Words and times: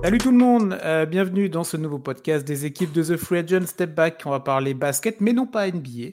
Salut 0.00 0.18
tout 0.18 0.30
le 0.30 0.38
monde, 0.38 0.78
euh, 0.84 1.06
bienvenue 1.06 1.48
dans 1.48 1.64
ce 1.64 1.76
nouveau 1.76 1.98
podcast 1.98 2.46
des 2.46 2.64
équipes 2.64 2.92
de 2.92 3.02
The 3.02 3.16
Free 3.16 3.38
Agent 3.38 3.66
Step 3.66 3.96
Back. 3.96 4.22
On 4.26 4.30
va 4.30 4.38
parler 4.38 4.72
basket, 4.72 5.20
mais 5.20 5.32
non 5.32 5.44
pas 5.44 5.68
NBA. 5.68 6.12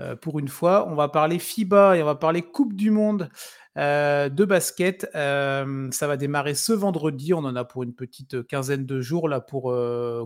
Euh, 0.00 0.14
pour 0.14 0.38
une 0.38 0.46
fois, 0.46 0.86
on 0.88 0.94
va 0.94 1.08
parler 1.08 1.40
FIBA 1.40 1.96
et 1.96 2.02
on 2.02 2.06
va 2.06 2.14
parler 2.14 2.42
Coupe 2.42 2.74
du 2.74 2.92
Monde 2.92 3.28
euh, 3.76 4.28
de 4.28 4.44
basket. 4.44 5.08
ça 5.12 6.06
va 6.06 6.16
démarrer 6.16 6.54
ce 6.54 6.72
vendredi. 6.72 7.34
On 7.34 7.38
en 7.38 7.56
a 7.56 7.64
pour 7.64 7.82
une 7.82 7.92
petite 7.92 8.46
quinzaine 8.46 8.86
de 8.86 9.00
jours 9.00 9.28
là 9.28 9.40
pour 9.40 9.76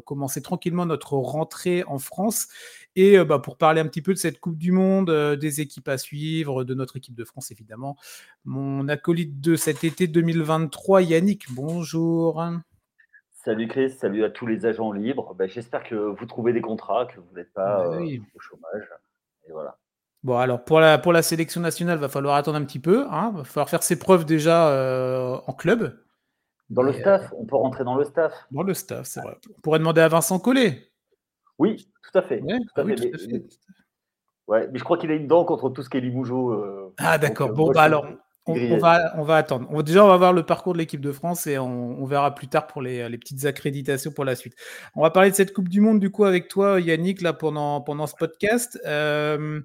commencer 0.04 0.42
tranquillement 0.42 0.84
notre 0.84 1.14
rentrée 1.14 1.84
en 1.84 1.98
France. 1.98 2.48
Et 2.94 3.16
bah, 3.24 3.38
pour 3.38 3.56
parler 3.56 3.80
un 3.80 3.86
petit 3.86 4.02
peu 4.02 4.12
de 4.12 4.18
cette 4.18 4.38
Coupe 4.38 4.58
du 4.58 4.70
Monde, 4.70 5.10
des 5.40 5.60
équipes 5.62 5.88
à 5.88 5.96
suivre, 5.96 6.62
de 6.62 6.74
notre 6.74 6.98
équipe 6.98 7.14
de 7.14 7.24
France 7.24 7.50
évidemment, 7.50 7.96
mon 8.44 8.86
acolyte 8.86 9.40
de 9.40 9.56
cet 9.56 9.82
été 9.82 10.08
2023, 10.08 11.00
Yannick, 11.00 11.46
bonjour. 11.50 12.44
Salut 13.44 13.68
Chris, 13.68 13.90
salut 13.90 14.24
à 14.24 14.30
tous 14.30 14.48
les 14.48 14.66
agents 14.66 14.90
libres. 14.90 15.32
Ben, 15.34 15.48
j'espère 15.48 15.84
que 15.84 15.94
vous 15.94 16.26
trouvez 16.26 16.52
des 16.52 16.60
contrats, 16.60 17.06
que 17.06 17.20
vous 17.20 17.36
n'êtes 17.36 17.52
pas 17.52 17.84
bah 17.84 17.96
euh, 17.96 18.18
au 18.34 18.40
chômage. 18.40 18.90
Et 19.46 19.52
voilà. 19.52 19.78
Bon, 20.24 20.36
alors 20.36 20.64
pour 20.64 20.80
la, 20.80 20.98
pour 20.98 21.12
la 21.12 21.22
sélection 21.22 21.60
nationale, 21.60 21.98
il 21.98 22.00
va 22.00 22.08
falloir 22.08 22.34
attendre 22.34 22.58
un 22.58 22.64
petit 22.64 22.80
peu. 22.80 23.04
Il 23.08 23.14
hein. 23.14 23.32
va 23.36 23.44
falloir 23.44 23.70
faire 23.70 23.84
ses 23.84 23.96
preuves 23.96 24.24
déjà 24.24 24.70
euh, 24.70 25.38
en 25.46 25.52
club. 25.52 26.00
Dans 26.68 26.82
le 26.82 26.92
staff, 26.92 27.32
on 27.38 27.46
peut 27.46 27.54
rentrer 27.54 27.84
dans 27.84 27.94
le 27.94 28.04
staff. 28.04 28.32
Dans 28.50 28.64
le 28.64 28.74
staff, 28.74 29.06
c'est 29.06 29.20
vrai. 29.20 29.38
On 29.56 29.60
pourrait 29.60 29.78
demander 29.78 30.00
à 30.00 30.08
Vincent 30.08 30.40
Collet. 30.40 30.90
Oui, 31.58 31.88
tout 32.02 32.18
à 32.18 32.22
fait. 32.22 32.42
Ouais, 32.42 32.58
mais, 34.72 34.78
je 34.78 34.84
crois 34.84 34.98
qu'il 34.98 35.12
a 35.12 35.14
une 35.14 35.28
dent 35.28 35.44
contre 35.44 35.70
tout 35.70 35.82
ce 35.82 35.88
qui 35.88 35.98
est. 35.98 36.04
Euh, 36.04 36.92
ah, 36.98 37.18
d'accord. 37.18 37.52
bon, 37.52 37.70
bah 37.70 37.82
alors, 37.82 38.04
on, 38.48 38.78
va, 38.78 39.12
on 39.16 39.22
va 39.22 39.36
attendre. 39.36 39.82
déjà, 39.82 40.04
on 40.04 40.08
va 40.08 40.16
voir 40.16 40.32
le 40.32 40.42
parcours 40.42 40.72
de 40.72 40.78
l'équipe 40.78 41.00
de 41.00 41.12
France 41.12 41.46
et 41.46 41.58
on, 41.58 42.04
verra 42.06 42.34
plus 42.34 42.48
tard 42.48 42.66
pour 42.66 42.82
les, 42.82 43.08
petites 43.18 43.44
accréditations 43.44 44.10
pour 44.10 44.24
la 44.24 44.34
suite. 44.34 44.54
On 44.94 45.02
va 45.02 45.10
parler 45.10 45.30
de 45.30 45.36
cette 45.36 45.52
Coupe 45.52 45.68
du 45.68 45.80
Monde 45.80 46.00
du 46.00 46.10
coup 46.10 46.24
avec 46.24 46.48
toi, 46.48 46.80
Yannick, 46.80 47.20
là 47.20 47.32
pendant, 47.32 47.80
pendant 47.80 48.06
ce 48.06 48.14
podcast. 48.14 48.78
Euh, 48.86 49.60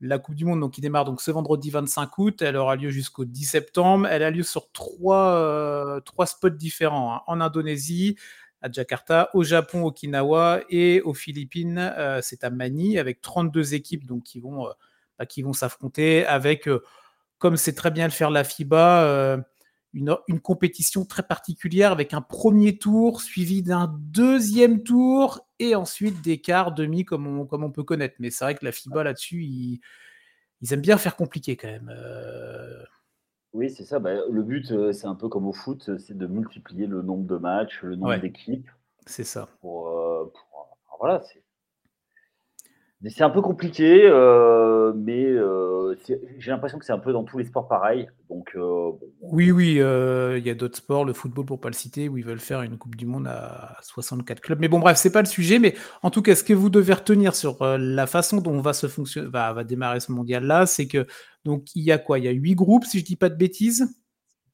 la 0.00 0.18
Coupe 0.18 0.34
du 0.34 0.44
Monde 0.44 0.60
donc, 0.60 0.72
qui 0.72 0.80
démarre 0.80 1.04
donc 1.04 1.20
ce 1.20 1.30
vendredi 1.30 1.70
25 1.70 2.18
août, 2.18 2.42
elle 2.42 2.56
aura 2.56 2.76
lieu 2.76 2.90
jusqu'au 2.90 3.24
10 3.24 3.44
septembre. 3.44 4.06
Elle 4.08 4.22
a 4.22 4.30
lieu 4.30 4.42
sur 4.42 4.70
trois, 4.72 5.34
euh, 5.34 6.00
trois 6.00 6.26
spots 6.26 6.50
différents 6.50 7.14
hein. 7.14 7.22
en 7.26 7.40
Indonésie, 7.40 8.16
à 8.60 8.70
Jakarta, 8.70 9.30
au 9.34 9.42
Japon, 9.44 9.84
Okinawa 9.84 10.60
et 10.68 11.00
aux 11.02 11.14
Philippines, 11.14 11.78
euh, 11.78 12.20
c'est 12.22 12.44
à 12.44 12.50
Manille 12.50 12.98
avec 12.98 13.20
32 13.20 13.74
équipes 13.74 14.06
donc 14.06 14.24
qui 14.24 14.40
vont, 14.40 14.68
bah, 15.18 15.26
qui 15.26 15.42
vont 15.42 15.52
s'affronter 15.52 16.26
avec 16.26 16.68
comme 17.38 17.56
c'est 17.56 17.74
très 17.74 17.90
bien 17.90 18.04
le 18.04 18.12
faire 18.12 18.30
la 18.30 18.44
FIBA, 18.44 19.04
euh, 19.04 19.38
une, 19.94 20.40
compétition 20.42 21.04
très 21.04 21.22
particulière 21.22 21.92
avec 21.92 22.12
un 22.14 22.20
premier 22.20 22.76
tour 22.78 23.20
suivi 23.20 23.62
d'un 23.62 23.92
deuxième 23.98 24.82
tour 24.82 25.40
et 25.58 25.74
ensuite 25.74 26.20
des 26.22 26.40
quarts, 26.40 26.72
demi 26.72 27.04
comme 27.04 27.26
on, 27.26 27.46
comme 27.46 27.64
on 27.64 27.70
peut 27.70 27.84
connaître. 27.84 28.16
Mais 28.18 28.30
c'est 28.30 28.44
vrai 28.44 28.54
que 28.54 28.64
la 28.64 28.72
FIBA 28.72 29.04
là-dessus, 29.04 29.44
ils, 29.44 29.80
aiment 30.70 30.80
bien 30.80 30.98
faire 30.98 31.16
compliqué 31.16 31.56
quand 31.56 31.68
même. 31.68 31.92
Euh. 31.94 32.84
Oui, 33.54 33.70
c'est 33.70 33.84
ça. 33.84 33.98
Bah, 33.98 34.14
le 34.30 34.42
but, 34.42 34.70
euh, 34.72 34.92
c'est 34.92 35.06
un 35.06 35.14
peu 35.14 35.28
comme 35.28 35.46
au 35.46 35.52
foot, 35.52 35.90
c'est 35.98 36.16
de 36.16 36.26
multiplier 36.26 36.86
le 36.86 37.02
nombre 37.02 37.26
de 37.26 37.36
matchs, 37.36 37.82
le 37.82 37.96
nombre 37.96 38.18
d'équipes. 38.18 38.68
C'est 39.06 39.24
ça. 39.24 39.48
Pour, 39.60 39.90
voilà, 41.00 41.22
c'est 41.22 41.42
c'est 43.06 43.22
un 43.22 43.30
peu 43.30 43.40
compliqué, 43.42 44.02
euh, 44.06 44.92
mais 44.96 45.24
euh, 45.24 45.94
j'ai 46.38 46.50
l'impression 46.50 46.78
que 46.78 46.84
c'est 46.84 46.92
un 46.92 46.98
peu 46.98 47.12
dans 47.12 47.22
tous 47.22 47.38
les 47.38 47.44
sports 47.44 47.68
pareil. 47.68 48.08
Donc, 48.28 48.50
euh, 48.56 48.90
Oui, 49.20 49.52
oui, 49.52 49.74
il 49.74 50.46
y 50.46 50.50
a 50.50 50.54
d'autres 50.54 50.78
sports, 50.78 51.04
le 51.04 51.12
football 51.12 51.46
pour 51.46 51.60
pas 51.60 51.68
le 51.68 51.74
citer, 51.74 52.08
où 52.08 52.18
ils 52.18 52.24
veulent 52.24 52.40
faire 52.40 52.62
une 52.62 52.76
Coupe 52.76 52.96
du 52.96 53.06
Monde 53.06 53.28
à 53.28 53.76
64 53.82 54.40
clubs. 54.40 54.58
Mais 54.58 54.66
bon, 54.66 54.80
bref, 54.80 54.96
c'est 54.96 55.12
pas 55.12 55.22
le 55.22 55.28
sujet. 55.28 55.60
Mais 55.60 55.76
en 56.02 56.10
tout 56.10 56.22
cas, 56.22 56.34
ce 56.34 56.42
que 56.42 56.52
vous 56.52 56.70
devez 56.70 56.92
retenir 56.92 57.36
sur 57.36 57.64
la 57.64 58.06
façon 58.08 58.38
dont 58.38 58.60
va 58.60 58.72
se 58.72 58.88
fonctionner, 58.88 59.28
va, 59.28 59.52
va 59.52 59.62
démarrer 59.62 60.00
ce 60.00 60.10
mondial-là, 60.10 60.66
c'est 60.66 60.88
que 60.88 61.06
donc 61.44 61.66
il 61.76 61.84
y 61.84 61.92
a 61.92 61.98
quoi? 61.98 62.18
Il 62.18 62.24
y 62.24 62.28
a 62.28 62.32
huit 62.32 62.56
groupes, 62.56 62.84
si 62.84 62.98
je 62.98 63.04
dis 63.04 63.16
pas 63.16 63.28
de 63.28 63.36
bêtises? 63.36 63.94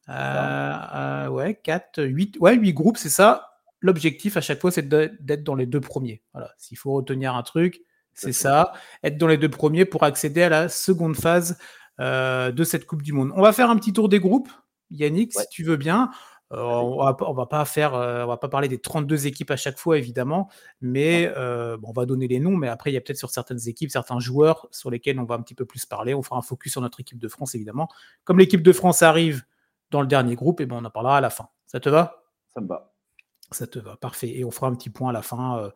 ouais, 0.06 1.60
4, 1.62 2.02
8, 2.02 2.36
ouais, 2.40 2.56
8 2.56 2.74
groupes, 2.74 2.98
c'est 2.98 3.08
ça. 3.08 3.48
L'objectif 3.80 4.36
à 4.36 4.42
chaque 4.42 4.60
fois, 4.60 4.70
c'est 4.70 4.86
d'être 4.86 5.44
dans 5.44 5.54
les 5.54 5.66
deux 5.66 5.80
premiers. 5.80 6.22
Voilà, 6.34 6.50
s'il 6.58 6.76
faut 6.76 6.92
retenir 6.92 7.34
un 7.34 7.42
truc 7.42 7.80
c'est 8.14 8.32
ça, 8.32 8.72
être 9.02 9.18
dans 9.18 9.26
les 9.26 9.36
deux 9.36 9.48
premiers 9.48 9.84
pour 9.84 10.02
accéder 10.02 10.42
à 10.42 10.48
la 10.48 10.68
seconde 10.68 11.16
phase 11.16 11.58
euh, 12.00 12.50
de 12.50 12.64
cette 12.64 12.86
Coupe 12.86 13.02
du 13.02 13.12
Monde. 13.12 13.32
On 13.36 13.42
va 13.42 13.52
faire 13.52 13.70
un 13.70 13.76
petit 13.76 13.92
tour 13.92 14.08
des 14.08 14.18
groupes, 14.18 14.48
Yannick, 14.90 15.32
si 15.32 15.46
tu 15.48 15.62
veux 15.62 15.76
bien. 15.76 16.10
Euh, 16.52 16.60
on, 16.60 17.04
va, 17.04 17.16
va 17.32 17.46
pas 17.46 17.64
faire, 17.64 17.94
euh, 17.94 18.24
on 18.24 18.26
va 18.26 18.36
pas 18.36 18.48
parler 18.48 18.68
des 18.68 18.78
32 18.78 19.26
équipes 19.26 19.50
à 19.50 19.56
chaque 19.56 19.78
fois 19.78 19.96
évidemment, 19.96 20.50
mais 20.80 21.32
on 21.36 21.92
va 21.92 22.06
donner 22.06 22.26
les 22.26 22.40
noms. 22.40 22.56
Mais 22.56 22.68
après, 22.68 22.90
il 22.90 22.94
y 22.94 22.96
a 22.96 23.00
peut-être 23.00 23.18
sur 23.18 23.30
certaines 23.30 23.68
équipes, 23.68 23.90
certains 23.90 24.18
joueurs 24.18 24.68
sur 24.70 24.90
lesquels 24.90 25.18
on 25.20 25.24
va 25.24 25.36
un 25.36 25.42
petit 25.42 25.54
peu 25.54 25.64
plus 25.64 25.86
parler. 25.86 26.14
On 26.14 26.22
fera 26.22 26.36
un 26.36 26.42
focus 26.42 26.72
sur 26.72 26.80
notre 26.80 27.00
équipe 27.00 27.18
de 27.18 27.28
France 27.28 27.54
évidemment. 27.54 27.88
Comme 28.24 28.38
l'équipe 28.38 28.62
de 28.62 28.72
France 28.72 29.02
arrive 29.02 29.42
dans 29.90 30.00
le 30.00 30.06
dernier 30.08 30.34
groupe, 30.34 30.60
et 30.60 30.64
eh 30.64 30.66
ben 30.66 30.76
on 30.80 30.84
en 30.84 30.90
parlera 30.90 31.18
à 31.18 31.20
la 31.20 31.30
fin. 31.30 31.48
Ça 31.66 31.78
te 31.78 31.88
va? 31.88 32.24
Ça 32.52 32.60
me 32.60 32.66
va. 32.66 32.92
Ça 33.52 33.66
te 33.68 33.78
va, 33.78 33.96
parfait. 33.96 34.36
Et 34.36 34.44
on 34.44 34.50
fera 34.50 34.66
un 34.66 34.74
petit 34.74 34.90
point 34.90 35.10
à 35.10 35.12
la 35.12 35.22
fin, 35.22 35.70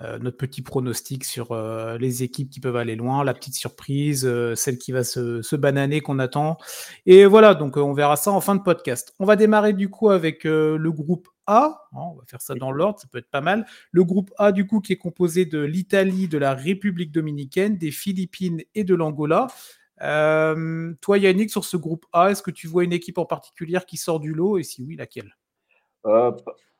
euh, 0.00 0.16
euh, 0.16 0.18
notre 0.18 0.36
petit 0.36 0.62
pronostic 0.62 1.24
sur 1.24 1.52
euh, 1.52 1.98
les 1.98 2.22
équipes 2.22 2.50
qui 2.50 2.60
peuvent 2.60 2.76
aller 2.76 2.96
loin, 2.96 3.24
la 3.24 3.34
petite 3.34 3.54
surprise, 3.54 4.28
celle 4.54 4.78
qui 4.78 4.92
va 4.92 5.04
se, 5.04 5.56
bananer 5.56 6.00
qu'on 6.00 6.18
attend. 6.18 6.58
Et 7.06 7.24
voilà, 7.24 7.54
donc 7.54 7.76
on 7.76 7.92
verra 7.92 8.16
ça 8.16 8.30
en 8.30 8.40
fin 8.40 8.54
de 8.54 8.62
podcast. 8.62 9.14
On 9.18 9.24
va 9.24 9.36
démarrer 9.36 9.72
du 9.72 9.88
coup 9.88 10.10
avec 10.10 10.44
le 10.44 10.90
groupe 10.90 11.28
A. 11.46 11.88
Hein, 11.92 11.98
on 12.12 12.14
va 12.14 12.24
faire 12.26 12.40
ça 12.40 12.54
dans 12.54 12.72
l'ordre, 12.72 13.00
ça 13.00 13.08
peut 13.10 13.18
être 13.18 13.30
pas 13.30 13.40
mal. 13.40 13.66
Le 13.90 14.04
groupe 14.04 14.32
A 14.38 14.52
du 14.52 14.66
coup 14.66 14.80
qui 14.80 14.92
est 14.92 14.98
composé 14.98 15.44
de 15.44 15.60
l'Italie, 15.60 16.28
de 16.28 16.38
la 16.38 16.54
République 16.54 17.12
dominicaine, 17.12 17.78
des 17.78 17.90
Philippines 17.90 18.62
et 18.74 18.84
de 18.84 18.94
l'Angola. 18.94 19.46
toi 19.98 21.18
Yannick, 21.18 21.50
sur 21.50 21.64
ce 21.64 21.76
groupe 21.76 22.06
A, 22.12 22.30
est-ce 22.30 22.42
que 22.42 22.50
tu 22.50 22.66
vois 22.66 22.84
une 22.84 22.92
équipe 22.92 23.18
en 23.18 23.26
particulier 23.26 23.78
qui 23.86 23.96
sort 23.96 24.20
du 24.20 24.34
lot? 24.34 24.58
Et 24.58 24.62
si 24.62 24.82
oui, 24.82 24.96
laquelle? 24.96 25.36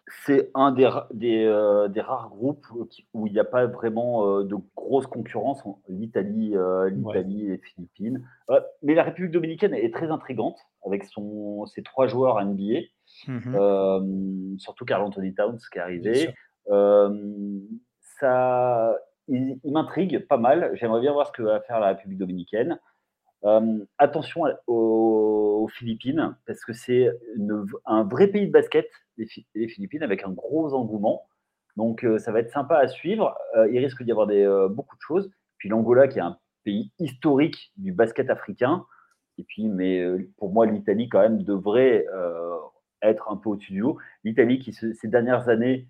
C'est 0.09 0.51
un 0.55 0.71
des, 0.71 0.89
euh, 1.45 1.89
des, 1.89 2.01
rares 2.01 2.29
groupes 2.29 2.67
où 3.13 3.27
il 3.27 3.33
n'y 3.33 3.41
a 3.41 3.45
pas 3.45 3.67
vraiment 3.67 4.39
euh, 4.39 4.45
de 4.45 4.55
grosse 4.77 5.07
concurrence, 5.07 5.63
l'Italie, 5.89 6.57
euh, 6.57 6.89
l'Italie 6.91 7.47
et 7.47 7.49
les 7.51 7.59
Philippines. 7.59 8.25
mais 8.83 8.95
la 8.95 9.03
République 9.03 9.33
dominicaine 9.33 9.75
est 9.75 9.93
très 9.93 10.11
intrigante 10.11 10.59
avec 10.85 11.05
son, 11.05 11.67
ses 11.67 11.83
trois 11.83 12.07
joueurs 12.07 12.43
NBA, 12.45 12.83
mmh 13.27 14.59
surtout 14.59 14.85
Carl 14.85 15.03
Anthony 15.03 15.35
Towns 15.35 15.59
qui 15.73 15.79
est 15.79 15.83
arrivé. 15.83 16.35
ça, 18.01 18.97
il, 19.29 19.59
m'intrigue 19.65 20.27
pas 20.27 20.39
mal. 20.39 20.71
J'aimerais 20.75 21.01
bien 21.01 21.13
voir 21.13 21.27
ce 21.27 21.33
que 21.33 21.43
va 21.43 21.61
faire 21.61 21.81
la 21.81 21.89
République 21.89 22.19
dominicaine. 22.19 22.79
Attention 23.99 24.43
aux, 24.67 25.69
Philippines, 25.69 26.37
parce 26.47 26.65
que 26.65 26.73
c'est 26.73 27.11
un 27.87 28.05
vrai 28.05 28.29
pays 28.29 28.47
de 28.47 28.53
basket 28.53 28.89
les, 29.17 29.69
Philippines 29.69 30.03
avec 30.03 30.25
un 30.25 30.31
gros 30.31 30.75
engouement. 30.75 31.27
Donc 31.77 32.05
euh, 32.05 32.19
ça 32.19 32.33
va 32.33 32.41
être 32.41 32.51
sympa 32.51 32.77
à 32.77 32.89
suivre. 32.89 33.37
Euh, 33.57 33.69
il 33.71 33.79
risque 33.79 34.03
d'y 34.03 34.11
avoir 34.11 34.29
euh, 34.31 34.69
beaucoup 34.69 34.97
de 34.97 35.03
choses. 35.03 35.31
Puis 35.59 35.69
l'Angola 35.69 36.09
qui 36.09 36.19
est 36.19 36.23
un 36.23 36.39
pays 36.65 36.93
historique 36.99 37.73
du 37.77 37.93
basket 37.93 38.31
africain. 38.31 38.85
Et 39.39 39.45
puis, 39.45 39.69
mais 39.69 40.03
pour 40.39 40.51
moi, 40.51 40.65
l'Italie 40.65 41.11
quand 41.11 41.21
même 41.21 41.43
devrait 41.43 42.07
être 43.03 43.31
un 43.31 43.37
peu 43.37 43.51
au-dessus 43.51 43.73
du 43.73 43.83
haut. 43.83 43.99
L'Italie 44.25 44.59
qui 44.59 44.73
ces 44.73 45.09
dernières 45.09 45.51
années 45.51 45.89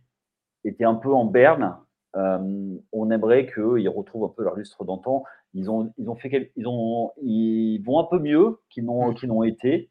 était 0.65 0.85
un 0.85 0.97
peu 0.97 1.13
en 1.15 1.25
berne. 1.25 1.77
on 2.15 3.11
aimerait 3.13 3.47
qu'ils 3.47 3.89
retrouvent 3.89 4.25
un 4.25 4.35
peu 4.37 4.43
leur 4.43 4.57
lustre 4.57 4.85
d'antan. 4.85 5.23
Ils 5.57 5.71
ont, 5.71 5.91
ils 5.97 6.11
ont 6.11 6.15
fait, 6.15 6.53
ils 6.57 6.69
ont, 6.69 7.13
ils 7.23 7.79
vont 7.79 7.99
un 7.99 8.05
peu 8.05 8.19
mieux 8.19 8.59
qu'ils 8.69 8.85
n'ont, 8.85 9.15
qu'ils 9.15 9.31
n'ont 9.31 9.43
été. 9.43 9.91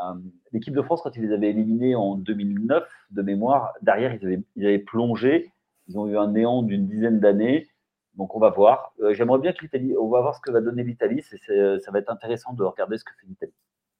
Euh, 0.00 0.14
l'équipe 0.52 0.72
de 0.72 0.80
France, 0.80 1.02
quand 1.02 1.16
ils 1.16 1.22
les 1.22 1.32
avaient 1.32 1.50
éliminés 1.50 1.96
en 1.96 2.14
2009, 2.14 2.84
de 3.10 3.22
mémoire, 3.22 3.72
derrière, 3.82 4.14
ils 4.14 4.44
avaient, 4.64 4.78
plongé. 4.78 5.52
Ils 5.88 5.98
ont 5.98 6.06
eu 6.06 6.16
un 6.16 6.28
néant 6.28 6.62
d'une 6.62 6.86
dizaine 6.86 7.18
d'années. 7.18 7.68
Donc, 8.14 8.36
on 8.36 8.38
va 8.38 8.50
voir. 8.50 8.92
Euh, 9.00 9.12
j'aimerais 9.12 9.40
bien 9.40 9.52
que 9.52 9.60
l'Italie, 9.62 9.96
on 9.98 10.08
va 10.08 10.20
voir 10.20 10.36
ce 10.36 10.40
que 10.40 10.52
va 10.52 10.60
donner 10.60 10.84
l'Italie. 10.84 11.22
Ça 11.22 11.90
va 11.90 11.98
être 11.98 12.10
intéressant 12.10 12.52
de 12.52 12.62
regarder 12.62 12.96
ce 12.96 13.02
que 13.02 13.12
fait 13.20 13.26
l'Italie. 13.26 13.52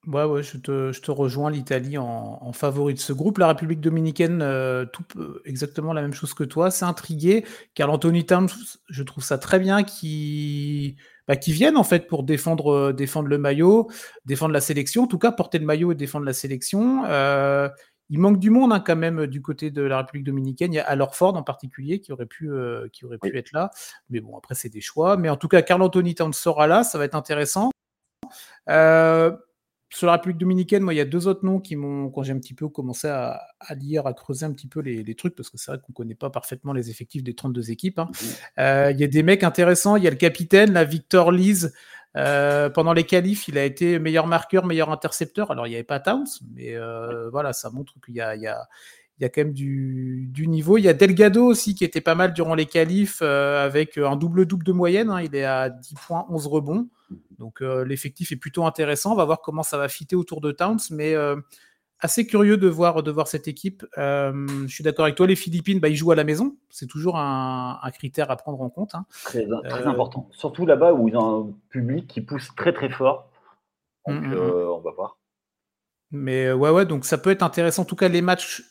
Ouais, 0.06 0.24
ouais, 0.24 0.42
je 0.42 0.56
te, 0.56 1.10
rejoins 1.10 1.50
l'Italie 1.50 1.98
en, 1.98 2.52
favori 2.54 2.94
de 2.94 2.98
ce 2.98 3.12
groupe. 3.12 3.36
La 3.36 3.48
République 3.48 3.80
dominicaine, 3.80 4.40
euh, 4.40 4.86
tout, 4.86 5.04
exactement 5.44 5.92
la 5.92 6.00
même 6.00 6.14
chose 6.14 6.32
que 6.32 6.44
toi. 6.44 6.70
C'est 6.70 6.86
intrigué. 6.86 7.44
car 7.74 7.90
Anthony 7.90 8.24
Towns, 8.24 8.48
je 8.88 9.02
trouve 9.02 9.22
ça 9.22 9.36
très 9.36 9.58
bien 9.58 9.82
qui 9.82 10.96
bah, 11.28 11.36
qui 11.36 11.52
viennent 11.52 11.76
en 11.76 11.84
fait 11.84 12.06
pour 12.06 12.22
défendre, 12.22 12.72
euh, 12.72 12.92
défendre 12.94 13.28
le 13.28 13.36
maillot, 13.36 13.90
défendre 14.24 14.54
la 14.54 14.62
sélection, 14.62 15.02
en 15.02 15.06
tout 15.06 15.18
cas 15.18 15.32
porter 15.32 15.58
le 15.58 15.66
maillot 15.66 15.92
et 15.92 15.94
défendre 15.94 16.24
la 16.24 16.32
sélection. 16.32 17.04
Euh, 17.04 17.68
il 18.08 18.18
manque 18.18 18.38
du 18.38 18.48
monde 18.48 18.72
hein, 18.72 18.80
quand 18.80 18.96
même 18.96 19.26
du 19.26 19.42
côté 19.42 19.70
de 19.70 19.82
la 19.82 19.98
République 19.98 20.24
dominicaine. 20.24 20.72
Il 20.72 20.76
y 20.76 20.80
a 20.80 20.86
Alors 20.86 21.14
Ford 21.14 21.36
en 21.36 21.42
particulier 21.42 22.00
qui 22.00 22.10
aurait 22.12 22.26
pu, 22.26 22.50
qui 22.92 23.04
aurait 23.04 23.18
pu 23.18 23.36
être 23.36 23.52
là. 23.52 23.70
Mais 24.08 24.20
bon, 24.20 24.36
après, 24.36 24.54
c'est 24.54 24.70
des 24.70 24.80
choix. 24.80 25.16
Mais 25.16 25.28
en 25.28 25.36
tout 25.36 25.46
cas, 25.46 25.62
Carl 25.62 25.82
Anthony 25.82 26.14
Towns 26.16 26.32
sera 26.32 26.66
là. 26.66 26.82
Ça 26.82 26.98
va 26.98 27.04
être 27.04 27.14
intéressant. 27.14 27.70
Sur 29.92 30.06
la 30.06 30.14
République 30.14 30.38
dominicaine, 30.38 30.82
moi, 30.84 30.94
il 30.94 30.98
y 30.98 31.00
a 31.00 31.04
deux 31.04 31.26
autres 31.26 31.44
noms 31.44 31.58
qui 31.58 31.74
m'ont, 31.74 32.10
quand 32.10 32.22
j'ai 32.22 32.32
un 32.32 32.38
petit 32.38 32.54
peu 32.54 32.68
commencé 32.68 33.08
à, 33.08 33.40
lire, 33.74 34.06
à 34.06 34.14
creuser 34.14 34.46
un 34.46 34.52
petit 34.52 34.68
peu 34.68 34.80
les, 34.80 35.14
trucs, 35.16 35.34
parce 35.34 35.50
que 35.50 35.58
c'est 35.58 35.72
vrai 35.72 35.80
qu'on 35.80 35.90
ne 35.90 35.94
connaît 35.94 36.14
pas 36.14 36.30
parfaitement 36.30 36.72
les 36.72 36.90
effectifs 36.90 37.24
des 37.24 37.34
32 37.34 37.72
équipes. 37.72 37.98
Hein. 37.98 38.08
Mmh. 38.10 38.26
Euh, 38.60 38.90
il 38.92 39.00
y 39.00 39.04
a 39.04 39.08
des 39.08 39.24
mecs 39.24 39.42
intéressants. 39.42 39.96
Il 39.96 40.04
y 40.04 40.06
a 40.06 40.10
le 40.10 40.16
capitaine, 40.16 40.72
la 40.72 40.84
Victor 40.84 41.32
Lise. 41.32 41.74
Euh, 42.16 42.70
pendant 42.70 42.92
les 42.92 43.04
qualifs, 43.04 43.46
il 43.48 43.58
a 43.58 43.64
été 43.64 43.98
meilleur 43.98 44.26
marqueur, 44.26 44.64
meilleur 44.66 44.90
intercepteur. 44.90 45.50
Alors, 45.50 45.66
il 45.66 45.70
n'y 45.70 45.76
avait 45.76 45.84
pas 45.84 46.00
Towns, 46.00 46.26
mais 46.54 46.74
euh, 46.74 47.28
voilà, 47.30 47.52
ça 47.52 47.70
montre 47.70 47.94
qu'il 48.04 48.14
y 48.14 48.18
y 48.18 48.20
a, 48.20 48.68
il 49.20 49.24
y 49.24 49.26
a 49.26 49.28
quand 49.28 49.42
même 49.42 49.52
du, 49.52 50.46
niveau. 50.48 50.78
Il 50.78 50.84
y 50.84 50.88
a 50.88 50.94
Delgado 50.94 51.44
aussi 51.44 51.74
qui 51.74 51.84
était 51.84 52.00
pas 52.00 52.14
mal 52.14 52.32
durant 52.32 52.54
les 52.54 52.66
qualifs 52.66 53.22
avec 53.22 53.98
un 53.98 54.16
double-double 54.16 54.64
de 54.64 54.72
moyenne. 54.72 55.10
Hein. 55.10 55.20
Il 55.20 55.36
est 55.36 55.44
à 55.44 55.68
10 55.68 55.94
points, 55.94 56.26
11 56.30 56.46
rebonds. 56.46 56.88
Donc 57.38 57.62
euh, 57.62 57.84
l'effectif 57.84 58.32
est 58.32 58.36
plutôt 58.36 58.64
intéressant. 58.64 59.12
On 59.12 59.16
va 59.16 59.24
voir 59.24 59.40
comment 59.40 59.62
ça 59.62 59.78
va 59.78 59.88
fitter 59.88 60.16
autour 60.16 60.40
de 60.40 60.52
Towns, 60.52 60.78
mais 60.90 61.14
euh, 61.14 61.36
assez 62.00 62.26
curieux 62.26 62.56
de 62.56 62.68
voir, 62.68 63.02
de 63.02 63.10
voir 63.10 63.28
cette 63.28 63.48
équipe. 63.48 63.84
Euh, 63.98 64.46
je 64.66 64.74
suis 64.74 64.84
d'accord 64.84 65.04
avec 65.04 65.16
toi, 65.16 65.26
les 65.26 65.36
Philippines, 65.36 65.80
bah, 65.80 65.88
ils 65.88 65.96
jouent 65.96 66.12
à 66.12 66.16
la 66.16 66.24
maison. 66.24 66.56
C'est 66.70 66.86
toujours 66.86 67.16
un, 67.18 67.78
critère 67.92 68.30
à 68.30 68.36
prendre 68.36 68.60
en 68.60 68.70
compte. 68.70 68.94
Hein. 68.94 69.06
Très, 69.24 69.46
important. 69.86 70.28
Surtout 70.32 70.66
là-bas 70.66 70.92
où 70.92 71.08
ils 71.08 71.16
ont 71.16 71.48
un 71.48 71.52
public 71.70 72.06
qui 72.06 72.20
pousse 72.20 72.50
très 72.56 72.72
très 72.72 72.90
fort. 72.90 73.30
Donc 74.06 74.22
mmh, 74.22 74.28
mmh, 74.28 74.34
mmh. 74.34 74.68
on 74.68 74.80
va 74.80 74.90
voir. 74.92 75.18
Mais 76.12 76.52
ouais, 76.52 76.70
ouais, 76.70 76.86
donc 76.86 77.04
ça 77.04 77.18
peut 77.18 77.30
être 77.30 77.42
intéressant. 77.42 77.82
En 77.82 77.86
tout 77.86 77.96
cas, 77.96 78.08
les 78.08 78.22
matchs 78.22 78.62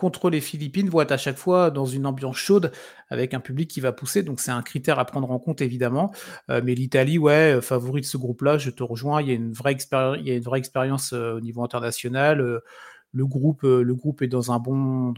contre 0.00 0.30
les 0.30 0.40
Philippines 0.40 0.88
vont 0.88 1.02
être 1.02 1.12
à 1.12 1.18
chaque 1.18 1.36
fois 1.36 1.70
dans 1.70 1.84
une 1.84 2.06
ambiance 2.06 2.36
chaude 2.36 2.72
avec 3.10 3.34
un 3.34 3.40
public 3.40 3.70
qui 3.70 3.80
va 3.80 3.92
pousser. 3.92 4.22
Donc 4.22 4.40
c'est 4.40 4.50
un 4.50 4.62
critère 4.62 4.98
à 4.98 5.04
prendre 5.04 5.30
en 5.30 5.38
compte 5.38 5.60
évidemment. 5.60 6.12
Euh, 6.48 6.62
mais 6.64 6.74
l'Italie, 6.74 7.18
ouais, 7.18 7.56
euh, 7.56 7.60
favori 7.60 8.00
de 8.00 8.06
ce 8.06 8.16
groupe-là, 8.16 8.56
je 8.58 8.70
te 8.70 8.82
rejoins. 8.82 9.20
Il 9.20 9.28
y 9.28 9.30
a 9.30 9.34
une 9.34 9.52
vraie, 9.52 9.72
expérience, 9.72 11.12
euh, 11.12 11.34
au 11.36 11.40
niveau 11.40 11.62
international. 11.62 12.38
le, 13.12 13.26
groupe, 13.26 13.62
le 13.62 13.94
groupe 13.94 14.22
est 14.22 14.28
dans 14.28 14.50
un 14.52 14.58
bon. 14.58 15.12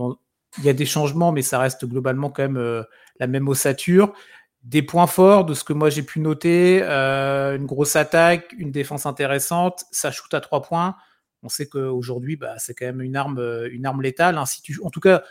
Il 0.59 0.65
y 0.65 0.69
a 0.69 0.73
des 0.75 0.87
changements, 0.87 1.33
mais 1.33 1.43
ça 1.43 1.59
reste 1.59 1.87
globalement 1.87 2.29
quand 2.29 2.43
même 2.43 2.85
la 3.21 3.27
même 3.27 3.49
ossature. 3.49 4.13
Des 4.65 4.83
points 4.83 5.07
forts 5.07 5.45
de 5.45 5.55
ce 5.55 5.65
que 5.65 5.73
moi 5.73 5.91
j'ai 5.91 6.03
pu 6.03 6.21
noter, 6.21 6.83
une 6.83 7.67
grosse 7.67 7.97
attaque, 7.97 8.53
une 8.59 8.71
défense 8.73 9.07
intéressante, 9.07 9.85
ça 9.93 10.11
shoot 10.11 10.33
à 10.35 10.41
trois 10.41 10.63
points. 10.63 10.97
On 11.43 11.49
sait 11.49 11.67
qu'aujourd'hui, 11.67 12.37
bah, 12.37 12.55
c'est 12.59 12.75
quand 12.75 12.87
même 12.87 13.03
une 13.03 13.17
arme, 13.17 13.39
euh, 13.39 13.69
une 13.73 13.87
arme 13.87 14.03
létale. 14.03 14.39
Hein. 14.39 14.47
Si 14.47 14.63
tu, 14.63 14.81
en 14.83 14.91
tout 14.91 15.01
cas, 15.01 15.23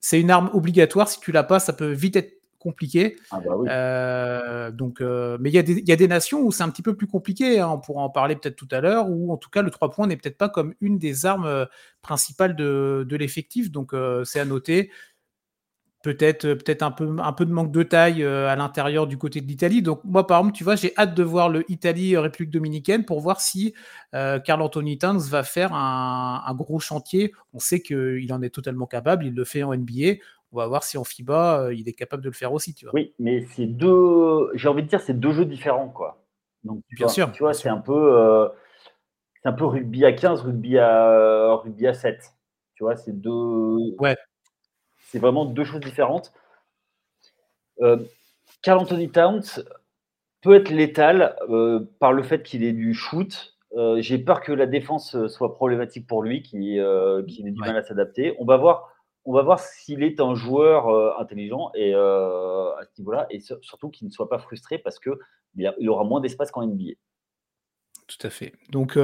c'est 0.00 0.20
une 0.20 0.30
arme 0.30 0.50
obligatoire. 0.52 1.08
Si 1.08 1.20
tu 1.20 1.32
l'as 1.32 1.44
pas, 1.44 1.58
ça 1.58 1.72
peut 1.72 1.90
vite 1.90 2.16
être 2.16 2.40
compliqué. 2.58 3.16
Ah 3.30 3.40
bah 3.40 3.52
euh, 3.68 4.70
donc, 4.70 5.00
euh, 5.00 5.36
mais 5.40 5.50
il 5.50 5.54
y, 5.54 5.92
a 5.92 5.96
des 5.96 6.08
nations 6.08 6.40
où 6.40 6.50
c'est 6.50 6.62
un 6.62 6.70
petit 6.70 6.82
peu 6.82 6.96
plus 6.96 7.06
compliqué. 7.06 7.60
Hein. 7.60 7.68
On 7.68 7.78
pourra 7.78 8.02
en 8.02 8.10
parler 8.10 8.36
peut-être 8.36 8.56
tout 8.56 8.68
à 8.70 8.80
l'heure. 8.80 9.08
Ou 9.10 9.32
en 9.32 9.36
tout 9.36 9.50
cas, 9.50 9.62
le 9.62 9.70
3 9.70 9.90
points 9.90 10.06
n'est 10.06 10.16
peut-être 10.16 10.38
pas 10.38 10.48
comme 10.48 10.74
une 10.80 10.98
des 10.98 11.26
armes 11.26 11.66
principales 12.02 12.56
de, 12.56 13.06
de 13.08 13.16
l'effectif. 13.16 13.70
Donc, 13.70 13.94
c'est 14.24 14.40
à 14.40 14.44
noter 14.44 14.90
peut-être 16.04 16.44
euh, 16.44 16.54
peut-être 16.54 16.82
un 16.82 16.90
peu 16.90 17.16
un 17.18 17.32
peu 17.32 17.46
de 17.46 17.50
manque 17.50 17.72
de 17.72 17.82
taille 17.82 18.22
euh, 18.22 18.46
à 18.48 18.56
l'intérieur 18.56 19.06
du 19.06 19.16
côté 19.16 19.40
de 19.40 19.46
l'Italie. 19.46 19.82
Donc 19.82 20.00
moi 20.04 20.26
par 20.26 20.38
exemple, 20.38 20.56
tu 20.56 20.62
vois, 20.62 20.76
j'ai 20.76 20.92
hâte 20.96 21.14
de 21.14 21.22
voir 21.22 21.48
le 21.48 21.64
Italie 21.70 22.16
République 22.16 22.52
dominicaine 22.52 23.04
pour 23.04 23.20
voir 23.20 23.40
si 23.40 23.74
euh, 24.14 24.38
Carl 24.38 24.60
Anthony 24.60 24.98
Towns 24.98 25.20
va 25.20 25.42
faire 25.42 25.72
un, 25.72 26.54
gros 26.54 26.78
chantier. 26.78 27.32
On 27.54 27.58
sait 27.58 27.80
qu'il 27.80 28.32
en 28.32 28.42
est 28.42 28.54
totalement 28.54 28.86
capable, 28.86 29.24
il 29.24 29.34
le 29.34 29.44
fait 29.44 29.62
en 29.62 29.74
NBA. 29.74 30.20
On 30.52 30.58
va 30.58 30.68
voir 30.68 30.84
si 30.84 30.98
en 30.98 31.04
FIBA 31.04 31.70
il 31.72 31.88
est 31.88 31.94
capable 31.94 32.22
de 32.22 32.28
le 32.28 32.34
faire 32.34 32.52
aussi, 32.52 32.74
tu 32.74 32.84
vois. 32.84 32.94
Oui, 32.94 33.12
mais 33.18 33.44
c'est 33.56 33.66
deux, 33.66 34.50
j'ai 34.54 34.68
envie 34.68 34.82
de 34.82 34.88
dire, 34.88 35.00
c'est 35.00 35.18
deux 35.18 35.32
jeux 35.32 35.46
différents, 35.46 35.88
quoi. 35.88 36.22
Donc 36.62 36.82
bien 36.92 37.08
sûr, 37.08 37.32
tu 37.32 37.42
vois, 37.42 37.54
c'est 37.54 37.68
un 37.68 37.78
peu 37.78 38.48
c'est 39.42 39.48
un 39.48 39.52
peu 39.52 39.64
rugby 39.64 40.04
à 40.04 40.12
15, 40.12 40.42
rugby 40.42 40.78
à 40.78 41.54
rugby 41.54 41.86
à 41.86 41.94
7. 41.94 42.20
Tu 42.74 42.84
vois, 42.84 42.96
c'est 42.96 43.18
deux. 43.18 43.94
Ouais. 43.98 44.16
C'est 45.14 45.20
vraiment 45.20 45.44
deux 45.44 45.62
choses 45.62 45.78
différentes. 45.78 46.32
Euh, 47.80 47.98
Carl 48.62 48.80
Anthony 48.80 49.08
Towns 49.08 49.62
peut 50.42 50.56
être 50.56 50.70
létal 50.70 51.36
euh, 51.48 51.88
par 52.00 52.12
le 52.12 52.24
fait 52.24 52.42
qu'il 52.42 52.64
ait 52.64 52.72
du 52.72 52.94
shoot. 52.94 53.54
Euh, 53.76 54.00
j'ai 54.00 54.18
peur 54.18 54.40
que 54.40 54.50
la 54.50 54.66
défense 54.66 55.28
soit 55.28 55.54
problématique 55.54 56.08
pour 56.08 56.24
lui, 56.24 56.42
qu'il 56.42 56.66
ait 56.66 57.22
du 57.22 57.52
mal 57.52 57.76
à 57.76 57.84
s'adapter. 57.84 58.34
On 58.40 58.44
va 58.44 58.56
voir, 58.56 58.88
on 59.24 59.32
va 59.32 59.42
voir 59.42 59.60
s'il 59.60 60.02
est 60.02 60.18
un 60.18 60.34
joueur 60.34 61.20
intelligent 61.20 61.70
et 61.76 61.94
à 61.94 62.80
ce 62.82 63.00
niveau-là, 63.00 63.28
et 63.30 63.38
surtout 63.38 63.90
qu'il 63.90 64.08
ne 64.08 64.12
soit 64.12 64.28
pas 64.28 64.38
frustré 64.40 64.78
parce 64.78 64.98
que 64.98 65.16
il 65.54 65.88
aura 65.88 66.02
moins 66.02 66.20
d'espace 66.20 66.50
qu'en 66.50 66.66
NBA. 66.66 66.94
Tout 68.08 68.26
à 68.26 68.30
fait. 68.30 68.52
Donc, 68.70 68.98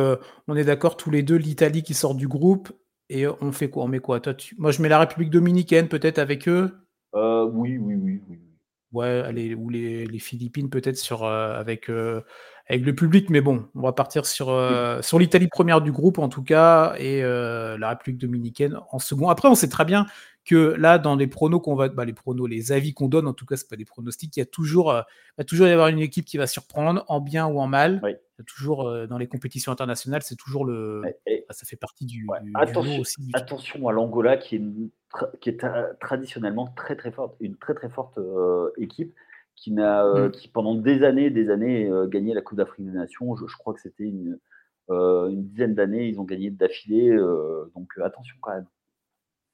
on 0.49 0.57
est 0.57 0.65
d'accord 0.65 0.97
tous 0.97 1.13
les 1.13 1.23
deux, 1.23 1.37
l'Italie 1.37 1.85
qui 1.85 1.95
sort 1.95 2.17
du 2.17 2.27
groupe 2.27 2.73
et 3.11 3.27
on 3.27 3.51
fait 3.51 3.69
quoi? 3.69 3.85
On 3.85 3.89
met 3.89 3.99
quoi? 3.99 4.21
Toi, 4.21 4.35
Moi, 4.57 4.71
je 4.71 4.81
mets 4.81 4.89
la 4.89 5.01
République 5.01 5.31
dominicaine 5.31 5.89
peut-être 5.89 6.19
avec 6.19 6.49
eux? 6.49 6.71
Euh, 7.15 7.45
oui, 7.45 7.77
oui, 7.77 7.97
oui, 7.97 8.23
oui. 8.29 8.39
Ouais, 8.93 9.23
allez, 9.27 9.55
ou 9.55 9.69
les, 9.69 10.19
Philippines 10.19 10.71
peut-être 10.71 10.97
sur 10.97 11.25
euh, 11.25 11.59
avec 11.59 11.91
euh, 11.91 12.23
avec 12.69 12.85
le 12.85 12.95
public, 12.95 13.29
mais 13.31 13.41
bon, 13.41 13.69
on 13.75 13.83
va 13.83 13.93
partir 13.93 14.27
sur 14.27 14.47
sur 15.03 15.19
l'Italie 15.19 15.49
première 15.49 15.81
du 15.81 15.91
groupe 15.91 16.19
en 16.19 16.29
tout 16.29 16.45
cas 16.45 16.95
et 16.99 17.21
la 17.21 17.89
République 17.91 18.19
dominicaine 18.21 18.79
en 18.91 19.01
second. 19.01 19.29
Après, 19.29 19.49
on 19.49 19.57
sait 19.57 19.69
très 19.69 19.85
bien 19.85 20.07
que 20.51 20.75
là, 20.75 20.99
dans 20.99 21.17
les 21.17 21.27
pronos 21.27 21.61
qu'on 21.61 21.75
va, 21.75 21.89
bah, 21.89 22.05
les 22.05 22.13
pronos, 22.13 22.47
les 22.47 22.73
avis 22.73 22.95
qu'on 22.95 23.09
donne, 23.09 23.27
en 23.27 23.33
tout 23.33 23.47
cas, 23.47 23.57
c'est 23.57 23.69
pas 23.69 23.77
des 23.77 23.85
pronostics. 23.85 24.37
Il 24.37 24.41
y 24.41 24.43
a 24.43 24.47
toujours, 24.47 24.93
va 24.93 25.45
toujours 25.45 25.67
y 25.67 25.71
avoir 25.71 25.89
une 25.89 25.99
équipe 25.99 26.25
qui 26.25 26.39
va 26.39 26.47
surprendre 26.47 27.05
en 27.09 27.21
bien 27.21 27.47
ou 27.47 27.61
en 27.61 27.67
mal. 27.67 28.01
Oui 28.03 28.13
toujours 28.43 28.89
euh, 28.89 29.07
dans 29.07 29.19
les 29.19 29.27
compétitions 29.27 29.73
internationales, 29.73 30.23
c'est 30.23 30.37
toujours 30.37 30.65
le. 30.65 31.03
ça 31.51 31.67
fait 31.67 31.77
partie 31.77 32.07
du. 32.07 32.27
attention, 32.55 33.01
aussi, 33.01 33.31
attention 33.33 33.89
à 33.89 33.93
l'Angola 33.93 34.37
qui 34.37 34.57
est, 34.57 34.63
qui 35.41 35.51
est 35.51 35.65
traditionnellement 36.01 36.69
très 36.77 36.97
très 36.97 37.11
forte, 37.11 37.37
une 37.41 37.57
très 37.57 37.75
très 37.75 37.89
forte 37.89 38.19
euh, 38.19 38.71
équipe 38.77 39.15
qui 39.57 39.73
n'a, 39.73 40.05
euh, 40.05 40.29
mmh. 40.29 40.33
qui 40.33 40.49
pendant 40.49 40.75
des 40.75 41.03
années, 41.03 41.31
des 41.31 41.51
années 41.51 41.91
gagné 42.09 42.35
la 42.35 42.41
Coupe 42.41 42.59
d'Afrique 42.59 42.87
des 42.87 42.97
Nations. 42.97 43.37
Je, 43.37 43.57
crois 43.57 43.75
que 43.75 43.81
c'était 43.81 44.05
une, 44.05 44.39
une 44.89 45.45
dizaine 45.49 45.75
d'années, 45.75 46.09
ils 46.09 46.19
ont 46.19 46.25
gagné 46.25 46.51
d'affilée. 46.51 47.17
donc 47.75 47.89
attention 48.03 48.37
quand 48.41 48.55
même. 48.55 48.67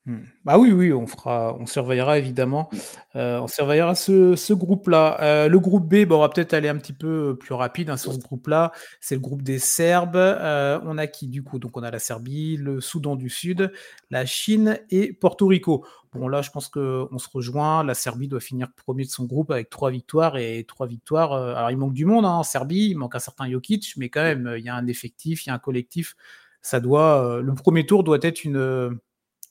Mmh. 0.07 0.19
Bah 0.45 0.57
oui, 0.57 0.71
oui, 0.71 0.93
on 0.93 1.09
fera, 1.09 1.57
on 1.59 1.67
surveillera 1.67 2.17
évidemment. 2.19 2.69
Mmh. 2.71 2.77
Euh, 3.17 3.41
on 3.41 3.49
surveillera 3.49 3.97
ce, 3.97 4.53
groupe-là. 4.53 5.21
Euh, 5.21 5.49
le 5.49 5.59
groupe 5.59 5.89
B, 5.89 6.11
on 6.11 6.21
va 6.21 6.29
peut-être 6.29 6.55
aller 6.55 6.69
un 6.69 6.77
petit 6.77 6.93
peu 6.93 7.37
plus 7.37 7.55
rapide 7.55 7.91
hein, 7.91 7.97
sur 7.97 8.13
ce 8.13 8.19
groupe-là. 8.19 8.71
C'est 9.01 9.17
le 9.17 9.21
groupe 9.21 9.43
des 9.43 9.59
Serbes. 9.59 10.15
Euh, 10.15 10.79
on 10.85 10.97
a 10.97 11.09
qui 11.09 11.27
du 11.27 11.43
coup? 11.43 11.59
Donc 11.59 11.77
on 11.77 11.83
a 11.83 11.91
la 11.91 11.99
Serbie, 11.99 12.57
le 12.57 12.81
Soudan 12.81 13.17
du 13.17 13.29
Sud, 13.29 13.73
la 14.11 14.25
Chine 14.27 14.79
et 14.91 15.13
Porto 15.13 15.49
Rico. 15.49 15.85
Bon 16.13 16.29
là, 16.29 16.41
je 16.41 16.51
pense 16.51 16.69
qu'on 16.69 17.19
se 17.19 17.29
rejoint. 17.29 17.83
La 17.83 17.95
Serbie 17.95 18.29
doit 18.29 18.41
finir 18.41 18.69
premier 18.77 19.05
de 19.05 19.11
son 19.11 19.25
groupe 19.25 19.51
avec 19.51 19.71
trois 19.71 19.91
victoires 19.91 20.37
et 20.37 20.65
trois 20.69 20.87
victoires. 20.87 21.33
alors 21.33 21.73
il 21.73 21.77
manque 21.79 21.95
du 21.95 22.05
monde 22.05 22.25
hein, 22.25 22.31
en 22.31 22.43
Serbie, 22.45 22.91
il 22.91 22.97
manque 22.97 23.17
un 23.17 23.21
certain 23.21 23.51
Jokic, 23.51 23.95
mais 23.97 24.09
quand 24.09 24.23
même 24.23 24.55
il 24.57 24.65
y 24.65 24.69
a 24.69 24.77
un 24.77 24.87
effectif, 24.87 25.47
il 25.47 25.49
y 25.49 25.51
a 25.51 25.55
un 25.55 25.59
collectif. 25.59 26.15
Ça 26.63 26.79
doit, 26.81 27.41
le 27.43 27.55
premier 27.55 27.87
tour 27.87 28.05
doit 28.05 28.19
être 28.23 28.45
une 28.45 28.99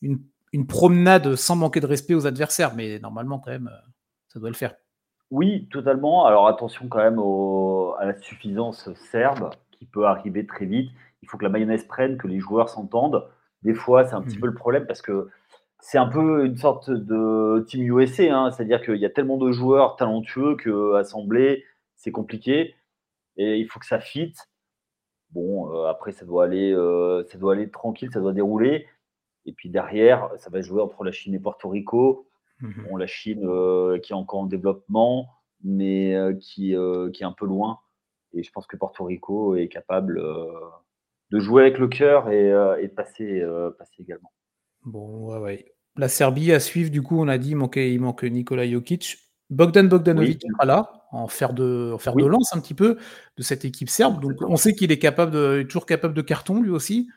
une 0.01 0.19
une 0.55 0.67
promenade 0.67 1.35
sans 1.35 1.57
manquer 1.57 1.81
de 1.81 1.85
respect 1.85 2.15
aux 2.15 2.27
adversaires, 2.27 2.74
mais 2.75 2.97
normalement, 3.00 3.39
quand 3.39 3.51
même, 3.51 3.67
euh, 3.67 3.88
ça 4.29 4.39
doit 4.39 4.50
le 4.50 4.55
faire. 4.55 4.74
Oui, 5.29 5.67
totalement. 5.69 6.25
Alors 6.25 6.47
attention 6.47 6.88
quand 6.88 7.00
même 7.00 7.19
à 8.00 8.05
la 8.05 8.17
suffisance 8.21 8.89
serbe 9.12 9.50
qui 9.71 9.85
peut 9.85 10.05
arriver 10.05 10.45
très 10.45 10.65
vite. 10.65 10.91
Il 11.21 11.29
faut 11.29 11.38
que 11.38 11.43
la 11.43 11.50
mayonnaise 11.50 11.85
prenne, 11.85 12.17
que 12.17 12.27
les 12.27 12.39
joueurs 12.39 12.69
s'entendent. 12.69 13.27
Des 13.63 13.74
fois, 13.74 14.05
c'est 14.05 14.13
un 14.13 14.21
petit 14.21 14.38
mmh. 14.38 14.41
peu 14.41 14.47
le 14.47 14.53
problème 14.53 14.85
parce 14.85 15.01
que 15.01 15.29
c'est 15.79 15.97
un 15.97 16.07
peu 16.07 16.45
une 16.45 16.57
sorte 16.57 16.89
de 16.89 17.65
team 17.67 17.83
USA, 17.83 18.24
hein. 18.33 18.51
c'est-à-dire 18.51 18.81
qu'il 18.81 18.97
y 18.97 19.05
a 19.05 19.09
tellement 19.09 19.38
de 19.38 19.51
joueurs 19.51 19.97
talentueux 19.97 20.55
que 20.55 20.95
assembler, 20.95 21.65
c'est 21.95 22.12
compliqué 22.12 22.75
et 23.35 23.57
il 23.57 23.67
faut 23.67 23.79
que 23.79 23.85
ça 23.88 24.00
fitte. 24.00 24.47
Bon, 25.31 25.69
euh, 25.74 25.88
après, 25.88 26.13
ça 26.13 26.24
doit 26.24 26.45
aller, 26.45 26.71
euh, 26.71 27.25
ça 27.25 27.38
doit 27.38 27.53
aller 27.53 27.69
tranquille, 27.69 28.09
ça 28.13 28.21
doit 28.21 28.31
dérouler. 28.31 28.88
Et 29.45 29.53
puis 29.53 29.69
derrière, 29.69 30.29
ça 30.37 30.49
va 30.49 30.61
jouer 30.61 30.81
entre 30.81 31.03
la 31.03 31.11
Chine 31.11 31.33
et 31.33 31.39
Porto 31.39 31.69
Rico. 31.69 32.27
Mmh 32.61 32.97
la 32.97 33.07
Chine 33.07 33.45
euh, 33.45 33.99
qui 33.99 34.13
est 34.13 34.15
encore 34.15 34.39
en 34.39 34.45
développement, 34.45 35.29
mais 35.63 36.15
euh, 36.15 36.33
qui, 36.33 36.73
euh, 36.73 37.11
qui 37.11 37.23
est 37.23 37.25
un 37.25 37.33
peu 37.33 37.45
loin. 37.45 37.79
Et 38.33 38.43
je 38.43 38.51
pense 38.51 38.65
que 38.65 38.77
Porto 38.77 39.03
Rico 39.03 39.55
est 39.55 39.67
capable 39.67 40.21
de 41.31 41.39
jouer 41.39 41.63
avec 41.63 41.77
le 41.77 41.87
cœur 41.87 42.29
et, 42.29 42.49
et 42.49 42.87
de 42.87 42.93
passer, 42.93 43.41
passer 43.77 44.01
également. 44.01 44.31
Bon, 44.83 45.31
ouais, 45.31 45.39
ouais. 45.39 45.73
La 45.95 46.09
Serbie 46.09 46.51
à 46.51 46.59
suivre, 46.59 46.91
du 46.91 47.01
coup, 47.01 47.17
on 47.17 47.29
a 47.29 47.37
dit 47.37 47.51
il 47.51 47.55
manquait, 47.55 47.93
il 47.93 48.01
manque 48.01 48.23
Nikola 48.23 48.69
Jokic. 48.69 49.17
Bogdan 49.49 49.87
Bogdanovic 49.87 50.43
oui. 50.43 50.65
là, 50.65 51.05
en 51.11 51.27
faire 51.27 51.53
de, 51.53 51.91
en 51.93 51.97
faire 51.97 52.15
de 52.15 52.25
lance 52.25 52.55
un 52.55 52.59
petit 52.59 52.73
peu 52.73 52.97
de 53.37 53.43
cette 53.43 53.63
équipe 53.63 53.89
serbe. 53.89 54.21
Donc 54.21 54.33
on 54.41 54.57
sait 54.57 54.73
qu'il 54.73 54.91
est 54.91 54.99
capable 54.99 55.31
de, 55.31 55.63
toujours 55.63 55.85
capable 55.85 56.13
de 56.13 56.21
carton 56.21 56.61
lui 56.61 56.71
aussi. 56.71 57.07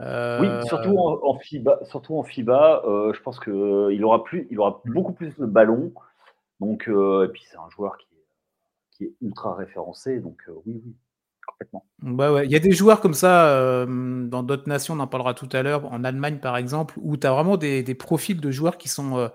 Oui, 0.00 0.48
surtout 0.66 0.98
en, 0.98 1.38
FIBA, 1.38 1.80
surtout 1.84 2.16
en 2.16 2.24
FIBA 2.24 2.82
euh, 2.84 3.12
je 3.14 3.22
pense 3.22 3.38
qu'il 3.38 3.52
euh, 3.52 4.02
aura, 4.02 4.24
plus, 4.24 4.48
il 4.50 4.58
aura 4.58 4.82
beaucoup 4.84 5.12
plus 5.12 5.36
de 5.38 5.46
ballons. 5.46 5.92
Donc, 6.60 6.88
euh, 6.88 7.26
et 7.26 7.28
puis 7.28 7.44
c'est 7.48 7.56
un 7.56 7.68
joueur 7.70 7.96
qui 7.98 8.06
est, 8.12 8.24
qui 8.90 9.04
est 9.04 9.14
ultra 9.20 9.54
référencé. 9.54 10.18
Donc 10.18 10.42
oui, 10.66 10.82
oui, 10.84 10.94
complètement. 11.46 11.84
Bah 12.02 12.44
il 12.44 12.50
y 12.50 12.56
a 12.56 12.60
des 12.60 12.72
joueurs 12.72 13.00
comme 13.00 13.14
ça 13.14 13.86
dans 13.86 14.42
d'autres 14.42 14.68
nations, 14.68 14.94
on 14.94 15.00
en 15.00 15.06
parlera 15.06 15.34
tout 15.34 15.48
à 15.52 15.62
l'heure, 15.62 15.90
en 15.92 16.02
Allemagne 16.02 16.38
par 16.38 16.56
exemple, 16.56 16.94
où 17.00 17.16
tu 17.16 17.26
as 17.26 17.32
vraiment 17.32 17.56
des, 17.56 17.94
profils 17.94 18.40
de 18.40 18.50
joueurs 18.50 18.78
qui 18.78 18.88
sont, 18.88 19.30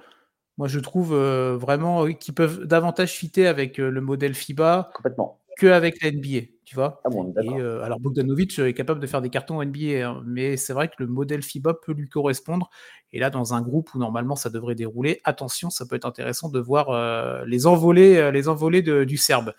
moi 0.57 0.67
je 0.67 0.79
trouve 0.79 1.15
vraiment, 1.15 2.05
qui 2.07 2.33
peuvent 2.33 2.65
davantage 2.65 3.13
fitter 3.13 3.47
avec 3.47 3.77
le 3.77 4.01
modèle 4.01 4.33
FIBA. 4.33 4.91
Complètement 4.93 5.39
qu'avec 5.59 6.01
la 6.01 6.11
NBA, 6.11 6.47
tu 6.65 6.75
vois. 6.75 7.01
Ah 7.03 7.09
bon, 7.09 7.33
et, 7.41 7.49
euh, 7.59 7.83
alors 7.83 7.99
Bogdanovic 7.99 8.57
est 8.59 8.73
capable 8.73 8.99
de 8.99 9.07
faire 9.07 9.21
des 9.21 9.29
cartons 9.29 9.61
NBA, 9.61 10.07
hein, 10.07 10.23
mais 10.25 10.57
c'est 10.57 10.73
vrai 10.73 10.87
que 10.87 10.95
le 10.99 11.07
modèle 11.07 11.43
FIBA 11.43 11.73
peut 11.85 11.93
lui 11.93 12.09
correspondre. 12.09 12.69
Et 13.11 13.19
là, 13.19 13.29
dans 13.29 13.53
un 13.53 13.61
groupe 13.61 13.93
où 13.93 13.99
normalement 13.99 14.35
ça 14.35 14.49
devrait 14.49 14.75
dérouler, 14.75 15.19
attention, 15.23 15.69
ça 15.69 15.85
peut 15.85 15.95
être 15.95 16.05
intéressant 16.05 16.49
de 16.49 16.59
voir 16.59 16.89
euh, 16.89 17.43
les 17.45 17.67
envolées, 17.67 18.17
euh, 18.17 18.31
les 18.31 18.47
envolées 18.47 18.81
du 18.81 19.17
Serbe. 19.17 19.53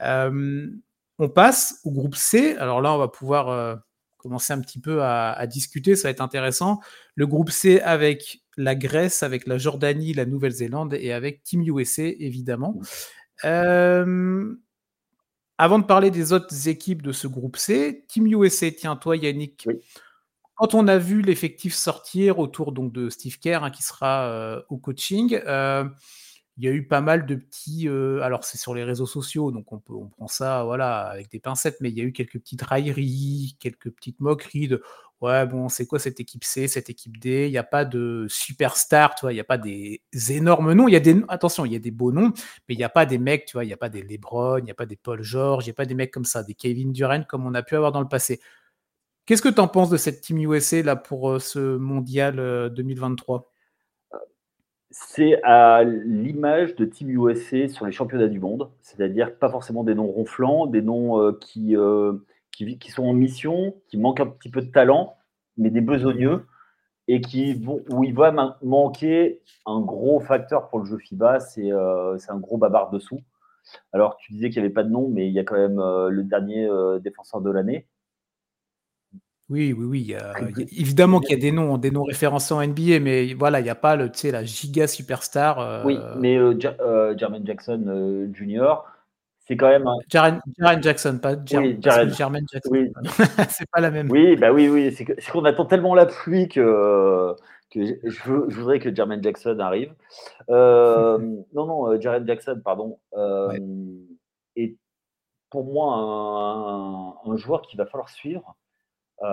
on 0.00 1.28
passe 1.28 1.80
au 1.84 1.92
groupe 1.92 2.16
C. 2.16 2.56
Alors 2.56 2.80
là, 2.80 2.92
on 2.92 2.98
va 2.98 3.08
pouvoir 3.08 3.80
commencer 4.24 4.54
un 4.54 4.60
petit 4.60 4.80
peu 4.80 5.02
à, 5.02 5.46
discuter, 5.46 5.96
ça 5.96 6.08
va 6.08 6.10
être 6.10 6.22
intéressant. 6.22 6.80
Le 7.14 7.26
groupe 7.26 7.50
C 7.50 7.80
avec 7.80 8.42
la 8.56 8.74
Grèce, 8.74 9.22
avec 9.22 9.46
la 9.46 9.58
Jordanie, 9.58 10.14
la 10.14 10.24
Nouvelle-Zélande 10.24 10.94
et 10.94 11.12
avec 11.12 11.42
Team 11.42 11.62
USA, 11.62 12.04
évidemment. 12.04 12.80
Euh, 13.44 14.54
avant 15.58 15.78
de 15.78 15.84
parler 15.84 16.10
des 16.10 16.32
autres 16.32 16.68
équipes 16.68 17.02
de 17.02 17.12
ce 17.12 17.26
groupe 17.26 17.56
C, 17.56 18.04
Team 18.08 18.26
USA, 18.26 18.70
tiens, 18.70 18.96
toi 18.96 19.16
Yannick, 19.16 19.68
quand 20.54 20.74
on 20.74 20.86
a 20.88 20.98
vu 20.98 21.22
l'effectif 21.22 21.74
sortir 21.74 22.38
autour 22.38 22.72
donc, 22.72 22.92
de 22.92 23.08
Steve 23.10 23.38
Kerr 23.38 23.64
hein, 23.64 23.70
qui 23.70 23.82
sera 23.82 24.26
euh, 24.26 24.62
au 24.68 24.78
coaching, 24.78 25.40
euh, 25.46 25.84
il 26.56 26.64
y 26.64 26.68
a 26.68 26.70
eu 26.70 26.86
pas 26.86 27.00
mal 27.00 27.26
de 27.26 27.34
petits. 27.34 27.88
Euh, 27.88 28.20
alors, 28.22 28.44
c'est 28.44 28.58
sur 28.58 28.74
les 28.74 28.84
réseaux 28.84 29.06
sociaux, 29.06 29.50
donc 29.50 29.72
on, 29.72 29.80
peut, 29.80 29.94
on 29.94 30.08
prend 30.08 30.28
ça 30.28 30.62
voilà, 30.64 31.00
avec 31.08 31.30
des 31.30 31.40
pincettes, 31.40 31.78
mais 31.80 31.90
il 31.90 31.98
y 31.98 32.00
a 32.00 32.04
eu 32.04 32.12
quelques 32.12 32.38
petites 32.38 32.62
railleries, 32.62 33.56
quelques 33.58 33.90
petites 33.90 34.20
moqueries 34.20 34.68
de 34.68 34.82
ouais, 35.24 35.46
bon, 35.46 35.68
c'est 35.68 35.86
quoi 35.86 35.98
cette 35.98 36.20
équipe 36.20 36.44
C, 36.44 36.68
cette 36.68 36.90
équipe 36.90 37.18
D? 37.18 37.46
Il 37.46 37.50
n'y 37.50 37.58
a 37.58 37.64
pas 37.64 37.84
de 37.84 38.26
superstar, 38.28 39.14
tu 39.14 39.22
vois, 39.22 39.32
il 39.32 39.36
n'y 39.36 39.40
a 39.40 39.44
pas 39.44 39.58
des 39.58 40.00
énormes 40.30 40.72
noms. 40.72 40.88
Y 40.88 40.96
a 40.96 41.00
des, 41.00 41.22
attention, 41.28 41.64
il 41.64 41.72
y 41.72 41.76
a 41.76 41.78
des 41.78 41.90
beaux 41.90 42.12
noms, 42.12 42.32
mais 42.68 42.74
il 42.74 42.78
n'y 42.78 42.84
a 42.84 42.88
pas 42.88 43.06
des 43.06 43.18
mecs, 43.18 43.46
tu 43.46 43.54
vois, 43.54 43.64
il 43.64 43.68
n'y 43.68 43.72
a 43.72 43.78
pas 43.78 43.88
des 43.88 44.02
LeBron, 44.02 44.58
il 44.58 44.64
n'y 44.64 44.70
a 44.70 44.74
pas 44.74 44.86
des 44.86 44.96
Paul 44.96 45.22
George, 45.22 45.64
il 45.64 45.68
n'y 45.68 45.72
a 45.72 45.74
pas 45.74 45.86
des 45.86 45.94
mecs 45.94 46.12
comme 46.12 46.24
ça, 46.24 46.42
des 46.42 46.54
Kevin 46.54 46.92
Durant 46.92 47.22
comme 47.24 47.46
on 47.46 47.54
a 47.54 47.62
pu 47.62 47.76
avoir 47.76 47.92
dans 47.92 48.00
le 48.00 48.08
passé. 48.08 48.40
Qu'est-ce 49.26 49.42
que 49.42 49.48
tu 49.48 49.60
en 49.60 49.68
penses 49.68 49.90
de 49.90 49.96
cette 49.96 50.20
Team 50.20 50.38
USA 50.38 50.82
là 50.82 50.96
pour 50.96 51.30
euh, 51.30 51.38
ce 51.38 51.76
mondial 51.76 52.36
2023 52.74 53.50
euh, 54.12 54.18
c'est 54.96 55.42
à 55.42 55.82
l'image 55.82 56.76
de 56.76 56.84
Team 56.84 57.10
USA 57.10 57.66
sur 57.66 57.84
les 57.84 57.90
championnats 57.90 58.28
du 58.28 58.38
monde, 58.38 58.70
c'est-à-dire 58.80 59.36
pas 59.36 59.48
forcément 59.48 59.82
des 59.82 59.96
noms 59.96 60.06
ronflants, 60.06 60.68
des 60.68 60.82
noms 60.82 61.20
euh, 61.20 61.32
qui, 62.56 62.78
qui, 62.78 62.90
sont 62.90 63.04
en 63.04 63.12
mission, 63.12 63.74
qui 63.88 63.98
manquent 63.98 64.20
un 64.20 64.26
petit 64.26 64.50
peu 64.50 64.62
de 64.62 64.70
talent, 64.70 65.16
mais 65.56 65.70
des 65.70 65.80
besogneux, 65.80 66.46
et 67.08 67.20
qui 67.20 67.54
vont, 67.54 67.82
où 67.90 68.04
il 68.04 68.14
va 68.14 68.56
manquer 68.62 69.42
un 69.66 69.80
gros 69.80 70.20
facteur 70.20 70.68
pour 70.68 70.78
le 70.78 70.86
jeu 70.86 70.98
FIBA, 70.98 71.38
euh, 71.58 72.18
c'est 72.18 72.30
un 72.30 72.38
gros 72.38 72.58
babard 72.58 72.90
dessous. 72.90 73.20
Alors, 73.92 74.16
tu 74.18 74.32
disais 74.32 74.50
qu'il 74.50 74.62
n'y 74.62 74.66
avait 74.66 74.74
pas 74.74 74.84
de 74.84 74.90
nom, 74.90 75.08
mais 75.08 75.26
il 75.26 75.32
y 75.32 75.38
a 75.38 75.44
quand 75.44 75.56
même 75.56 75.78
euh, 75.78 76.08
le 76.08 76.22
dernier 76.22 76.66
euh, 76.66 76.98
défenseur 76.98 77.40
de 77.40 77.50
l'année. 77.50 77.86
Oui, 79.50 79.74
oui, 79.74 79.84
oui. 79.84 80.16
évidemment 80.72 81.20
qu'il 81.20 81.32
y 81.32 81.38
a 81.38 81.40
des 81.40 81.52
noms, 81.52 81.76
des 81.76 81.90
noms 81.90 82.04
référencés 82.04 82.54
en 82.54 82.66
NBA, 82.66 83.00
mais 83.00 83.34
voilà, 83.34 83.60
il 83.60 83.64
n'y 83.64 83.70
a 83.70 83.74
pas 83.74 83.94
le, 83.94 84.10
la 84.30 84.42
giga 84.42 84.86
superstar. 84.86 85.84
Oui, 85.84 85.98
mais 86.18 86.38
Jermaine 86.58 87.46
Jackson 87.46 88.30
Jr., 88.32 88.76
c'est 89.46 89.56
quand 89.56 89.68
même 89.68 89.86
un... 89.86 89.96
Jaren, 90.08 90.40
Jackson, 90.82 91.18
pas 91.20 91.34
Jer 91.44 91.76
Jermaine 92.10 92.46
Jackson. 92.50 92.70
Oui. 92.70 92.92
c'est 93.50 93.68
pas 93.70 93.80
la 93.80 93.90
même. 93.90 94.10
Oui, 94.10 94.36
bah 94.36 94.52
oui, 94.52 94.68
oui. 94.68 94.92
C'est 94.92 95.04
qu'on 95.04 95.44
attend 95.44 95.66
tellement 95.66 95.94
la 95.94 96.06
pluie 96.06 96.48
que, 96.48 97.34
que 97.70 97.80
je, 98.04 98.32
voudrais 98.32 98.78
que 98.78 98.94
Jermaine 98.94 99.22
Jackson 99.22 99.58
arrive. 99.58 99.94
Euh, 100.48 101.18
non, 101.52 101.66
non, 101.66 101.88
euh, 101.88 102.00
Jaren 102.00 102.26
Jackson, 102.26 102.60
pardon. 102.64 102.98
Euh, 103.14 103.58
est 104.56 104.76
pour 105.50 105.64
moi 105.64 105.94
un, 105.94 107.30
un, 107.30 107.36
joueur 107.36 107.62
qu'il 107.62 107.78
va 107.78 107.86
falloir 107.86 108.08
suivre 108.08 108.56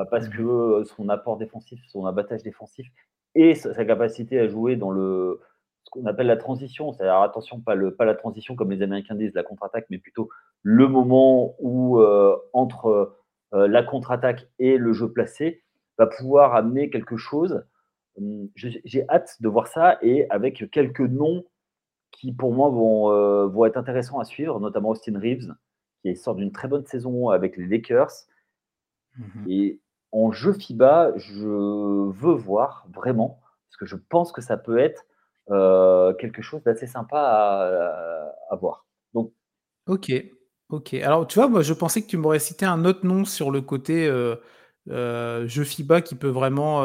parce 0.10 0.28
mmh 0.28 0.38
que 0.38 0.84
son 0.96 1.10
apport 1.10 1.38
défensif, 1.38 1.82
son 1.88 2.06
abattage 2.06 2.44
défensif 2.44 2.88
et 3.36 3.56
sa 3.56 3.84
capacité 3.84 4.40
à 4.40 4.48
jouer 4.48 4.76
dans 4.76 4.92
le 4.92 5.42
ce 5.84 5.90
qu'on 5.90 6.06
appelle 6.06 6.28
la 6.28 6.38
transition. 6.38 6.94
C'est-à-dire, 6.94 7.22
attention, 7.22 7.60
pas, 7.60 7.76
le, 7.76 7.96
pas 7.96 8.06
la 8.06 8.16
transition 8.16 8.56
comme 8.56 8.72
les 8.72 8.82
Américains 8.82 9.16
disent, 9.16 9.34
la 9.34 9.44
contre-attaque, 9.44 9.86
mais 9.90 9.98
plutôt 9.98 10.30
le 10.64 10.88
moment 10.88 11.56
où, 11.60 12.00
euh, 12.00 12.38
entre 12.54 13.18
euh, 13.54 13.68
la 13.68 13.84
contre-attaque 13.84 14.48
et 14.60 14.78
le 14.78 14.94
jeu 14.94 15.12
placé, 15.12 15.64
va 15.98 16.08
pouvoir 16.08 16.56
amener 16.56 16.90
quelque 16.90 17.18
chose. 17.18 17.64
Hum, 18.18 18.50
j'ai 18.56 19.06
hâte 19.10 19.38
de 19.42 19.48
voir 19.48 19.68
ça 19.68 19.98
et 20.02 20.30
avec 20.30 20.70
quelques 20.72 21.00
noms 21.00 21.46
qui, 22.12 22.34
pour 22.34 22.54
moi, 22.54 22.70
vont, 22.70 23.12
euh, 23.12 23.48
vont 23.48 23.66
être 23.66 23.78
intéressants 23.78 24.20
à 24.20 24.26
suivre, 24.26 24.60
notamment 24.60 24.90
Austin 24.90 25.18
Reeves, 25.20 25.54
qui 26.02 26.16
sort 26.16 26.36
d'une 26.36 26.52
très 26.52 26.68
bonne 26.68 26.86
saison 26.86 27.30
avec 27.30 27.58
les 27.58 27.68
Lakers. 27.68 28.12
Mmh 29.18 29.50
et 29.50 29.80
en 30.14 30.32
jeu 30.32 30.54
FIBA, 30.54 31.14
je 31.18 31.46
veux 31.46 32.34
voir 32.34 32.86
vraiment, 32.94 33.40
parce 33.68 33.78
que 33.78 33.86
je 33.86 33.96
pense 33.96 34.32
que 34.32 34.42
ça 34.42 34.58
peut 34.58 34.78
être 34.78 35.06
euh, 35.52 36.14
quelque 36.14 36.42
chose 36.42 36.64
d'assez 36.64 36.88
sympa 36.88 37.20
à, 38.50 38.56
voir. 38.56 38.86
Donc, 39.14 39.34
ok, 39.88 40.12
ok. 40.70 40.94
Alors, 40.96 41.28
tu 41.28 41.40
vois, 41.40 41.50
moi, 41.50 41.62
je 41.62 41.74
pensais 41.74 42.02
que 42.02 42.08
tu 42.08 42.18
m'aurais 42.18 42.40
cité 42.40 42.66
un 42.66 42.86
autre 42.86 43.06
nom 43.06 43.26
sur 43.26 43.52
le 43.52 43.62
côté 43.62 44.08
euh, 44.08 44.36
euh, 44.90 45.46
jeu 45.48 45.64
FIBA 45.64 46.02
qui 46.02 46.16
peut 46.16 46.30
vraiment, 46.30 46.82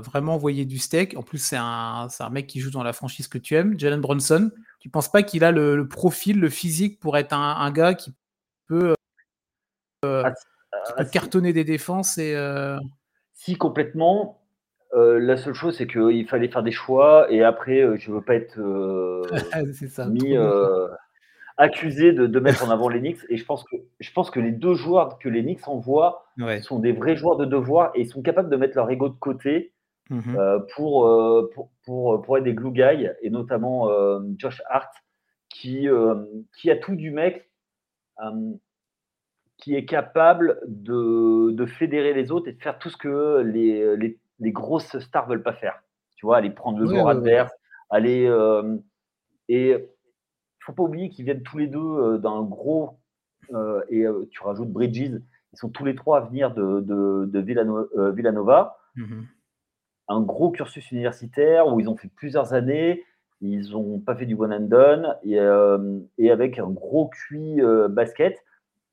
vraiment 0.00 0.34
envoyer 0.34 0.66
du 0.66 0.78
steak. 0.78 1.16
En 1.16 1.22
plus, 1.22 1.38
c'est 1.38 1.56
un, 1.56 2.08
un, 2.18 2.30
mec 2.30 2.46
qui 2.46 2.60
joue 2.60 2.70
dans 2.70 2.82
la 2.82 2.92
franchise 2.92 3.28
que 3.28 3.38
tu 3.38 3.54
aimes, 3.54 3.78
Jalen 3.78 4.00
Bronson. 4.00 4.50
Tu 4.80 4.90
penses 4.90 5.10
pas 5.10 5.22
qu'il 5.22 5.42
a 5.42 5.50
le, 5.50 5.88
profil, 5.88 6.40
le 6.40 6.50
physique 6.50 7.00
pour 7.00 7.16
être 7.16 7.32
un, 7.32 7.70
gars 7.70 7.94
qui 7.94 8.12
peut, 8.66 8.94
ah, 10.02 10.32
qui 10.86 10.92
peut 10.96 11.04
cartonner 11.06 11.52
des 11.54 11.64
défenses 11.64 12.18
et. 12.18 12.36
Si, 13.32 13.56
complètement. 13.56 14.42
Euh, 14.94 15.18
la 15.18 15.36
seule 15.36 15.54
chose, 15.54 15.76
c'est 15.76 15.86
qu'il 15.86 16.26
fallait 16.28 16.48
faire 16.48 16.62
des 16.62 16.72
choix 16.72 17.30
et 17.30 17.42
après, 17.42 17.80
euh, 17.80 17.96
je 17.96 18.10
veux 18.10 18.22
pas 18.22 18.34
être 18.34 18.58
euh, 18.58 19.22
mis, 20.10 20.34
accusé 21.58 22.12
de, 22.12 22.40
mettre 22.40 22.64
en 22.66 22.70
avant 22.70 22.88
les 22.88 23.00
Knicks. 23.00 23.20
Et 23.28 23.36
je 23.36 23.44
pense 23.44 23.64
que, 23.64 23.76
je 24.00 24.12
pense 24.12 24.30
que 24.30 24.40
les 24.40 24.52
deux 24.52 24.74
joueurs 24.74 25.18
que 25.18 25.28
les 25.28 25.42
Knicks 25.42 25.66
envoient 25.68 26.26
sont 26.62 26.78
des 26.78 26.92
vrais 26.92 27.16
joueurs 27.16 27.36
de 27.36 27.44
devoir 27.44 27.92
et 27.94 28.04
sont 28.04 28.22
capables 28.22 28.48
de 28.48 28.56
mettre 28.56 28.76
leur 28.76 28.90
ego 28.90 29.08
de 29.08 29.18
côté 29.18 29.72
mmh 30.10 30.38
pour, 30.74 31.50
pour, 31.84 32.22
pour, 32.22 32.38
être 32.38 32.44
des 32.44 32.54
glue 32.54 32.70
guys 32.70 33.10
et 33.20 33.28
notamment 33.28 33.90
Josh 34.38 34.62
Hart 34.70 34.90
qui, 35.50 35.86
qui 36.56 36.70
a 36.70 36.76
tout 36.76 36.96
du 36.96 37.10
mec 37.10 37.50
qui 39.58 39.74
est 39.74 39.84
capable 39.84 40.60
de, 40.66 41.50
de, 41.50 41.66
fédérer 41.66 42.14
les 42.14 42.30
autres 42.30 42.48
et 42.48 42.52
de 42.52 42.62
faire 42.62 42.78
tout 42.78 42.88
ce 42.88 42.96
que 42.96 43.42
les, 43.42 43.96
les 43.98 44.16
les 44.40 44.52
grosses 44.52 44.98
stars 44.98 45.28
veulent 45.28 45.42
pas 45.42 45.52
faire. 45.52 45.82
Tu 46.16 46.26
vois, 46.26 46.38
aller 46.38 46.50
prendre 46.50 46.78
le 46.78 46.86
joueur 46.86 47.08
adverse, 47.08 47.52
aller. 47.90 48.26
Euh, 48.26 48.76
et 49.48 49.70
il 49.70 50.64
faut 50.64 50.72
pas 50.72 50.82
oublier 50.82 51.08
qu'ils 51.08 51.24
viennent 51.24 51.42
tous 51.42 51.58
les 51.58 51.66
deux 51.66 51.78
euh, 51.78 52.18
d'un 52.18 52.42
gros. 52.42 52.98
Euh, 53.54 53.82
et 53.88 54.04
tu 54.30 54.42
rajoutes 54.42 54.70
Bridges, 54.70 55.20
ils 55.52 55.58
sont 55.58 55.70
tous 55.70 55.84
les 55.84 55.94
trois 55.94 56.18
à 56.18 56.20
venir 56.20 56.52
de, 56.52 56.80
de, 56.80 57.40
Villanova. 57.40 58.78
Mmh 58.96 59.22
Un 60.08 60.20
gros 60.20 60.50
cursus 60.50 60.90
universitaire 60.90 61.68
où 61.68 61.80
ils 61.80 61.88
ont 61.88 61.96
fait 61.96 62.10
plusieurs 62.14 62.52
années. 62.52 63.04
Ils 63.40 63.70
n'ont 63.70 64.00
pas 64.00 64.16
fait 64.16 64.26
du 64.26 64.34
one 64.34 64.52
and 64.52 64.66
done 64.66 65.16
et, 65.22 65.38
et 66.18 66.30
avec 66.30 66.58
un 66.58 66.68
gros 66.68 67.08
QI 67.08 67.60
basket. 67.88 68.36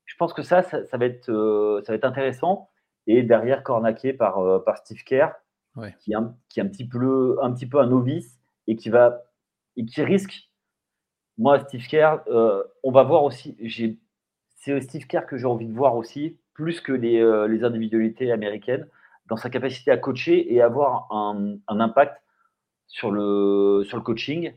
Je 0.04 0.14
pense 0.16 0.32
que 0.32 0.42
ça, 0.42 0.62
ça, 0.62 0.96
va, 0.96 1.06
être, 1.06 1.82
ça 1.84 1.92
va 1.92 1.96
être 1.96 2.04
intéressant 2.04 2.70
et 3.06 3.22
derrière 3.22 3.62
cornaqué 3.62 4.12
par, 4.12 4.38
euh, 4.38 4.58
par 4.58 4.78
Steve 4.78 5.02
Kerr, 5.04 5.30
qui, 6.00 6.12
est 6.12 6.14
un, 6.14 6.34
qui 6.48 6.60
est 6.60 6.62
un 6.62 6.68
petit, 6.68 6.88
peu, 6.88 7.38
un 7.42 7.52
petit 7.52 7.66
peu 7.66 7.78
un 7.78 7.86
novice 7.86 8.38
et 8.66 8.76
qui, 8.76 8.88
va, 8.88 9.22
et 9.76 9.84
qui 9.84 10.02
risque. 10.02 10.50
Moi, 11.38 11.60
Steve 11.60 11.86
Kerr, 11.86 12.20
euh, 12.28 12.64
on 12.82 12.90
va 12.90 13.02
voir 13.02 13.24
aussi. 13.24 13.56
C'est 14.56 14.80
Steve 14.80 15.06
Kerr 15.06 15.26
que 15.26 15.36
j'ai 15.36 15.46
envie 15.46 15.66
de 15.66 15.74
voir 15.74 15.96
aussi, 15.96 16.38
plus 16.54 16.80
que 16.80 16.92
les, 16.92 17.20
euh, 17.20 17.46
les, 17.46 17.62
individualités 17.62 18.32
américaines, 18.32 18.88
dans 19.26 19.36
sa 19.36 19.50
capacité 19.50 19.90
à 19.90 19.98
coacher 19.98 20.54
et 20.54 20.62
avoir 20.62 21.12
un, 21.12 21.56
un 21.68 21.80
impact 21.80 22.16
sur 22.88 23.10
le, 23.10 23.82
sur 23.84 23.98
le 23.98 24.02
coaching 24.02 24.54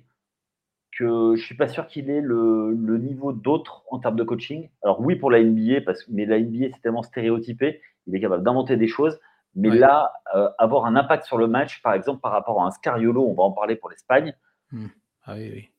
que 0.98 1.36
je 1.36 1.44
suis 1.44 1.56
pas 1.56 1.68
sûr 1.68 1.88
qu'il 1.88 2.10
ait 2.10 2.22
le, 2.22 2.72
le 2.74 2.98
niveau 2.98 3.32
d'autres 3.32 3.84
en 3.90 4.00
termes 4.00 4.16
de 4.16 4.24
coaching. 4.24 4.70
Alors 4.84 5.00
oui 5.02 5.16
pour 5.16 5.32
la 5.32 5.42
NBA, 5.42 5.82
parce, 5.86 6.08
mais 6.10 6.26
la 6.26 6.40
NBA 6.40 6.68
c'est 6.74 6.82
tellement 6.82 7.04
stéréotypé 7.04 7.82
il 8.10 8.16
est 8.16 8.20
capable 8.20 8.44
d'inventer 8.44 8.76
des 8.76 8.88
choses. 8.88 9.20
Mais 9.56 9.70
là, 9.70 10.14
euh, 10.36 10.48
avoir 10.58 10.86
un 10.86 10.96
impact 10.96 11.26
sur 11.26 11.38
le 11.38 11.48
match, 11.48 11.82
par 11.82 11.94
exemple, 11.94 12.22
par 12.22 12.32
rapport 12.32 12.62
à 12.62 12.68
un 12.68 12.72
Scariolo, 12.72 13.26
on 13.28 13.34
va 13.34 13.44
en 13.44 13.52
parler 13.52 13.76
pour 13.76 13.90
l'Espagne. 13.90 14.36
Hmm. 14.72 14.88
Ah 15.26 15.34
oui, 15.36 15.52
oui. 15.54 15.70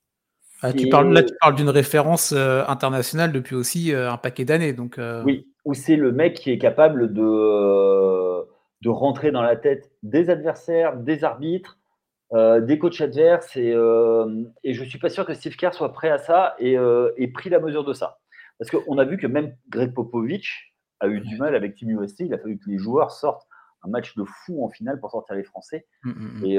Ah, 0.63 0.73
tu 0.73 0.89
parles, 0.89 1.13
là, 1.13 1.23
tu 1.23 1.35
parles 1.41 1.55
d'une 1.55 1.71
référence 1.71 2.33
euh, 2.33 2.65
internationale 2.67 3.33
depuis 3.33 3.55
aussi 3.55 3.95
euh, 3.95 4.11
un 4.11 4.17
paquet 4.17 4.45
d'années. 4.45 4.73
Donc, 4.73 5.01
Oui, 5.25 5.49
où 5.65 5.75
c'est 5.75 5.97
le 5.97 6.13
mec 6.13 6.35
qui 6.35 6.51
est 6.51 6.59
capable 6.59 7.13
de, 7.13 8.47
de 8.83 8.89
rentrer 8.89 9.31
dans 9.31 9.43
la 9.43 9.57
tête 9.57 9.91
des 10.03 10.31
adversaires, 10.31 10.97
des 10.97 11.25
arbitres, 11.25 11.79
des 12.33 12.79
coachs 12.79 13.01
adverses. 13.01 13.57
Et, 13.57 13.71
et 13.71 14.75
je 14.75 14.83
ne 14.83 14.89
suis 14.89 14.99
pas 14.99 15.09
sûr 15.09 15.25
que 15.25 15.35
Steve 15.35 15.57
Kerr 15.57 15.75
soit 15.75 15.93
prêt 15.93 16.11
à 16.11 16.19
ça 16.19 16.55
et, 16.59 16.77
et 17.17 17.29
pris 17.29 17.51
la 17.51 17.61
mesure 17.61 17.85
de 17.85 17.93
ça. 17.93 18.19
Parce 18.59 18.71
qu'on 18.71 18.99
a 18.99 19.05
vu 19.05 19.17
que 19.17 19.27
même 19.27 19.57
Greg 19.71 19.95
Popovich 19.95 20.70
a 21.01 21.09
eu 21.09 21.21
du 21.21 21.37
mal 21.37 21.55
avec 21.55 21.75
Team 21.75 21.91
USA. 21.91 22.25
Il 22.25 22.35
a 22.35 22.39
fallu 22.39 22.59
que 22.59 22.69
les 22.69 22.79
joueurs 22.79 23.11
sortent 23.11 23.47
un 23.83 23.89
match 23.89 24.15
de 24.17 24.25
fou 24.25 24.65
en 24.65 24.69
finale 24.69 25.01
pour 25.01 25.11
sortir 25.11 25.35
les 25.35 25.45
Français. 25.45 25.87
Mmh, 26.05 26.11
mmh, 26.11 26.41
mmh. 26.41 26.45
Et 26.47 26.59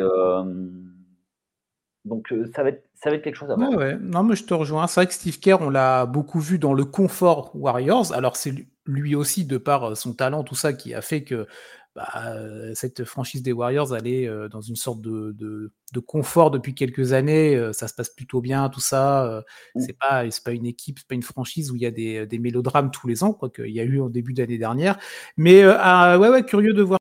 donc 2.04 2.34
ça 2.56 2.64
va, 2.64 2.70
être, 2.70 2.84
ça 2.96 3.12
va 3.12 3.18
être 3.18 3.24
quelque 3.24 3.36
chose 3.36 3.52
à 3.52 3.56
voir. 3.56 3.70
Ouais, 3.72 3.96
Non, 4.00 4.24
mais 4.24 4.36
je 4.36 4.44
te 4.44 4.56
rejoins. 4.56 4.88
C'est 4.88 5.02
vrai 5.02 5.08
que 5.08 5.14
Steve 5.14 5.40
Kerr, 5.40 5.58
on 5.62 5.70
l'a 5.70 6.08
beaucoup 6.08 6.40
vu 6.40 6.58
dans 6.58 6.74
le 6.74 6.84
confort 6.84 7.56
Warriors. 7.56 8.12
Alors 8.14 8.38
c'est 8.38 8.54
lui 8.88 9.14
aussi, 9.14 9.46
de 9.46 9.58
par 9.58 9.96
son 9.96 10.14
talent, 10.14 10.44
tout 10.44 10.56
ça, 10.56 10.74
qui 10.74 10.94
a 10.96 11.02
fait 11.02 11.24
que 11.24 11.48
bah, 11.96 12.36
cette 12.74 13.04
franchise 13.04 13.44
des 13.44 13.52
Warriors, 13.52 13.96
elle 13.96 14.08
est 14.08 14.30
dans 14.50 14.62
une 14.62 14.76
sorte 14.76 15.02
de, 15.02 15.32
de, 15.34 16.00
confort 16.00 16.50
depuis 16.52 16.74
quelques 16.74 17.14
années. 17.14 17.72
ça 17.74 17.88
se 17.88 17.94
passe 17.94 18.10
plutôt 18.10 18.42
bien, 18.42 18.70
tout 18.70 18.80
ça. 18.80 19.44
Mmh. 19.76 19.82
c'est 19.82 19.98
pas, 19.98 20.32
c'est 20.32 20.44
pas 20.44 20.52
une 20.52 20.66
équipe, 20.66 21.00
c'est 21.00 21.08
pas 21.08 21.16
une 21.16 21.24
franchise 21.24 21.70
où 21.72 21.76
il 21.76 21.82
y 21.82 21.86
a 21.86 21.92
des, 21.92 22.26
des 22.26 22.40
mélodrames 22.40 22.92
tous 22.92 23.08
les 23.08 23.24
ans, 23.24 23.34
quoi 23.34 23.50
qu'il 23.50 23.72
y 23.72 23.80
a 23.80 23.84
eu 23.84 24.00
en 24.00 24.10
début 24.10 24.34
d'année 24.34 24.58
dernière. 24.58 24.98
Mais 25.38 25.64
ah, 25.64 26.18
ouais, 26.18 26.30
ouais, 26.30 26.46
curieux 26.46 26.74
de 26.74 26.82
voir 26.82 27.00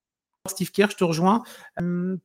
Steve 0.49 0.70
Kerr, 0.70 0.90
je 0.90 0.97
te 0.97 1.04
rejoins. 1.04 1.42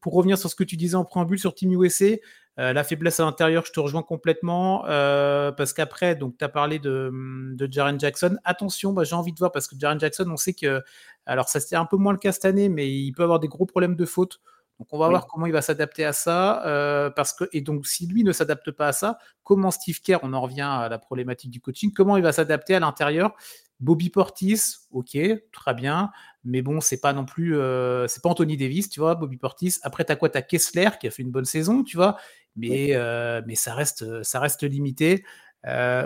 pour 0.02 0.14
revenir 0.14 0.38
sur 0.38 0.50
ce 0.50 0.56
que 0.56 0.64
tu 0.64 0.78
disais 0.78 0.96
en 0.96 1.06
préambule 1.06 1.40
sur 1.40 1.54
Team 1.54 1.72
USA, 1.82 2.16
la 2.58 2.84
faiblesse 2.84 3.20
à 3.20 3.26
l'intérieur, 3.26 3.66
je 3.66 3.72
te 3.72 3.80
rejoins 3.80 4.04
complètement. 4.04 4.84
parce 4.84 5.74
qu'après, 5.74 6.16
donc 6.16 6.38
tu 6.38 6.46
as 6.46 6.50
parlé 6.50 6.80
de, 6.80 7.12
de 7.56 7.72
Jaren 7.72 8.00
Jackson. 8.00 8.38
Attention, 8.44 8.94
bah, 8.94 9.04
j'ai 9.04 9.16
envie 9.16 9.34
de 9.34 9.40
voir 9.40 9.52
parce 9.52 9.68
que 9.68 9.76
Jaren 9.78 10.00
Jackson, 10.00 10.26
on 10.30 10.38
sait 10.38 10.54
que 10.54 10.82
alors, 11.26 11.50
ça 11.50 11.60
c'était 11.60 11.76
un 11.76 11.86
peu 11.86 11.98
moins 11.98 12.14
le 12.14 12.20
cas 12.20 12.32
cette 12.32 12.46
année, 12.46 12.70
mais 12.70 12.90
il 12.90 13.12
peut 13.12 13.24
avoir 13.24 13.40
des 13.40 13.48
gros 13.48 13.66
problèmes 13.66 13.96
de 13.96 14.06
faute. 14.06 14.42
Donc, 14.80 14.90
on 14.92 14.98
va 14.98 15.08
voir 15.08 15.26
comment 15.28 15.46
il 15.46 15.54
va 15.54 15.62
s'adapter 15.62 16.04
à 16.04 16.12
ça. 16.12 16.66
Euh, 16.66 17.10
parce 17.10 17.32
que, 17.34 17.46
et 17.54 17.62
donc, 17.62 17.88
si 17.88 18.08
lui 18.08 18.24
ne 18.24 18.34
s'adapte 18.34 18.72
pas 18.72 18.90
à 18.90 18.92
ça, 18.92 19.18
comment 19.44 19.72
Steve 19.72 20.02
Kerr, 20.02 20.20
on 20.24 20.34
en 20.34 20.42
revient 20.42 20.68
à 20.70 20.90
la 20.90 21.00
problématique 21.00 21.50
du 21.50 21.62
coaching, 21.62 21.94
comment 21.94 22.18
il 22.18 22.24
va 22.24 22.34
s'adapter 22.34 22.76
à 22.76 22.80
l'intérieur? 22.80 23.34
Bobby 23.80 24.10
Portis, 24.10 24.62
ok, 24.92 25.18
très 25.52 25.74
bien, 25.74 26.12
mais 26.46 26.62
bon, 26.62 26.80
c'est 26.80 27.00
pas 27.00 27.12
non 27.12 27.26
plus, 27.26 27.58
euh, 27.58 28.08
c'est 28.08 28.22
pas 28.22 28.30
Anthony 28.30 28.56
Davis, 28.56 28.90
tu 28.90 29.02
vois, 29.02 29.16
Bobby 29.16 29.38
Portis. 29.38 29.80
Après, 29.82 30.06
t'as 30.06 30.16
quoi? 30.16 30.30
T'as 30.30 30.42
Kessler 30.42 30.90
qui 31.00 31.08
a 31.08 31.12
fait 31.12 31.24
une 31.24 31.32
bonne 31.32 31.46
saison, 31.46 31.84
tu 31.84 31.98
vois, 31.98 32.18
mais, 32.56 32.90
euh, 32.96 33.42
mais 33.46 33.56
ça 33.56 33.74
reste, 33.74 34.24
ça 34.24 34.40
reste 34.40 34.64
limité. 34.64 35.24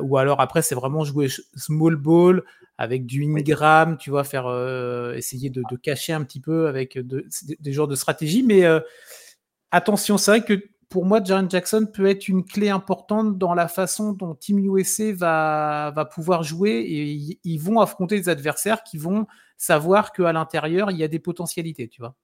ou 0.02 0.18
alors 0.18 0.42
après, 0.42 0.62
c'est 0.62 0.76
vraiment 0.76 1.04
jouer 1.04 1.28
small 1.56 1.96
ball 1.96 2.44
avec 2.80 3.06
du 3.06 3.26
Ingram, 3.26 3.98
tu 3.98 4.10
vois, 4.10 4.24
faire 4.24 4.48
euh, 4.48 5.14
essayer 5.14 5.50
de, 5.50 5.62
cacher 5.84 6.14
un 6.14 6.24
petit 6.24 6.40
peu 6.40 6.68
avec 6.68 6.98
des 6.98 7.74
genres 7.74 7.90
de 7.90 7.96
stratégie. 7.96 8.42
Mais 8.42 8.64
euh, 8.64 8.80
attention, 9.72 10.18
c'est 10.18 10.32
vrai 10.32 10.46
que 10.46 10.64
pour 10.88 11.06
moi, 11.06 11.22
Jaren 11.22 11.50
Jackson 11.52 11.88
peut 11.94 12.06
être 12.06 12.30
une 12.30 12.46
clé 12.46 12.70
importante 12.70 13.38
dans 13.38 13.54
la 13.54 13.68
façon 13.68 14.14
dont 14.14 14.34
Team 14.34 14.60
USA 14.60 15.12
va, 15.12 15.92
va 15.94 16.06
pouvoir 16.06 16.44
jouer 16.44 16.72
et 16.72 17.38
ils 17.44 17.58
vont 17.58 17.82
affronter 17.82 18.18
des 18.18 18.30
adversaires 18.30 18.82
qui 18.84 18.98
vont 18.98 19.28
savoir 19.58 20.14
qu'à 20.14 20.32
l'intérieur, 20.32 20.90
il 20.90 20.98
y 20.98 21.04
a 21.04 21.10
des 21.10 21.20
potentialités, 21.20 21.90
tu 21.90 22.02
vois. 22.02 22.16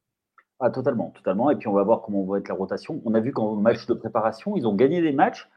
Ah, 0.59 0.69
totalement, 0.69 1.11
totalement. 1.11 1.49
Et 1.51 1.55
puis 1.55 1.67
on 1.67 1.73
va 1.73 1.83
voir 1.83 2.01
comment 2.01 2.23
va 2.23 2.37
être 2.37 2.47
la 2.47 2.55
rotation. 2.55 3.01
On 3.05 3.13
a 3.13 3.19
vu 3.19 3.31
qu'en 3.33 3.55
match 3.55 3.85
de 3.87 3.93
préparation, 3.93 4.55
ils 4.55 4.67
ont 4.67 4.75
gagné 4.75 5.01
des 5.01 5.11
matchs, 5.11 5.49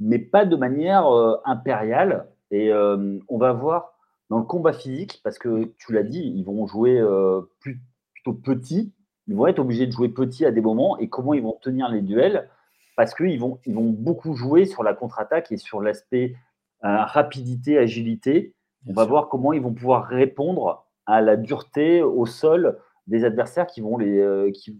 mais 0.00 0.18
pas 0.18 0.44
de 0.44 0.56
manière 0.56 1.06
euh, 1.06 1.36
impériale. 1.44 2.28
Et 2.50 2.72
on 2.72 3.38
va 3.38 3.52
voir 3.52 3.92
dans 4.30 4.38
le 4.38 4.44
combat 4.44 4.72
physique, 4.72 5.20
parce 5.24 5.38
que 5.38 5.72
tu 5.76 5.92
l'as 5.92 6.04
dit, 6.04 6.32
ils 6.36 6.44
vont 6.44 6.66
jouer 6.66 6.98
euh, 6.98 7.42
plutôt 7.60 8.32
petit, 8.32 8.92
ils 9.26 9.34
vont 9.34 9.48
être 9.48 9.58
obligés 9.58 9.86
de 9.86 9.92
jouer 9.92 10.08
petit 10.08 10.46
à 10.46 10.52
des 10.52 10.60
moments, 10.60 10.96
et 10.98 11.08
comment 11.08 11.34
ils 11.34 11.42
vont 11.42 11.58
tenir 11.60 11.88
les 11.88 12.00
duels, 12.00 12.48
parce 12.96 13.14
qu'ils 13.14 13.40
vont, 13.40 13.58
ils 13.66 13.74
vont 13.74 13.90
beaucoup 13.90 14.34
jouer 14.34 14.66
sur 14.66 14.84
la 14.84 14.94
contre-attaque 14.94 15.50
et 15.50 15.56
sur 15.56 15.82
l'aspect 15.82 16.36
euh, 16.84 17.04
rapidité, 17.04 17.76
agilité. 17.76 18.54
On 18.86 18.92
va 18.92 19.04
voir 19.04 19.28
comment 19.28 19.52
ils 19.52 19.60
vont 19.60 19.74
pouvoir 19.74 20.06
répondre 20.06 20.86
à 21.06 21.20
la 21.20 21.36
dureté 21.36 22.02
au 22.02 22.24
sol 22.24 22.78
des 23.10 23.24
adversaires 23.24 23.66
qui 23.66 23.82
vont 23.82 23.98
les. 23.98 24.18
Euh, 24.18 24.50
qui... 24.50 24.78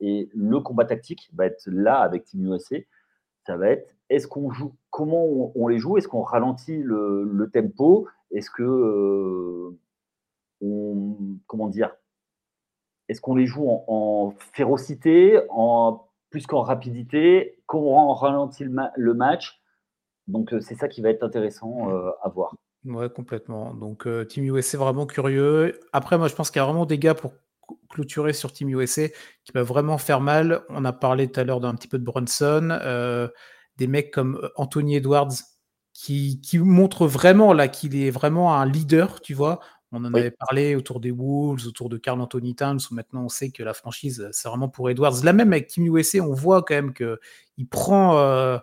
Et 0.00 0.28
le 0.34 0.60
combat 0.60 0.84
tactique 0.84 1.30
va 1.34 1.46
être 1.46 1.66
là 1.66 2.00
avec 2.00 2.24
Team 2.24 2.52
USA. 2.52 2.76
Ça 3.46 3.56
va 3.56 3.68
être 3.70 3.88
est-ce 4.10 4.26
qu'on 4.26 4.50
joue, 4.50 4.74
comment 4.90 5.52
on, 5.54 5.68
les 5.68 5.78
joue, 5.78 5.96
est-ce 5.96 6.06
qu'on 6.06 6.20
ralentit 6.20 6.76
le 6.82 7.48
tempo? 7.50 8.08
Est-ce 8.32 8.50
que 8.50 8.62
euh, 8.62 9.78
on, 10.60 11.16
comment 11.46 11.68
dire? 11.68 11.94
Est-ce 13.08 13.20
qu'on 13.20 13.34
les 13.34 13.46
joue 13.46 13.66
en, 13.68 14.34
férocité, 14.52 15.40
en 15.50 16.08
plus 16.30 16.46
qu'en 16.46 16.62
rapidité? 16.62 17.58
Comment 17.66 18.10
on 18.10 18.14
ralentit 18.14 18.64
le, 18.64 19.14
match? 19.14 19.60
Donc 20.28 20.52
euh, 20.52 20.60
c'est 20.60 20.76
ça 20.76 20.88
qui 20.88 21.02
va 21.02 21.10
être 21.10 21.22
intéressant 21.22 21.90
euh, 21.90 22.10
à 22.22 22.28
voir. 22.28 22.54
Ouais, 22.84 23.10
complètement. 23.10 23.74
Donc 23.74 24.08
Team 24.28 24.44
USA 24.44 24.78
vraiment 24.78 25.06
curieux. 25.06 25.78
Après, 25.92 26.16
moi 26.16 26.28
je 26.28 26.34
pense 26.34 26.50
qu'il 26.50 26.60
y 26.60 26.62
a 26.62 26.66
vraiment 26.66 26.86
des 26.86 26.98
gars 26.98 27.14
pour 27.14 27.32
clôturer 27.88 28.32
sur 28.32 28.52
Team 28.52 28.70
USA 28.70 29.08
qui 29.44 29.52
peuvent 29.52 29.66
vraiment 29.66 29.98
faire 29.98 30.20
mal. 30.20 30.62
On 30.68 30.84
a 30.84 30.92
parlé 30.92 31.30
tout 31.30 31.40
à 31.40 31.44
l'heure 31.44 31.60
d'un 31.60 31.74
petit 31.74 31.88
peu 31.88 31.98
de 31.98 32.04
Brunson, 32.04 32.78
des 33.76 33.86
mecs 33.86 34.10
comme 34.10 34.48
Anthony 34.56 34.96
Edwards 34.96 35.32
qui, 35.92 36.58
montre 36.58 37.06
vraiment 37.06 37.52
là 37.52 37.68
qu'il 37.68 37.96
est 37.96 38.10
vraiment 38.10 38.54
un 38.54 38.66
leader, 38.66 39.20
tu 39.20 39.34
vois. 39.34 39.60
On 39.94 40.04
en 40.06 40.14
avait 40.14 40.30
parlé 40.30 40.74
autour 40.74 41.00
des 41.00 41.10
Wolves, 41.10 41.66
autour 41.66 41.90
de 41.90 41.98
Carl 41.98 42.18
Anthony 42.20 42.54
Towns, 42.54 42.80
où 42.90 42.94
maintenant 42.94 43.24
on 43.24 43.28
sait 43.28 43.50
que 43.50 43.62
la 43.62 43.74
franchise, 43.74 44.26
c'est 44.32 44.48
vraiment 44.48 44.70
pour 44.70 44.88
Edwards. 44.88 45.22
Là 45.22 45.34
même 45.34 45.52
avec 45.52 45.66
Team 45.66 45.94
USA, 45.94 46.20
on 46.20 46.32
voit 46.32 46.62
quand 46.62 46.74
même 46.74 46.94
qu'il 46.94 47.68
prend, 47.68 48.16
euh, 48.16 48.56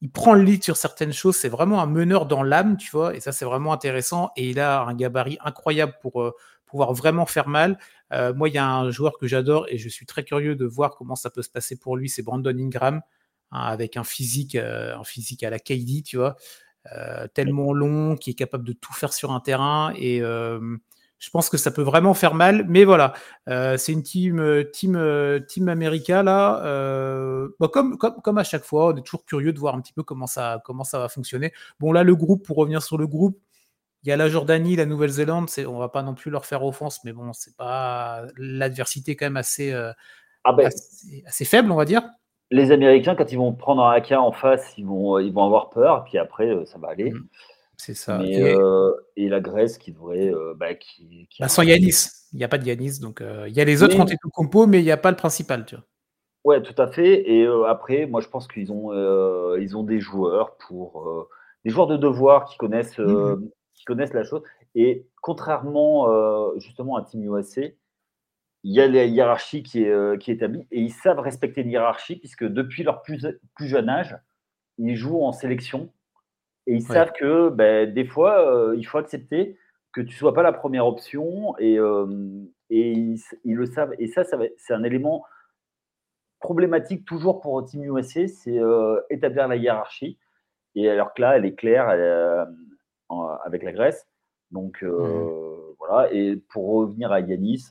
il 0.00 0.12
prend 0.12 0.34
le 0.34 0.42
lead 0.42 0.62
sur 0.62 0.76
certaines 0.76 1.12
choses. 1.12 1.36
C'est 1.36 1.48
vraiment 1.48 1.82
un 1.82 1.86
meneur 1.86 2.26
dans 2.26 2.44
l'âme, 2.44 2.76
tu 2.76 2.90
vois. 2.92 3.16
Et 3.16 3.20
ça, 3.20 3.32
c'est 3.32 3.44
vraiment 3.44 3.72
intéressant. 3.72 4.30
Et 4.36 4.50
il 4.50 4.60
a 4.60 4.82
un 4.82 4.94
gabarit 4.94 5.38
incroyable 5.44 5.94
pour 6.00 6.22
euh, 6.22 6.32
pouvoir 6.66 6.92
vraiment 6.92 7.26
faire 7.26 7.48
mal. 7.48 7.78
Euh, 8.12 8.34
moi, 8.34 8.48
il 8.48 8.54
y 8.54 8.58
a 8.58 8.68
un 8.68 8.90
joueur 8.90 9.18
que 9.18 9.26
j'adore 9.26 9.66
et 9.68 9.78
je 9.78 9.88
suis 9.88 10.06
très 10.06 10.24
curieux 10.24 10.56
de 10.56 10.66
voir 10.66 10.96
comment 10.96 11.16
ça 11.16 11.30
peut 11.30 11.42
se 11.42 11.50
passer 11.50 11.76
pour 11.76 11.96
lui. 11.96 12.08
C'est 12.08 12.22
Brandon 12.22 12.56
Ingram, 12.58 13.00
hein, 13.52 13.60
avec 13.60 13.96
un 13.96 14.04
physique, 14.04 14.56
un 14.56 15.04
physique 15.04 15.42
à 15.42 15.50
la 15.50 15.58
KD, 15.58 16.02
tu 16.04 16.16
vois. 16.16 16.36
Euh, 16.94 17.26
tellement 17.34 17.72
long, 17.72 18.16
qui 18.16 18.30
est 18.30 18.34
capable 18.34 18.64
de 18.64 18.72
tout 18.72 18.92
faire 18.92 19.12
sur 19.12 19.32
un 19.32 19.40
terrain. 19.40 19.92
Et 19.96 20.22
euh, 20.22 20.76
je 21.18 21.30
pense 21.30 21.48
que 21.48 21.56
ça 21.56 21.70
peut 21.70 21.82
vraiment 21.82 22.14
faire 22.14 22.34
mal. 22.34 22.64
Mais 22.68 22.84
voilà, 22.84 23.14
euh, 23.48 23.76
c'est 23.76 23.92
une 23.92 24.02
team, 24.02 24.64
team, 24.72 25.42
team 25.48 25.68
America 25.68 26.22
là. 26.22 26.60
Bah, 27.58 27.68
comme, 27.72 27.98
comme, 27.98 28.20
comme 28.22 28.38
à 28.38 28.44
chaque 28.44 28.64
fois, 28.64 28.92
on 28.92 28.96
est 28.96 29.02
toujours 29.02 29.24
curieux 29.24 29.52
de 29.52 29.58
voir 29.58 29.74
un 29.74 29.80
petit 29.80 29.92
peu 29.92 30.02
comment 30.02 30.26
ça, 30.26 30.60
comment 30.64 30.84
ça 30.84 30.98
va 30.98 31.08
fonctionner. 31.08 31.52
Bon, 31.80 31.92
là, 31.92 32.04
le 32.04 32.14
groupe, 32.14 32.44
pour 32.46 32.56
revenir 32.56 32.82
sur 32.82 32.98
le 32.98 33.06
groupe, 33.06 33.40
il 34.06 34.08
y 34.08 34.12
a 34.12 34.16
la 34.16 34.28
Jordanie, 34.28 34.76
la 34.76 34.86
Nouvelle-Zélande. 34.86 35.50
On 35.66 35.78
va 35.78 35.88
pas 35.88 36.02
non 36.02 36.14
plus 36.14 36.30
leur 36.30 36.46
faire 36.46 36.64
offense, 36.64 37.04
mais 37.04 37.12
bon, 37.12 37.32
c'est 37.32 37.56
pas 37.56 38.22
l'adversité 38.36 39.16
quand 39.16 39.26
même 39.26 39.36
assez, 39.36 39.72
ah 40.44 40.52
ben 40.52 40.70
assez 41.26 41.44
faible, 41.44 41.70
on 41.70 41.76
va 41.76 41.84
dire 41.84 42.02
les 42.50 42.70
Américains, 42.70 43.14
quand 43.14 43.30
ils 43.32 43.38
vont 43.38 43.52
prendre 43.52 43.82
un 43.82 43.92
AK 43.92 44.12
en 44.12 44.32
face, 44.32 44.74
ils 44.78 44.86
vont, 44.86 45.18
ils 45.18 45.32
vont 45.32 45.44
avoir 45.44 45.70
peur, 45.70 46.04
puis 46.04 46.18
après, 46.18 46.48
euh, 46.48 46.64
ça 46.64 46.78
va 46.78 46.88
aller. 46.88 47.10
Mmh. 47.10 47.26
C'est 47.76 47.94
ça. 47.94 48.20
Euh, 48.20 48.92
et, 49.16 49.28
la 49.28 49.40
Grèce 49.40 49.76
qui 49.76 49.92
devrait. 49.92 50.32
Euh, 50.32 50.54
bah, 50.56 50.74
qui, 50.74 51.28
bah, 51.38 51.48
sans 51.48 51.62
Yanis. 51.62 52.08
Il 52.32 52.38
n'y 52.38 52.44
a 52.44 52.48
pas 52.48 52.56
de 52.56 52.64
Yanis. 52.64 53.00
Donc, 53.00 53.22
il 53.46 53.52
y 53.52 53.60
a 53.60 53.64
les 53.64 53.82
autres 53.82 53.96
tout 53.96 54.30
compo, 54.30 54.66
mais 54.66 54.80
il 54.80 54.84
n'y 54.84 54.90
a 54.90 54.96
pas 54.96 55.10
le 55.10 55.16
principal. 55.16 55.66
Tu 55.66 55.74
vois. 55.74 55.84
Ouais, 56.44 56.62
tout 56.62 56.80
à 56.80 56.86
fait. 56.86 57.30
Et 57.30 57.46
après, 57.68 58.06
moi, 58.06 58.22
je 58.22 58.28
pense 58.28 58.48
qu'ils 58.48 58.72
ont, 58.72 58.92
ils 59.56 59.76
ont 59.76 59.82
des 59.82 60.00
joueurs 60.00 60.56
pour. 60.56 61.28
des 61.66 61.70
joueurs 61.70 61.86
de 61.86 61.98
devoir 61.98 62.46
qui 62.46 62.56
connaissent, 62.56 62.98
mmh 62.98 63.46
qui 63.76 63.84
connaissent 63.84 64.14
la 64.14 64.24
chose. 64.24 64.42
Et 64.74 65.06
contrairement 65.22 66.08
justement 66.58 66.96
à 66.96 67.02
Team 67.02 67.22
USA, 67.22 67.68
il 68.68 68.74
y 68.74 68.80
a 68.80 68.88
la 68.88 69.04
hiérarchie 69.04 69.62
qui 69.62 69.84
est, 69.84 69.90
euh, 69.90 70.16
qui 70.16 70.32
est 70.32 70.34
établie 70.34 70.66
et 70.72 70.80
ils 70.80 70.92
savent 70.92 71.20
respecter 71.20 71.60
une 71.60 71.70
hiérarchie 71.70 72.16
puisque 72.16 72.42
depuis 72.42 72.82
leur 72.82 73.02
plus, 73.02 73.24
plus 73.54 73.68
jeune 73.68 73.88
âge, 73.88 74.18
ils 74.78 74.96
jouent 74.96 75.22
en 75.22 75.30
sélection 75.30 75.92
et 76.66 76.74
ils 76.74 76.82
savent 76.82 77.12
que 77.12 77.48
ben, 77.48 77.92
des 77.94 78.04
fois, 78.04 78.52
euh, 78.52 78.74
il 78.76 78.84
faut 78.84 78.98
accepter 78.98 79.56
que 79.92 80.00
tu 80.00 80.08
ne 80.08 80.18
sois 80.18 80.34
pas 80.34 80.42
la 80.42 80.52
première 80.52 80.84
option 80.84 81.56
et, 81.58 81.78
euh, 81.78 82.42
et 82.68 82.90
ils, 82.90 83.54
le 83.54 83.66
savent. 83.66 83.94
Et 84.00 84.08
ça, 84.08 84.24
ça 84.24 84.36
c'est 84.56 84.74
un 84.74 84.82
élément 84.82 85.24
problématique 86.40 87.04
toujours 87.04 87.40
pour 87.40 87.64
Team 87.64 87.84
USA, 87.84 88.26
c'est 88.26 88.58
établir 89.10 89.46
la 89.46 89.54
hiérarchie. 89.54 90.18
Et 90.74 90.90
alors 90.90 91.14
que 91.14 91.22
là, 91.22 91.36
elle 91.36 91.44
est 91.44 91.54
claire 91.54 91.88
avec 93.44 93.62
la 93.62 93.72
Grèce. 93.72 94.06
Donc 94.50 94.84
voilà. 95.78 96.12
Et 96.12 96.36
pour 96.36 96.66
revenir 96.68 97.12
à 97.12 97.20
Yanis, 97.20 97.70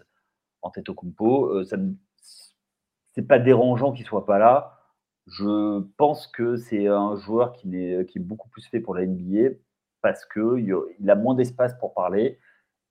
en 0.66 0.72
tête 0.72 0.90
au 0.90 0.94
compo. 0.94 1.46
Euh, 1.46 1.64
ça 1.64 1.78
c'est 3.14 3.28
pas 3.28 3.40
dérangeant 3.40 3.94
qu'il 3.94 4.06
soit 4.06 4.26
pas 4.26 4.40
là. 4.40 4.82
Je 5.28 5.82
pense 5.98 6.28
que 6.28 6.58
c'est 6.58 6.88
un 6.88 7.16
joueur 7.16 7.54
qui 7.54 7.76
est, 7.78 8.06
qui 8.10 8.18
est 8.18 8.22
beaucoup 8.22 8.50
plus 8.50 8.68
fait 8.68 8.80
pour 8.80 8.94
la 8.94 9.06
NBA 9.06 9.56
parce 10.02 10.26
qu'il 10.26 10.76
il 11.00 11.10
a 11.10 11.16
moins 11.16 11.34
d'espace 11.34 11.74
pour 11.80 11.94
parler 11.94 12.40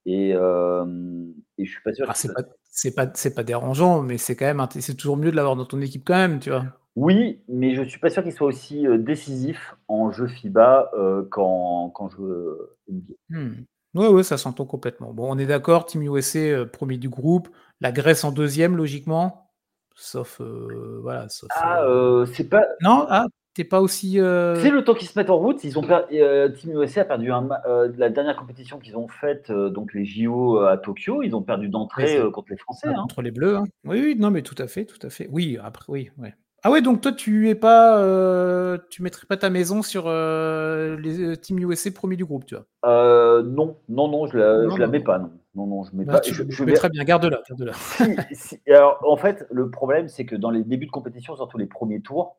Et, 0.06 0.32
euh, 0.34 1.26
et 1.58 1.64
je 1.64 1.70
suis 1.70 1.82
pas 1.82 1.92
sûr. 1.92 2.06
Ah, 2.08 2.14
c'est 2.14 2.94
pas, 2.94 3.06
pas, 3.06 3.30
pas 3.36 3.42
dérangeant, 3.44 4.02
mais 4.02 4.18
c'est 4.18 4.34
quand 4.34 4.46
même, 4.46 4.66
c'est 4.70 4.96
toujours 4.96 5.16
mieux 5.16 5.30
de 5.30 5.36
l'avoir 5.36 5.54
dans 5.54 5.66
ton 5.66 5.80
équipe 5.80 6.04
quand 6.04 6.16
même, 6.16 6.40
tu 6.40 6.50
vois. 6.50 6.64
Oui, 6.96 7.40
mais 7.48 7.74
je 7.74 7.82
suis 7.82 7.98
pas 7.98 8.10
sûr 8.10 8.22
qu'il 8.22 8.32
soit 8.32 8.46
aussi 8.46 8.86
décisif 8.98 9.76
en 9.88 10.12
jeu 10.12 10.28
FIBA 10.28 10.90
qu'en, 11.30 11.90
qu'en 11.90 12.08
jeu 12.08 12.76
NBA. 12.88 13.14
Hmm. 13.30 13.64
Oui, 13.94 14.06
ouais, 14.08 14.22
ça 14.22 14.38
s'entend 14.38 14.64
complètement. 14.64 15.12
Bon, 15.12 15.32
on 15.32 15.38
est 15.38 15.46
d'accord, 15.46 15.86
Team 15.86 16.02
USA 16.02 16.64
premier 16.66 16.98
du 16.98 17.08
groupe, 17.08 17.48
la 17.80 17.92
Grèce 17.92 18.24
en 18.24 18.32
deuxième, 18.32 18.76
logiquement, 18.76 19.50
sauf 19.96 20.40
voilà, 20.40 21.28
sauf. 21.28 21.48
Ah, 21.54 21.84
c'est 22.32 22.48
pas. 22.48 22.64
Non, 22.80 23.06
ah, 23.08 23.26
T'es 23.54 23.62
pas 23.62 23.80
aussi. 23.80 24.18
Euh, 24.18 24.60
c'est 24.60 24.70
le 24.70 24.82
temps 24.82 24.94
qu'ils 24.94 25.06
se 25.06 25.16
mettent 25.16 25.30
en 25.30 25.38
route. 25.38 25.62
Ils 25.62 25.78
ont 25.78 25.86
euh, 25.88 26.48
Team 26.48 26.72
USA 26.72 27.02
a 27.02 27.04
perdu 27.04 27.30
euh, 27.32 27.88
la 27.96 28.10
dernière 28.10 28.34
compétition 28.34 28.80
qu'ils 28.80 28.96
ont 28.96 29.06
faite, 29.06 29.52
donc 29.52 29.94
les 29.94 30.04
JO 30.04 30.58
à 30.58 30.76
Tokyo. 30.76 31.22
Ils 31.22 31.36
ont 31.36 31.42
perdu 31.42 31.68
d'entrée 31.68 32.20
contre 32.32 32.50
les 32.50 32.56
Français. 32.56 32.88
Hein. 32.88 33.02
Contre 33.02 33.22
les 33.22 33.30
Bleus. 33.30 33.56
Hein. 33.56 33.64
Oui, 33.84 34.00
oui, 34.02 34.16
non, 34.18 34.32
mais 34.32 34.42
tout 34.42 34.56
à 34.58 34.66
fait, 34.66 34.84
tout 34.84 34.98
à 35.06 35.08
fait. 35.08 35.28
Oui, 35.30 35.56
après, 35.62 35.84
oui, 35.86 36.10
ouais. 36.18 36.34
Ah 36.64 36.70
ouais, 36.70 36.80
donc 36.80 37.02
toi, 37.02 37.12
tu 37.12 37.48
es 37.50 37.54
pas, 37.54 38.78
tu 38.90 39.02
mettrais 39.02 39.26
pas 39.26 39.36
ta 39.36 39.50
maison 39.50 39.82
sur 39.82 40.08
les 40.08 41.36
Team 41.36 41.58
USA 41.58 41.90
premier 41.90 42.16
du 42.16 42.24
groupe, 42.24 42.46
tu 42.46 42.56
vois? 42.56 43.42
Non, 43.42 43.76
non, 43.88 44.08
non, 44.08 44.26
je 44.26 44.38
la, 44.38 44.76
la 44.76 44.86
mets 44.86 45.00
pas, 45.00 45.18
non. 45.18 45.30
Non, 45.54 45.66
non, 45.66 45.84
je 45.84 45.94
mets 45.94 46.04
bah, 46.04 46.14
pas. 46.14 46.22
je, 46.24 46.42
je, 46.48 46.64
mets 46.64 46.72
très 46.72 46.88
bien, 46.88 47.04
garde-la. 47.04 47.42
Garde 47.48 47.72
alors, 48.66 48.98
en 49.06 49.16
fait, 49.16 49.46
le 49.50 49.70
problème, 49.70 50.08
c'est 50.08 50.24
que 50.24 50.34
dans 50.34 50.50
les 50.50 50.64
débuts 50.64 50.86
de 50.86 50.90
compétition, 50.90 51.36
surtout 51.36 51.58
les 51.58 51.66
premiers 51.66 52.00
tours, 52.00 52.36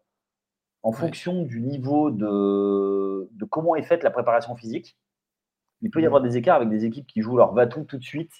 en 0.83 0.91
fonction 0.91 1.43
du 1.43 1.61
niveau 1.61 2.11
de, 2.11 3.27
comment 3.49 3.75
est 3.75 3.83
faite 3.83 4.03
la 4.03 4.11
préparation 4.11 4.55
physique. 4.55 4.97
Il 5.81 5.89
peut 5.89 6.01
y 6.01 6.05
avoir 6.05 6.21
des 6.21 6.37
écarts 6.37 6.57
avec 6.57 6.69
des 6.69 6.85
équipes 6.85 7.07
qui 7.07 7.21
jouent 7.21 7.37
leur 7.37 7.53
bâton 7.53 7.85
tout 7.85 7.97
de 7.97 8.03
suite. 8.03 8.31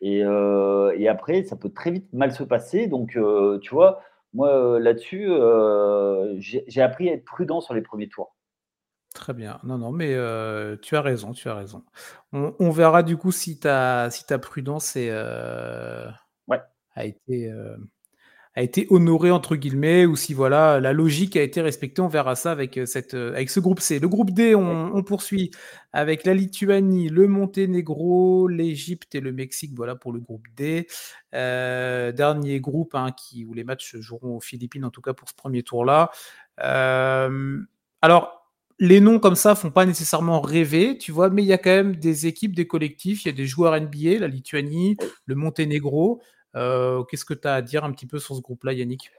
Et, 0.00 0.22
euh, 0.24 1.10
après, 1.10 1.42
ça 1.42 1.56
peut 1.56 1.70
très 1.70 1.90
vite 1.90 2.12
mal 2.12 2.32
se 2.32 2.44
passer. 2.44 2.86
Donc, 2.86 3.16
euh, 3.16 3.58
tu 3.58 3.74
vois, 3.74 4.00
moi, 4.34 4.48
euh, 4.48 4.78
là-dessus, 4.78 5.28
j'ai 6.40 6.82
appris 6.82 7.08
à 7.08 7.14
être 7.14 7.24
prudent 7.24 7.60
sur 7.60 7.74
les 7.74 7.82
premiers 7.82 8.08
tours. 8.08 8.34
Très 9.14 9.32
bien. 9.32 9.58
Non, 9.64 9.78
non, 9.78 9.90
mais 9.90 10.14
tu 10.82 10.96
as 10.96 11.02
raison, 11.02 11.32
tu 11.32 11.48
as 11.48 11.54
raison. 11.54 11.84
On, 12.32 12.70
verra 12.70 13.02
du 13.02 13.16
coup 13.16 13.32
si 13.32 13.58
ta, 13.58 14.10
si 14.10 14.26
ta 14.26 14.38
prudence 14.38 14.96
est, 14.96 15.10
ouais. 15.10 16.60
a 16.94 17.04
été 17.04 17.52
a 18.58 18.62
été 18.62 18.88
honoré 18.90 19.30
entre 19.30 19.54
guillemets 19.54 20.04
ou 20.04 20.16
si 20.16 20.34
voilà 20.34 20.80
la 20.80 20.92
logique 20.92 21.36
a 21.36 21.42
été 21.42 21.60
respectée. 21.60 22.02
On 22.02 22.08
verra 22.08 22.34
ça 22.34 22.50
avec 22.50 22.76
euh, 22.76 22.86
cette 22.86 23.14
euh, 23.14 23.32
avec 23.32 23.50
ce 23.50 23.60
groupe 23.60 23.78
C. 23.78 24.00
Le 24.00 24.08
groupe 24.08 24.32
D, 24.32 24.56
on, 24.56 25.00
poursuit 25.04 25.52
avec 25.92 26.24
la 26.24 26.34
Lituanie, 26.34 27.08
le 27.08 27.28
Monténégro, 27.28 28.48
l'Égypte 28.48 29.14
et 29.14 29.20
le 29.20 29.30
Mexique. 29.30 29.74
Voilà 29.76 29.94
pour 29.94 30.12
le 30.12 30.18
groupe 30.18 30.48
D. 30.56 30.88
Euh, 31.36 32.10
dernier 32.10 32.58
groupe 32.58 32.96
hein, 32.96 33.12
qui 33.16 33.44
où 33.44 33.54
les 33.54 33.62
matchs 33.62 33.96
joueront 33.98 34.38
aux 34.38 34.40
Philippines 34.40 34.84
en 34.84 34.90
tout 34.90 35.02
cas 35.02 35.14
pour 35.14 35.28
ce 35.28 35.34
premier 35.36 35.62
tour 35.62 35.84
là. 35.84 36.10
alors 36.58 38.34
les 38.80 39.00
noms 39.00 39.20
comme 39.20 39.36
ça 39.36 39.54
font 39.54 39.70
pas 39.70 39.86
nécessairement 39.86 40.40
rêver, 40.40 40.98
tu 40.98 41.10
vois, 41.10 41.30
mais 41.30 41.42
il 41.42 41.46
y 41.46 41.52
a 41.52 41.58
quand 41.58 41.70
même 41.70 41.96
des 41.96 42.26
équipes, 42.26 42.54
des 42.54 42.66
collectifs, 42.66 43.24
il 43.24 43.28
y 43.28 43.30
a 43.30 43.34
des 43.34 43.46
joueurs 43.46 43.80
NBA, 43.80 44.18
la 44.20 44.28
Lituanie, 44.28 44.96
le 45.26 45.34
Monténégro. 45.34 46.22
Euh, 46.56 47.04
qu'est-ce 47.04 47.24
que 47.24 47.34
tu 47.34 47.46
as 47.46 47.54
à 47.54 47.62
dire 47.62 47.84
un 47.84 47.92
petit 47.92 48.06
peu 48.06 48.18
sur 48.18 48.34
ce 48.34 48.40
groupe-là, 48.40 48.72
Yannick? 48.72 49.12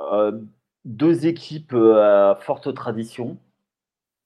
Euh, 0.00 0.40
Deux 0.84 1.26
équipes 1.26 1.72
euh, 1.74 2.30
à 2.30 2.34
forte 2.36 2.72
tradition. 2.74 3.38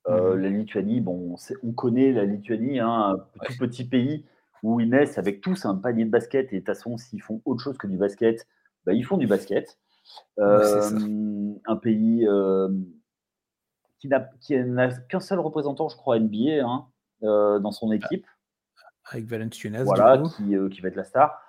Mmh 0.09 0.35
la 0.35 0.49
Lituanie, 0.49 1.01
bon, 1.01 1.37
on, 1.63 1.73
connaît 1.73 2.11
la 2.11 2.25
Lituanie, 2.25 2.81
hein, 2.81 3.15
un 3.15 3.45
tout 3.45 3.57
petit 3.57 3.85
pays 3.85 4.27
où 4.65 4.81
ils 4.81 4.91
naissent 4.91 5.17
avec 5.17 5.41
tous 5.41 5.65
un 5.65 5.77
panier 5.77 6.05
de 6.05 6.11
basket 6.11 6.53
et 6.53 6.57
de 6.57 6.59
toute 6.59 6.67
façon, 6.67 6.97
s'ils 6.97 7.23
font 7.23 7.41
autre 7.45 7.63
chose 7.63 7.79
que 7.79 7.87
du 7.87 7.97
basket, 7.97 8.49
bah, 8.85 8.95
ils 8.95 9.05
font 9.05 9.17
du 9.17 9.29
basket. 9.29 9.79
un 10.39 11.77
pays 11.81 12.27
qui 14.01 14.09
n'a 14.09 14.91
qu'un 15.09 15.21
seul 15.21 15.39
représentant, 15.39 15.89
je 15.89 15.97
crois, 15.97 16.19
NBA 16.19 16.67
hein, 16.67 16.89
dans 17.21 17.71
son 17.71 17.93
ah, 17.93 17.95
équipe. 17.95 18.27
Avec 19.05 19.27
Valenciunas. 19.27 19.85
Voilà, 19.85 20.21
qui, 20.37 20.57
qui, 20.73 20.81
va 20.81 20.89
être 20.89 20.97
la 20.97 21.05
star. 21.05 21.42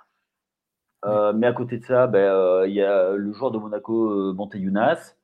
Euh, 1.05 1.33
mais 1.33 1.47
à 1.47 1.53
côté 1.53 1.77
de 1.77 1.85
ça, 1.85 2.07
ben, 2.07 2.19
euh, 2.19 2.67
il 2.67 2.73
y 2.73 2.81
a 2.81 3.11
le 3.11 3.31
joueur 3.33 3.51
de 3.51 3.57
Monaco, 3.57 4.09
euh, 4.09 4.33
Monteyunas. 4.33 5.15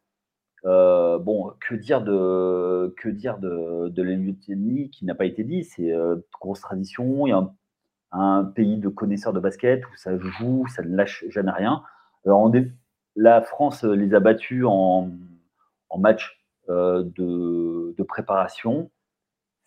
bon, 0.64 1.54
que 1.62 1.76
dire 1.76 2.02
de 2.02 2.94
que 2.98 3.10
dire 3.10 3.38
de, 3.38 3.90
de 3.90 4.88
qui 4.88 5.06
n'a 5.06 5.16
pas 5.16 5.26
été 5.26 5.44
dit? 5.44 5.64
C'est 5.64 5.92
une 5.92 6.22
grosse 6.42 6.62
tradition. 6.62 7.28
Il 7.28 7.30
y 7.30 7.34
a 7.34 7.50
un, 8.12 8.44
pays 8.44 8.78
de 8.78 8.90
connaisseurs 8.90 9.34
de 9.34 9.40
basket 9.40 9.86
où 9.86 9.96
ça 9.96 10.18
joue, 10.18 10.66
ça 10.68 10.84
ne 10.84 10.96
lâche 10.96 11.24
jamais 11.30 11.52
rien. 11.52 11.84
Alors, 12.26 12.52
la 13.16 13.42
France 13.42 13.84
les 13.84 14.14
a 14.14 14.20
battus 14.20 14.66
en, 14.68 15.12
match 15.98 16.44
de, 16.68 18.04
préparation. 18.04 18.92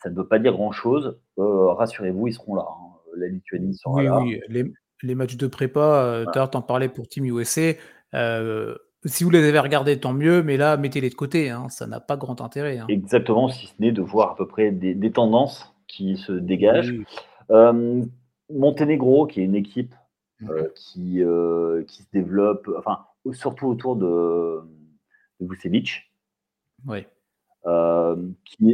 Ça 0.03 0.11
ne 0.11 0.17
veut 0.17 0.27
pas 0.27 0.39
dire 0.39 0.53
grand-chose. 0.53 1.19
Rassurez-vous, 1.39 2.29
ils 2.29 2.35
seront 2.35 2.55
là. 2.57 2.67
Hein. 2.69 2.89
La 3.17 3.29
Lituanie 3.29 3.75
sera 3.75 4.03
là. 4.03 4.21
Oui, 4.21 4.41
les, 4.49 4.73
les 5.03 5.15
matchs 5.15 5.37
de 5.37 5.47
prépa, 5.47 5.81
euh, 5.81 6.25
tu 6.33 6.57
en 6.57 6.63
parlais 6.63 6.89
pour 6.89 7.09
Team 7.09 7.25
USA. 7.25 7.73
Euh, 8.15 8.75
si 9.05 9.25
vous 9.25 9.31
les 9.31 9.45
avez 9.45 9.59
regardés, 9.59 9.99
tant 9.99 10.13
mieux, 10.13 10.43
mais 10.43 10.57
là, 10.57 10.77
mettez-les 10.77 11.11
de 11.11 11.15
côté. 11.15 11.51
Hein, 11.51 11.69
ça 11.69 11.87
n'a 11.87 12.01
pas 12.01 12.17
grand 12.17 12.41
intérêt. 12.41 12.79
Hein. 12.79 12.87
Exactement, 12.89 13.49
si 13.49 13.67
ce 13.67 13.73
n'est 13.81 13.93
de 13.93 14.03
voir 14.03 14.31
à 14.31 14.37
peu 14.37 14.47
près 14.47 14.71
des, 14.71 15.13
tendances 15.13 15.75
qui 15.89 16.17
se 16.17 16.33
dégagent. 16.33 16.95
Euh, 17.51 18.05
Monténégro, 18.51 19.27
qui 19.27 19.41
est 19.41 19.45
une 19.45 19.55
équipe 19.55 19.95
mhm. 20.41 20.69
qui, 20.75 21.23
qui 21.89 22.03
se 22.03 22.09
développe, 22.13 22.69
enfin, 22.79 23.01
surtout 23.33 23.67
autour 23.67 23.97
de, 23.97 24.61
de 25.41 25.47
Vucevic. 25.49 26.13
Oui. 26.87 27.07
Euh, 27.67 28.17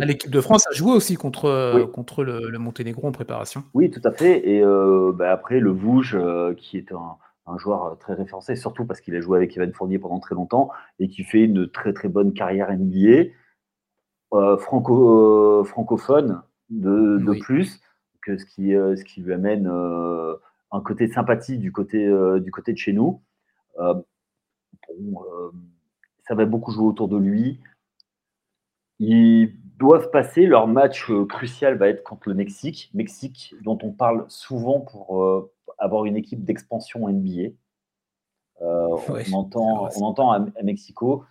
ah, 0.01 0.05
l'équipe 0.05 0.31
de 0.31 0.41
France 0.41 0.67
a 0.71 0.73
joué 0.73 0.93
aussi 0.93 1.17
contre, 1.17 1.45
euh, 1.45 1.87
contre 1.87 2.25
le, 2.25 2.59
Monténégro 2.59 3.07
en 3.07 3.13
préparation. 3.13 3.63
Oui, 3.75 3.91
tout 3.91 4.01
à 4.05 4.13
fait. 4.13 4.49
Et 4.49 4.63
euh, 4.63 5.13
bah, 5.15 5.31
après, 5.31 5.61
le 5.61 5.71
Vouge, 5.71 6.19
qui 6.57 6.79
est 6.79 6.93
un, 6.93 7.19
joueur 7.59 7.99
très 7.99 8.15
référencé, 8.15 8.57
surtout 8.57 8.85
parce 8.85 9.01
qu'il 9.01 9.15
a 9.15 9.21
joué 9.21 9.39
avec 9.39 9.57
Evan 9.57 9.73
Fournier 9.73 9.99
pendant 9.99 10.21
très 10.21 10.35
longtemps 10.35 10.71
et 10.99 11.09
qui 11.09 11.25
fait 11.25 11.45
une 11.45 11.69
très 11.69 11.95
très 11.95 12.09
bonne 12.09 12.35
carrière 12.35 12.71
NBA. 12.71 13.31
franco, 14.59 15.65
francophone 15.65 16.43
de, 16.69 17.41
plus, 17.41 17.81
que 18.23 18.37
ce, 18.37 18.45
qui, 18.45 18.73
ce 18.73 19.03
qui 19.05 19.23
lui 19.23 19.33
amène 19.33 19.67
un 19.67 20.81
côté 20.81 21.07
de 21.07 21.13
sympathie 21.13 21.57
du 21.57 21.73
côté, 21.73 22.07
du 22.41 22.51
côté 22.51 22.75
de 22.75 22.79
chez 22.79 22.93
nous. 22.93 23.23
ça 23.79 23.95
va 26.35 26.45
beaucoup 26.45 26.73
jouer 26.73 26.85
autour 26.85 27.09
de 27.09 27.17
lui. 27.17 27.61
Ils 28.99 29.55
doivent 29.79 30.11
passer. 30.11 30.47
Leur 30.47 30.67
match 30.67 31.11
euh, 31.11 31.25
crucial 31.25 31.77
va 31.77 31.89
être 31.89 32.03
contre 32.03 32.29
le 32.29 32.35
Mexique. 32.35 32.91
Mexique, 32.95 33.55
dont 33.63 33.79
on 33.83 33.93
parle 33.93 34.25
souvent 34.29 34.81
pour 34.81 35.23
euh, 35.23 35.53
avoir 35.79 36.05
une 36.05 36.17
équipe 36.17 36.45
d'expansion 36.45 37.09
NBA. 37.09 37.53
Euh, 38.61 38.97
on, 39.31 39.33
entend, 39.35 39.89
on 39.97 40.03
entend 40.03 40.33
à, 40.33 40.63
Mexico. 40.63 41.25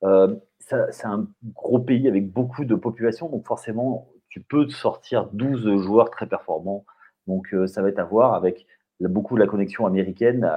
c'est 0.00 1.04
un 1.04 1.26
gros 1.52 1.80
pays 1.80 2.06
avec 2.06 2.30
beaucoup 2.30 2.64
de 2.64 2.76
population, 2.76 3.28
donc 3.28 3.44
forcément, 3.44 4.08
tu 4.28 4.40
peux 4.40 4.68
sortir 4.68 5.28
12 5.32 5.82
joueurs 5.82 6.10
très 6.10 6.28
performants. 6.28 6.84
Donc, 7.26 7.52
ça 7.66 7.82
va 7.82 7.88
être 7.88 7.98
à 7.98 8.04
voir 8.04 8.34
avec 8.34 8.66
beaucoup 9.00 9.34
de 9.34 9.40
la 9.40 9.48
connexion 9.48 9.84
américaine 9.84 10.48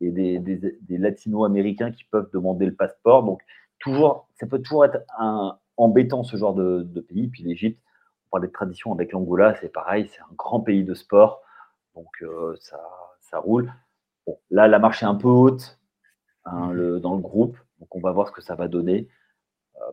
et 0.00 0.10
des, 0.10 0.40
des 0.40 0.98
latino-américains 0.98 1.92
qui 1.92 2.02
peuvent 2.04 2.30
demander 2.32 2.66
le 2.66 2.74
passeport. 2.74 3.22
Donc, 3.22 3.40
toujours, 3.78 4.28
ça 4.34 4.48
peut 4.48 4.58
toujours 4.58 4.84
être 4.84 4.98
un, 5.16 5.59
embêtant 5.80 6.22
ce 6.22 6.36
genre 6.36 6.54
de, 6.54 7.00
pays. 7.00 7.28
Puis 7.28 7.42
l'Égypte, 7.42 7.80
on 8.26 8.36
parle 8.36 8.46
de 8.46 8.52
tradition 8.52 8.92
avec 8.92 9.12
l'Angola, 9.12 9.54
c'est 9.60 9.72
pareil, 9.72 10.08
c'est 10.12 10.20
un 10.20 10.34
grand 10.36 10.60
pays 10.60 10.84
de 10.84 10.94
sport, 10.94 11.42
donc 11.94 12.08
euh, 12.22 12.54
ça, 12.60 12.80
ça, 13.20 13.38
roule. 13.38 13.72
Bon, 14.26 14.38
là, 14.50 14.68
la 14.68 14.78
marche 14.78 15.02
est 15.02 15.06
un 15.06 15.14
peu 15.14 15.28
haute 15.28 15.80
hein, 16.44 16.72
le, 16.72 17.00
dans 17.00 17.14
le 17.14 17.20
groupe, 17.20 17.56
donc 17.80 17.94
on 17.96 18.00
va 18.00 18.12
voir 18.12 18.28
ce 18.28 18.32
que 18.32 18.42
ça 18.42 18.54
va 18.54 18.68
donner. 18.68 19.08
Euh, 19.76 19.92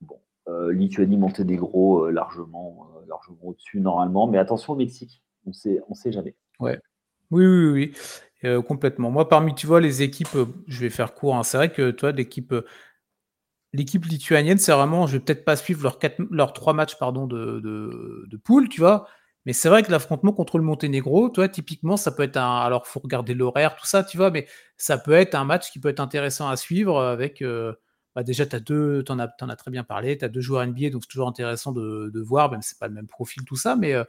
bon, 0.00 0.20
euh, 0.48 0.72
Lituanie, 0.72 1.16
Monténégro, 1.16 2.10
largement, 2.10 2.88
largement 3.06 3.38
au-dessus 3.42 3.80
normalement, 3.80 4.26
mais 4.26 4.38
attention 4.38 4.74
au 4.74 4.76
Mexique, 4.76 5.22
on 5.46 5.52
sait, 5.52 5.80
on 5.88 5.94
sait 5.94 6.12
jamais. 6.12 6.34
Ouais. 6.60 6.78
Oui, 7.30 7.46
oui, 7.46 7.94
oui. 8.42 8.64
complètement. 8.64 9.10
Moi, 9.10 9.26
parmi, 9.26 9.54
tu 9.54 9.66
vois, 9.66 9.80
les 9.80 10.02
équipes, 10.02 10.36
je 10.66 10.80
vais 10.80 10.90
faire 10.90 11.14
court, 11.14 11.36
hein. 11.36 11.42
c'est 11.44 11.56
vrai 11.56 11.72
que 11.72 11.90
toi, 11.90 12.12
l'équipe 12.12 12.54
l'équipe 13.72 14.04
lituanienne, 14.04 14.58
c'est 14.58 14.72
vraiment, 14.72 15.06
je 15.06 15.12
vais 15.12 15.20
peut-être 15.20 15.44
pas 15.44 15.56
suivre 15.56 15.98
leurs, 16.30 16.52
trois 16.52 16.74
matchs 16.74 16.96
pardon, 16.98 17.26
de, 17.26 17.60
de, 17.60 18.36
poule, 18.36 18.68
tu 18.68 18.80
vois. 18.80 19.06
Mais 19.46 19.52
c'est 19.52 19.68
vrai 19.68 19.82
que 19.82 19.90
l'affrontement 19.90 20.32
contre 20.32 20.58
le 20.58 20.64
Monténégro, 20.64 21.28
toi, 21.28 21.48
typiquement, 21.48 21.96
ça 21.96 22.12
peut 22.12 22.22
être 22.22 22.36
un. 22.36 22.60
Alors, 22.60 22.86
faut 22.86 23.00
regarder 23.00 23.34
l'horaire, 23.34 23.74
tout 23.74 23.86
ça, 23.86 24.04
tu 24.04 24.16
vois, 24.16 24.30
mais 24.30 24.46
ça 24.76 24.98
peut 24.98 25.12
être 25.12 25.34
un 25.34 25.44
match 25.44 25.72
qui 25.72 25.80
peut 25.80 25.88
être 25.88 26.00
intéressant 26.00 26.48
à 26.48 26.56
suivre 26.56 27.00
avec. 27.02 27.42
Euh, 27.42 27.72
bah 28.14 28.22
déjà, 28.22 28.46
tu 28.46 28.54
as 28.54 28.60
deux, 28.60 29.02
tu 29.04 29.10
en, 29.12 29.18
as 29.18 29.56
très 29.56 29.70
bien 29.70 29.84
parlé, 29.84 30.18
tu 30.18 30.24
as 30.24 30.28
deux 30.28 30.42
joueurs 30.42 30.66
NBA, 30.66 30.90
donc 30.90 31.02
c'est 31.02 31.08
toujours 31.08 31.28
intéressant 31.28 31.72
de, 31.72 32.20
voir, 32.20 32.50
même 32.50 32.60
si 32.62 32.70
c'est 32.70 32.78
pas 32.78 32.88
le 32.88 32.94
même 32.94 33.06
profil, 33.06 33.44
tout 33.44 33.56
ça, 33.56 33.74
mais 33.74 33.94
euh, 33.94 34.04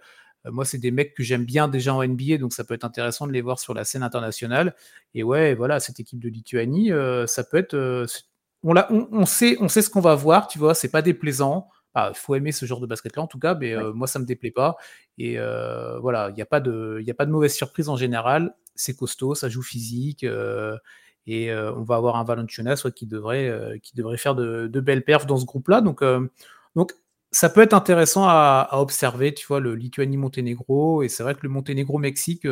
moi, 0.45 0.65
c'est 0.65 0.77
des 0.77 0.91
mecs 0.91 1.13
que 1.15 1.23
j'aime 1.23 1.45
bien 1.45 1.69
déjà 1.69 1.95
en 1.95 2.03
NBA, 2.05 2.37
donc 2.37 2.53
ça 2.53 2.65
peut 2.65 2.73
être 2.73 2.83
intéressant 2.83 3.27
de 3.27 3.31
les 3.31 3.41
voir 3.41 3.59
sur 3.59 3.73
la 3.73 3.85
scène 3.85 4.03
internationale. 4.03 4.75
Et 5.15 5.23
ouais, 5.23 5.55
voilà, 5.55 5.79
cette 5.79 6.01
équipe 6.01 6.19
de 6.19 6.29
Lituanie, 6.29 6.91
ça 7.27 7.43
peut 7.45 7.57
être. 7.57 8.05
On, 8.63 9.07
on, 9.11 9.25
sait, 9.25 9.57
on 9.59 9.67
sait 9.67 9.81
ce 9.81 9.89
qu'on 9.89 10.01
va 10.01 10.15
voir, 10.15 10.47
tu 10.47 10.59
vois, 10.59 10.73
c'est 10.73 10.89
pas 10.89 11.01
déplaisant. 11.01 11.69
Il 11.95 12.15
faut 12.15 12.33
aimer 12.35 12.51
ce 12.51 12.65
genre 12.65 12.79
de 12.79 12.87
basket-là 12.87 13.21
en 13.21 13.27
tout 13.27 13.39
cas, 13.39 13.53
mais 13.55 13.75
moi 13.93 14.07
ça 14.07 14.19
me 14.19 14.25
déplaît 14.25 14.51
pas. 14.51 14.77
Et 15.17 15.37
voilà, 16.01 16.29
il 16.29 16.35
n'y 16.35 16.41
a, 16.41 16.45
pas 16.45 16.59
de, 16.59 17.03
a 17.07 17.13
pas 17.13 17.25
de 17.25 17.31
mauvaise 17.31 17.53
surprise 17.53 17.89
en 17.89 17.95
général. 17.95 18.55
C'est 18.75 18.95
costaud, 18.95 19.35
ça 19.35 19.49
joue 19.49 19.61
physique. 19.61 20.25
et 21.27 21.53
on 21.53 21.83
va 21.83 21.95
avoir 21.95 22.15
un 22.15 22.23
Valenciunas 22.23 22.87
qui, 22.95 23.05
devrait, 23.05 23.79
qui 23.83 23.95
devrait 23.95 24.17
faire 24.17 24.35
de, 24.35 24.79
belles 24.79 25.03
perfs 25.03 25.27
dans 25.27 25.37
ce 25.37 25.45
groupe-là. 25.45 25.81
Donc, 25.81 26.03
donc 26.75 26.93
ça 27.31 27.49
peut 27.49 27.61
être 27.61 27.73
intéressant 27.73 28.25
à, 28.27 28.69
observer, 28.73 29.33
tu 29.33 29.45
vois, 29.45 29.59
le 29.59 29.75
Lituanie-Monténégro. 29.75 31.03
Et 31.03 31.09
c'est 31.09 31.23
vrai 31.23 31.35
que 31.35 31.41
le 31.43 31.49
Monténégro-Mexique 31.49 32.47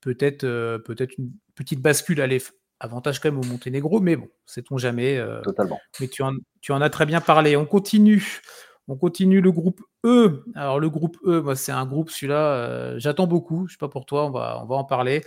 peut 0.00 0.16
être 0.20 0.42
peut-être 0.84 1.18
une 1.18 1.32
petite 1.56 1.80
bascule. 1.80 2.20
Allez, 2.20 2.40
avantage 2.80 3.20
quand 3.20 3.30
même 3.30 3.40
au 3.40 3.46
Monténégro, 3.46 4.00
mais 4.00 4.16
bon, 4.16 4.28
sait-on 4.44 4.78
jamais. 4.78 5.22
Totalement. 5.42 5.80
Mais 6.00 6.08
tu 6.08 6.22
en, 6.22 6.34
tu 6.60 6.72
en 6.72 6.80
as 6.80 6.90
très 6.90 7.06
bien 7.06 7.20
parlé. 7.20 7.56
On 7.56 7.66
continue. 7.66 8.42
On 8.88 8.96
continue 8.96 9.40
le 9.40 9.50
groupe 9.50 9.80
E. 10.04 10.44
Alors 10.54 10.78
le 10.78 10.88
groupe 10.88 11.16
E, 11.24 11.40
moi 11.40 11.56
c'est 11.56 11.72
un 11.72 11.86
groupe 11.86 12.10
celui-là, 12.10 12.52
euh, 12.54 12.94
j'attends 12.98 13.26
beaucoup. 13.26 13.66
Je 13.66 13.72
sais 13.72 13.78
pas 13.78 13.88
pour 13.88 14.06
toi, 14.06 14.26
on 14.26 14.30
va 14.30 14.60
on 14.62 14.66
va 14.66 14.76
en 14.76 14.84
parler. 14.84 15.24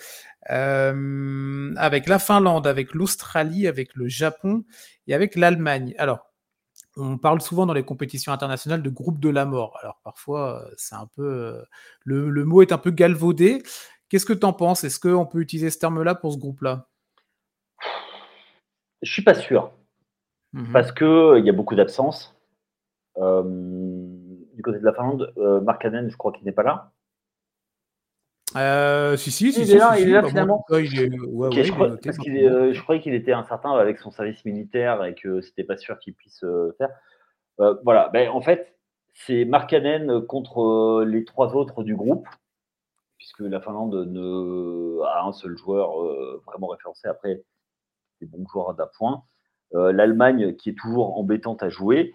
Euh, 0.49 1.73
avec 1.75 2.07
la 2.07 2.19
Finlande, 2.19 2.65
avec 2.67 2.93
l'Australie, 2.93 3.67
avec 3.67 3.95
le 3.95 4.07
Japon 4.07 4.63
et 5.07 5.13
avec 5.13 5.35
l'Allemagne. 5.35 5.93
Alors 5.97 6.19
on 6.95 7.17
parle 7.17 7.41
souvent 7.41 7.65
dans 7.65 7.73
les 7.73 7.83
compétitions 7.83 8.31
internationales 8.31 8.81
de 8.81 8.89
groupe 8.89 9.19
de 9.19 9.29
la 9.29 9.45
mort. 9.45 9.77
Alors 9.81 9.99
parfois 10.05 10.63
euh, 10.63 10.73
c'est 10.77 10.95
un 10.95 11.07
peu 11.15 11.61
le, 12.05 12.45
mot 12.45 12.61
est 12.61 12.71
un 12.71 12.77
peu 12.77 12.91
galvaudé. 12.91 13.61
Qu'est-ce 14.07 14.25
que 14.25 14.33
tu 14.33 14.45
en 14.45 14.53
penses? 14.53 14.85
Est-ce 14.85 14.99
qu'on 14.99 15.25
peut 15.25 15.41
utiliser 15.41 15.69
ce 15.69 15.79
terme-là 15.79 16.15
pour 16.15 16.31
ce 16.31 16.37
groupe-là? 16.37 16.87
Je 19.01 19.11
suis 19.11 19.23
pas 19.23 19.33
sûr. 19.33 19.71
Mmh 20.53 20.71
Parce 20.71 20.91
qu'il 20.91 21.43
y 21.45 21.49
a 21.49 21.53
beaucoup 21.53 21.75
d'absences. 21.75 22.35
Euh, 23.17 23.43
du 24.53 24.61
côté 24.61 24.79
de 24.79 24.85
la 24.85 24.93
Finlande, 24.93 25.33
euh, 25.37 25.61
Mark 25.61 25.81
Cannon, 25.81 26.07
je 26.09 26.17
crois 26.17 26.31
qu'il 26.31 26.45
n'est 26.45 26.51
pas 26.51 26.63
là. 26.63 26.91
Euh, 28.55 29.15
si, 29.15 29.31
si, 29.31 29.53
si, 29.53 29.61
il 29.61 29.71
est 29.71 29.77
là, 29.77 29.99
il 29.99 30.09
est 30.09 30.13
là 30.13 30.23
finalement. 30.23 30.65
je, 30.69 32.81
croyais 32.81 33.01
qu'il 33.01 33.13
était 33.13 33.31
incertain 33.31 33.73
avec 33.73 33.99
son 33.99 34.09
service 34.09 34.43
militaire 34.43 35.05
et 35.05 35.13
que 35.13 35.41
c'était 35.41 35.63
pas 35.63 35.77
sûr 35.77 35.99
qu'il 35.99 36.15
puisse 36.15 36.43
faire. 36.77 36.89
voilà, 37.83 38.09
ben, 38.09 38.29
en 38.29 38.41
fait, 38.41 38.75
c'est 39.13 39.45
Mark 39.45 39.69
Cannon 39.69 40.21
contre 40.21 41.03
les 41.05 41.25
trois 41.25 41.55
autres 41.55 41.83
du 41.83 41.95
groupe, 41.95 42.27
puisque 43.17 43.41
la 43.41 43.61
Finlande 43.61 44.07
ne, 44.07 44.99
a 45.03 45.25
un 45.25 45.31
seul 45.31 45.55
joueur 45.55 45.91
vraiment 46.47 46.67
référencé 46.67 47.07
après 47.07 47.43
des 48.19 48.25
bons 48.25 48.47
joueurs 48.47 48.73
d'appoint. 48.73 49.23
L'Allemagne 49.71 50.55
qui 50.55 50.71
est 50.71 50.77
toujours 50.77 51.19
embêtante 51.19 51.61
à 51.61 51.69
jouer 51.69 52.13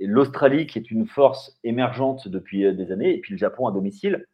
l'Australie 0.00 0.66
qui 0.66 0.78
est 0.78 0.90
une 0.90 1.06
force 1.06 1.58
émergente 1.64 2.28
depuis 2.28 2.64
euh, 2.64 2.72
des 2.72 2.92
années, 2.92 3.14
et 3.14 3.20
puis 3.20 3.32
le 3.32 3.38
Japon 3.38 3.66
à 3.66 3.72
domicile. 3.72 4.26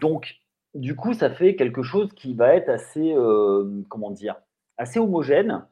Donc, 0.00 0.36
du 0.74 0.94
coup, 0.94 1.14
ça 1.14 1.30
fait 1.30 1.56
quelque 1.56 1.82
chose 1.82 2.12
qui 2.14 2.34
va 2.34 2.54
être 2.54 2.68
assez, 2.68 3.12
euh, 3.12 3.82
comment 3.88 4.12
dire, 4.12 4.36
assez 4.76 5.00
homogène. 5.00 5.66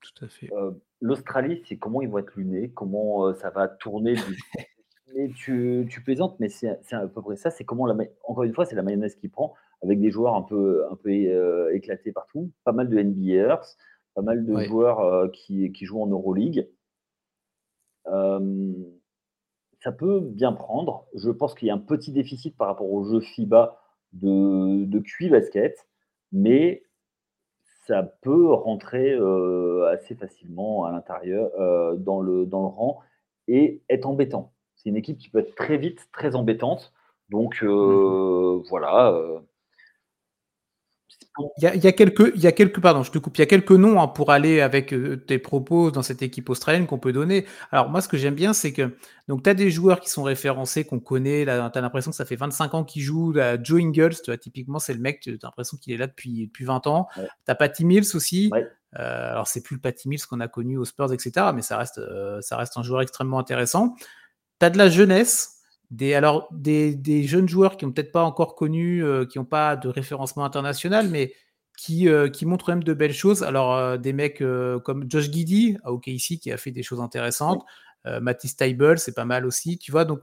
Tout 0.00 0.24
à 0.24 0.28
fait. 0.28 0.52
Euh, 0.52 0.70
L'Australie, 1.00 1.62
c'est 1.66 1.76
comment 1.76 2.02
ils 2.02 2.08
vont 2.08 2.18
être 2.18 2.36
lunés, 2.36 2.70
comment 2.70 3.34
ça 3.34 3.50
va 3.50 3.66
tourner. 3.66 4.14
tu, 5.36 5.88
tu, 5.90 6.02
plaisantes, 6.04 6.38
mais 6.38 6.48
c'est 6.50 6.78
à 6.92 7.08
peu 7.08 7.22
près 7.22 7.36
ça. 7.36 7.50
C'est 7.50 7.64
comment, 7.64 7.86
la, 7.86 7.96
encore 8.22 8.44
une 8.44 8.54
fois, 8.54 8.64
c'est 8.64 8.76
la 8.76 8.82
mayonnaise 8.82 9.16
qui 9.16 9.28
prend 9.28 9.54
avec 9.82 10.00
des 10.00 10.10
joueurs 10.10 10.34
un 10.34 10.42
peu, 10.42 10.84
un 10.90 10.96
peu 10.96 11.72
éclatés 11.74 12.12
partout, 12.12 12.50
pas 12.64 12.72
mal 12.72 12.88
de 12.88 13.02
NBAers, 13.02 13.64
pas 14.14 14.22
mal 14.22 14.44
de 14.44 14.58
joueurs 14.60 15.30
qui, 15.32 15.72
qui, 15.72 15.84
jouent 15.84 16.02
en 16.02 16.06
Euroleague 16.06 16.68
ça 19.82 19.92
peut 19.92 20.20
bien 20.20 20.52
prendre. 20.52 21.06
Je 21.14 21.30
pense 21.30 21.54
qu'il 21.54 21.68
y 21.68 21.70
a 21.70 21.74
un 21.74 21.78
petit 21.78 22.12
déficit 22.12 22.56
par 22.56 22.68
rapport 22.68 22.90
au 22.90 23.04
jeu 23.04 23.20
FIBA 23.20 23.76
de, 24.12 24.84
de 24.84 24.98
QI 24.98 25.30
basket, 25.30 25.86
mais 26.32 26.84
ça 27.86 28.02
peut 28.02 28.52
rentrer 28.52 29.14
assez 29.90 30.14
facilement 30.14 30.84
à 30.84 30.92
l'intérieur, 30.92 31.50
dans, 31.98 32.20
le, 32.20 32.46
dans 32.46 32.60
le 32.60 32.68
rang 32.68 33.00
et 33.48 33.82
être 33.88 34.06
embêtant. 34.06 34.52
C'est 34.76 34.90
une 34.90 34.96
équipe 34.96 35.18
qui 35.18 35.28
peut 35.28 35.40
être 35.40 35.54
très 35.54 35.76
vite 35.76 36.08
très 36.12 36.36
embêtante. 36.36 36.92
Donc 37.30 37.62
mmh 37.62 38.62
voilà, 38.68 39.16
il 41.58 41.82
y, 41.82 41.86
a, 41.86 41.92
quelques, 41.92 42.32
il 42.34 42.40
y 42.40 42.46
a 42.46 42.52
quelques, 42.52 42.80
pardon, 42.80 43.02
je 43.02 43.10
te 43.10 43.18
coupe, 43.18 43.38
il 43.38 43.40
y 43.40 43.42
a 43.42 43.46
quelques 43.46 43.70
noms 43.72 44.00
hein, 44.00 44.08
pour 44.08 44.30
aller 44.30 44.60
avec 44.60 44.92
euh, 44.92 45.16
tes 45.16 45.38
propos 45.38 45.90
dans 45.90 46.02
cette 46.02 46.22
équipe 46.22 46.50
australienne 46.50 46.86
qu'on 46.86 46.98
peut 46.98 47.12
donner. 47.12 47.46
Alors 47.70 47.88
moi, 47.88 48.00
ce 48.00 48.08
que 48.08 48.16
j'aime 48.16 48.34
bien, 48.34 48.52
c'est 48.52 48.72
que 48.72 48.96
donc 49.28 49.42
tu 49.42 49.50
as 49.50 49.54
des 49.54 49.70
joueurs 49.70 50.00
qui 50.00 50.10
sont 50.10 50.22
référencés, 50.22 50.84
qu'on 50.84 51.00
connaît. 51.00 51.44
Tu 51.44 51.50
as 51.50 51.80
l'impression 51.80 52.10
que 52.10 52.16
ça 52.16 52.24
fait 52.24 52.36
25 52.36 52.74
ans 52.74 52.84
qu'ils 52.84 53.02
jouent. 53.02 53.34
Joe 53.62 53.80
Ingles, 53.80 54.16
tu 54.16 54.30
vois, 54.30 54.38
typiquement, 54.38 54.78
c'est 54.78 54.94
le 54.94 55.00
mec, 55.00 55.20
tu 55.20 55.30
as 55.30 55.46
l'impression 55.46 55.76
qu'il 55.76 55.92
est 55.94 55.98
là 55.98 56.06
depuis, 56.06 56.46
depuis 56.46 56.64
20 56.64 56.86
ans. 56.86 57.08
Tu 57.14 57.22
as 57.46 57.54
Patty 57.54 57.84
Mills 57.84 58.14
aussi. 58.14 58.50
Euh, 58.98 59.30
alors 59.30 59.46
c'est 59.46 59.62
plus 59.62 59.76
le 59.76 59.80
Patty 59.80 60.08
Mills 60.08 60.24
qu'on 60.26 60.40
a 60.40 60.48
connu 60.48 60.76
aux 60.76 60.84
Spurs, 60.84 61.12
etc. 61.12 61.46
Mais 61.54 61.62
ça 61.62 61.76
reste, 61.76 61.98
euh, 61.98 62.40
ça 62.40 62.56
reste 62.56 62.76
un 62.76 62.82
joueur 62.82 63.02
extrêmement 63.02 63.38
intéressant. 63.38 63.94
Tu 64.58 64.66
as 64.66 64.70
de 64.70 64.78
la 64.78 64.88
jeunesse 64.88 65.59
des, 65.90 66.14
alors, 66.14 66.48
des, 66.52 66.94
des, 66.94 67.24
jeunes 67.24 67.48
joueurs 67.48 67.76
qui 67.76 67.84
n'ont 67.84 67.92
peut-être 67.92 68.12
pas 68.12 68.22
encore 68.22 68.54
connu, 68.54 69.04
euh, 69.04 69.24
qui 69.26 69.38
n'ont 69.38 69.44
pas 69.44 69.76
de 69.76 69.88
référencement 69.88 70.44
international, 70.44 71.08
mais 71.08 71.32
qui, 71.76 72.08
euh, 72.08 72.28
qui 72.28 72.46
montrent 72.46 72.66
quand 72.66 72.72
même 72.72 72.84
de 72.84 72.94
belles 72.94 73.12
choses. 73.12 73.42
Alors, 73.42 73.74
euh, 73.74 73.96
des 73.96 74.12
mecs 74.12 74.42
comme 74.84 75.04
Josh 75.08 75.30
Giddy 75.30 75.76
à 75.82 75.92
OKC 75.92 76.38
qui 76.40 76.52
a 76.52 76.56
fait 76.56 76.70
des 76.70 76.82
choses 76.82 77.00
intéressantes. 77.00 77.64
Matisse 78.22 78.56
Tybel, 78.56 78.98
c'est 78.98 79.14
pas 79.14 79.26
mal 79.26 79.44
aussi, 79.44 79.76
tu 79.76 79.92
vois. 79.92 80.06
Donc, 80.06 80.20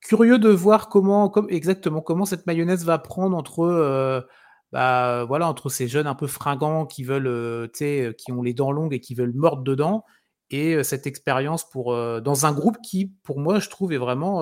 curieux 0.00 0.38
de 0.38 0.48
voir 0.48 0.88
comment, 0.88 1.28
comme, 1.28 1.48
exactement 1.50 2.00
comment 2.00 2.24
cette 2.24 2.46
mayonnaise 2.46 2.84
va 2.84 2.98
prendre 2.98 3.36
entre. 3.36 4.24
Bah, 4.70 5.24
voilà, 5.24 5.48
entre 5.48 5.70
ces 5.70 5.88
jeunes 5.88 6.06
un 6.06 6.14
peu 6.14 6.26
fringants 6.26 6.86
qui 6.86 7.02
veulent, 7.02 7.70
qui 7.72 8.30
ont 8.30 8.42
les 8.42 8.54
dents 8.54 8.70
longues 8.70 8.94
et 8.94 9.00
qui 9.00 9.14
veulent 9.14 9.34
mordre 9.34 9.64
dedans, 9.64 10.04
et 10.50 10.82
cette 10.82 11.06
expérience 11.06 11.68
pour 11.68 11.94
dans 11.94 12.46
un 12.46 12.52
groupe 12.52 12.78
qui, 12.82 13.12
pour 13.22 13.38
moi, 13.38 13.58
je 13.58 13.68
trouve 13.68 13.92
est 13.92 13.98
vraiment 13.98 14.40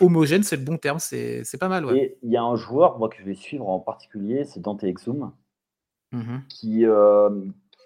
homogène, 0.00 0.42
c'est 0.42 0.56
le 0.56 0.64
bon 0.64 0.76
terme, 0.76 0.98
c'est 0.98 1.58
pas 1.58 1.68
mal. 1.68 1.96
Et 1.96 2.18
il 2.22 2.30
y 2.30 2.36
a 2.36 2.42
un 2.42 2.56
joueur, 2.56 2.98
moi, 2.98 3.08
que 3.08 3.16
je 3.18 3.24
vais 3.24 3.34
suivre 3.34 3.68
en 3.68 3.80
particulier, 3.80 4.44
c'est 4.44 4.60
Dante 4.60 4.84
Exum, 4.84 5.32
mmh 6.12 6.38
qui, 6.48 6.84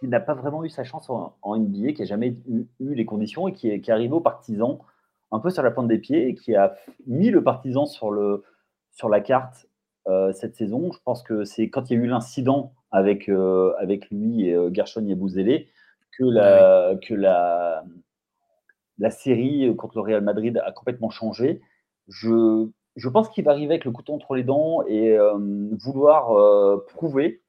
qui 0.01 0.09
n'a 0.09 0.21
pas 0.21 0.35
vraiment 0.35 0.65
eu 0.65 0.69
sa 0.69 0.85
chance 0.85 1.09
en, 1.09 1.57
NBA, 1.57 1.93
qui 1.93 2.03
n'a 2.03 2.07
jamais 2.07 2.35
eu, 2.49 2.95
les 2.95 3.05
conditions 3.05 3.47
et 3.47 3.53
qui 3.53 3.71
est, 3.71 3.81
qui 3.81 3.91
est 3.91 3.95
arrivé 3.95 4.13
au 4.13 4.21
partisan 4.21 4.81
un 5.33 5.39
peu 5.39 5.51
sur 5.51 5.63
la 5.63 5.71
pointe 5.71 5.89
des 5.89 5.99
pieds 5.99 6.29
et 6.29 6.35
qui 6.35 6.55
a 6.55 6.77
mis 7.07 7.31
le 7.31 7.43
partisan 7.43 7.87
sur, 7.87 8.11
le, 8.11 8.43
sur 8.91 9.09
la 9.09 9.21
carte 9.21 9.69
cette 10.33 10.57
saison. 10.57 10.91
Je 10.93 10.99
pense 11.05 11.23
que 11.23 11.45
c'est 11.45 11.69
quand 11.69 11.91
il 11.91 11.97
y 11.97 12.01
a 12.01 12.05
eu 12.05 12.07
l'incident 12.07 12.73
avec, 12.91 13.29
avec 13.79 14.11
lui 14.11 14.49
et 14.49 14.57
Gershon 14.73 15.05
Yabouzélé 15.05 15.69
que 16.19 16.25
la, 16.25 16.95
que 17.07 17.15
la, 17.15 17.85
la 18.99 19.11
série 19.11 19.75
contre 19.77 19.97
le 19.97 20.03
Real 20.03 20.23
Madrid 20.23 20.61
a 20.65 20.73
complètement 20.73 21.11
changé. 21.11 21.61
Je, 22.09 22.69
je 22.97 23.09
pense 23.09 23.29
qu'il 23.29 23.45
va 23.45 23.53
arriver 23.53 23.75
avec 23.75 23.85
le 23.85 23.91
couteau 23.91 24.15
entre 24.15 24.35
les 24.35 24.43
dents 24.43 24.83
et 24.87 25.17
euh, 25.17 25.37
vouloir 25.79 26.33
euh, 26.33 26.85
prouver 26.95 27.43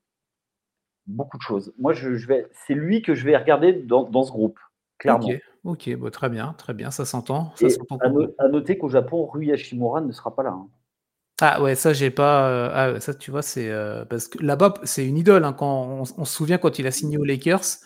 beaucoup 1.06 1.38
de 1.38 1.42
choses. 1.42 1.74
Moi, 1.80 1.94
je, 1.94 2.10
vais, 2.28 2.48
c'est 2.66 2.74
lui 2.74 3.02
que 3.02 3.16
je 3.16 3.26
vais 3.26 3.38
regarder 3.38 3.74
dans, 3.74 4.04
dans 4.04 4.24
ce 4.24 4.32
groupe, 4.32 4.60
clairement. 4.98 5.30
Ok, 5.64 5.90
ok, 5.90 6.12
très 6.12 6.30
bien, 6.30 6.54
très 6.58 6.74
bien, 6.74 6.92
ça 6.92 7.06
s'entend. 7.06 7.54
à, 8.40 8.48
noter 8.50 8.78
qu'au 8.78 8.90
Japon, 8.90 9.26
Rui 9.26 9.52
Hashimura 9.52 10.02
ne 10.02 10.12
sera 10.12 10.36
pas 10.36 10.44
là. 10.44 10.52
Hein. 10.52 10.68
Ah 11.40 11.62
ouais, 11.62 11.76
ça 11.76 11.94
j'ai 11.94 12.10
pas. 12.10 12.50
Euh, 12.50 12.70
ah, 12.74 13.00
ça 13.00 13.14
tu 13.14 13.30
vois, 13.30 13.44
c'est 13.44 13.72
parce 14.10 14.28
que 14.28 14.44
là-bas 14.44 14.74
c'est 14.84 15.06
une 15.06 15.18
idole. 15.18 15.46
Hein, 15.46 15.54
quand 15.54 15.84
on, 15.84 16.02
on, 16.02 16.26
se 16.26 16.34
souvient 16.34 16.58
quand 16.58 16.80
il 16.80 16.88
a 16.88 16.92
signé 16.92 17.20
aux 17.20 17.24
Lakers, 17.24 17.78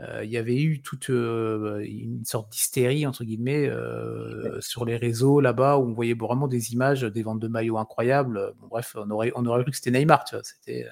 il 0.00 0.30
y 0.30 0.36
avait 0.36 0.62
eu 0.62 0.80
toute 0.80 1.10
euh, 1.10 1.84
une 1.84 2.24
sorte 2.24 2.52
d'hystérie 2.52 3.04
entre 3.04 3.24
guillemets 3.24 3.68
euh, 3.68 4.60
sur 4.60 4.84
les 4.84 4.96
réseaux 4.96 5.40
là-bas 5.40 5.78
où 5.78 5.88
on 5.88 5.92
voyait 5.92 6.14
vraiment 6.14 6.46
des 6.46 6.72
images 6.72 7.02
des 7.02 7.22
ventes 7.24 7.40
de 7.40 7.48
maillots 7.48 7.78
incroyables. 7.78 8.52
bref, 8.70 8.94
on 8.96 9.10
aurait, 9.10 9.32
on 9.34 9.44
aurait 9.44 9.62
cru 9.62 9.72
que 9.72 9.76
c'était 9.76 9.90
Neymar, 9.90 10.24
tu 10.24 10.36
vois. 10.36 10.44
C'était. 10.44 10.86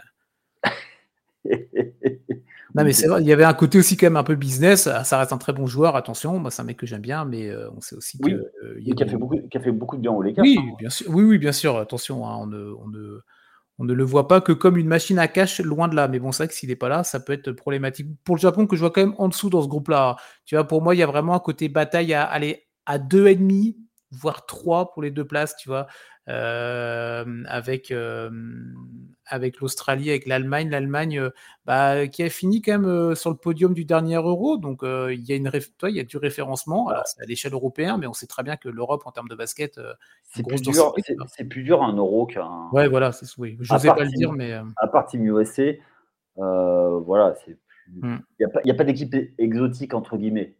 non 2.75 2.83
mais 2.83 2.92
c'est 2.92 3.07
vrai, 3.07 3.23
il 3.23 3.29
y 3.29 3.33
avait 3.33 3.45
un 3.45 3.55
côté 3.55 3.79
aussi 3.79 3.97
quand 3.97 4.07
même 4.07 4.16
un 4.16 4.25
peu 4.25 4.35
business. 4.35 4.88
Ah, 4.88 5.05
ça 5.05 5.19
reste 5.19 5.33
un 5.33 5.38
très 5.38 5.53
bon 5.53 5.66
joueur, 5.66 5.95
attention. 5.95 6.40
Moi, 6.40 6.51
c'est 6.51 6.62
un 6.62 6.64
mec 6.64 6.77
que 6.77 6.87
j'aime 6.87 7.01
bien, 7.01 7.25
mais 7.25 7.55
on 7.77 7.81
sait 7.81 7.95
aussi 7.95 8.19
oui, 8.25 8.35
qui, 8.92 9.03
a 9.05 9.07
fait 9.07 9.16
beaucoup, 9.16 9.38
qui 9.38 9.57
a 9.57 9.61
fait 9.61 9.71
beaucoup 9.71 9.97
de 9.97 10.03
bien 10.03 10.11
au 10.11 10.21
Lakers. 10.21 10.42
Oui, 10.42 10.59
hein. 10.59 10.75
bien 10.79 10.90
sûr. 10.90 11.07
Oui, 11.11 11.23
oui, 11.23 11.38
bien 11.38 11.53
sûr. 11.53 11.77
Attention, 11.79 12.27
hein, 12.27 12.37
on 12.40 12.47
ne, 12.49 12.73
on 12.81 12.88
ne 12.88 13.21
on 13.79 13.85
ne 13.85 13.93
le 13.93 14.05
voit 14.05 14.27
pas 14.29 14.41
que 14.41 14.53
comme 14.53 14.77
une 14.77 14.87
machine 14.89 15.19
à 15.19 15.29
cash 15.29 15.61
loin 15.61 15.89
de 15.89 15.95
là. 15.95 16.09
Mais 16.09 16.19
bon, 16.19 16.33
c'est 16.33 16.45
vrai 16.45 16.49
que 16.49 16.55
s'il 16.55 16.71
n'est 16.71 16.77
pas 16.77 16.89
là, 16.89 17.05
ça 17.05 17.21
peut 17.21 17.33
être 17.33 17.53
problématique. 17.53 18.09
Pour 18.25 18.37
le 18.37 18.41
Japon, 18.41 18.67
que 18.67 18.77
je 18.77 18.81
vois 18.81 18.91
quand 18.91 19.03
même 19.03 19.15
en 19.19 19.29
dessous 19.29 19.51
dans 19.51 19.62
ce 19.62 19.69
groupe-là. 19.69 20.17
Tu 20.47 20.55
vois, 20.55 20.65
pour 20.65 20.83
moi, 20.83 20.95
il 20.95 20.99
y 20.99 21.03
a 21.03 21.07
vraiment 21.07 21.35
un 21.35 21.41
côté 21.41 21.69
bataille 21.69 22.15
à 22.15 22.25
aller 22.25 22.67
à 22.87 22.99
deux 22.99 23.27
ennemis, 23.27 23.77
voire 24.11 24.47
3 24.47 24.93
pour 24.93 25.03
les 25.03 25.11
deux 25.11 25.27
places, 25.27 25.57
tu 25.57 25.69
vois, 25.69 25.87
avec, 26.27 27.93
avec 29.27 29.61
l'Australie, 29.61 30.11
avec 30.11 30.27
l'Allemagne. 30.27 30.71
L'Allemagne 30.71 31.31
bah, 31.65 32.07
qui 32.09 32.23
a 32.23 32.29
fini 32.29 32.62
quand 32.62 32.79
même 32.79 33.15
sur 33.15 33.31
le 33.31 33.37
podium 33.37 33.75
du 33.75 33.85
dernier 33.85 34.17
Euro, 34.17 34.57
donc 34.57 34.81
il 34.83 35.21
y, 35.21 35.33
a 35.33 35.37
une 35.37 35.51
il 35.85 35.97
y 35.97 36.01
a 36.01 36.05
du 36.05 36.17
référencement. 36.17 36.89
Alors, 36.89 37.07
c'est 37.07 37.23
à 37.23 37.27
l'échelle 37.27 37.53
européenne, 37.53 37.97
mais 38.01 38.07
on 38.07 38.12
sait 38.12 38.27
très 38.27 38.43
bien 38.43 38.57
que 38.57 38.69
l'Europe, 38.69 39.03
en 39.05 39.12
termes 39.12 39.29
de 39.29 39.37
basket, 39.37 39.81
c'est 40.25 40.47
plus, 40.47 40.61
dur, 40.61 40.95
c'est, 41.29 41.45
plus 41.45 41.62
dur 41.62 41.83
un 41.83 41.97
Euro 41.97 42.27
qu'un. 42.27 42.69
Ouais, 42.73 42.89
voilà, 42.89 43.12
c'est, 43.12 43.27
oui. 43.39 43.57
je 43.61 43.73
n'osais 43.73 43.89
pas 43.89 44.05
le 44.05 44.11
dire, 44.11 44.33
mais. 44.33 44.53
À 44.77 44.89
part 44.89 45.07
Team 45.07 45.25
USA, 45.25 45.73
voilà, 46.37 47.35
c'est 47.45 47.57
mmh. 47.89 48.17
Il 48.41 48.49
n'y 48.65 48.71
a, 48.71 48.75
a, 48.75 48.77
pas 48.77 48.85
d'équipe 48.85 49.15
exotique, 49.39 49.95
entre 49.95 50.17
guillemets. 50.17 50.56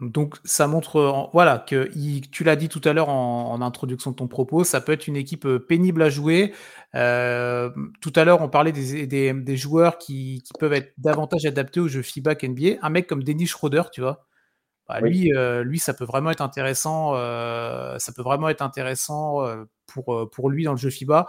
Donc 0.00 0.36
ça 0.44 0.66
montre, 0.66 1.30
voilà, 1.32 1.58
que 1.58 1.88
tu 2.30 2.42
l'as 2.42 2.56
dit 2.56 2.68
tout 2.68 2.80
à 2.84 2.92
l'heure 2.92 3.08
en, 3.08 3.60
introduction 3.62 4.10
de 4.10 4.16
ton 4.16 4.26
propos, 4.26 4.64
ça 4.64 4.80
peut 4.80 4.92
être 4.92 5.06
une 5.06 5.16
équipe 5.16 5.46
pénible 5.68 6.02
à 6.02 6.10
jouer. 6.10 6.52
tout 6.92 6.98
à 6.98 8.24
l'heure, 8.24 8.42
on 8.42 8.48
parlait 8.48 8.72
des, 8.72 9.56
joueurs 9.56 9.98
qui, 9.98 10.42
peuvent 10.58 10.72
être 10.72 10.92
davantage 10.98 11.46
adaptés 11.46 11.78
aux 11.78 11.88
jeux 11.88 12.02
FIBA 12.02 12.34
qu'NBA. 12.34 12.78
Un 12.82 12.90
mec 12.90 13.06
comme 13.06 13.22
Denis 13.22 13.46
Schroeder, 13.46 13.82
tu 13.92 14.00
vois, 14.00 14.26
bah, 14.88 15.00
lui, 15.00 15.30
lui, 15.62 15.78
ça 15.78 15.94
peut 15.94 16.04
vraiment 16.04 16.30
être 16.30 16.42
intéressant. 16.42 17.14
ça 17.14 18.12
peut 18.16 18.22
vraiment 18.22 18.48
être 18.48 18.62
intéressant 18.62 19.46
pour, 19.86 20.28
pour 20.30 20.50
lui 20.50 20.64
dans 20.64 20.72
le 20.72 20.78
jeu 20.78 20.90
FIBA. 20.90 21.26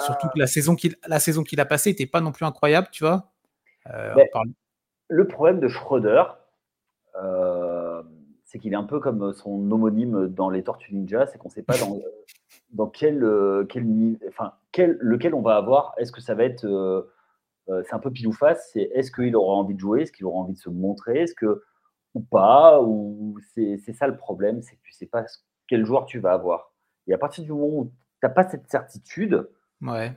Surtout 0.00 0.28
que 0.28 0.38
la 0.38 0.46
saison 0.46 0.76
qu'il 0.76 0.96
la 1.06 1.18
saison 1.18 1.44
qu'il 1.44 1.60
a 1.60 1.64
passée 1.64 1.90
n'était 1.90 2.06
pas 2.06 2.20
non 2.20 2.32
plus 2.32 2.44
incroyable, 2.44 2.88
tu 2.92 3.04
vois. 3.04 3.32
Le 5.08 5.26
problème 5.26 5.58
de 5.58 5.66
Schroeder, 5.66 6.22
euh, 7.16 7.49
c'est 8.50 8.58
qu'il 8.58 8.72
est 8.72 8.76
un 8.76 8.84
peu 8.84 8.98
comme 8.98 9.32
son 9.32 9.70
homonyme 9.70 10.26
dans 10.26 10.50
les 10.50 10.64
Tortues 10.64 10.92
Ninja, 10.92 11.26
c'est 11.26 11.38
qu'on 11.38 11.48
ne 11.48 11.54
sait 11.54 11.62
pas 11.62 11.78
dans, 11.78 12.00
dans 12.72 12.88
quel, 12.88 13.22
euh, 13.22 13.64
quel, 13.64 13.86
enfin, 14.26 14.54
quel, 14.72 14.98
lequel 15.00 15.34
on 15.34 15.40
va 15.40 15.54
avoir. 15.54 15.94
Est-ce 15.98 16.10
que 16.10 16.20
ça 16.20 16.34
va 16.34 16.44
être. 16.44 16.64
Euh, 16.64 17.02
c'est 17.84 17.94
un 17.94 18.00
peu 18.00 18.10
pile 18.10 18.26
ou 18.26 18.32
face, 18.32 18.70
c'est 18.72 18.90
est-ce 18.92 19.12
qu'il 19.12 19.36
aura 19.36 19.54
envie 19.54 19.74
de 19.74 19.78
jouer, 19.78 20.02
est-ce 20.02 20.10
qu'il 20.10 20.26
aura 20.26 20.40
envie 20.40 20.54
de 20.54 20.58
se 20.58 20.68
montrer, 20.68 21.20
est-ce 21.20 21.34
que. 21.36 21.62
ou 22.14 22.20
pas, 22.20 22.82
ou 22.82 23.38
c'est 23.54 23.78
ça 23.92 24.08
le 24.08 24.16
problème, 24.16 24.62
c'est 24.62 24.74
que 24.74 24.82
tu 24.82 24.94
ne 24.94 24.96
sais 24.96 25.06
pas 25.06 25.24
quel 25.68 25.86
joueur 25.86 26.04
tu 26.06 26.18
vas 26.18 26.32
avoir. 26.32 26.72
Et 27.06 27.14
à 27.14 27.18
partir 27.18 27.44
du 27.44 27.52
moment 27.52 27.68
où 27.68 27.84
tu 27.84 27.92
n'as 28.24 28.30
pas 28.30 28.48
cette 28.48 28.68
certitude. 28.68 29.48
Ouais. 29.80 30.12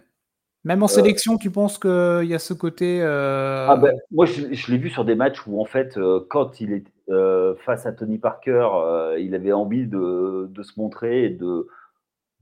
Même 0.64 0.82
en 0.82 0.88
sélection, 0.88 1.38
tu 1.38 1.52
penses 1.52 1.78
qu'il 1.78 2.26
y 2.26 2.34
a 2.34 2.40
ce 2.40 2.54
côté. 2.54 3.02
Ah 3.02 3.76
ben, 3.76 3.94
moi, 4.12 4.26
je, 4.26 4.72
l'ai 4.72 4.78
vu 4.78 4.90
sur 4.90 5.04
des 5.04 5.16
matchs 5.16 5.46
où, 5.46 5.62
en 5.62 5.66
fait, 5.66 6.00
quand 6.30 6.62
il 6.62 6.72
est 6.74 6.86
face 7.66 7.86
à 7.86 7.92
Tony 7.92 8.18
Parker, 8.18 8.70
il 9.20 9.36
avait 9.36 9.52
envie 9.52 9.88
de, 9.88 10.50
se 10.62 10.80
montrer 10.80 11.26
et 11.26 11.30
de, 11.30 11.68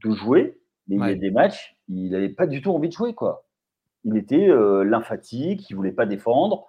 de 0.04 0.14
jouer. 0.14 0.58
Mais 0.88 0.96
il 0.96 1.08
y 1.08 1.12
a 1.12 1.14
des 1.14 1.30
matchs, 1.30 1.76
il 1.88 2.10
n'avait 2.10 2.28
pas 2.28 2.46
du 2.46 2.62
tout 2.62 2.70
envie 2.70 2.88
de 2.88 2.94
jouer. 2.94 3.14
quoi. 3.14 3.44
Il 4.04 4.16
était 4.16 4.48
lymphatique, 4.84 5.68
il 5.68 5.72
ne 5.72 5.76
voulait 5.78 5.92
pas 5.92 6.06
défendre. 6.06 6.68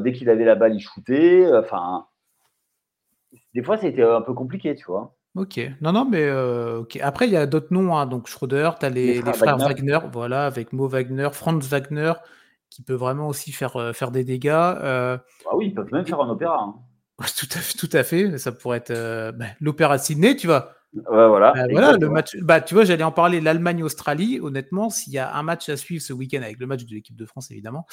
dès 0.00 0.12
qu'il 0.12 0.30
avait 0.30 0.44
la 0.44 0.54
balle, 0.54 0.74
il 0.74 0.80
shootait. 0.80 1.46
Enfin, 1.52 2.06
des 3.54 3.62
fois, 3.62 3.76
c'était 3.76 4.02
un 4.02 4.22
peu 4.22 4.34
compliqué, 4.34 4.74
tu 4.74 4.86
vois. 4.86 5.14
Ok, 5.36 5.60
non, 5.80 5.92
non, 5.92 6.04
mais 6.04 6.24
euh, 6.24 6.82
Après, 7.02 7.28
il 7.28 7.32
y 7.32 7.36
a 7.36 7.46
d'autres 7.46 7.72
noms, 7.72 7.96
hein. 7.96 8.06
donc 8.06 8.26
Schroeder, 8.26 8.70
tu 8.80 8.86
as 8.86 8.88
les, 8.88 9.22
frères, 9.32 9.58
Wagner. 9.58 9.98
voilà, 10.12 10.44
avec 10.44 10.72
Mo 10.72 10.88
Wagner, 10.88 11.28
Franz 11.32 11.68
Wagner, 11.68 12.14
qui 12.68 12.82
peut 12.82 12.94
vraiment 12.94 13.28
aussi 13.28 13.52
faire, 13.52 13.76
euh, 13.76 13.92
faire 13.92 14.10
des 14.10 14.24
dégâts. 14.24 14.50
Ah 14.50 15.20
oui, 15.54 15.66
ils 15.66 15.74
peuvent 15.74 15.92
même 15.92 16.04
faire 16.04 16.20
un 16.20 16.28
opéra. 16.28 16.60
Hein. 16.60 16.74
Tout 17.36 17.48
à 17.54 17.58
fait, 17.58 17.78
tout 17.78 17.96
à 17.96 18.02
fait. 18.02 18.38
Ça 18.38 18.50
pourrait 18.50 18.78
être 18.78 19.32
bah, 19.36 19.44
l'opéra 19.60 19.98
Sydney, 19.98 20.36
tu 20.36 20.46
vois. 20.46 20.72
voilà. 21.06 21.52
Bah, 21.52 21.66
voilà 21.70 21.92
le 21.92 22.08
match. 22.08 22.34
Bah, 22.40 22.62
tu 22.62 22.72
vois, 22.72 22.84
j'allais 22.84 23.04
en 23.04 23.12
parler. 23.12 23.42
L'Allemagne-Australie. 23.42 24.40
Honnêtement, 24.40 24.88
s'il 24.88 25.12
y 25.12 25.18
a 25.18 25.36
un 25.36 25.42
match 25.42 25.68
à 25.68 25.76
suivre 25.76 26.02
ce 26.02 26.14
week-end 26.14 26.40
avec 26.40 26.58
le 26.58 26.66
match 26.66 26.86
de 26.86 26.94
l'équipe 26.94 27.16
de 27.16 27.26
France, 27.26 27.50
évidemment, 27.50 27.86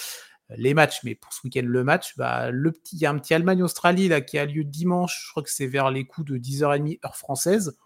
les 0.56 0.74
matchs, 0.74 1.04
mais 1.04 1.16
pour 1.16 1.34
ce 1.34 1.42
week-end, 1.44 1.66
le 1.66 1.84
match, 1.84 2.16
bah, 2.18 2.52
le 2.52 2.72
petit, 2.72 2.96
il 2.96 3.02
y 3.02 3.06
a 3.06 3.10
un 3.10 3.18
petit 3.18 3.34
Allemagne-Australie 3.34 4.08
là 4.08 4.22
qui 4.22 4.38
a 4.38 4.46
lieu 4.46 4.64
dimanche. 4.64 5.26
Je 5.26 5.32
crois 5.32 5.44
que 5.44 5.52
c'est 5.52 5.68
vers 5.68 5.92
les 5.92 6.06
coups 6.06 6.32
de 6.32 6.38
10h30 6.38 7.00
heure 7.06 7.16
française. 7.16 7.78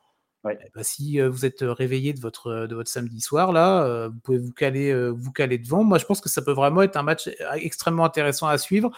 Eh 0.49 0.57
ben, 0.73 0.83
si 0.83 1.21
euh, 1.21 1.29
vous 1.29 1.45
êtes 1.45 1.61
réveillé 1.61 2.13
de 2.13 2.19
votre, 2.19 2.47
euh, 2.47 2.67
de 2.67 2.73
votre 2.73 2.89
samedi 2.89 3.21
soir, 3.21 3.51
là, 3.51 3.83
euh, 3.83 4.09
vous 4.09 4.19
pouvez 4.19 4.37
vous 4.39 4.51
caler, 4.51 5.11
vous 5.11 5.31
caler 5.31 5.59
devant. 5.59 5.83
Moi, 5.83 5.99
je 5.99 6.05
pense 6.05 6.19
que 6.19 6.29
ça 6.29 6.41
peut 6.41 6.51
vraiment 6.51 6.81
être 6.81 6.97
un 6.97 7.03
match 7.03 7.29
extrêmement 7.55 8.05
intéressant 8.05 8.47
à 8.47 8.57
suivre, 8.57 8.91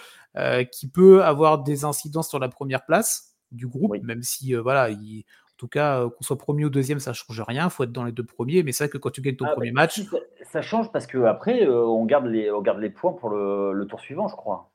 qui 0.72 0.88
peut 0.88 1.24
avoir 1.24 1.62
des 1.64 1.86
incidences 1.86 2.30
sur 2.30 2.40
la 2.40 2.50
première 2.50 2.86
place 2.86 3.36
du 3.52 3.68
groupe, 3.68 3.96
même 4.02 4.24
si 4.24 4.54
voilà, 4.56 4.90
il, 4.90 5.26
tout 5.64 5.70
cas, 5.70 6.02
euh, 6.02 6.10
qu'on 6.10 6.24
soit 6.24 6.38
premier 6.38 6.66
ou 6.66 6.70
deuxième, 6.70 7.00
ça 7.00 7.12
ne 7.12 7.16
change 7.16 7.42
rien. 7.48 7.66
Il 7.66 7.70
faut 7.70 7.86
être 7.86 7.92
dans 7.94 8.04
les 8.04 8.12
deux 8.12 8.26
premiers. 8.26 8.64
Mais 8.64 8.74
c'est 8.74 8.84
vrai 8.84 8.90
que 8.90 8.98
quand 8.98 9.12
tu 9.12 9.22
gagnes 9.22 9.38
ton 9.38 9.46
ah, 9.46 9.54
premier 9.54 9.72
match. 9.72 10.02
Ça, 10.44 10.62
change 10.62 10.92
parce 10.92 11.08
qu'après, 11.08 11.66
euh, 11.66 11.86
on, 11.86 12.06
garde 12.06 12.26
les, 12.26 12.52
on 12.52 12.62
garde 12.62 12.80
les 12.80 12.90
points 12.90 13.14
pour 13.14 13.30
le, 13.30 13.86
tour 13.90 14.02
suivant, 14.02 14.28
je 14.28 14.36
crois. 14.36 14.72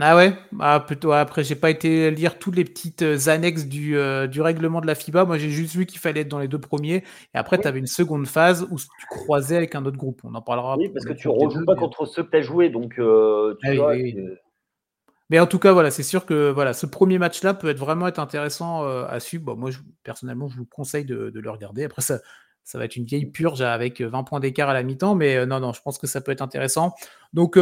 Ah 0.00 0.14
ouais? 0.16 0.34
Ah, 0.60 0.78
plutôt, 0.78 1.12
Après, 1.12 1.42
j'ai 1.42 1.56
pas 1.56 1.70
été 1.70 2.12
lire 2.12 2.38
toutes 2.38 2.54
les 2.56 2.64
petites 2.64 3.02
euh, 3.02 3.28
annexes 3.28 3.64
du, 3.64 3.96
du 4.28 4.40
règlement 4.40 4.80
de 4.80 4.86
la 4.86 4.94
FIBA. 4.94 5.24
Moi, 5.24 5.36
j'ai 5.36 5.50
juste 5.50 5.74
vu 5.74 5.84
qu'il 5.84 5.98
fallait 5.98 6.20
être 6.20 6.28
dans 6.28 6.38
les 6.38 6.48
deux 6.48 6.60
premiers. 6.60 7.02
Et 7.34 7.38
après, 7.38 7.58
tu 7.58 7.66
avais 7.66 7.80
une 7.80 7.86
seconde 7.86 8.28
phase 8.28 8.68
où 8.70 8.78
tu 8.78 9.06
croisais 9.10 9.56
avec 9.56 9.74
un 9.74 9.84
autre 9.84 9.98
groupe. 9.98 10.20
On 10.22 10.34
en 10.34 10.42
parlera. 10.42 10.76
Oui, 10.78 10.90
parce 10.90 11.04
que 11.04 11.12
tu 11.12 11.26
rejoues 11.26 11.64
pas 11.64 11.74
contre 11.74 12.06
ceux 12.06 12.22
que 12.22 12.30
tu 12.30 12.36
as 12.36 12.42
joué. 12.42 12.68
Donc, 12.68 12.94
tu 12.94 13.02
ah 13.02 13.74
vois, 13.74 13.96
mais 15.30 15.40
en 15.40 15.46
tout 15.46 15.58
cas, 15.58 15.72
voilà, 15.72 15.90
c'est 15.90 16.02
sûr 16.02 16.26
que 16.26 16.50
voilà, 16.50 16.72
ce 16.72 16.86
premier 16.86 17.18
match-là 17.18 17.54
peut 17.54 17.68
être 17.68 17.78
vraiment 17.78 18.06
être 18.06 18.18
intéressant 18.18 18.84
euh, 18.84 19.06
à 19.08 19.20
suivre. 19.20 19.56
moi, 19.56 19.70
personnellement, 20.02 20.48
je 20.48 20.56
vous 20.56 20.66
conseille 20.66 21.04
de, 21.04 21.32
le 21.34 21.50
regarder. 21.50 21.84
Après, 21.84 22.02
ça, 22.02 22.20
ça 22.62 22.78
va 22.78 22.84
être 22.84 22.96
une 22.96 23.04
vieille 23.04 23.26
purge 23.26 23.60
avec 23.62 24.00
20 24.00 24.24
points 24.24 24.40
d'écart 24.40 24.68
à 24.68 24.74
la 24.74 24.82
mi-temps, 24.82 25.14
mais 25.14 25.36
euh, 25.36 25.46
non, 25.46 25.60
non, 25.60 25.72
je 25.72 25.82
pense 25.82 25.98
que 25.98 26.06
ça 26.06 26.20
peut 26.20 26.32
être 26.32 26.42
intéressant. 26.42 26.94
Donc, 27.32 27.58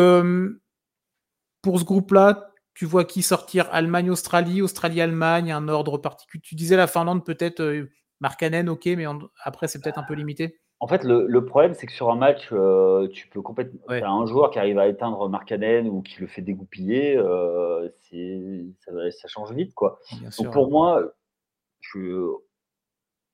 pour 1.63 1.79
ce 1.79 1.85
groupe-là, 1.85 2.53
tu 2.75 2.87
vois 2.87 3.05
qui 3.05 3.23
sortir? 3.23 3.69
Allemagne-Australie, 3.73 4.63
Australie-Allemagne, 4.63 5.53
un 5.53 5.69
ordre 5.69 5.99
particulier. 5.99 6.43
Tu 6.43 6.55
disais 6.55 6.77
la 6.77 6.87
Finlande, 6.87 7.25
peut-être 7.25 7.61
euh, 7.61 7.91
Markkanen, 8.21 8.69
ok, 8.69 8.87
mais 8.87 9.05
après, 9.43 9.69
c'est 9.69 9.81
peut-être 9.81 9.99
un 9.99 10.05
peu 10.05 10.15
limité. 10.15 10.61
En 10.83 10.89
fait, 10.89 11.05
le, 11.05 11.45
problème, 11.45 11.75
c'est 11.75 11.87
que 11.87 11.93
sur 11.93 12.11
un 12.11 12.17
match, 12.17 12.49
euh, 12.51 13.07
tu 13.07 13.29
peux 13.29 13.41
complètement. 13.41 13.81
un 13.89 14.27
joueur 14.27 14.51
qui 14.51 14.59
arrive 14.59 14.81
à 14.81 14.89
éteindre 14.89 15.29
Markkanen 15.29 15.87
ou 15.89 16.03
qui 16.03 16.21
le 16.21 16.27
fait 16.27 16.43
dégoupiller, 16.43 17.17
euh, 17.17 17.89
ça, 18.01 19.29
change 19.29 19.53
vite, 19.53 19.75
quoi. 19.75 20.01
Donc 20.39 20.53
pour 20.53 20.69
moi, 20.73 21.15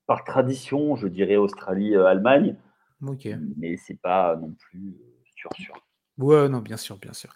par 0.05 0.23
tradition, 0.25 0.95
je 0.95 1.07
dirais 1.07 1.37
Australie-Allemagne, 1.37 2.55
euh, 3.01 3.35
mais 3.57 3.77
c'est 3.77 3.99
pas 3.99 4.35
non 4.35 4.53
plus 4.53 4.95
sûr 5.35 5.49
sûr. 5.57 5.73
Ouais, 6.19 6.49
non, 6.49 6.59
bien 6.59 6.75
sûr, 6.75 6.97
bien 6.97 7.13
sûr. 7.13 7.29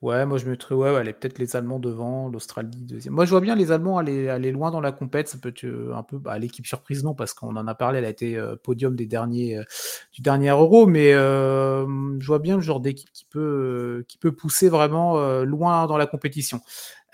Ouais, 0.00 0.24
moi 0.24 0.38
je 0.38 0.48
mettrais, 0.48 0.76
ouais, 0.76 0.92
ouais, 0.94 1.12
peut-être 1.12 1.40
les 1.40 1.56
Allemands 1.56 1.80
devant, 1.80 2.28
l'Australie 2.28 2.70
deuxième. 2.84 3.12
Moi 3.14 3.24
je 3.24 3.30
vois 3.30 3.40
bien 3.40 3.56
les 3.56 3.72
Allemands 3.72 3.98
aller, 3.98 4.52
loin 4.52 4.70
dans 4.70 4.80
la 4.80 4.92
compète, 4.92 5.26
ça 5.28 5.38
peut 5.38 5.48
être 5.48 5.64
euh, 5.64 5.92
un 5.96 6.04
peu, 6.04 6.18
bah, 6.18 6.38
l'équipe 6.38 6.64
surprise 6.64 7.02
non, 7.02 7.14
parce 7.14 7.34
qu'on 7.34 7.56
en 7.56 7.66
a 7.66 7.74
parlé, 7.74 7.98
elle 7.98 8.04
a 8.04 8.08
été 8.10 8.36
euh, 8.36 8.54
podium 8.54 8.94
des 8.94 9.06
derniers, 9.06 9.58
euh, 9.58 9.64
du 10.12 10.22
dernier 10.22 10.50
Euro, 10.50 10.86
mais 10.86 11.10
je 11.14 12.26
vois 12.26 12.38
bien 12.38 12.54
le 12.56 12.62
genre 12.62 12.78
d'équipe 12.80 13.10
qui 14.08 14.18
peut 14.18 14.32
pousser 14.36 14.68
vraiment 14.68 15.18
loin 15.42 15.86
dans 15.88 15.96
la 15.96 16.06
compétition. 16.06 16.60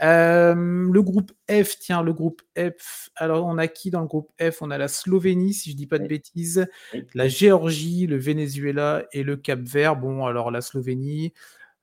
Euh, 0.05 0.55
le 0.55 1.03
groupe 1.03 1.33
F, 1.51 1.79
tiens, 1.79 2.03
le 2.03 2.12
groupe 2.12 2.43
F. 2.59 3.09
Alors, 3.17 3.47
on 3.47 3.57
a 3.57 3.69
qui 3.69 3.90
dans 3.90 4.03
le 4.03 4.07
groupe 4.07 4.31
F? 4.38 4.61
On 4.61 4.71
a 4.71 4.77
la 4.77 4.88
Slovénie, 4.88 5.55
si 5.55 5.71
je 5.71 5.77
dis 5.77 5.87
pas 5.87 5.99
de 5.99 6.07
bêtises, 6.07 6.67
la 7.14 7.27
Géorgie, 7.27 8.07
le 8.07 8.19
Venezuela 8.19 9.05
et 9.12 9.22
le 9.22 9.37
Cap 9.37 9.61
Vert. 9.61 9.97
Bon, 9.97 10.26
alors 10.26 10.51
la 10.51 10.61
Slovénie, 10.61 11.33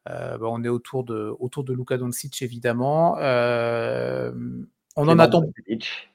euh, 0.09 0.37
bah, 0.37 0.47
on 0.49 0.63
est 0.63 0.69
autour 0.69 1.03
de, 1.03 1.33
autour 1.39 1.63
de 1.63 1.73
Luka 1.73 1.97
Doncic, 1.97 2.41
évidemment. 2.43 3.17
Euh, 3.19 4.31
on 4.95 5.07
en 5.07 5.17
attend. 5.17 5.43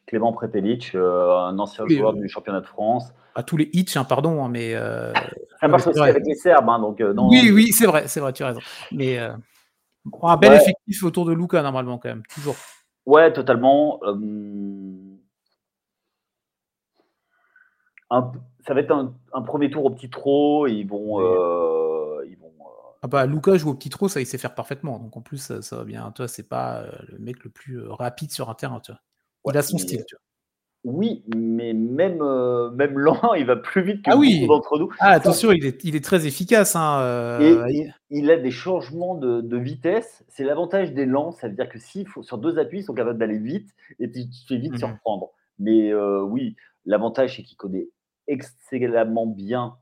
Clément 0.07 0.33
Prepelic, 0.33 0.95
un 0.95 1.59
ancien 1.59 1.87
joueur 1.89 2.13
du 2.13 2.29
championnat 2.29 2.61
de 2.61 2.67
France. 2.67 3.13
À 3.35 3.43
tous 3.43 3.57
les 3.57 3.69
hitch, 3.73 3.97
hein, 3.97 4.05
pardon, 4.05 4.45
hein, 4.45 4.49
mais. 4.49 4.75
Ça 5.61 5.67
marche 5.67 5.89
aussi 5.89 5.99
avec 5.99 6.25
les 6.25 6.37
Serbes, 6.37 6.69
hein, 6.69 6.79
donc. 6.79 7.03
Oui, 7.31 7.51
oui, 7.53 7.73
c'est 7.73 7.87
vrai, 7.87 8.07
c'est 8.07 8.21
vrai, 8.21 8.33
tu 8.33 8.45
as 8.45 8.49
raison. 8.49 8.61
Mais 8.93 9.19
un 10.23 10.37
bel 10.37 10.53
effectif 10.53 11.03
autour 11.05 11.25
de 11.25 11.33
Luca, 11.33 11.63
normalement, 11.63 11.99
quand 11.99 12.09
même, 12.09 12.23
toujours. 12.33 12.57
Ouais, 13.07 13.33
totalement. 13.33 14.01
ça 18.67 18.75
va 18.75 18.81
être 18.81 18.93
un, 19.33 19.43
premier 19.43 19.71
tour 19.71 19.85
au 19.85 19.91
petit 19.91 20.11
trot. 20.11 20.67
Ils 20.67 20.85
vont. 20.85 21.21
Euh, 21.21 22.25
ils 22.29 22.37
vont 22.39 22.53
euh, 22.61 22.93
ah 23.03 23.07
bah, 23.07 23.27
Luca 23.27 23.57
joue 23.57 23.71
au 23.71 23.75
petit 23.75 23.91
trot, 23.91 24.09
ça 24.09 24.21
il 24.21 24.27
sait 24.27 24.39
faire 24.39 24.55
parfaitement. 24.55 24.99
Donc 24.99 25.17
en 25.17 25.21
plus, 25.21 25.61
ça, 25.61 25.77
va 25.77 25.85
bien. 25.85 26.11
Toi, 26.13 26.29
c'est 26.29 26.49
pas 26.49 26.79
euh, 26.79 26.91
le 27.09 27.19
mec 27.19 27.45
le 27.45 27.51
plus 27.51 27.87
rapide 27.87 28.33
sur 28.33 28.51
un 28.51 28.55
terrain. 28.55 28.81
Tu 28.81 28.93
vois. 28.93 29.01
Il 29.53 29.57
a 29.57 29.63
son 29.63 29.79
style. 29.79 30.05
Tu 30.07 30.17
vois. 30.17 30.23
Oui, 30.85 31.25
mais 31.35 31.73
même, 31.73 32.23
euh, 32.23 32.71
même 32.71 32.99
lent, 32.99 33.35
il 33.35 33.47
va 33.47 33.57
plus 33.57 33.83
vite 33.83 34.05
que 34.05 34.11
ah 34.11 34.17
oui. 34.17 34.47
d'entre 34.47 34.79
nous. 34.79 34.89
Ah, 35.01 35.11
attention, 35.11 35.51
il 35.53 35.67
est, 35.67 35.85
il 35.85 35.97
est 35.97 36.05
très 36.05 36.27
efficace. 36.27 36.77
Hein, 36.77 37.01
euh, 37.01 37.67
et, 37.69 37.91
il 38.11 38.31
a 38.31 38.37
des 38.37 38.51
changements 38.51 39.17
de, 39.17 39.57
vitesse. 39.57 40.25
C'est 40.29 40.45
l'avantage 40.45 40.93
des 40.93 41.07
lents. 41.07 41.33
Ça 41.33 41.49
veut 41.49 41.55
dire 41.55 41.69
que 41.69 41.79
si 41.79 42.07
sur 42.23 42.39
deux 42.39 42.59
appuis, 42.59 42.81
ils 42.81 42.85
sont 42.85 42.95
capables 42.95 43.19
d'aller 43.19 43.39
vite 43.39 43.69
et 43.99 44.11
tu 44.11 44.29
te 44.29 44.47
fais 44.49 44.59
vite 44.59 44.75
mmh 44.75 44.79
surprendre. 44.79 45.31
Mais 45.59 45.93
oui, 45.95 46.55
l'avantage, 46.85 47.37
c'est 47.37 47.43
qu'il 47.43 47.57
connaît 47.57 47.89
excellemment 48.29 49.27
bien 49.27 49.77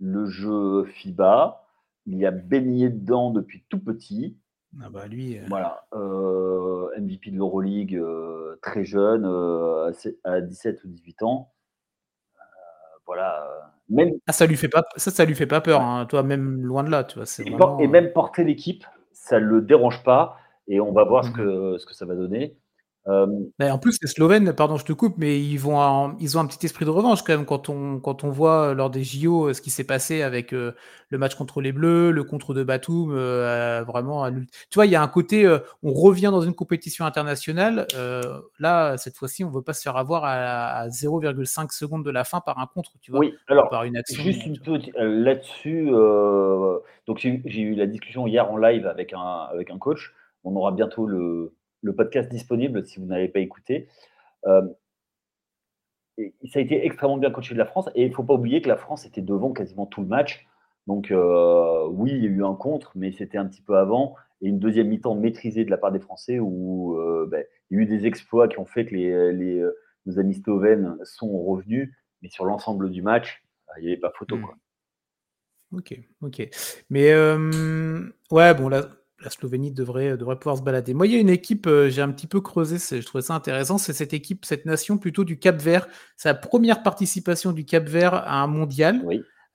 le 0.00 0.26
jeu 0.26 0.84
FIBA. 0.84 1.64
Il 2.06 2.18
y 2.18 2.26
a 2.26 2.30
baigné 2.30 2.88
dedans 2.88 3.30
depuis 3.30 3.64
tout 3.68 3.78
petit. 3.78 4.36
Ah 4.82 4.90
bah 4.90 5.06
lui. 5.06 5.38
Voilà. 5.48 5.84
MVP 5.92 7.30
de 7.30 7.36
l'Euroleague, 7.36 8.00
très 8.62 8.84
jeune, 8.84 9.24
à 10.24 10.40
17 10.40 10.84
ou 10.84 10.88
18 10.88 11.22
ans. 11.22 11.52
voilà. 13.06 13.72
Même... 13.88 14.12
Ah, 14.26 14.32
ça 14.32 14.46
lui 14.46 14.56
fait 14.56 14.68
pas, 14.68 14.84
ça, 14.96 15.10
ça 15.10 15.24
lui 15.24 15.34
fait 15.34 15.46
pas 15.46 15.62
peur, 15.62 15.80
hein. 15.80 16.04
toi, 16.04 16.22
même 16.22 16.60
loin 16.60 16.84
de 16.84 16.90
là, 16.90 17.04
tu 17.04 17.18
vois. 17.18 17.24
Et, 17.38 17.84
et, 17.84 17.86
même 17.86 18.12
porter 18.12 18.44
l'équipe, 18.44 18.84
ça 19.12 19.38
le 19.38 19.62
dérange 19.62 20.04
pas. 20.04 20.36
Et 20.66 20.80
on 20.80 20.92
va 20.92 21.04
voir 21.04 21.24
ce, 21.24 21.30
mmh 21.30 21.32
que, 21.32 21.78
ce 21.78 21.86
que 21.86 21.94
ça 21.94 22.04
va 22.04 22.14
donner. 22.14 22.54
Euh, 23.06 23.26
en 23.60 23.78
plus, 23.78 23.98
les 24.02 24.08
Slovènes, 24.08 24.52
pardon, 24.52 24.76
je 24.76 24.84
te 24.84 24.92
coupe, 24.92 25.14
mais 25.16 25.40
ils, 25.40 25.56
vont 25.56 26.14
ils 26.20 26.36
ont 26.36 26.40
un 26.40 26.46
petit 26.46 26.66
esprit 26.66 26.84
de 26.84 26.90
revanche 26.90 27.22
quand 27.22 27.32
même 27.32 27.46
quand 27.46 27.70
on, 27.70 28.00
quand 28.00 28.22
on 28.22 28.30
voit 28.30 28.74
lors 28.74 28.90
des 28.90 29.02
JO 29.02 29.52
ce 29.52 29.62
qui 29.62 29.70
s'est 29.70 29.84
passé 29.84 30.20
avec 30.20 30.52
euh, 30.52 30.72
le 31.08 31.16
match 31.16 31.34
contre 31.34 31.62
les 31.62 31.72
Bleus, 31.72 32.10
le 32.10 32.24
contre 32.24 32.52
de 32.52 32.62
Batum, 32.62 33.12
euh, 33.12 33.82
vraiment. 33.86 34.30
Tu 34.30 34.74
vois, 34.74 34.84
il 34.84 34.92
y 34.92 34.96
a 34.96 35.02
un 35.02 35.08
côté, 35.08 35.48
on 35.82 35.92
revient 35.92 36.28
dans 36.30 36.42
une 36.42 36.54
compétition 36.54 37.06
internationale. 37.06 37.86
là, 38.58 38.96
cette 38.98 39.16
fois-ci, 39.16 39.42
on 39.42 39.48
ne 39.48 39.54
veut 39.54 39.62
pas 39.62 39.72
se 39.72 39.82
faire 39.82 39.96
avoir 39.96 40.24
à, 40.24 40.88
0,5 40.88 41.72
secondes 41.72 42.04
de 42.04 42.10
la 42.10 42.24
fin 42.24 42.40
par 42.40 42.58
un 42.58 42.66
contre, 42.66 42.92
tu 43.00 43.10
vois. 43.10 43.20
Oui, 43.20 43.34
alors, 43.48 43.70
par 43.70 43.84
une 43.84 43.96
action. 43.96 44.22
Juste 44.22 44.44
une 44.44 44.58
petite 44.58 44.94
là-dessus. 44.96 45.90
donc, 47.06 47.18
j'ai 47.18 47.60
eu 47.60 47.74
la 47.74 47.86
discussion 47.86 48.26
hier 48.26 48.50
en 48.50 48.58
live 48.58 48.86
avec 48.86 49.14
un, 49.14 49.48
avec 49.50 49.70
un 49.70 49.78
coach. 49.78 50.12
On 50.44 50.54
aura 50.54 50.72
bientôt 50.72 51.06
le, 51.06 51.52
le 51.82 51.94
podcast 51.94 52.28
disponible 52.28 52.84
si 52.86 52.98
vous 52.98 53.06
n'avez 53.06 53.28
pas 53.28 53.40
écouté. 53.40 53.88
Euh, 54.46 54.66
ça 56.50 56.58
a 56.58 56.62
été 56.62 56.84
extrêmement 56.84 57.16
bien 57.16 57.30
coaché 57.30 57.54
de 57.54 57.58
la 57.58 57.66
France 57.66 57.88
et 57.94 58.02
il 58.04 58.10
ne 58.10 58.14
faut 58.14 58.24
pas 58.24 58.34
oublier 58.34 58.60
que 58.60 58.68
la 58.68 58.76
France 58.76 59.06
était 59.06 59.22
devant 59.22 59.52
quasiment 59.52 59.86
tout 59.86 60.00
le 60.00 60.08
match. 60.08 60.46
Donc 60.86 61.10
euh, 61.10 61.86
oui, 61.88 62.10
il 62.10 62.24
y 62.24 62.26
a 62.26 62.30
eu 62.30 62.44
un 62.44 62.54
contre, 62.54 62.92
mais 62.96 63.12
c'était 63.12 63.38
un 63.38 63.46
petit 63.46 63.62
peu 63.62 63.76
avant 63.76 64.16
et 64.40 64.48
une 64.48 64.58
deuxième 64.58 64.88
mi-temps 64.88 65.14
maîtrisée 65.14 65.64
de 65.64 65.70
la 65.70 65.78
part 65.78 65.92
des 65.92 66.00
Français 66.00 66.38
où 66.40 66.98
euh, 66.98 67.26
ben, 67.30 67.44
il 67.70 67.76
y 67.76 67.80
a 67.80 67.82
eu 67.82 67.86
des 67.86 68.06
exploits 68.06 68.48
qui 68.48 68.58
ont 68.58 68.66
fait 68.66 68.86
que 68.86 68.94
les, 68.94 69.68
nos 70.06 70.18
amis 70.18 70.34
slovènes 70.34 70.96
sont 71.04 71.44
revenus, 71.44 71.92
mais 72.22 72.28
sur 72.28 72.44
l'ensemble 72.44 72.90
du 72.90 73.02
match, 73.02 73.42
il 73.78 73.84
n'y 73.84 73.92
avait 73.92 74.00
pas 74.00 74.12
photo. 74.16 74.36
Hmm. 74.36 74.42
Quoi. 74.42 74.56
Ok, 75.72 76.00
ok. 76.22 76.48
Mais 76.88 77.12
ouais, 78.30 78.54
bon 78.54 78.68
là, 78.68 78.88
la 79.20 79.30
Slovénie 79.30 79.72
devrait, 79.72 80.16
devrait 80.16 80.38
pouvoir 80.38 80.58
se 80.58 80.62
balader. 80.62 80.94
Moi, 80.94 81.06
il 81.06 81.12
y 81.12 81.16
a 81.16 81.18
une 81.18 81.28
équipe, 81.28 81.66
euh, 81.66 81.90
j'ai 81.90 82.02
un 82.02 82.10
petit 82.10 82.26
peu 82.26 82.40
creusé, 82.40 82.78
je 82.78 83.04
trouvais 83.04 83.22
ça 83.22 83.34
intéressant, 83.34 83.78
c'est 83.78 83.92
cette 83.92 84.12
équipe, 84.12 84.44
cette 84.44 84.64
nation 84.64 84.98
plutôt 84.98 85.24
du 85.24 85.38
Cap 85.38 85.60
Vert. 85.60 85.88
C'est 86.16 86.28
la 86.28 86.34
première 86.34 86.82
participation 86.82 87.52
du 87.52 87.64
Cap 87.64 87.88
Vert 87.88 88.14
à 88.14 88.42
un 88.42 88.46
mondial. 88.46 89.04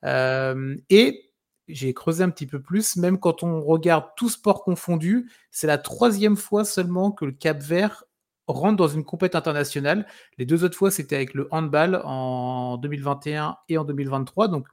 Euh, 0.04 0.76
et 0.90 1.30
j'ai 1.66 1.94
creusé 1.94 2.22
un 2.22 2.30
petit 2.30 2.46
peu 2.46 2.60
plus, 2.60 2.96
même 2.96 3.18
quand 3.18 3.42
on 3.42 3.62
regarde 3.62 4.04
tout 4.16 4.28
sport 4.28 4.64
confondu, 4.64 5.30
c'est 5.50 5.66
la 5.66 5.78
troisième 5.78 6.36
fois 6.36 6.64
seulement 6.64 7.10
que 7.10 7.24
le 7.24 7.32
Cap 7.32 7.62
Vert 7.62 8.04
rentre 8.46 8.76
dans 8.76 8.88
une 8.88 9.04
compétition 9.04 9.38
internationale. 9.38 10.06
Les 10.36 10.44
deux 10.44 10.64
autres 10.64 10.76
fois, 10.76 10.90
c'était 10.90 11.16
avec 11.16 11.32
le 11.32 11.48
handball 11.50 12.02
en 12.04 12.76
2021 12.76 13.56
et 13.70 13.78
en 13.78 13.84
2023. 13.84 14.48
Donc, 14.48 14.68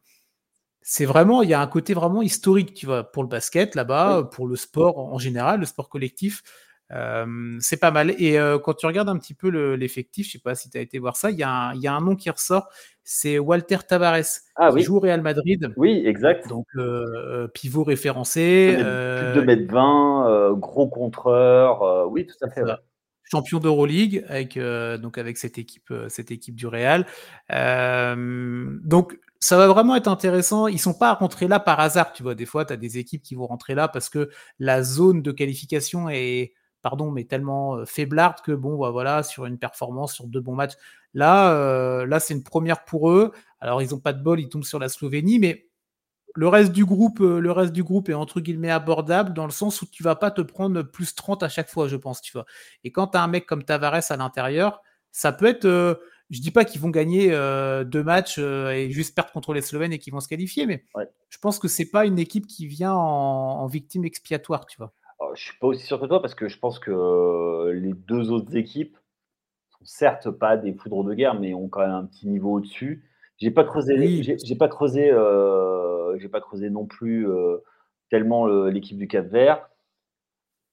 c'est 0.82 1.05
vraiment, 1.05 1.43
il 1.43 1.49
y 1.49 1.53
a 1.53 1.61
un 1.61 1.67
côté 1.67 1.93
vraiment 1.93 2.21
historique, 2.21 2.73
tu 2.73 2.86
vois, 2.86 3.03
pour 3.03 3.23
le 3.23 3.29
basket 3.29 3.75
là-bas, 3.75 4.29
pour 4.32 4.47
le 4.47 4.55
sport 4.55 4.97
en 4.97 5.17
général, 5.19 5.59
le 5.59 5.65
sport 5.65 5.89
collectif. 5.89 6.43
Euh, 6.93 7.57
c'est 7.59 7.79
pas 7.79 7.91
mal. 7.91 8.13
Et 8.17 8.38
euh, 8.38 8.59
quand 8.59 8.73
tu 8.73 8.86
regardes 8.86 9.09
un 9.09 9.17
petit 9.17 9.34
peu 9.34 9.49
l'effectif, 9.75 10.27
je 10.27 10.34
sais 10.34 10.39
pas 10.39 10.55
si 10.55 10.69
tu 10.69 10.77
as 10.77 10.82
été 10.82 10.99
voir 10.99 11.15
ça, 11.15 11.32
il 11.32 11.38
y, 11.38 11.43
a 11.43 11.71
un 11.93 12.01
nom 12.01 12.15
qui 12.15 12.29
ressort, 12.29 12.69
c'est 13.03 13.39
Walter 13.39 13.77
Tavares, 13.88 14.23
ah, 14.55 14.71
qui 14.75 14.84
joue 14.84 14.97
au 14.97 14.99
Real 14.99 15.21
Madrid. 15.21 15.71
Oui, 15.77 16.03
exact. 16.05 16.47
Donc 16.49 16.67
euh, 16.75 17.47
pivot 17.49 17.84
référencé. 17.84 18.73
Plus 18.75 18.84
de 18.84 19.45
2m20, 19.45 20.59
gros 20.59 20.88
contreur, 20.88 22.09
oui, 22.11 22.27
tout 22.27 22.45
à 22.45 22.49
fait. 22.49 22.63
Champion 23.23 23.59
d'Euroleague 23.59 24.25
avec, 24.27 24.59
donc 24.99 25.17
avec 25.17 25.38
cette 25.38 25.57
équipe, 25.57 25.93
cette 26.09 26.32
équipe 26.32 26.55
du 26.55 26.67
Real. 26.67 27.05
donc 27.49 29.17
ça 29.41 29.57
va 29.57 29.67
vraiment 29.67 29.95
être 29.95 30.07
intéressant. 30.07 30.67
Ils 30.67 30.79
sont 30.79 30.93
pas 30.93 31.15
rentrés 31.15 31.47
là 31.47 31.59
par 31.59 31.79
hasard, 31.79 32.13
tu 32.13 32.21
vois. 32.23 32.35
Des 32.35 32.45
fois, 32.45 32.63
tu 32.63 32.73
as 32.73 32.77
des 32.77 32.99
équipes 32.99 33.23
qui 33.23 33.33
vont 33.35 33.47
rentrer 33.47 33.73
là 33.73 33.87
parce 33.87 34.07
que 34.07 34.29
la 34.59 34.83
zone 34.83 35.23
de 35.23 35.31
qualification 35.31 36.09
est, 36.09 36.53
pardon, 36.83 37.09
mais 37.09 37.25
tellement 37.25 37.77
euh, 37.77 37.85
faiblarde 37.85 38.41
que 38.41 38.51
bon, 38.51 38.77
bah, 38.77 38.91
voilà, 38.91 39.23
sur 39.23 39.47
une 39.47 39.57
performance, 39.57 40.13
sur 40.13 40.27
deux 40.27 40.41
bons 40.41 40.55
matchs. 40.55 40.75
Là, 41.15 41.53
euh, 41.53 42.05
là, 42.05 42.19
c'est 42.19 42.35
une 42.35 42.43
première 42.43 42.85
pour 42.85 43.09
eux. 43.09 43.31
Alors, 43.59 43.81
ils 43.81 43.89
n'ont 43.89 43.99
pas 43.99 44.13
de 44.13 44.21
bol, 44.23 44.39
ils 44.39 44.47
tombent 44.47 44.63
sur 44.63 44.79
la 44.79 44.89
Slovénie, 44.89 45.39
mais 45.39 45.67
le 46.35 46.47
reste 46.47 46.71
du 46.71 46.85
groupe, 46.85 47.19
euh, 47.21 47.39
le 47.39 47.51
reste 47.51 47.73
du 47.73 47.83
groupe 47.83 48.09
est 48.09 48.13
entre 48.13 48.41
guillemets 48.41 48.71
abordable 48.71 49.33
dans 49.33 49.45
le 49.45 49.51
sens 49.51 49.81
où 49.81 49.87
tu 49.87 50.03
vas 50.03 50.15
pas 50.15 50.31
te 50.31 50.41
prendre 50.41 50.83
plus 50.83 51.15
30 51.15 51.41
à 51.41 51.49
chaque 51.49 51.69
fois, 51.69 51.87
je 51.87 51.95
pense, 51.95 52.21
tu 52.21 52.31
vois. 52.33 52.45
Et 52.83 52.91
quand 52.91 53.07
tu 53.07 53.17
as 53.17 53.23
un 53.23 53.27
mec 53.27 53.47
comme 53.47 53.63
Tavares 53.63 54.11
à 54.11 54.17
l'intérieur, 54.17 54.81
ça 55.11 55.33
peut 55.33 55.47
être 55.47 55.99
je 56.32 56.39
dis 56.39 56.51
pas 56.51 56.63
qu'ils 56.63 56.79
vont 56.79 56.89
gagner 56.89 57.29
euh, 57.32 57.84
deux 57.84 58.03
matchs 58.03 58.38
euh, 58.39 58.71
et 58.71 58.89
juste 58.89 59.13
perdre 59.13 59.32
contre 59.32 59.53
les 59.53 59.61
Slovènes 59.61 59.91
et 59.91 59.99
qu'ils 59.99 60.13
vont 60.13 60.21
se 60.21 60.29
qualifier, 60.29 60.65
mais 60.65 60.86
je 61.29 61.38
pense 61.38 61.59
que 61.59 61.67
c'est 61.67 61.91
pas 61.91 62.05
une 62.05 62.19
équipe 62.19 62.47
qui 62.47 62.67
vient 62.67 62.93
en, 62.93 63.67
victime 63.67 64.05
expiatoire, 64.05 64.65
tu 64.65 64.77
vois. 64.77 64.93
Alors, 65.19 65.36
je 65.36 65.43
suis 65.43 65.59
pas 65.59 65.67
aussi 65.67 65.86
sûr 65.86 65.99
que 65.99 66.05
toi 66.05 66.21
parce 66.21 66.34
que 66.34 66.47
je 66.47 66.57
pense 66.57 66.79
que 66.79 66.91
euh, 66.91 67.73
les 67.73 67.93
deux 67.93 68.32
autres 68.32 68.55
équipes 68.55 68.97
sont 69.77 69.86
certes 69.86 70.32
pas 70.32 70.57
des 70.57 70.73
foudres 70.73 71.03
de 71.03 71.13
guerre, 71.13 71.39
mais 71.39 71.53
ont 71.53 71.67
quand 71.67 71.82
même 71.82 71.91
un 71.91 72.05
petit 72.05 72.27
niveau 72.27 72.53
au-dessus. 72.53 73.03
J'ai 73.38 73.51
pas 73.51 73.65
creusé, 73.65 74.23
j'ai 74.23 74.55
pas 74.55 74.67
creusé, 74.67 75.11
j'ai 76.19 76.29
pas 76.29 76.41
creusé 76.41 76.69
non 76.69 76.86
plus 76.86 77.27
tellement 78.11 78.45
l'équipe 78.67 78.97
du 78.97 79.07
Cap 79.07 79.25
Vert. 79.25 79.67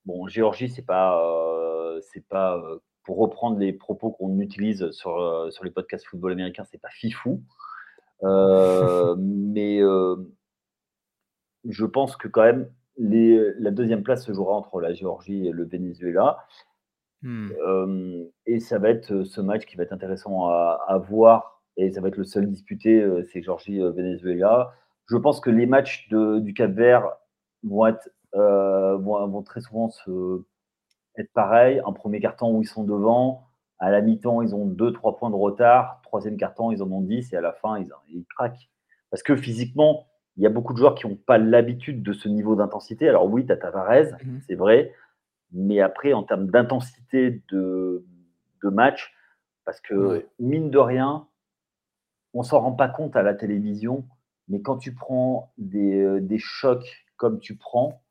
Bon, 0.05 0.29
Géorgie, 0.29 0.69
c'est 0.69 0.85
pas, 0.85 1.19
c'est 2.13 2.29
pas 2.29 2.63
pour 3.09 3.17
reprendre 3.17 3.59
les 3.59 3.73
propos 3.73 4.11
qu'on 4.11 4.39
utilise 4.39 4.91
sur, 4.91 5.17
euh, 5.19 5.51
sur 5.51 5.65
les 5.65 5.71
podcasts 5.71 6.05
football 6.05 6.33
américain, 6.33 6.65
c'est 6.71 6.77
pas 6.79 6.91
fifou. 6.91 7.43
Euh, 8.23 9.17
mais 9.19 9.83
euh, 9.83 10.17
je 11.67 11.87
pense 11.87 12.19
que 12.19 12.29
quand 12.29 12.43
même, 12.43 12.71
les, 12.99 13.55
la 13.61 13.71
deuxième 13.71 14.03
place 14.03 14.27
se 14.27 14.35
jouera 14.35 14.55
entre 14.57 14.79
la 14.83 14.93
Géorgie 14.93 15.47
et 15.47 15.53
le 15.53 15.65
Venezuela. 15.65 16.45
Hmm. 17.23 17.49
et 18.47 18.61
ça 18.61 18.79
va 18.79 18.91
être 18.91 19.25
ce 19.25 19.41
match 19.41 19.65
qui 19.67 19.75
va 19.75 19.85
être 19.85 19.93
intéressant 19.93 20.47
à, 20.51 21.03
voir. 21.09 21.63
Et 21.79 21.91
ça 21.91 22.03
va 22.03 22.09
être 22.09 22.17
le 22.19 22.25
seul 22.25 22.47
disputé, 22.47 23.05
c'est 23.33 23.43
Géorgie-Venezuela. 23.43 24.75
Je 25.07 25.17
pense 25.17 25.41
que 25.41 25.49
les 25.49 25.67
matchs 25.67 26.09
de, 26.11 26.41
du 26.41 26.53
Cap 26.53 26.73
Vert 26.73 27.11
vont, 27.65 27.87
être, 27.87 28.11
vont, 28.35 29.27
vont, 29.29 29.43
très 29.43 29.63
souvent 29.63 29.89
se, 29.89 30.45
être 31.19 31.33
pareil. 31.33 31.81
Un 31.87 31.93
premier 31.93 32.21
carton 32.21 32.57
où 32.57 32.63
ils 32.63 32.69
sont 32.69 32.85
devant, 32.85 33.49
à 33.79 33.91
la 33.91 34.01
mi-temps, 34.01 34.43
ils 34.43 34.55
ont 34.55 34.67
2-3 34.67 35.19
points 35.19 35.31
de 35.31 35.37
retard. 35.37 36.01
Troisième 36.03 36.37
carton, 36.37 36.73
ils 36.73 36.83
en 36.83 36.91
ont 36.91 37.01
10 37.01 37.33
et 37.33 37.37
à 37.37 37.41
la 37.41 37.53
fin, 37.53 37.79
ils, 37.79 37.91
ils 38.09 38.25
craquent. 38.25 38.69
Parce 39.11 39.23
que 39.23 39.37
physiquement, 39.37 40.07
il 40.37 40.45
y 40.45 40.47
a 40.47 40.51
beaucoup 40.51 40.73
de 40.73 40.79
joueurs 40.79 40.95
qui 40.95 41.07
n'ont 41.07 41.17
pas 41.17 41.37
l'habitude 41.37 42.03
de 42.03 42.13
ce 42.13 42.29
niveau 42.29 42.55
d'intensité. 42.55 43.09
Alors 43.09 43.27
oui, 43.27 43.45
tu 43.45 43.53
as 43.53 43.57
Tavares, 43.57 44.19
mhm. 44.25 44.41
c'est 44.47 44.55
vrai. 44.55 44.95
Mais 45.53 45.81
après, 45.81 46.13
en 46.13 46.23
termes 46.23 46.47
d'intensité 46.47 47.43
de, 47.51 48.05
de, 48.63 48.69
match, 48.69 49.13
parce 49.65 49.81
que 49.81 50.27
mine 50.39 50.71
de 50.71 50.79
rien, 50.79 51.27
on 52.35 52.43
s'en 52.43 52.61
rend 52.61 52.73
pas 52.73 52.89
compte 52.89 53.17
à 53.17 53.23
la 53.23 53.35
télévision, 53.35 54.07
mais 54.49 54.61
quand 54.61 54.77
tu 54.77 54.95
prends 54.95 55.53
des, 55.59 56.01
euh, 56.01 56.21
des 56.21 56.39
chocs 56.39 57.07
comme 57.17 57.41
tu 57.41 57.57
prends, 57.57 58.03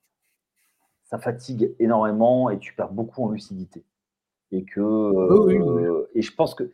ça 1.07 1.17
fatigue 1.17 1.73
énormément 1.79 2.49
et 2.49 2.59
tu 2.59 2.73
perds 2.73 2.91
beaucoup 2.91 3.23
en 3.23 3.31
lucidité. 3.31 3.83
Et 4.51 4.63
que 4.63 4.79
euh, 4.79 6.09
et 6.13 6.21
je 6.21 6.33
pense 6.33 6.55
que 6.55 6.71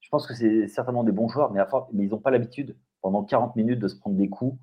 je 0.00 0.08
pense 0.08 0.26
que 0.26 0.34
c'est 0.34 0.66
certainement 0.68 1.04
des 1.04 1.12
bons 1.12 1.28
joueurs, 1.28 1.52
mais, 1.52 1.60
mais 1.92 2.04
ils 2.04 2.10
n'ont 2.10 2.18
pas 2.18 2.30
l'habitude 2.30 2.76
pendant 3.00 3.22
40 3.22 3.56
minutes 3.56 3.78
de 3.78 3.88
se 3.88 3.96
prendre 3.96 4.16
des 4.16 4.28
coups. 4.28 4.58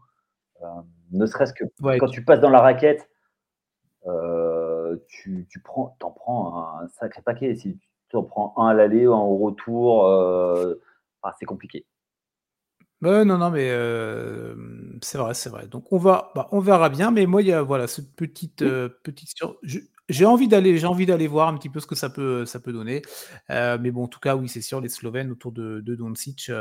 Euh, 0.62 0.68
ne 1.12 1.26
serait-ce 1.26 1.54
que 1.54 1.64
quand 1.98 2.08
tu 2.08 2.24
passes 2.24 2.42
dans 2.42 2.50
la 2.50 2.62
raquette, 2.62 3.10
euh, 4.06 4.98
tu, 5.08 5.48
tu, 5.50 5.62
prends, 5.62 5.96
en 6.02 6.12
prends 6.12 6.80
un 6.80 6.88
sacré 6.90 7.22
paquet. 7.22 7.56
Si 7.56 7.80
tu 8.10 8.18
en 8.18 8.24
prends 8.24 8.54
un 8.58 8.68
à 8.68 8.74
l'aller, 8.74 9.06
un 9.06 9.12
au 9.12 9.38
retour, 9.38 10.06
ah, 11.24 11.36
c'est 11.40 11.46
compliqué 11.46 11.86
non, 13.02 13.38
non, 13.38 13.50
mais 13.50 13.70
c'est 15.02 15.18
vrai, 15.18 15.34
c'est 15.34 15.50
vrai. 15.50 15.68
Donc 15.68 15.92
on 15.92 15.98
va, 15.98 16.32
bah, 16.36 16.48
on 16.52 16.60
verra 16.60 16.90
bien. 16.90 17.12
Mais 17.12 17.26
moi, 17.26 17.42
il 17.42 17.48
y 17.48 17.54
a 17.54 17.62
voilà 17.62 17.88
cette 17.88 18.14
petite, 18.16 18.58
petite 19.04 19.34
j'ai 20.10 20.26
envie 20.26 20.48
d'aller, 20.48 20.78
j'ai 20.78 20.88
envie 20.88 21.06
d'aller 21.06 21.28
voir 21.28 21.48
un 21.50 21.58
petit 21.58 21.70
peu 21.70 21.80
ce 21.80 21.86
que 21.88 21.96
ça 21.96 22.10
peut, 22.10 22.46
ça 22.46 22.60
peut 22.60 22.74
donner. 22.74 23.02
mais 23.50 23.92
bon, 23.92 24.04
en 24.04 24.08
tout 24.08 24.20
cas, 24.20 24.36
oui, 24.36 24.50
c'est 24.50 24.62
sûr, 24.62 24.82
les 24.82 24.90
Slovènes 24.90 25.32
autour 25.32 25.52
de, 25.52 25.82
de 25.82 25.96
Doncic, 25.96 26.52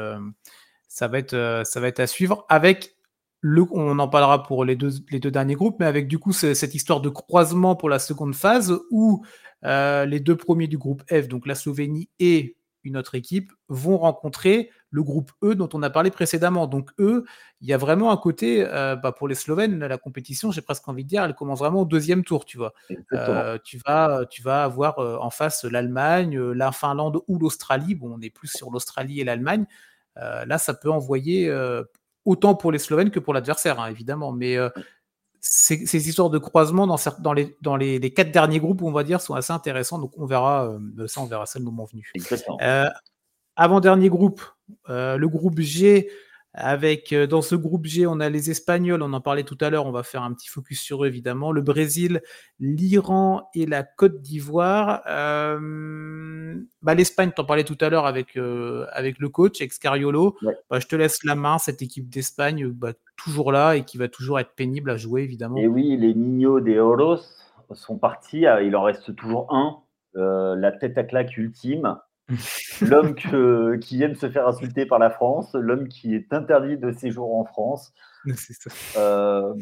ça 0.88 1.08
va 1.08 1.18
être, 1.18 1.62
ça 1.64 1.80
va 1.80 1.88
être 1.88 2.00
à 2.00 2.06
suivre. 2.06 2.44
Avec 2.48 2.94
le, 3.40 3.64
on 3.70 3.98
en 3.98 4.08
parlera 4.08 4.42
pour 4.42 4.64
les 4.64 4.76
deux, 4.76 4.90
les 5.10 5.20
deux 5.20 5.30
derniers 5.30 5.54
groupes, 5.54 5.76
mais 5.80 5.86
avec 5.86 6.08
du 6.08 6.18
coup 6.18 6.32
cette 6.32 6.74
histoire 6.74 7.00
de 7.00 7.08
croisement 7.08 7.74
pour 7.74 7.88
la 7.88 7.98
seconde 7.98 8.34
phase 8.34 8.78
où 8.90 9.24
les 9.62 10.20
deux 10.20 10.36
premiers 10.36 10.68
du 10.68 10.78
groupe 10.78 11.02
F, 11.10 11.26
donc 11.26 11.46
la 11.46 11.54
Slovénie 11.54 12.10
et 12.20 12.57
une 12.84 12.96
autre 12.96 13.14
équipe, 13.14 13.52
vont 13.68 13.98
rencontrer 13.98 14.70
le 14.90 15.02
groupe 15.02 15.32
E 15.42 15.54
dont 15.54 15.68
on 15.72 15.82
a 15.82 15.90
parlé 15.90 16.10
précédemment. 16.10 16.66
Donc 16.66 16.90
E, 16.98 17.24
il 17.60 17.68
y 17.68 17.72
a 17.72 17.76
vraiment 17.76 18.10
un 18.10 18.16
côté, 18.16 18.64
euh, 18.66 18.96
bah, 18.96 19.12
pour 19.12 19.28
les 19.28 19.34
Slovènes, 19.34 19.78
la 19.78 19.98
compétition, 19.98 20.50
j'ai 20.50 20.62
presque 20.62 20.88
envie 20.88 21.04
de 21.04 21.08
dire, 21.08 21.24
elle 21.24 21.34
commence 21.34 21.58
vraiment 21.58 21.82
au 21.82 21.84
deuxième 21.84 22.24
tour, 22.24 22.44
tu 22.44 22.56
vois. 22.56 22.72
Euh, 23.12 23.58
tu, 23.62 23.78
vas, 23.86 24.24
tu 24.26 24.42
vas 24.42 24.64
avoir 24.64 24.98
euh, 24.98 25.16
en 25.18 25.30
face 25.30 25.64
l'Allemagne, 25.64 26.38
la 26.38 26.72
Finlande 26.72 27.20
ou 27.28 27.38
l'Australie. 27.38 27.94
Bon, 27.94 28.14
on 28.16 28.20
est 28.20 28.30
plus 28.30 28.48
sur 28.48 28.70
l'Australie 28.70 29.20
et 29.20 29.24
l'Allemagne. 29.24 29.66
là, 30.16 30.58
ça 30.58 30.74
peut 30.74 30.90
envoyer 30.90 31.52
autant 32.24 32.54
pour 32.54 32.72
les 32.72 32.78
Slovènes 32.78 33.10
que 33.10 33.20
pour 33.20 33.34
l'adversaire, 33.34 33.80
hein, 33.80 33.88
évidemment. 33.88 34.32
Mais 34.32 34.56
ces, 35.40 36.08
histoires 36.08 36.30
de 36.30 36.38
croisement 36.38 36.86
dans, 36.86 36.96
dans, 37.20 37.32
les, 37.32 37.56
dans 37.60 37.76
les, 37.76 38.12
quatre 38.12 38.32
derniers 38.32 38.60
groupes, 38.60 38.82
on 38.82 38.92
va 38.92 39.04
dire, 39.04 39.20
sont 39.20 39.34
assez 39.34 39.52
intéressants. 39.52 39.98
Donc 39.98 40.12
on 40.16 40.26
verra 40.26 40.66
euh, 40.66 41.06
ça, 41.06 41.20
on 41.20 41.26
verra 41.26 41.46
ça 41.46 41.58
le 41.58 41.64
moment 41.64 41.84
venu. 41.84 42.10
Euh, 42.62 42.88
avant-dernier 43.56 44.08
groupe, 44.08 44.42
euh, 44.88 45.16
le 45.16 45.28
groupe 45.28 45.60
G, 45.60 46.08
avec 46.60 47.12
euh, 47.12 47.26
dans 47.26 47.40
ce 47.40 47.54
groupe 47.54 47.86
G, 47.86 48.06
on 48.06 48.20
a 48.20 48.28
les 48.28 48.50
Espagnols, 48.50 49.02
on 49.02 49.12
en 49.12 49.20
parlait 49.20 49.44
tout 49.44 49.56
à 49.60 49.70
l'heure, 49.70 49.86
on 49.86 49.92
va 49.92 50.02
faire 50.02 50.22
un 50.22 50.32
petit 50.32 50.48
focus 50.48 50.80
sur 50.80 51.04
eux 51.04 51.06
évidemment, 51.06 51.52
le 51.52 51.62
Brésil, 51.62 52.20
l'Iran 52.58 53.48
et 53.54 53.64
la 53.64 53.84
Côte 53.84 54.20
d'Ivoire. 54.20 55.02
Euh, 55.06 56.56
bah, 56.82 56.94
L'Espagne, 56.94 57.30
en 57.38 57.44
parlais 57.44 57.64
tout 57.64 57.78
à 57.80 57.88
l'heure 57.88 58.06
avec, 58.06 58.36
euh, 58.36 58.86
avec 58.92 59.18
le 59.18 59.28
coach, 59.28 59.60
Excariolo. 59.60 60.36
Bah, 60.68 60.80
je 60.80 60.86
te 60.86 60.96
laisse 60.96 61.22
la 61.24 61.36
main, 61.36 61.58
cette 61.58 61.80
équipe 61.80 62.08
d'Espagne, 62.08 62.68
bah, 62.68 62.92
toujours 63.16 63.52
là 63.52 63.74
et 63.74 63.84
qui 63.84 63.96
va 63.96 64.08
toujours 64.08 64.40
être 64.40 64.54
pénible 64.54 64.90
à 64.90 64.96
jouer 64.96 65.22
évidemment. 65.22 65.56
Et 65.56 65.68
oui, 65.68 65.96
les 65.96 66.14
Niños 66.14 66.60
de 66.60 66.78
Oros 66.78 67.22
sont 67.72 67.98
partis, 67.98 68.46
il 68.64 68.74
en 68.74 68.82
reste 68.82 69.14
toujours 69.14 69.54
un, 69.54 69.78
la 70.14 70.72
tête 70.72 70.98
à 70.98 71.04
claque 71.04 71.36
ultime 71.36 71.98
l'homme 72.82 73.14
qui 73.14 74.02
aime 74.02 74.14
se 74.14 74.28
faire 74.28 74.46
insulter 74.46 74.86
par 74.86 74.98
la 74.98 75.10
France, 75.10 75.54
l'homme 75.54 75.88
qui 75.88 76.14
est 76.14 76.32
interdit 76.32 76.76
de 76.76 76.92
séjour 76.92 77.36
en 77.36 77.44
France. 77.44 77.92
Euh, 78.98 79.54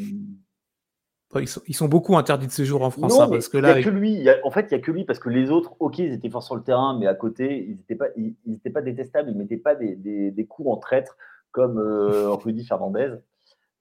ils, 1.41 1.75
sont, 1.75 1.89
beaucoup 1.89 2.17
interdits 2.17 2.47
de 2.47 2.53
séjour 2.53 2.83
en 2.83 2.91
France. 2.91 3.19
Hein, 3.21 3.29
parce 3.29 3.49
que 3.49 3.59
là, 3.59 3.73
il 3.73 3.81
a 3.81 3.83
que 3.83 3.91
lui. 3.91 4.27
en 4.45 4.51
fait, 4.51 4.69
il 4.71 4.75
n'y 4.75 4.81
a 4.81 4.85
que 4.85 4.91
lui 4.91 5.05
parce 5.05 5.19
que 5.19 5.29
les 5.29 5.51
autres, 5.51 5.75
ok, 5.81 5.99
ils 5.99 6.13
étaient 6.13 6.31
forts 6.31 6.43
sur 6.43 6.57
le 6.57 6.63
terrain, 6.63 6.99
mais 6.99 7.07
à 7.07 7.15
côté, 7.15 7.65
ils 7.69 7.77
n'étaient 7.77 7.95
pas, 7.95 8.07
ils, 8.17 8.73
pas 8.73 8.81
détestables. 8.81 9.29
Ils 9.29 9.35
ne 9.35 9.39
mettaient 9.39 9.57
pas 9.57 9.75
des, 9.75 9.97
des, 9.97 10.47
coups 10.47 10.71
en 10.71 10.77
traître 10.77 11.17
comme 11.51 11.79
euh, 11.79 12.31
Rudy 12.31 12.65
Fernandez. 12.65 13.15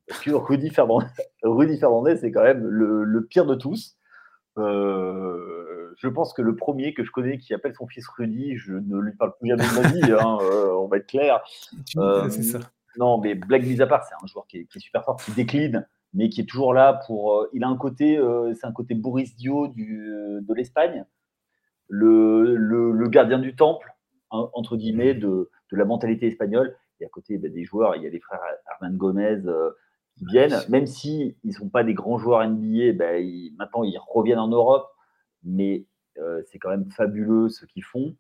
Parce 0.08 0.22
que 0.22 0.32
Rudy 0.32 0.70
Fernandez, 0.70 1.08
Rudy 1.44 1.78
Fernandez 1.78 2.18
c'est 2.18 2.32
quand 2.32 2.44
même 2.44 2.66
le, 2.66 3.04
le, 3.04 3.26
pire 3.26 3.46
de 3.46 3.56
tous. 3.56 3.98
Euh, 4.58 5.75
je 5.98 6.08
pense 6.08 6.34
que 6.34 6.42
le 6.42 6.56
premier 6.56 6.94
que 6.94 7.04
je 7.04 7.12
connais 7.12 7.38
qui 7.38 7.54
appelle 7.54 7.74
son 7.76 7.88
fils 7.88 8.08
Rudy, 8.08 8.58
je 8.58 8.74
ne 8.74 9.00
lui 9.00 9.14
parle 9.14 9.34
plus 9.38 9.50
jamais 9.50 9.64
de 9.64 9.82
ma 9.82 9.88
vie, 9.90 10.12
hein, 10.12 10.38
euh, 10.42 10.74
on 10.74 10.88
va 10.88 10.98
être 10.98 11.08
clair. 11.08 11.44
Euh, 11.98 12.30
non, 12.98 13.20
mais 13.20 13.36
blague 13.36 13.66
mise 13.66 13.82
à 13.82 13.88
part, 13.88 14.04
c'est 14.04 14.16
un 14.22 14.28
joueur 14.28 14.48
qui 14.48 14.60
est, 14.60 14.80
super 14.80 15.04
fort, 15.04 15.18
qui 15.18 15.32
décline, 15.32 15.88
mais 16.14 16.30
qui 16.30 16.42
est 16.42 16.46
toujours 16.46 16.74
là 16.74 17.02
pour. 17.06 17.48
il 17.54 17.64
a 17.64 17.68
un 17.68 17.78
côté, 17.78 18.20
c'est 18.54 18.66
un 18.66 18.72
côté 18.72 18.96
Boris 18.96 19.36
Dio 19.36 19.68
du, 19.68 20.08
de 20.42 20.54
l'Espagne, 20.54 21.06
le, 21.90 22.56
le, 22.56 23.08
gardien 23.10 23.40
du 23.40 23.56
temple, 23.56 23.94
hein, 24.32 24.50
entre 24.54 24.78
guillemets, 24.78 25.14
de, 25.14 25.50
de, 25.72 25.78
la 25.78 25.86
mentalité 25.86 26.28
espagnole. 26.28 26.76
Et 27.02 27.06
à 27.06 27.10
côté 27.10 27.38
bah, 27.38 27.50
des 27.50 27.66
joueurs, 27.66 27.98
il 27.98 28.04
y 28.04 28.08
a 28.08 28.10
les 28.10 28.22
frères 28.22 28.40
Armand 28.80 28.96
Gomez 28.96 29.42
qui 30.18 30.26
viennent, 30.26 30.58
même 30.70 30.88
si 30.88 31.36
ils 31.44 31.54
sont 31.54 31.70
pas 31.70 31.84
des 31.84 31.94
grands 31.94 32.18
joueurs 32.18 32.48
NBA, 32.48 32.94
ben, 32.94 33.24
maintenant 33.58 33.84
ils 33.84 34.00
reviennent 34.08 34.40
en 34.40 34.48
Europe, 34.48 34.88
mais 35.46 35.86
euh, 36.18 36.42
c'est 36.52 36.60
quand 36.60 36.70
même 36.70 36.90
fabuleux 36.92 37.50
ce 37.50 37.66
qu'ils 37.66 37.84
font. 37.84 38.16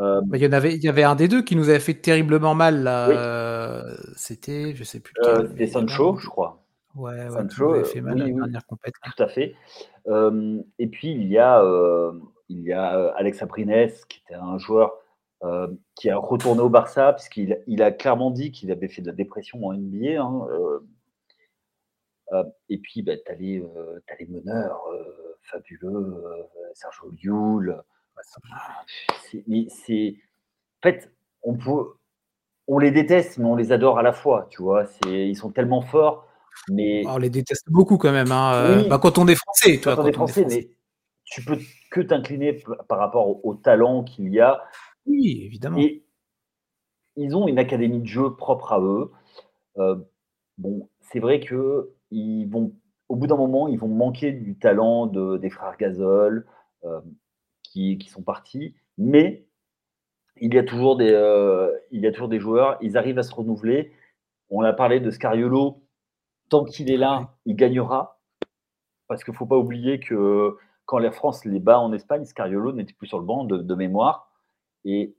Euh, 0.00 0.20
bah, 0.24 0.36
il, 0.36 0.44
y 0.44 0.46
en 0.46 0.52
avait, 0.52 0.74
il 0.74 0.82
y 0.82 0.88
avait 0.88 1.02
un 1.02 1.16
des 1.16 1.26
deux 1.26 1.42
qui 1.42 1.56
nous 1.56 1.68
avait 1.68 1.80
fait 1.80 1.94
terriblement 1.94 2.54
mal. 2.54 2.82
Là. 2.82 3.08
Euh, 3.08 3.96
c'était, 4.14 4.74
je 4.74 4.84
sais 4.84 5.00
plus. 5.00 5.12
C'était 5.48 5.66
Sancho, 5.66 6.16
je 6.18 6.28
crois. 6.28 6.62
Ouais, 6.94 7.28
Sancho 7.30 7.74
avait 7.74 7.84
fait 7.84 8.00
mal 8.00 8.14
oui, 8.14 8.30
la 8.30 8.36
dernière 8.36 8.66
compétition. 8.66 9.10
Tout 9.16 9.22
à 9.22 9.28
fait. 9.28 9.54
et 10.78 10.86
puis 10.86 11.12
il 11.12 11.28
y 11.28 11.38
a, 11.38 11.62
il 12.48 12.60
y 12.62 12.72
a 12.72 13.08
Alex 13.16 13.42
Abrines, 13.42 13.90
qui 14.08 14.22
était 14.24 14.34
un 14.34 14.58
joueur 14.58 14.92
qui 15.96 16.10
a 16.10 16.16
retourné 16.16 16.60
au 16.60 16.68
Barça, 16.68 17.12
puisqu'il 17.12 17.60
il 17.66 17.82
a 17.82 17.90
clairement 17.90 18.30
dit 18.30 18.52
qu'il 18.52 18.70
avait 18.70 18.88
fait 18.88 19.02
de 19.02 19.08
la 19.08 19.12
dépression 19.12 19.64
en 19.64 19.74
NBA. 19.74 20.22
Hein, 20.22 20.46
et 22.68 22.78
puis, 22.78 23.02
bah, 23.02 23.16
tu 23.16 23.32
as, 23.32 23.34
les 23.34 24.26
meneurs 24.28 24.80
fabuleux, 25.50 26.24
Sergio 26.74 27.10
Llull. 27.22 27.82
c'est, 29.68 30.16
en 30.78 30.82
fait, 30.82 31.12
on, 31.42 31.56
peut, 31.56 31.94
on 32.66 32.78
les 32.78 32.90
déteste, 32.90 33.38
mais 33.38 33.46
on 33.46 33.56
les 33.56 33.72
adore 33.72 33.98
à 33.98 34.02
la 34.02 34.12
fois, 34.12 34.46
tu 34.50 34.62
vois. 34.62 34.84
Ils 35.06 35.36
sont 35.36 35.50
tellement 35.50 35.82
forts. 35.82 36.26
Mais... 36.70 37.02
Oh, 37.06 37.10
on 37.12 37.18
les 37.18 37.30
déteste 37.30 37.70
beaucoup 37.70 37.98
quand 37.98 38.12
même. 38.12 38.32
Hein. 38.32 38.84
Bah, 38.88 38.98
quand 39.00 39.18
on 39.18 39.28
est 39.28 39.36
français, 39.36 39.78
toi, 39.78 39.96
quand, 39.96 40.02
on 40.02 40.06
est 40.06 40.12
français, 40.12 40.44
mais 40.48 40.70
tu 41.24 41.44
peux 41.44 41.58
que 41.90 42.00
t'incliner 42.00 42.62
par 42.88 42.98
rapport 42.98 43.44
au, 43.44 43.54
talent 43.54 44.02
qu'il 44.02 44.32
y 44.32 44.40
a. 44.40 44.62
Oui, 45.06 45.42
évidemment. 45.44 45.78
Et 45.78 46.04
ils 47.16 47.36
ont 47.36 47.48
une 47.48 47.58
académie 47.58 48.00
de 48.00 48.06
jeu 48.06 48.34
propre 48.34 48.72
à 48.72 48.80
eux. 48.80 49.12
bon, 50.58 50.88
c'est 51.00 51.20
vrai 51.20 51.40
que 51.40 51.90
ils 52.10 52.46
vont, 52.46 52.72
au 53.08 53.16
bout 53.16 53.26
d'un 53.26 53.36
moment, 53.36 53.68
ils 53.68 53.78
vont 53.78 53.88
manquer 53.88 54.32
du 54.32 54.58
talent 54.58 55.06
de, 55.06 55.38
des 55.38 55.50
frères 55.50 55.76
Gasol 55.78 56.46
euh, 56.84 57.00
qui, 57.62 57.98
qui, 57.98 58.08
sont 58.08 58.22
partis, 58.22 58.74
mais 58.98 59.46
il 60.40 60.54
y, 60.54 60.58
a 60.58 60.62
toujours 60.62 60.96
des, 60.96 61.12
euh, 61.12 61.72
il 61.90 62.00
y 62.00 62.06
a 62.06 62.12
toujours 62.12 62.28
des 62.28 62.38
joueurs, 62.38 62.78
ils 62.80 62.96
arrivent 62.96 63.18
à 63.18 63.22
se 63.22 63.34
renouveler. 63.34 63.92
On 64.50 64.62
a 64.62 64.72
parlé 64.72 65.00
de 65.00 65.10
Scariolo, 65.10 65.82
tant 66.48 66.64
qu'il 66.64 66.90
est 66.90 66.96
là, 66.96 67.34
il 67.44 67.56
gagnera, 67.56 68.20
parce 69.08 69.24
qu'il 69.24 69.32
ne 69.32 69.36
faut 69.36 69.46
pas 69.46 69.58
oublier 69.58 70.00
que 70.00 70.56
quand 70.86 70.98
la 70.98 71.10
France 71.10 71.44
les 71.44 71.60
bat 71.60 71.80
en 71.80 71.92
Espagne, 71.92 72.24
Scariolo 72.24 72.72
n'était 72.72 72.94
plus 72.94 73.08
sur 73.08 73.18
le 73.18 73.24
banc 73.24 73.44
de, 73.44 73.74
mémoire. 73.74 74.30
Et 74.84 75.16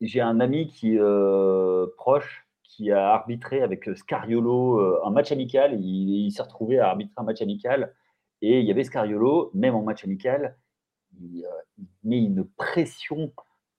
j'ai 0.00 0.20
un 0.20 0.40
ami 0.40 0.68
qui 0.68 0.98
euh, 0.98 1.86
proche 1.96 2.41
qui 2.76 2.90
a 2.90 3.12
arbitré 3.12 3.62
avec 3.62 3.88
euh, 3.88 3.94
Scariolo 3.94 4.80
euh, 4.80 5.00
un 5.04 5.10
match 5.10 5.30
amical. 5.30 5.78
Il, 5.78 6.30
s'est 6.32 6.42
retrouvé 6.42 6.78
à 6.78 6.88
arbitrer 6.88 7.14
un 7.18 7.22
match 7.22 7.42
amical. 7.42 7.94
Et 8.40 8.60
il 8.60 8.66
y 8.66 8.70
avait 8.70 8.84
Scariolo, 8.84 9.50
même 9.54 9.74
en 9.74 9.82
match 9.82 10.04
amical, 10.04 10.56
il, 11.20 11.44
euh, 11.44 11.84
met 12.02 12.18
une 12.18 12.44
pression 12.44 13.32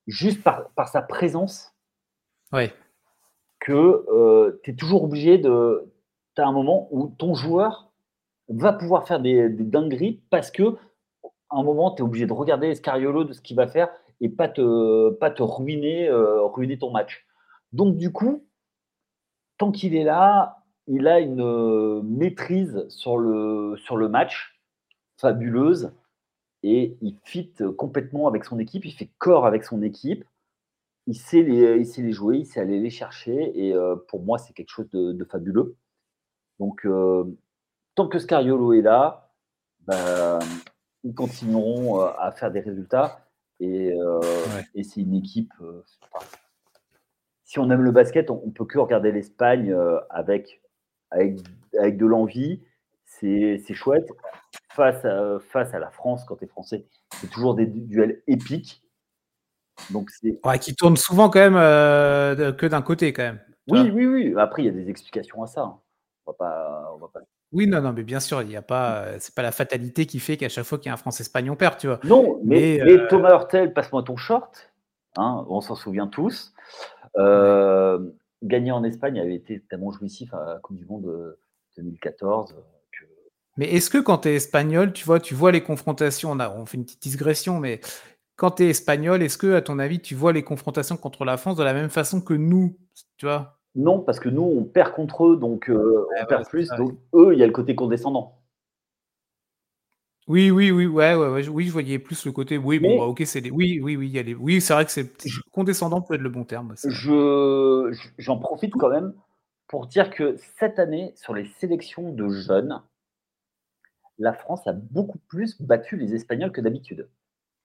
juste 0.06 0.44
par, 0.44 0.88
sa 0.88 1.02
présence. 1.02 1.74
Ouais. 2.52 2.72
Que 3.60 4.60
tu 4.64 4.72
es 4.72 4.76
toujours 4.76 5.04
obligé 5.04 5.38
de. 5.38 5.91
Tu 6.36 6.41
as 6.41 6.48
un 6.48 6.52
moment 6.52 6.88
où 6.91 7.08
ton 7.08 7.34
joueur 7.34 7.91
va 8.50 8.74
pouvoir 8.74 9.08
faire 9.08 9.22
des, 9.22 9.50
dingueries 9.50 10.22
parce 10.30 10.52
que 10.52 10.76
à 11.50 11.58
un 11.58 11.64
moment, 11.64 11.91
tu 11.91 12.02
es 12.02 12.06
obligé 12.06 12.26
de 12.26 12.34
regarder 12.34 12.76
Scariolo 12.76 13.24
de 13.24 13.34
ce 13.34 13.41
qu'il 13.41 13.56
va 13.56 13.68
faire 13.68 13.89
et 14.20 14.28
pas 14.28 14.50
te, 14.50 15.12
pas 15.12 15.32
te 15.32 15.41
ruiner, 15.41 16.10
ruiner 16.12 16.78
ton 16.78 16.91
match. 16.91 17.26
Donc, 17.72 17.96
du 17.98 18.12
coup, 18.12 18.46
tant 19.64 19.72
qu'il 19.72 19.95
est 19.95 20.03
là, 20.03 20.61
il 20.88 21.07
a 21.07 21.22
une 21.22 21.39
euh, 21.39 22.01
maîtrise 22.03 22.86
sur 22.89 23.18
le, 23.18 23.78
sur 23.78 23.95
le 23.95 24.09
match 24.09 24.59
fabuleuse 25.16 25.93
et 26.64 26.97
il 26.99 27.16
fit 27.24 27.53
complètement 27.78 28.28
avec 28.28 28.43
son 28.43 28.59
équipe, 28.59 28.84
il 28.84 28.91
fait 28.91 29.09
corps 29.20 29.45
avec 29.45 29.64
son 29.64 29.82
équipe, 29.82 30.26
il 31.07 31.16
sait 31.16 31.43
les, 31.43 31.78
il 31.78 31.86
sait 31.86 32.01
les 32.01 32.11
jouer, 32.11 32.39
il 32.39 32.45
sait 32.45 32.59
aller 32.59 32.78
les 32.78 32.89
chercher 32.89 33.57
et 33.57 33.74
euh, 33.74 33.95
pour 34.09 34.22
moi 34.22 34.38
c'est 34.38 34.51
quelque 34.51 34.70
chose 34.70 34.89
de, 34.91 35.24
fabuleux. 35.24 35.78
Donc 36.59 36.86
euh, 36.86 37.24
tant 37.95 38.09
que 38.09 38.20
Scariolo 38.20 38.74
est 38.74 38.82
là, 38.82 39.32
bah, 39.88 40.39
ils 41.05 41.16
continueront 41.16 42.01
à 42.01 42.34
faire 42.34 42.51
des 42.51 42.59
résultats 42.59 43.26
et, 43.61 43.95
et 44.76 44.84
c'est 44.84 44.99
une 44.99 45.16
équipe 45.16 45.53
si 47.54 47.60
on 47.60 47.70
aime 47.70 47.84
le 47.84 47.91
basket, 47.91 48.32
on, 48.32 48.41
ne 48.47 48.51
peut 48.51 48.66
que 48.66 48.80
regarder 48.80 49.12
l'Espagne 49.12 49.72
euh, 49.72 49.99
avec, 50.10 50.60
avec, 51.12 51.38
avec 51.78 51.97
de 51.97 52.06
l'envie. 52.08 52.64
C'est 53.06 53.74
chouette. 53.76 54.10
Face 54.70 55.06
à, 55.06 55.38
face 55.51 55.72
à 55.76 55.80
la 55.80 55.91
France, 55.91 56.26
quand 56.26 56.36
tu 56.36 56.45
es 56.45 56.47
français, 56.47 56.88
c'est 57.22 57.30
toujours 57.30 57.54
des 57.54 57.68
duels 57.68 58.24
épiques. 58.26 58.82
Donc 59.91 60.10
ouais, 60.43 60.58
qui 60.58 60.76
tournent 60.76 60.97
souvent 60.97 61.30
quand 61.30 61.39
même 61.39 61.56
euh, 61.56 62.51
que 62.54 62.66
d'un 62.66 62.82
côté 62.82 63.14
quand 63.14 63.22
même. 63.22 63.39
Oui, 63.70 63.91
oui, 63.93 64.08
oui. 64.08 64.34
Après, 64.36 64.64
il 64.64 64.66
y 64.66 64.70
a 64.70 64.72
des 64.72 64.89
explications 64.89 65.43
à 65.43 65.47
ça. 65.47 65.62
Hein. 65.62 65.80
On 66.26 66.32
va 66.32 66.36
pas, 66.36 66.91
on 66.95 66.97
va 66.97 67.08
pas... 67.14 67.20
Oui, 67.51 67.68
non, 67.68 67.82
non, 67.82 67.93
mais 67.93 68.04
bien 68.04 68.20
sûr, 68.20 68.41
il 68.41 68.47
n'y 68.47 68.58
a 68.58 68.64
pas, 68.64 69.20
c'est 69.20 69.36
pas 69.36 69.43
la 69.43 69.51
fatalité 69.51 70.08
qui 70.08 70.20
fait 70.20 70.38
qu'à 70.38 70.49
chaque 70.49 70.66
fois 70.66 70.80
qu'il 70.80 70.88
y 70.88 70.89
a 70.89 70.93
un 70.93 70.97
France-Espagne, 70.97 71.51
on 71.51 71.56
perd, 71.56 71.78
tu 71.78 71.86
vois. 71.86 71.99
Non, 72.04 72.39
mais, 72.43 72.82
euh, 72.82 73.08
Thomas 73.10 73.30
Hurtel, 73.30 73.74
passe-moi 73.74 74.01
ton 74.01 74.18
short. 74.18 74.74
Hein, 75.16 75.45
on 75.47 75.62
s'en 75.62 75.76
souvient 75.76 76.08
tous. 76.08 76.54
Euh, 77.18 77.99
gagner 78.41 78.72
en 78.72 78.84
Espagne 78.84 79.20
avait 79.20 79.36
été 79.36 79.61
tellement 79.70 79.91
jouissif 79.91 80.34
à 80.34 80.45
la 80.45 80.59
Coupe 80.59 80.78
du 80.78 80.86
Monde 80.86 81.36
2014. 81.78 82.53
Euh, 82.53 82.61
mais 83.57 83.72
est-ce 83.72 83.89
que 83.89 83.99
quand 83.99 84.20
tu 84.20 84.30
es 84.30 84.36
espagnol, 84.36 84.93
tu 84.93 85.05
vois, 85.05 85.20
tu 85.20 85.36
vois 85.36 85.51
les 85.51 85.61
confrontations, 85.61 86.32
on, 86.32 86.39
a, 86.39 86.49
on 86.49 86.66
fait 86.66 86.78
une 86.78 86.86
petite 86.86 87.03
digression, 87.03 87.59
mais 87.59 87.82
quand 88.36 88.51
tu 88.51 88.64
es 88.64 88.70
espagnol, 88.70 89.22
est-ce 89.22 89.38
que, 89.38 89.53
à 89.53 89.61
ton 89.61 89.78
avis, 89.78 89.99
tu 89.99 90.16
vois 90.16 90.34
les 90.34 90.43
confrontations 90.43 90.97
contre 90.97 91.24
la 91.24 91.38
France 91.38 91.55
de 91.55 91.64
la 91.64 91.74
même 91.74 91.89
façon 91.89 92.20
que 92.20 92.34
nous 92.34 92.76
Tu 93.18 93.26
vois? 93.26 93.59
Non, 93.76 93.99
parce 93.99 94.20
que 94.20 94.30
nous, 94.30 94.41
on 94.43 94.64
perd 94.64 94.93
contre 94.93 95.26
eux, 95.26 95.38
donc 95.38 95.70
euh, 95.70 96.05
on 96.20 96.26
perd 96.26 96.47
plus. 96.47 96.68
donc 96.70 96.95
eux, 97.14 97.34
il 97.34 97.39
y 97.39 97.43
a 97.43 97.47
le 97.47 97.53
côté 97.53 97.76
condescendant. 97.76 98.43
Oui, 100.28 100.51
oui, 100.51 100.71
oui, 100.71 100.88
ouais, 100.88 101.15
ouais, 101.15 101.47
oui, 101.49 101.65
je 101.65 101.71
voyais 101.71 101.99
plus 101.99 102.26
le 102.26 102.32
côté. 102.32 102.57
Oui, 102.57 102.80
bon, 102.80 102.97
bah, 102.97 103.05
ok, 103.05 103.24
c'est 103.26 103.41
des. 103.41 103.51
Oui, 103.51 103.80
oui, 103.84 103.97
oui, 103.97 104.07
il 104.07 104.13
y 104.13 104.19
a 104.19 104.38
Oui, 104.38 104.61
c'est 104.61 104.74
vrai 104.74 104.86
que 104.86 104.91
c'est 104.91 105.11
condescendant 105.51 106.01
peut 106.01 106.15
être 106.15 106.21
le 106.21 106.30
bon 106.30 106.45
terme. 106.45 106.76
Je 106.86 107.93
j'en 108.17 108.38
profite 108.38 108.74
quand 108.74 108.89
même 108.89 109.13
pour 109.67 109.88
dire 109.88 110.11
que 110.11 110.38
cette 110.59 110.80
année, 110.80 111.13
sur 111.15 111.34
les 111.34 111.45
sélections 111.45 112.11
de 112.11 112.30
jeunes, 112.30 112.82
la 114.17 114.34
France 114.34 114.65
a 114.67 114.74
beaucoup 114.74 115.19
plus 115.28 115.61
battu 115.61 115.97
les 115.97 116.15
Espagnols 116.15 116.51
que 116.51 116.61
d'habitude. 116.61 117.09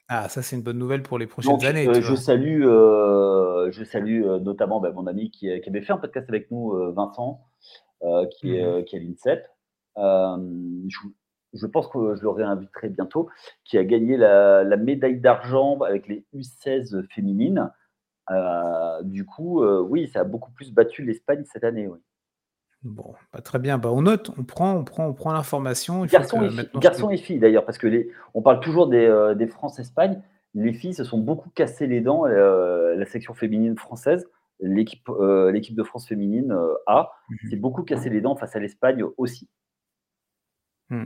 Ah, 0.09 0.29
ça, 0.31 0.41
c'est 0.41 0.57
une 0.57 0.63
bonne 0.63 0.79
nouvelle 0.79 1.03
pour 1.03 1.19
les 1.19 1.27
prochaines 1.27 1.63
années. 1.65 1.87
Euh, 1.87 2.01
je, 2.01 2.15
salue, 2.15 2.65
euh, 2.65 3.71
je 3.71 3.85
salue 3.85 4.25
euh, 4.25 4.39
notamment 4.39 4.81
bah, 4.81 4.91
mon 4.91 5.07
ami 5.07 5.31
qui, 5.31 5.51
avait 5.51 5.83
fait 5.83 5.93
un 5.93 5.99
podcast 5.99 6.27
avec 6.31 6.51
nous, 6.51 6.73
Vincent, 6.95 7.45
qui, 8.01 8.57
est, 8.57 8.65
mmh 8.65 8.85
qui 8.85 8.97
est 8.97 8.99
à 8.99 9.03
l'INSEP. 9.03 9.47
Je, 10.89 10.99
pense 11.67 11.89
que 11.89 12.15
je 12.15 12.23
le 12.23 12.29
réinviterai 12.29 12.89
bientôt, 12.91 13.29
qui 13.65 13.79
a 13.79 13.85
gagné 13.85 14.17
la, 14.17 14.65
la 14.65 14.77
médaille 14.77 15.21
d'argent 15.21 15.79
avec 15.81 16.09
les 16.09 16.25
U16 16.35 17.07
féminines. 17.09 17.71
du 19.03 19.25
coup, 19.25 19.65
oui, 19.65 20.09
ça 20.09 20.21
a 20.21 20.25
beaucoup 20.25 20.53
plus 20.53 20.73
battu 20.73 21.03
l'Espagne 21.03 21.45
cette 21.45 21.65
année. 21.65 21.89
Oui. 21.89 21.99
Bon, 22.85 23.15
pas 23.33 23.41
très 23.41 23.59
bien. 23.59 23.79
Bah, 23.79 23.91
on 23.93 24.03
note, 24.03 24.31
on 24.39 24.45
prend, 24.45 24.75
on 24.75 24.85
prend, 24.85 25.07
on 25.07 25.13
prend 25.13 25.33
l'information. 25.33 26.05
Garçons, 26.05 27.11
et, 27.11 27.17
filles 27.17 27.39
d'ailleurs, 27.41 27.65
parce 27.65 27.79
que 27.79 27.89
les, 27.89 28.09
on 28.35 28.43
parle 28.43 28.61
toujours 28.61 28.87
des, 28.87 29.07
euh, 29.07 29.47
France-Espagne. 29.49 30.23
Les 30.55 30.73
filles 30.73 30.95
se 30.95 31.05
sont 31.05 31.19
beaucoup 31.19 31.51
cassées 31.51 31.87
les 31.87 32.01
dents. 32.01 32.27
Euh, 32.27 32.95
la 32.95 33.05
section 33.05 33.35
féminine 33.35 33.77
française, 33.77 34.29
l'équipe, 34.61 35.09
euh, 35.09 35.51
l'équipe 35.51 35.77
de 35.77 35.83
France 35.83 36.07
féminine 36.07 36.57
A, 36.87 37.11
mmh 37.29 37.51
s'est 37.51 37.57
beaucoup 37.57 37.83
cassé 37.83 38.11
les 38.11 38.21
dents 38.21 38.37
face 38.37 38.55
à 38.55 38.61
l'Espagne 38.61 39.05
aussi. 39.17 39.49
Mmh. 40.91 41.05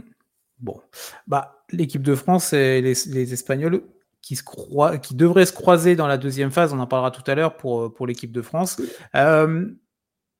Bon, 0.62 0.80
bah 1.26 1.64
l'équipe 1.70 2.02
de 2.02 2.14
France 2.14 2.52
et 2.52 2.80
les, 2.80 3.32
Espagnols 3.32 3.82
qui, 4.20 4.36
se 4.36 4.42
croient, 4.42 4.98
qui 4.98 5.14
devraient 5.14 5.46
se 5.46 5.52
croiser 5.52 5.96
dans 5.96 6.06
la 6.06 6.16
deuxième 6.16 6.50
phase, 6.50 6.72
on 6.72 6.78
en 6.78 6.86
parlera 6.86 7.10
tout 7.10 7.28
à 7.28 7.34
l'heure 7.34 7.56
pour, 7.56 7.92
pour 7.92 8.06
l'équipe 8.06 8.32
de 8.32 8.42
France. 8.42 8.80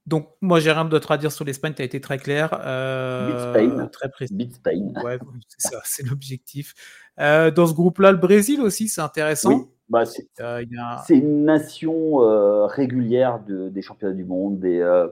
Donc, 0.07 0.29
moi, 0.41 0.59
j'ai 0.59 0.73
rien 0.73 0.85
d'autre 0.85 1.13
à 1.13 1.19
dire 1.19 1.31
sur 1.31 1.45
l'Espagne. 1.45 1.75
Tu 1.75 1.83
as 1.83 1.85
été 1.85 2.01
très 2.01 2.19
clair. 2.19 2.61
Euh, 2.65 3.87
Très 3.87 4.11
précis. 4.11 4.51
Spain. 4.53 4.93
Ouais, 5.05 5.19
c'est 5.49 5.69
ça, 5.69 5.81
c'est 5.85 6.07
l'objectif. 6.07 6.75
Euh, 7.21 7.51
dans 7.51 7.67
ce 7.67 7.75
groupe-là, 7.75 8.11
le 8.11 8.19
Brésil 8.19 8.61
aussi, 8.61 8.89
c'est 8.89 9.01
intéressant. 9.01 9.69
Bah, 9.89 10.05
euh, 10.41 10.65
c'est 11.07 11.17
une 11.17 11.45
nation 11.45 12.23
euh, 12.23 12.67
régulière 12.67 13.45
de, 13.45 13.69
des 13.69 13.83
championnats 13.83 14.15
du 14.15 14.25
monde, 14.25 14.59
des, 14.59 15.07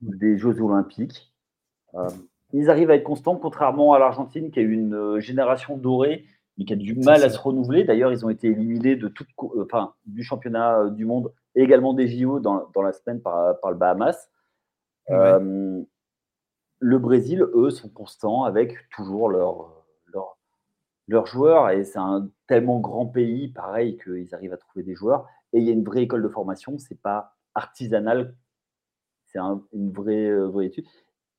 des 0.00 0.38
Jeux 0.38 0.60
olympiques. 0.60 1.32
Ils 2.52 2.70
arrivent 2.70 2.90
à 2.90 2.94
être 2.94 3.04
constants, 3.04 3.36
contrairement 3.36 3.92
à 3.92 3.98
l'Argentine, 3.98 4.50
qui 4.50 4.58
a 4.60 4.62
eu 4.62 4.72
une 4.72 5.18
génération 5.18 5.76
dorée, 5.76 6.24
mais 6.58 6.64
qui 6.64 6.72
a 6.72 6.76
du 6.76 6.94
mal 6.94 7.22
à 7.22 7.30
se 7.30 7.38
renouveler. 7.38 7.84
D'ailleurs, 7.84 8.12
ils 8.12 8.24
ont 8.24 8.30
été 8.30 8.48
éliminés 8.48 8.96
de 8.96 9.08
toute, 9.08 9.28
enfin, 9.60 9.94
du 10.06 10.22
championnat 10.22 10.88
du 10.90 11.04
monde 11.04 11.32
et 11.54 11.62
également 11.62 11.94
des 11.94 12.08
JO 12.08 12.40
dans, 12.40 12.68
dans 12.74 12.82
la 12.82 12.92
semaine 12.92 13.20
par, 13.20 13.58
par 13.60 13.70
le 13.70 13.76
Bahamas. 13.76 14.28
Euh, 15.10 15.82
le 16.78 16.98
Brésil, 16.98 17.42
eux, 17.54 17.70
sont 17.70 17.88
constants 17.88 18.44
avec 18.44 18.76
toujours 18.90 19.28
leurs 19.28 19.84
leur, 20.12 20.36
leur 21.08 21.26
joueurs 21.26 21.70
et 21.70 21.84
c'est 21.84 21.98
un 21.98 22.28
tellement 22.46 22.80
grand 22.80 23.06
pays, 23.06 23.48
pareil, 23.48 23.98
qu'ils 23.98 24.34
arrivent 24.34 24.52
à 24.52 24.56
trouver 24.56 24.84
des 24.84 24.94
joueurs. 24.94 25.28
Et 25.52 25.58
il 25.58 25.64
y 25.64 25.70
a 25.70 25.72
une 25.72 25.84
vraie 25.84 26.02
école 26.02 26.22
de 26.22 26.28
formation, 26.28 26.78
c'est 26.78 27.00
pas 27.00 27.36
artisanal, 27.54 28.34
c'est 29.26 29.38
une 29.72 29.92
vraie, 29.92 30.28
euh, 30.28 30.48
vraie 30.48 30.66
étude. 30.66 30.86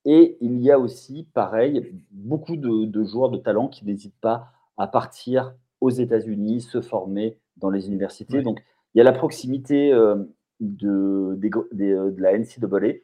Et 0.05 0.37
il 0.41 0.59
y 0.61 0.71
a 0.71 0.79
aussi, 0.79 1.27
pareil, 1.33 1.95
beaucoup 2.11 2.57
de, 2.57 3.03
joueurs 3.03 3.29
de 3.29 3.37
talent 3.37 3.67
qui 3.67 3.85
n'hésitent 3.85 4.19
pas 4.19 4.51
à 4.77 4.87
partir 4.87 5.55
aux 5.81 5.91
États-Unis, 5.91 6.61
se 6.61 6.81
former 6.81 7.37
dans 7.57 7.69
les 7.69 7.87
universités. 7.87 8.41
Donc, 8.41 8.63
il 8.93 8.97
y 8.97 9.01
a 9.01 9.03
la 9.03 9.13
proximité 9.13 9.93
euh, 9.93 10.15
de, 10.59 11.39
de 11.39 12.21
la 12.21 12.37
NCAA 12.37 12.99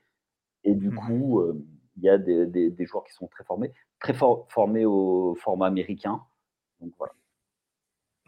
et 0.65 0.75
du 0.75 0.89
mmh 0.89 0.95
coup, 0.95 1.41
il 1.97 2.03
y 2.03 2.09
a 2.09 2.17
des, 2.17 2.85
joueurs 2.85 3.03
qui 3.03 3.13
sont 3.13 3.27
très 3.27 3.43
formés, 3.43 3.71
très 3.99 4.13
formés 4.13 4.85
au 4.85 5.35
format 5.35 5.67
américain. 5.67 6.21
Donc 6.81 6.93
voilà. 6.97 7.13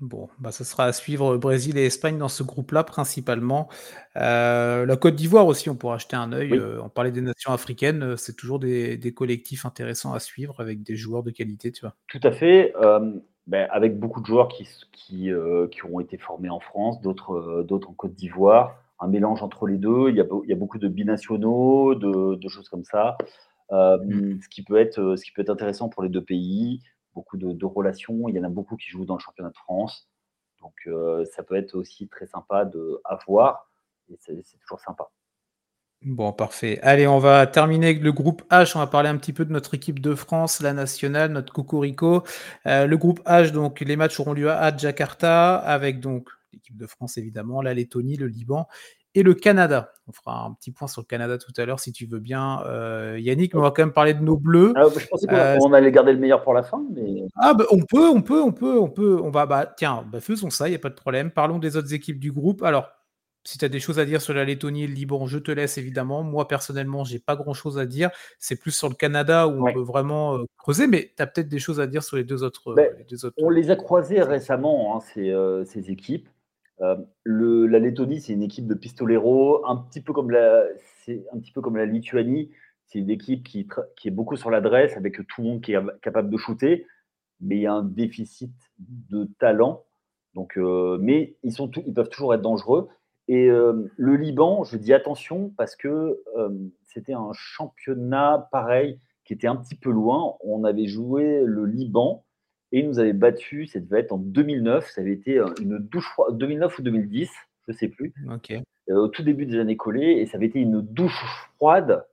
Bon, 0.02 0.28
bah, 0.40 0.52
ce 0.52 0.64
sera 0.64 0.86
à 0.86 0.94
suivre 0.94 1.38
Brésil 1.38 1.78
et 1.78 1.86
Espagne 1.86 2.18
dans 2.18 2.28
ce 2.28 2.44
groupe-là 2.44 2.84
principalement. 2.84 3.70
la 4.16 4.98
Côte 5.00 5.16
d'Ivoire 5.16 5.46
aussi, 5.46 5.70
on 5.70 5.76
pourra 5.76 5.96
acheter 5.96 6.16
un 6.16 6.34
œil. 6.34 6.60
on 6.84 6.90
parlait 6.90 7.12
des 7.12 7.22
nations 7.22 7.54
africaines, 7.54 8.18
c'est 8.18 8.36
toujours 8.36 8.60
des, 8.60 9.14
collectifs 9.16 9.66
intéressants 9.66 10.14
à 10.14 10.20
suivre 10.20 10.60
avec 10.60 10.84
des 10.84 10.96
joueurs 10.96 11.24
de 11.24 11.32
qualité, 11.32 11.72
tu 11.72 11.82
vois. 11.82 11.96
Tout 12.08 12.22
à 12.24 12.32
fait. 12.32 12.74
Ben, 13.48 13.68
avec 13.72 14.00
beaucoup 14.00 14.22
de 14.22 14.26
joueurs 14.26 14.48
qui, 14.48 14.68
qui, 14.92 15.32
qui, 15.72 15.86
ont 15.86 16.00
été 16.00 16.18
formés 16.18 16.50
en 16.50 16.60
France, 16.60 17.02
d'autres 17.02 17.66
en 17.88 17.94
Côte 17.94 18.16
d'Ivoire 18.16 18.82
un 19.02 19.08
mélange 19.08 19.44
entre 19.44 19.68
les 19.68 19.78
deux. 19.78 20.10
Il 20.10 20.16
y 20.16 20.22
a, 20.22 20.26
il 20.44 20.50
y 20.50 20.54
a 20.54 20.56
beaucoup 20.56 20.78
de 20.78 20.88
binationaux, 20.88 21.96
de, 21.96 22.48
choses 22.48 22.70
comme 22.70 22.86
ça. 22.86 23.18
Euh, 23.72 23.98
mm. 23.98 24.42
ce, 24.42 24.50
qui 24.50 24.64
peut 24.64 24.78
être, 24.78 25.00
euh, 25.00 25.18
ce 25.18 25.24
qui 25.24 25.32
peut 25.32 25.42
être 25.42 25.50
intéressant 25.50 25.90
pour 25.90 26.04
les 26.04 26.10
deux 26.10 26.24
pays. 26.24 26.82
Beaucoup 27.14 27.38
de, 27.38 27.66
relations. 27.66 28.28
Il 28.30 28.36
y 28.36 28.40
en 28.40 28.44
a 28.44 28.50
beaucoup 28.50 28.78
qui 28.78 28.90
jouent 28.90 29.06
dans 29.06 29.16
le 29.16 29.20
championnat 29.20 29.50
de 29.50 29.58
France. 29.58 30.10
Donc, 30.62 30.74
euh, 30.88 31.26
ça 31.26 31.44
peut 31.44 31.56
être 31.56 31.76
aussi 31.76 32.08
très 32.08 32.28
sympa 32.28 32.66
de, 32.66 33.02
à 33.04 33.18
voir. 33.28 33.70
C'est 34.20 34.60
toujours 34.62 34.80
sympa. 34.80 35.10
Bon, 36.04 36.34
parfait. 36.34 36.80
Allez, 36.82 37.08
on 37.08 37.20
va 37.20 37.46
terminer 37.48 37.88
avec 37.88 38.02
le 38.02 38.12
groupe 38.12 38.44
H. 38.50 38.74
On 38.76 38.80
va 38.80 38.88
parler 38.88 39.10
un 39.10 39.18
petit 39.18 39.34
peu 39.34 39.46
de 39.46 39.52
notre 39.52 39.74
équipe 39.76 40.00
de 40.00 40.16
France, 40.16 40.60
la 40.62 40.74
nationale, 40.74 41.32
notre 41.32 41.54
Cocorico. 41.54 42.24
le 42.66 42.96
groupe 42.96 43.22
H, 43.26 43.52
donc 43.52 43.82
les 43.82 43.96
matchs 43.96 44.20
auront 44.20 44.34
lieu 44.34 44.50
à 44.50 44.76
Jakarta, 44.76 45.56
avec 45.58 46.00
donc 46.00 46.30
l'équipe 46.54 46.78
de 46.78 46.88
France 46.88 47.18
évidemment, 47.18 47.62
la 47.62 47.74
Lettonie, 47.74 48.18
le 48.18 48.28
Liban 48.28 48.68
et 49.16 49.24
le 49.24 49.34
Canada. 49.34 49.94
On 50.08 50.12
fera 50.12 50.46
un 50.46 50.54
petit 50.54 50.72
point 50.72 50.88
sur 50.88 51.02
le 51.02 51.06
Canada 51.06 51.38
tout 51.38 51.54
à 51.58 51.66
l'heure 51.66 51.80
si 51.80 51.92
tu 51.92 52.06
veux 52.06 52.20
bien, 52.20 52.64
euh, 52.66 53.18
Yannick, 53.20 53.54
mais 53.54 53.60
on 53.60 53.64
va 53.64 53.72
quand 53.72 53.84
même 53.84 53.94
parler 53.94 54.14
de 54.14 54.24
nos 54.24 54.38
bleus. 54.38 54.74
Ah, 54.76 54.84
je 54.98 55.08
pensais 55.08 55.28
qu'on 55.28 55.36
euh, 55.36 55.74
allait 55.74 55.92
garder 55.92 56.14
le 56.14 56.20
meilleur 56.20 56.44
pour 56.44 56.54
la 56.54 56.64
fin. 56.64 56.84
Mais... 56.94 57.24
Ah, 57.36 57.54
bah, 57.54 57.66
on 57.72 57.82
peut, 57.82 58.10
on 58.10 58.22
peut, 58.22 58.42
on 58.42 58.52
peut, 58.52 58.78
on 58.78 58.90
peut. 58.90 59.20
On 59.22 59.30
va, 59.30 59.46
bah, 59.46 59.74
tiens, 59.78 60.06
bah, 60.12 60.20
faisons 60.20 60.50
ça, 60.50 60.68
il 60.68 60.72
n'y 60.72 60.76
a 60.76 60.80
pas 60.80 60.90
de 60.90 60.96
problème. 60.96 61.32
Parlons 61.32 61.60
des 61.60 61.78
autres 61.78 61.94
équipes 61.94 62.20
du 62.20 62.32
groupe. 62.32 62.64
Alors, 62.64 62.90
si 63.44 63.58
tu 63.58 63.66
as 63.66 63.70
des 63.70 63.80
choses 63.80 64.00
à 64.00 64.06
dire 64.06 64.22
sur 64.22 64.34
la 64.34 64.44
Lettonie 64.44 64.84
et 64.84 64.88
le 64.88 64.94
Liban, 64.94 65.26
je 65.26 65.40
te 65.40 65.52
laisse 65.52 65.78
évidemment. 65.78 66.24
Moi, 66.24 66.48
personnellement, 66.48 67.04
j'ai 67.04 67.20
pas 67.20 67.36
grand 67.36 67.54
chose 67.54 67.80
à 67.80 67.86
dire. 67.86 68.10
C'est 68.38 68.56
plus 68.56 68.72
sur 68.72 68.90
le 68.90 68.96
Canada 68.96 69.48
où 69.48 69.68
on 69.68 69.74
peut 69.74 69.82
vraiment 69.82 70.38
euh, 70.38 70.44
creuser, 70.58 70.88
mais 70.88 71.12
tu 71.16 71.24
as 71.24 71.28
peut-être 71.28 71.50
des 71.50 71.60
choses 71.60 71.80
à 71.80 71.88
dire 71.88 72.04
sur 72.04 72.18
les 72.18 72.24
deux 72.24 72.44
autres. 72.44 72.74
Ben, 72.76 72.90
on 73.38 73.50
les 73.50 73.72
a 73.72 73.76
croisés 73.76 74.22
récemment, 74.22 74.96
hein, 74.96 75.00
ces, 75.14 75.34
ces 75.66 75.90
équipes. 75.90 76.28
Euh, 76.82 76.98
la 77.26 77.80
Lettonie, 77.80 78.22
c'est 78.22 78.34
une 78.34 78.44
équipe 78.44 78.68
de 78.68 78.74
pistoleros, 78.74 79.66
un 79.68 79.78
petit 79.78 80.02
peu 80.02 80.14
comme 80.14 80.32
la, 80.32 81.86
Lituanie. 81.86 82.52
C'est 82.88 83.00
une 83.00 83.10
équipe 83.10 83.44
qui, 83.44 83.68
qui, 83.96 84.08
est 84.08 84.12
beaucoup 84.12 84.36
sur 84.36 84.50
l'adresse, 84.50 84.98
avec 84.98 85.16
tout 85.28 85.42
le 85.42 85.48
monde 85.48 85.62
qui 85.62 85.74
est 85.74 85.80
capable 86.02 86.30
de 86.30 86.38
shooter, 86.38 86.88
mais 87.40 87.58
il 87.58 87.62
y 87.62 87.68
a 87.68 87.74
un 87.74 87.84
déficit 87.84 88.54
de 88.80 89.30
talent. 89.40 89.86
Donc, 90.34 90.58
euh, 90.58 90.98
mais 91.00 91.36
ils, 91.44 91.54
sont 91.54 91.70
ils 91.86 91.94
peuvent 91.94 92.10
toujours 92.10 92.34
être 92.34 92.42
dangereux. 92.42 92.90
Et 93.28 93.50
euh, 93.50 93.90
le 93.96 94.16
Liban, 94.16 94.64
je 94.64 94.78
dis 94.78 94.94
attention 94.94 95.54
parce 95.56 95.76
que 95.76 96.22
c'était 96.84 97.14
un 97.14 97.32
championnat 97.34 98.50
pareil 98.52 99.00
qui 99.24 99.34
était 99.34 99.48
un 99.48 99.56
petit 99.56 99.76
peu 99.76 99.92
loin. 99.92 100.36
On 100.42 100.64
avait 100.64 100.88
joué 100.88 101.44
le 101.46 101.66
Liban 101.66 102.26
et 102.72 102.80
il 102.80 102.88
nous 102.88 103.00
avait 103.00 103.14
battu, 103.14 103.66
ça 103.66 103.80
devait 103.80 104.00
être 104.00 104.14
en 104.14 104.18
2009, 104.18 104.90
ça 104.90 105.02
avait 105.02 105.14
été 105.14 105.42
une 105.62 105.78
douche 105.78 106.08
froide, 106.08 106.38
2009 106.38 106.80
ou 106.80 106.82
2010, 106.82 107.30
je 107.68 107.72
ne 107.72 107.78
sais 107.78 107.90
plus, 107.90 108.14
euh, 108.90 108.96
au 108.96 109.08
tout 109.10 109.24
début 109.24 109.46
des 109.46 109.60
années 109.60 109.78
collées, 109.78 110.18
et 110.20 110.26
ça 110.26 110.38
avait 110.38 110.48
été 110.48 110.60
une 110.60 110.82
douche 110.82 111.22
froide 111.56 112.06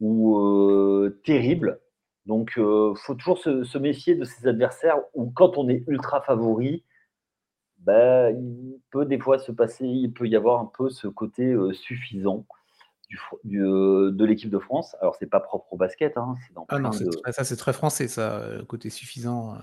ou 0.00 0.38
euh, 0.38 1.20
terrible. 1.24 1.80
Donc, 2.26 2.54
il 2.56 2.62
euh, 2.62 2.94
faut 2.94 3.14
toujours 3.14 3.38
se, 3.38 3.78
méfier 3.78 4.16
de 4.16 4.24
ses 4.24 4.48
adversaires 4.48 4.98
où, 5.14 5.30
quand 5.30 5.56
on 5.56 5.68
est 5.68 5.84
ultra 5.86 6.20
favori, 6.20 6.82
ben, 7.78 8.30
il 8.30 8.80
peut 8.90 9.06
des 9.06 9.18
fois 9.18 9.38
se 9.38 9.52
passer, 9.52 9.86
il 9.86 10.12
peut 10.12 10.26
y 10.26 10.34
avoir 10.34 10.60
un 10.60 10.70
peu 10.76 10.90
ce 10.90 11.06
côté 11.06 11.54
suffisant 11.72 12.44
du, 13.08 13.58
de 13.58 14.24
l'équipe 14.24 14.50
de 14.50 14.58
France. 14.58 14.96
Alors, 15.00 15.16
c'est 15.16 15.26
pas 15.26 15.40
propre 15.40 15.72
au 15.72 15.76
basket. 15.76 16.16
Hein, 16.16 16.34
ah 16.68 16.78
non, 16.78 16.92
ça 16.92 17.44
c'est 17.44 17.56
très 17.56 17.72
français, 17.72 18.08
ça, 18.08 18.42
côté 18.68 18.90
suffisant. 18.90 19.54
Euh. 19.54 19.58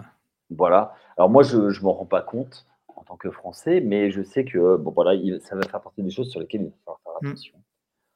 Voilà. 0.50 0.96
Alors, 1.18 1.30
moi, 1.30 1.44
je 1.44 1.58
ne 1.58 1.84
m'en 1.84 1.94
rends 1.94 2.06
pas 2.06 2.22
compte 2.22 2.66
en 2.96 3.04
tant 3.04 3.18
que 3.18 3.32
Français, 3.32 3.82
mais 3.82 4.12
je 4.12 4.22
sais 4.22 4.46
que 4.46 4.78
bon, 4.78 4.92
voilà, 4.92 5.20
ça 5.42 5.56
va 5.56 5.64
faire 5.64 5.82
partie 5.82 6.04
des 6.04 6.12
choses 6.12 6.30
sur 6.30 6.40
lesquelles 6.40 6.62
il 6.62 6.68
va 6.68 6.74
falloir 6.86 7.00
faire 7.04 7.14
mmh. 7.22 7.28
attention. 7.28 7.64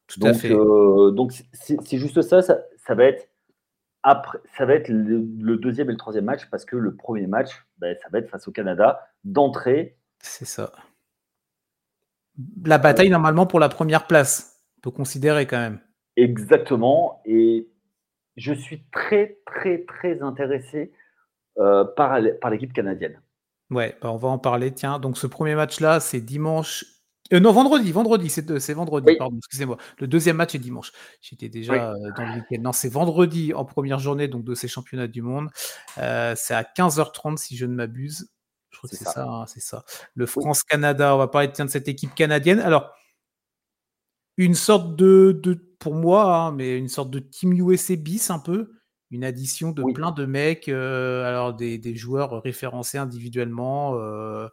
Tout 0.07 0.19
donc, 0.21 0.29
à 0.29 0.33
fait. 0.33 0.53
Euh, 0.53 1.11
donc, 1.11 1.33
c'est 1.53 1.97
juste 1.97 2.21
ça, 2.21 2.41
ça, 2.41 2.95
va 2.95 3.03
être. 3.03 3.27
Après, 4.03 4.39
ça 4.57 4.65
va 4.65 4.75
être 4.75 4.87
le, 4.87 5.57
deuxième 5.57 5.89
et 5.89 5.91
le 5.91 5.97
troisième 5.97 6.25
match 6.25 6.49
parce 6.49 6.63
que 6.63 6.77
le 6.77 6.95
premier 6.95 7.27
match, 7.27 7.65
ben, 7.79 7.95
ça 8.01 8.07
va 8.09 8.19
être 8.19 8.29
face 8.29 8.47
au 8.47 8.51
Canada 8.51 9.05
d'entrée. 9.25 9.97
C'est 10.19 10.45
ça. 10.45 10.71
La 12.63 12.77
bataille, 12.77 13.09
normalement, 13.09 13.47
pour 13.47 13.59
la 13.59 13.67
première 13.67 14.07
place, 14.07 14.56
peut 14.81 14.91
considérer 14.91 15.45
quand 15.45 15.59
même. 15.59 15.79
Exactement. 16.15 17.21
Et 17.25 17.67
je 18.37 18.53
suis 18.53 18.83
très, 18.91 19.39
très, 19.45 19.83
très 19.85 20.21
intéressé 20.21 20.91
euh, 21.59 21.85
par, 21.85 22.19
par 22.41 22.51
l'équipe 22.51 22.73
canadienne. 22.73 23.19
Ouais, 23.69 23.97
bah, 24.01 24.11
on 24.11 24.17
va 24.17 24.29
en 24.29 24.39
parler. 24.39 24.73
Tiens, 24.73 24.99
donc 24.99 25.17
ce 25.17 25.27
premier 25.27 25.55
match-là, 25.55 25.99
c'est 25.99 26.21
dimanche. 26.21 26.85
Euh, 27.33 27.39
non, 27.39 27.51
vendredi, 27.51 27.91
vendredi, 27.91 28.29
c'est 28.29 28.73
vendredi, 28.73 29.15
pardon, 29.17 29.37
excusez-moi. 29.37 29.77
Le 29.99 30.07
deuxième 30.07 30.37
match 30.37 30.55
est 30.55 30.59
dimanche. 30.59 30.93
J'étais 31.19 31.49
déjà 31.49 31.91
euh, 31.91 32.11
dans 32.15 32.25
le 32.25 32.35
week-end. 32.35 32.61
Non, 32.61 32.71
c'est 32.71 32.89
vendredi 32.89 33.53
en 33.53 33.65
première 33.65 33.99
journée 33.99 34.29
donc 34.29 34.45
de 34.45 34.55
ces 34.55 34.69
championnats 34.69 35.07
du 35.07 35.21
monde. 35.21 35.49
c'est 35.95 36.53
à 36.53 36.63
15h30 36.63 37.37
si 37.37 37.57
je 37.57 37.65
ne 37.65 37.73
m'abuse. 37.73 38.29
Je 38.69 38.77
crois 38.77 38.89
que 38.89 38.95
c'est 38.95 39.05
ça, 39.05 39.25
hein, 39.27 39.45
c'est 39.47 39.59
ça. 39.59 39.83
Le 40.13 40.25
France-Canada, 40.25 41.15
on 41.15 41.17
va 41.17 41.27
parler 41.27 41.47
de 41.47 41.67
cette 41.67 41.87
équipe 41.87 42.13
canadienne. 42.13 42.59
Alors, 42.59 42.93
une 44.37 44.53
sorte 44.55 44.95
de, 44.95 45.39
de 45.43 45.67
pour 45.79 45.95
moi, 45.95 46.35
hein, 46.35 46.51
mais 46.51 46.77
une 46.77 46.89
sorte 46.89 47.09
de 47.09 47.19
Team 47.19 47.53
USA 47.53 47.95
bis 47.95 48.29
un 48.29 48.39
peu, 48.39 48.71
une 49.11 49.23
addition 49.23 49.71
de 49.71 49.83
plein 49.93 50.11
de 50.11 50.25
mecs, 50.25 50.69
euh, 50.69 51.23
alors 51.23 51.53
des, 51.53 51.77
des, 51.77 51.95
joueurs 51.95 52.41
référencés 52.41 52.97
individuellement 52.97 53.95
euh, 53.95 54.47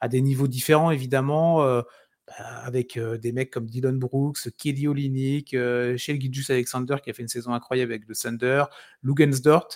à 0.00 0.08
des 0.08 0.20
niveaux 0.20 0.48
différents 0.48 0.90
évidemment, 0.90 1.62
euh, 1.62 1.82
bah, 2.26 2.34
avec 2.64 2.98
des 2.98 3.32
mecs 3.32 3.50
comme 3.50 3.66
Dylan 3.66 3.98
Brooks, 3.98 4.50
Kelly 4.56 4.88
Olynyk, 4.88 5.50
Shell 5.50 6.20
Gidjus 6.20 6.50
Alexander 6.50 6.96
qui 7.02 7.10
a 7.10 7.12
fait 7.12 7.22
une 7.22 7.28
saison 7.28 7.52
incroyable 7.52 7.92
avec 7.92 8.08
le 8.08 8.14
Thunder, 8.14 8.64
Lugensdort, 9.02 9.68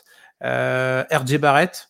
RJ 0.42 1.38
Barrett. 1.38 1.88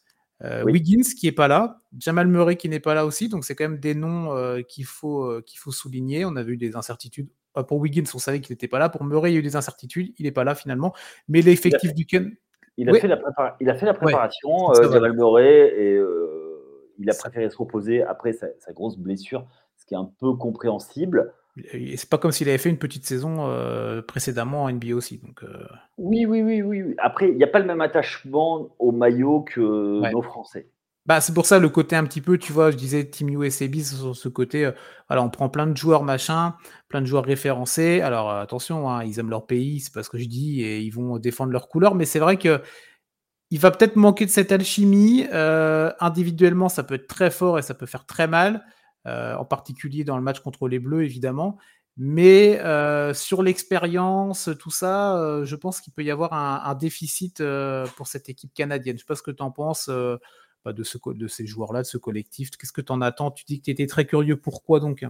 Wiggins 0.64 1.08
qui 1.18 1.26
est 1.26 1.32
pas 1.32 1.48
là, 1.48 1.80
Jamal 1.98 2.28
Murray 2.28 2.56
qui 2.56 2.68
n'est 2.68 2.80
pas 2.80 2.92
là 2.92 3.06
aussi, 3.06 3.30
donc 3.30 3.46
c'est 3.46 3.54
quand 3.54 3.64
même 3.64 3.80
des 3.80 3.94
noms 3.94 4.62
qu'il 4.68 4.84
faut, 4.84 5.40
qu'il 5.46 5.58
faut 5.58 5.72
souligner. 5.72 6.26
On 6.26 6.36
a 6.36 6.42
vu 6.42 6.58
des 6.58 6.76
incertitudes 6.76 7.30
pour 7.62 7.78
Wiggins, 7.78 8.04
on 8.14 8.18
savait 8.18 8.40
qu'il 8.40 8.52
n'était 8.52 8.68
pas 8.68 8.78
là. 8.78 8.88
Pour 8.88 9.04
Murray, 9.04 9.30
il 9.30 9.34
y 9.34 9.36
a 9.36 9.40
eu 9.40 9.42
des 9.42 9.56
incertitudes. 9.56 10.12
Il 10.18 10.24
n'est 10.24 10.32
pas 10.32 10.44
là 10.44 10.54
finalement. 10.54 10.92
Mais 11.28 11.40
l'effectif 11.40 11.94
du 11.94 12.06
Ken. 12.06 12.34
Il 12.76 12.90
a, 12.90 12.94
fait 12.94 13.06
la 13.06 13.20
il 13.60 13.70
a 13.70 13.74
fait 13.76 13.86
la 13.86 13.94
préparation, 13.94 14.70
ouais, 14.70 14.80
euh, 14.80 15.12
Murray, 15.12 15.72
et 15.76 15.94
euh, 15.94 16.90
il 16.98 17.08
a 17.08 17.14
préféré 17.14 17.48
se 17.48 17.56
reposer 17.56 18.02
après 18.02 18.32
sa, 18.32 18.48
grosse 18.72 18.98
blessure, 18.98 19.46
ce 19.76 19.86
qui 19.86 19.94
est 19.94 19.96
un 19.96 20.10
peu 20.18 20.32
compréhensible. 20.34 21.32
Et 21.72 21.96
c'est 21.96 22.10
pas 22.10 22.18
comme 22.18 22.32
s'il 22.32 22.48
avait 22.48 22.58
fait 22.58 22.70
une 22.70 22.78
petite 22.78 23.06
saison 23.06 23.46
euh, 23.46 24.02
précédemment 24.02 24.64
en 24.64 24.72
NBA 24.72 24.92
aussi. 24.96 25.18
Donc, 25.18 25.44
oui, 25.98 26.26
oui, 26.26 26.42
oui, 26.42 26.62
oui. 26.62 26.96
Après, 26.98 27.28
il 27.28 27.36
n'y 27.36 27.44
a 27.44 27.46
pas 27.46 27.60
le 27.60 27.64
même 27.64 27.80
attachement 27.80 28.74
au 28.80 28.90
maillot 28.90 29.42
que 29.42 30.10
nos 30.10 30.22
Français. 30.22 30.66
Bah, 31.06 31.20
c'est 31.20 31.34
pour 31.34 31.44
ça 31.44 31.58
le 31.58 31.68
côté 31.68 31.96
un 31.96 32.04
petit 32.04 32.22
peu, 32.22 32.38
tu 32.38 32.50
vois, 32.52 32.70
je 32.70 32.76
disais 32.78 33.04
Team 33.08 33.28
USA 33.28 33.66
sur 33.84 34.16
ce 34.16 34.28
côté, 34.30 34.64
euh, 34.64 34.72
voilà, 35.08 35.22
on 35.22 35.28
prend 35.28 35.50
plein 35.50 35.66
de 35.66 35.76
joueurs 35.76 36.02
machin, 36.02 36.54
plein 36.88 37.02
de 37.02 37.06
joueurs 37.06 37.24
référencés. 37.26 38.00
Alors 38.00 38.30
euh, 38.30 38.40
attention, 38.40 38.88
hein, 38.88 39.04
ils 39.04 39.18
aiment 39.18 39.28
leur 39.28 39.46
pays, 39.46 39.80
c'est 39.80 39.92
pas 39.92 40.02
ce 40.02 40.08
que 40.08 40.16
je 40.18 40.24
dis, 40.26 40.62
et 40.62 40.80
ils 40.80 40.88
vont 40.90 41.18
défendre 41.18 41.52
leur 41.52 41.68
couleur, 41.68 41.94
mais 41.94 42.06
c'est 42.06 42.20
vrai 42.20 42.38
que 42.38 42.62
il 43.50 43.60
va 43.60 43.70
peut-être 43.70 43.96
manquer 43.96 44.26
de 44.26 44.30
cette 44.30 44.52
alchimie. 44.52 45.26
Euh, 45.32 45.92
individuellement, 46.00 46.68
ça 46.68 46.82
peut 46.84 46.94
être 46.94 47.08
très 47.08 47.30
fort 47.30 47.58
et 47.58 47.62
ça 47.62 47.74
peut 47.74 47.86
faire 47.86 48.06
très 48.06 48.26
mal, 48.28 48.64
en 49.06 49.44
particulier 49.44 50.04
dans 50.04 50.16
le 50.16 50.22
match 50.22 50.40
contre 50.40 50.68
les 50.68 50.78
Bleus, 50.78 51.04
évidemment. 51.04 51.58
Mais 51.96 52.60
sur 53.14 53.42
l'expérience, 53.42 54.50
tout 54.60 54.70
ça, 54.70 55.42
je 55.44 55.56
pense 55.56 55.80
qu'il 55.80 55.92
peut 55.92 56.02
y 56.04 56.10
avoir 56.10 56.32
un, 56.32 56.62
un 56.64 56.74
déficit 56.74 57.42
pour 57.96 58.08
cette 58.08 58.28
équipe 58.28 58.52
canadienne. 58.54 58.96
Je 58.96 59.02
sais 59.02 59.06
pas 59.06 59.14
ce 59.14 59.22
que 59.22 59.30
tu 59.30 59.42
en 59.42 59.50
penses 59.52 59.90
de, 60.72 60.82
ce, 60.82 60.98
de 61.06 61.26
ces 61.26 61.46
joueurs-là, 61.46 61.82
de 61.82 61.86
ce 61.86 61.98
collectif 61.98 62.50
Qu'est-ce 62.50 62.72
que 62.72 62.80
tu 62.80 62.92
en 62.92 63.00
attends? 63.00 63.30
Tu 63.30 63.44
dis 63.44 63.58
que 63.60 63.64
tu 63.64 63.70
étais 63.70 63.86
très 63.86 64.06
curieux. 64.06 64.36
Pourquoi 64.36 64.80
donc? 64.80 65.04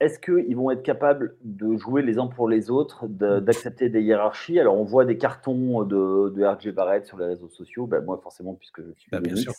Est-ce 0.00 0.18
qu'ils 0.18 0.56
vont 0.56 0.70
être 0.70 0.82
capables 0.82 1.36
de 1.42 1.76
jouer 1.76 2.02
les 2.02 2.18
uns 2.18 2.26
pour 2.26 2.48
les 2.48 2.70
autres, 2.70 3.06
d'accepter 3.06 3.88
des 3.88 4.02
hiérarchies? 4.02 4.58
Alors, 4.58 4.76
on 4.76 4.84
voit 4.84 5.04
des 5.04 5.16
cartons 5.16 5.84
de, 5.84 6.30
de 6.30 6.44
RJ 6.44 6.72
Barrett 6.72 7.06
sur 7.06 7.16
les 7.16 7.26
réseaux 7.26 7.48
sociaux. 7.48 7.86
Ben, 7.86 8.04
moi, 8.04 8.18
forcément, 8.22 8.54
puisque 8.54 8.82
je 8.82 8.90
suis 8.98 9.10
bah, 9.10 9.20
bien 9.20 9.36
sûr. 9.36 9.52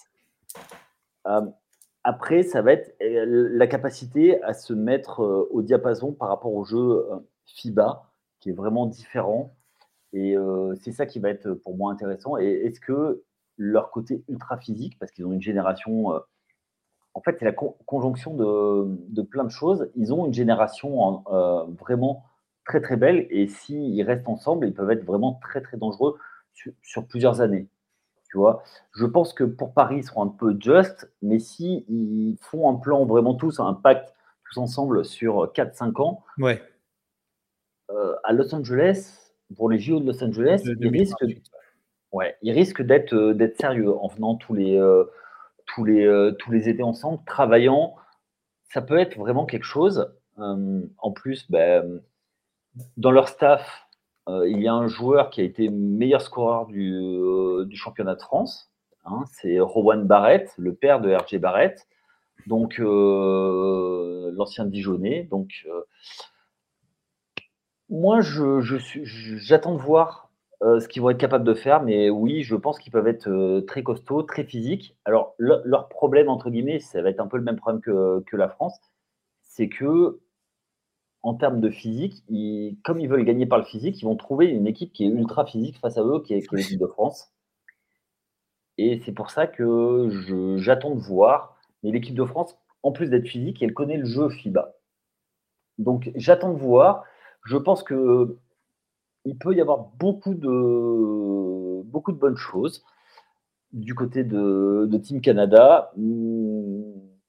Euh, 1.27 1.41
après, 2.03 2.43
ça 2.43 2.61
va 2.61 2.73
être 2.73 2.95
euh, 3.01 3.49
la 3.51 3.67
capacité 3.67 4.41
à 4.43 4.53
se 4.53 4.73
mettre 4.73 5.21
euh, 5.23 5.47
au 5.51 5.61
diapason 5.61 6.11
par 6.11 6.27
rapport 6.27 6.53
au 6.53 6.65
jeu 6.65 7.07
FIBA, 7.45 8.11
qui 8.39 8.49
est 8.49 8.53
vraiment 8.53 8.85
différent. 8.85 9.55
Et 10.13 10.35
c'est 10.79 10.93
ça 10.93 11.05
qui 11.05 11.19
va 11.19 11.29
être 11.29 11.51
pour 11.51 11.75
moi 11.75 11.91
intéressant. 11.91 12.37
Et 12.37 12.45
est-ce 12.45 12.79
que 12.79 13.21
leur 13.57 13.91
côté 13.91 14.23
ultra 14.27 14.57
physique, 14.57 14.97
parce 14.99 15.11
qu'ils 15.11 15.25
ont 15.25 15.33
une 15.33 15.41
génération. 15.41 16.13
Euh, 16.13 16.19
en 17.13 17.21
fait, 17.21 17.37
c'est 17.39 17.45
la 17.45 17.53
conjonction 17.53 18.35
de, 18.35 19.21
plein 19.21 19.45
de 19.45 19.49
choses. 19.49 19.89
Ils 19.95 20.13
ont 20.13 20.25
une 20.25 20.33
génération 20.33 21.23
euh, 21.31 21.63
vraiment 21.79 22.25
très 22.65 22.81
très 22.81 22.97
belle, 22.97 23.27
et 23.29 23.47
s'ils 23.47 24.01
restent 24.03 24.27
ensemble, 24.27 24.67
ils 24.67 24.73
peuvent 24.73 24.91
être 24.91 25.05
vraiment 25.05 25.39
très 25.41 25.61
très 25.61 25.77
dangereux 25.77 26.17
sur, 26.81 27.05
plusieurs 27.07 27.39
années. 27.39 27.69
Tu 28.29 28.37
vois, 28.37 28.63
je 28.95 29.05
pense 29.05 29.33
que 29.33 29.45
pour 29.45 29.73
Paris, 29.73 29.97
ils 29.99 30.03
seront 30.03 30.23
un 30.23 30.27
peu 30.27 30.57
just, 30.59 31.09
mais 31.21 31.39
si 31.39 31.85
ils 31.87 32.37
font 32.41 32.69
un 32.69 32.75
plan 32.75 33.05
vraiment 33.05 33.35
tous, 33.35 33.59
un 33.59 33.73
pacte 33.73 34.13
tous 34.43 34.59
ensemble 34.59 35.05
sur 35.05 35.53
4-5 35.53 36.01
ans, 36.01 36.23
ouais. 36.39 36.61
Euh, 37.91 38.15
à 38.23 38.33
Los 38.33 38.53
Angeles, 38.53 39.33
pour 39.55 39.69
les 39.69 39.79
JO 39.79 39.99
de 39.99 40.07
Los 40.07 40.23
Angeles, 40.23 40.63
ils 40.65 40.87
risquent, 40.89 41.23
Ouais, 42.15 42.37
il 42.41 42.53
risque 42.53 42.81
d'être 42.81 43.13
euh, 43.13 43.33
d'être 43.33 43.57
sérieux 43.59 43.93
en 43.93 44.07
venant 44.07 44.35
tous 44.35 44.53
les, 44.53 44.77
euh, 44.77 45.03
tous, 45.65 45.83
les, 45.83 46.05
euh, 46.05 46.31
tous 46.31 46.49
les 46.49 46.69
étés 46.69 46.81
ensemble, 46.81 47.19
travaillant. 47.25 47.97
Ça 48.71 48.81
peut 48.81 48.97
être 48.97 49.17
vraiment 49.17 49.45
quelque 49.45 49.65
chose. 49.65 50.15
en 50.37 51.11
plus, 51.13 51.51
ben, 51.51 52.01
dans 52.97 53.11
leur 53.11 53.27
staff, 53.27 53.87
il 54.27 54.61
y 54.61 54.67
a 54.67 54.73
un 54.73 54.87
joueur 54.87 55.29
qui 55.29 55.41
a 55.41 55.43
été 55.43 55.69
meilleur 55.69 56.21
scoreur 56.21 56.67
du, 56.67 57.75
championnat 57.75 58.15
de 58.15 58.21
France. 58.21 58.71
Hein, 59.05 59.25
c'est 59.33 59.59
Rowan 59.59 60.05
Barrett, 60.07 60.53
le 60.57 60.73
père 60.73 61.01
de 61.01 61.13
RJ 61.13 61.37
Barrett, 61.37 61.87
donc 62.47 62.77
l'ancien 62.79 64.65
Dijonais. 64.65 65.23
Donc, 65.23 65.67
moi, 67.89 68.19
j'attends 68.21 69.75
de 69.75 69.81
voir 69.81 70.24
euh, 70.63 70.79
ce 70.79 70.87
qu'ils 70.87 71.01
vont 71.01 71.09
être 71.09 71.19
capables 71.19 71.43
de 71.43 71.53
faire, 71.53 71.83
mais 71.83 72.09
oui, 72.09 72.43
je 72.43 72.55
pense 72.55 72.79
qu'ils 72.79 72.91
peuvent 72.91 73.07
être 73.07 73.27
euh, 73.27 73.61
très 73.61 73.83
costauds, 73.83 74.23
très 74.23 74.45
physiques. 74.45 74.95
Alors, 75.03 75.35
leur 75.37 75.89
problème, 75.89 76.29
entre 76.29 76.49
guillemets, 76.49 76.79
ça 76.79 77.01
va 77.01 77.09
être 77.09 77.19
un 77.19 77.27
peu 77.27 77.37
le 77.37 77.43
même 77.43 77.57
problème 77.57 77.81
que, 77.81 78.35
la 78.35 78.47
France, 78.47 78.79
c'est 79.41 79.67
que, 79.67 80.19
en 81.23 81.33
termes 81.33 81.59
de 81.59 81.69
physique, 81.69 82.23
comme 82.83 82.99
ils 82.99 83.09
veulent 83.09 83.25
gagner 83.25 83.45
par 83.45 83.57
le 83.57 83.65
physique, 83.65 84.01
ils 84.01 84.05
vont 84.05 84.15
trouver 84.15 84.47
une 84.47 84.67
équipe 84.67 84.93
qui 84.93 85.05
est 85.05 85.09
ultra 85.09 85.45
physique 85.45 85.77
face 85.79 85.97
à 85.97 86.03
eux, 86.03 86.21
qui 86.21 86.33
est, 86.33 86.51
l'équipe 86.51 86.79
de 86.79 86.87
France. 86.87 87.33
Et 88.77 89.01
c'est 89.05 89.13
pour 89.13 89.31
ça 89.31 89.47
que 89.47 90.09
j'attends 90.57 90.95
de 90.95 90.99
voir. 90.99 91.57
Mais 91.83 91.91
l'équipe 91.91 92.15
de 92.15 92.25
France, 92.25 92.57
en 92.83 92.91
plus 92.91 93.09
d'être 93.09 93.27
physique, 93.27 93.61
elle 93.61 93.73
connaît 93.73 93.97
le 93.97 94.05
jeu 94.05 94.29
FIBA. 94.29 94.75
Donc, 95.77 96.11
j'attends 96.15 96.53
de 96.53 96.59
voir. 96.59 97.03
Je 97.43 97.57
pense 97.57 97.83
que 97.83 98.37
il 99.25 99.37
peut 99.37 99.53
y 99.53 99.61
avoir 99.61 99.89
beaucoup 99.99 100.33
de, 100.33 101.81
beaucoup 101.83 102.11
de 102.11 102.17
bonnes 102.17 102.37
choses 102.37 102.83
du 103.73 103.93
côté 103.93 104.23
de, 104.23 104.89
Team 105.03 105.21
Canada. 105.21 105.91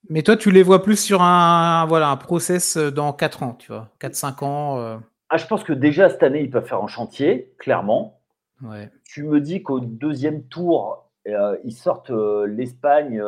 Mais 0.09 0.23
toi, 0.23 0.37
tu 0.37 0.51
les 0.51 0.63
vois 0.63 0.83
plus 0.83 0.97
sur 0.97 1.23
un, 1.23 1.87
voilà, 1.87 2.11
un 2.11 2.17
process 2.17 2.77
dans 2.77 3.13
4 3.13 3.43
ans, 3.43 3.55
tu 3.55 3.73
vois, 3.73 3.89
4-5 4.01 4.45
ans. 4.45 4.79
Euh. 4.79 4.97
Ah, 5.29 5.37
je 5.39 5.47
pense 5.47 5.65
que 5.65 5.73
déjà 5.73 6.09
cette 6.09 6.23
année, 6.23 6.41
ils 6.43 6.51
peuvent 6.51 6.67
faire 6.67 6.83
un 6.83 6.87
chantier, 6.87 7.53
clairement. 7.59 8.21
Ouais. 8.63 8.91
Tu 9.05 9.25
me 9.25 9.41
dis 9.41 9.63
qu'au 9.63 9.81
deuxième 9.81 10.45
tour, 10.45 11.11
euh, 11.27 11.57
ils 11.65 11.75
sortent 11.75 12.11
euh, 12.11 12.47
l'Espagne, 12.47 13.17
je 13.17 13.23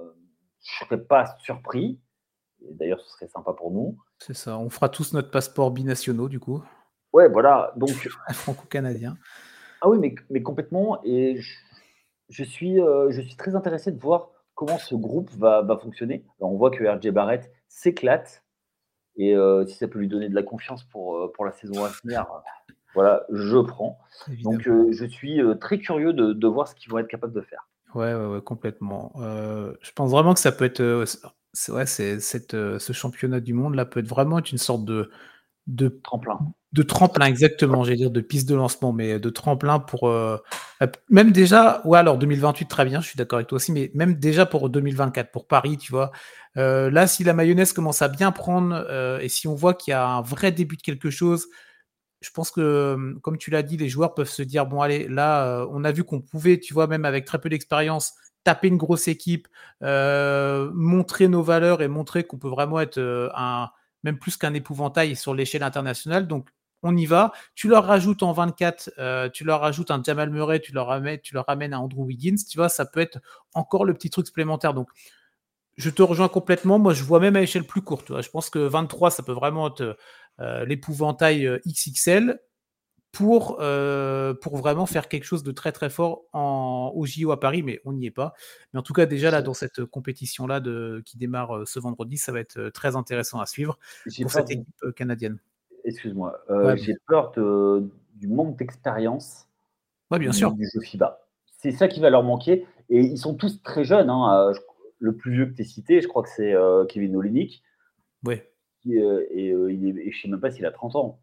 ne 0.00 0.12
serais 0.60 1.00
pas 1.00 1.36
surpris. 1.40 1.98
D'ailleurs, 2.70 3.00
ce 3.00 3.10
serait 3.10 3.26
sympa 3.26 3.52
pour 3.52 3.72
nous. 3.72 3.98
C'est 4.18 4.34
ça, 4.34 4.56
on 4.58 4.70
fera 4.70 4.88
tous 4.88 5.12
notre 5.12 5.30
passeport 5.30 5.70
binationaux 5.70 6.28
du 6.28 6.38
coup. 6.38 6.62
Ouais, 7.14 7.28
voilà. 7.28 7.72
Donc, 7.76 8.08
franco-canadien. 8.32 9.16
Ah 9.80 9.88
oui, 9.88 9.98
mais, 9.98 10.16
mais 10.30 10.42
complètement. 10.42 11.00
Et 11.04 11.40
je, 12.28 12.42
suis, 12.42 12.80
euh, 12.80 13.10
je 13.10 13.22
suis 13.22 13.36
très 13.36 13.54
intéressé 13.54 13.92
de 13.92 14.00
voir 14.00 14.30
comment 14.54 14.78
ce 14.78 14.96
groupe 14.96 15.30
va, 15.30 15.62
va 15.62 15.78
fonctionner. 15.78 16.26
on 16.40 16.56
voit 16.56 16.72
que 16.72 16.84
RJ 16.84 17.10
Barrett 17.10 17.52
s'éclate. 17.68 18.42
Et 19.16 19.36
euh, 19.36 19.64
si 19.64 19.76
ça 19.76 19.86
peut 19.86 20.00
lui 20.00 20.08
donner 20.08 20.28
de 20.28 20.34
la 20.34 20.42
confiance 20.42 20.82
pour, 20.82 21.16
euh, 21.16 21.32
pour 21.32 21.44
la 21.44 21.52
saison 21.52 21.84
à 21.84 21.88
venir, 22.02 22.26
voilà, 22.94 23.24
je 23.30 23.58
prends. 23.58 23.96
Donc, 24.42 24.62
je 24.62 25.04
suis 25.04 25.40
très 25.60 25.78
curieux 25.78 26.12
de, 26.12 26.32
de 26.32 26.46
voir 26.48 26.66
ce 26.66 26.74
qu'ils 26.74 26.90
vont 26.90 26.98
être 26.98 27.08
capables 27.08 27.32
de 27.32 27.42
faire. 27.42 27.68
Ouais, 27.94 28.12
ouais, 28.12 28.26
ouais 28.26 28.42
complètement. 28.42 29.12
je 29.16 29.92
pense 29.94 30.10
vraiment 30.10 30.34
que 30.34 30.40
ça 30.40 30.50
peut 30.50 30.64
être. 30.64 31.04
c'est, 31.52 31.70
ouais, 31.70 31.86
c'est, 31.86 32.18
cette, 32.18 32.52
ce 32.52 32.92
championnat 32.92 33.38
du 33.38 33.54
monde 33.54 33.76
là 33.76 33.84
peut 33.84 34.00
être 34.00 34.08
vraiment 34.08 34.40
une 34.40 34.58
sorte 34.58 34.84
de 34.84 35.10
de 35.66 35.88
tremplin. 35.88 36.38
De 36.72 36.82
tremplin, 36.82 37.26
exactement, 37.26 37.84
j'allais 37.84 37.96
dire 37.96 38.10
de 38.10 38.20
piste 38.20 38.48
de 38.48 38.54
lancement, 38.54 38.92
mais 38.92 39.18
de 39.18 39.30
tremplin 39.30 39.78
pour. 39.78 40.08
Euh, 40.08 40.36
même 41.08 41.30
déjà, 41.30 41.80
ouais, 41.84 41.98
alors 41.98 42.18
2028, 42.18 42.66
très 42.66 42.84
bien, 42.84 43.00
je 43.00 43.06
suis 43.06 43.16
d'accord 43.16 43.38
avec 43.38 43.48
toi 43.48 43.56
aussi, 43.56 43.72
mais 43.72 43.90
même 43.94 44.14
déjà 44.14 44.44
pour 44.44 44.68
2024, 44.68 45.30
pour 45.30 45.46
Paris, 45.46 45.78
tu 45.78 45.92
vois. 45.92 46.10
Euh, 46.56 46.90
là, 46.90 47.06
si 47.06 47.24
la 47.24 47.32
mayonnaise 47.32 47.72
commence 47.72 48.02
à 48.02 48.08
bien 48.08 48.32
prendre 48.32 48.84
euh, 48.90 49.18
et 49.20 49.28
si 49.28 49.48
on 49.48 49.54
voit 49.54 49.74
qu'il 49.74 49.92
y 49.92 49.94
a 49.94 50.06
un 50.06 50.22
vrai 50.22 50.52
début 50.52 50.76
de 50.76 50.82
quelque 50.82 51.10
chose, 51.10 51.46
je 52.20 52.30
pense 52.30 52.50
que, 52.50 53.14
comme 53.22 53.38
tu 53.38 53.50
l'as 53.50 53.62
dit, 53.62 53.76
les 53.76 53.88
joueurs 53.88 54.14
peuvent 54.14 54.28
se 54.28 54.42
dire 54.42 54.66
bon, 54.66 54.80
allez, 54.82 55.08
là, 55.08 55.66
on 55.70 55.84
a 55.84 55.92
vu 55.92 56.04
qu'on 56.04 56.20
pouvait, 56.20 56.58
tu 56.58 56.74
vois, 56.74 56.86
même 56.88 57.04
avec 57.04 57.24
très 57.24 57.38
peu 57.38 57.48
d'expérience, 57.48 58.14
taper 58.44 58.68
une 58.68 58.78
grosse 58.78 59.08
équipe, 59.08 59.46
montrer 59.80 61.28
nos 61.28 61.42
valeurs 61.42 61.82
et 61.82 61.88
montrer 61.88 62.24
qu'on 62.24 62.38
peut 62.38 62.48
vraiment 62.48 62.80
être 62.80 62.98
un 63.36 63.70
même 64.04 64.18
plus 64.18 64.36
qu'un 64.36 64.54
épouvantail 64.54 65.16
sur 65.16 65.34
l'échelle 65.34 65.64
internationale. 65.64 66.28
Donc, 66.28 66.48
on 66.84 66.96
y 66.96 67.06
va. 67.06 67.32
Tu 67.54 67.66
leur 67.66 67.84
rajoutes 67.84 68.22
en 68.22 68.32
24, 68.32 68.90
euh, 68.98 69.28
tu 69.30 69.42
leur 69.42 69.60
rajoutes 69.60 69.90
un 69.90 70.02
Jamal 70.02 70.30
Murray, 70.30 70.60
tu 70.60 70.72
leur, 70.72 70.86
ramènes, 70.86 71.18
tu 71.20 71.34
leur 71.34 71.46
ramènes 71.46 71.72
un 71.72 71.78
Andrew 71.78 72.04
Wiggins, 72.04 72.36
tu 72.48 72.58
vois, 72.58 72.68
ça 72.68 72.84
peut 72.84 73.00
être 73.00 73.18
encore 73.54 73.84
le 73.84 73.94
petit 73.94 74.10
truc 74.10 74.26
supplémentaire. 74.26 74.74
Donc, 74.74 74.88
je 75.76 75.90
te 75.90 76.02
rejoins 76.02 76.28
complètement. 76.28 76.78
Moi, 76.78 76.92
je 76.92 77.02
vois 77.02 77.18
même 77.18 77.36
à 77.36 77.42
échelle 77.42 77.64
plus 77.64 77.82
courte. 77.82 78.20
Je 78.20 78.28
pense 78.28 78.50
que 78.50 78.58
23, 78.58 79.10
ça 79.10 79.22
peut 79.22 79.32
vraiment 79.32 79.68
être 79.68 79.96
euh, 80.40 80.64
l'épouvantail 80.66 81.46
euh, 81.46 81.58
XXL 81.66 82.38
pour, 83.14 83.58
euh, 83.60 84.34
pour 84.34 84.56
vraiment 84.56 84.86
faire 84.86 85.08
quelque 85.08 85.24
chose 85.24 85.44
de 85.44 85.52
très 85.52 85.70
très 85.70 85.88
fort 85.88 86.24
en, 86.32 86.92
au 86.94 87.06
JO 87.06 87.30
à 87.30 87.38
Paris, 87.38 87.62
mais 87.62 87.80
on 87.84 87.92
n'y 87.92 88.06
est 88.06 88.10
pas. 88.10 88.34
Mais 88.72 88.80
en 88.80 88.82
tout 88.82 88.92
cas, 88.92 89.06
déjà 89.06 89.30
là, 89.30 89.40
dans 89.40 89.54
cette 89.54 89.84
compétition-là 89.84 90.60
qui 91.04 91.16
démarre 91.16 91.58
euh, 91.58 91.64
ce 91.64 91.78
vendredi, 91.78 92.18
ça 92.18 92.32
va 92.32 92.40
être 92.40 92.58
euh, 92.58 92.70
très 92.70 92.96
intéressant 92.96 93.38
à 93.38 93.46
suivre 93.46 93.78
pour 94.20 94.30
cette 94.30 94.50
équipe 94.50 94.90
canadienne. 94.96 95.38
Excuse-moi, 95.84 96.36
j'ai 96.74 96.96
peur 97.06 97.32
du 98.16 98.26
manque 98.26 98.58
d'expérience 98.58 99.46
ouais, 100.10 100.18
bien 100.18 100.32
sûr. 100.32 100.52
du 100.52 100.68
jeu 100.74 100.80
FIBA. 100.80 101.20
C'est 101.46 101.72
ça 101.72 101.86
qui 101.88 102.00
va 102.00 102.10
leur 102.10 102.24
manquer. 102.24 102.66
Et 102.90 103.00
ils 103.00 103.18
sont 103.18 103.34
tous 103.34 103.62
très 103.62 103.84
jeunes. 103.84 104.10
Hein. 104.10 104.52
Le 104.98 105.14
plus 105.14 105.32
vieux 105.32 105.46
que 105.46 105.52
tu 105.52 105.62
as 105.62 105.66
cité, 105.66 106.00
je 106.00 106.08
crois 106.08 106.22
que 106.22 106.30
c'est 106.30 106.54
Kevin 106.88 107.14
Olenik. 107.16 107.62
Oui. 108.24 108.40
et, 108.86 108.96
et, 108.96 109.50
je 109.52 110.08
ne 110.08 110.12
sais 110.12 110.28
même 110.28 110.40
pas 110.40 110.50
s'il 110.50 110.66
a 110.66 110.72
30 110.72 110.96
ans. 110.96 111.20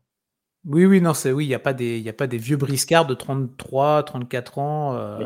Oui, 0.68 0.86
oui, 0.86 1.02
non, 1.02 1.16
c'est 1.16 1.32
oui, 1.32 1.46
il 1.46 1.48
n'y 1.48 1.56
a 1.56 1.60
pas 1.60 1.74
des, 1.74 2.08
a 2.08 2.14
pas 2.14 2.28
des 2.28 2.38
vieux 2.38 2.58
briscards 2.58 3.08
de 3.08 3.16
33, 3.16 4.04
34 4.04 4.60
ans. 4.60 4.96
Euh, 4.96 5.18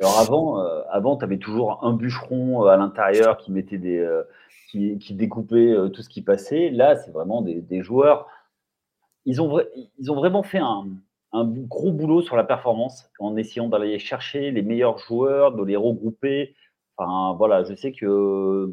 Alors 0.00 0.18
avant, 0.20 0.60
euh, 0.60 0.82
avant, 0.90 1.16
tu 1.16 1.24
avais 1.24 1.38
toujours 1.38 1.84
un 1.84 1.92
bûcheron 1.92 2.64
euh, 2.64 2.68
à 2.68 2.76
l'intérieur 2.76 3.36
qui 3.36 3.50
mettait 3.50 3.78
des, 3.78 4.08
qui, 4.70 5.14
découpait 5.14 5.74
tout 5.92 6.02
ce 6.02 6.08
qui 6.08 6.22
passait. 6.22 6.70
Là, 6.70 6.94
c'est 6.96 7.10
vraiment 7.10 7.42
des, 7.42 7.82
joueurs. 7.82 8.28
Ils 9.24 9.42
ont, 9.42 9.60
ils 9.98 10.12
ont 10.12 10.14
vraiment 10.14 10.44
fait 10.44 10.58
un, 10.58 10.86
gros 11.32 11.90
boulot 11.90 12.22
sur 12.22 12.36
la 12.36 12.44
performance 12.44 13.10
en 13.18 13.36
essayant 13.36 13.68
d'aller 13.68 13.98
chercher 13.98 14.52
les 14.52 14.62
meilleurs 14.62 14.98
joueurs, 14.98 15.52
de 15.52 15.64
les 15.64 15.76
regrouper. 15.76 16.54
Enfin, 16.96 17.34
voilà, 17.36 17.64
je 17.64 17.74
sais 17.74 17.90
que 17.90 18.72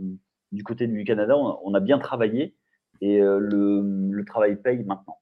du 0.52 0.64
côté 0.64 0.86
du 0.86 1.04
Canada, 1.06 1.36
on, 1.36 1.74
a 1.74 1.80
bien 1.80 1.98
travaillé 1.98 2.56
et 3.02 3.20
le 3.20 4.24
travail 4.26 4.58
paye 4.58 4.84
maintenant. 4.84 5.21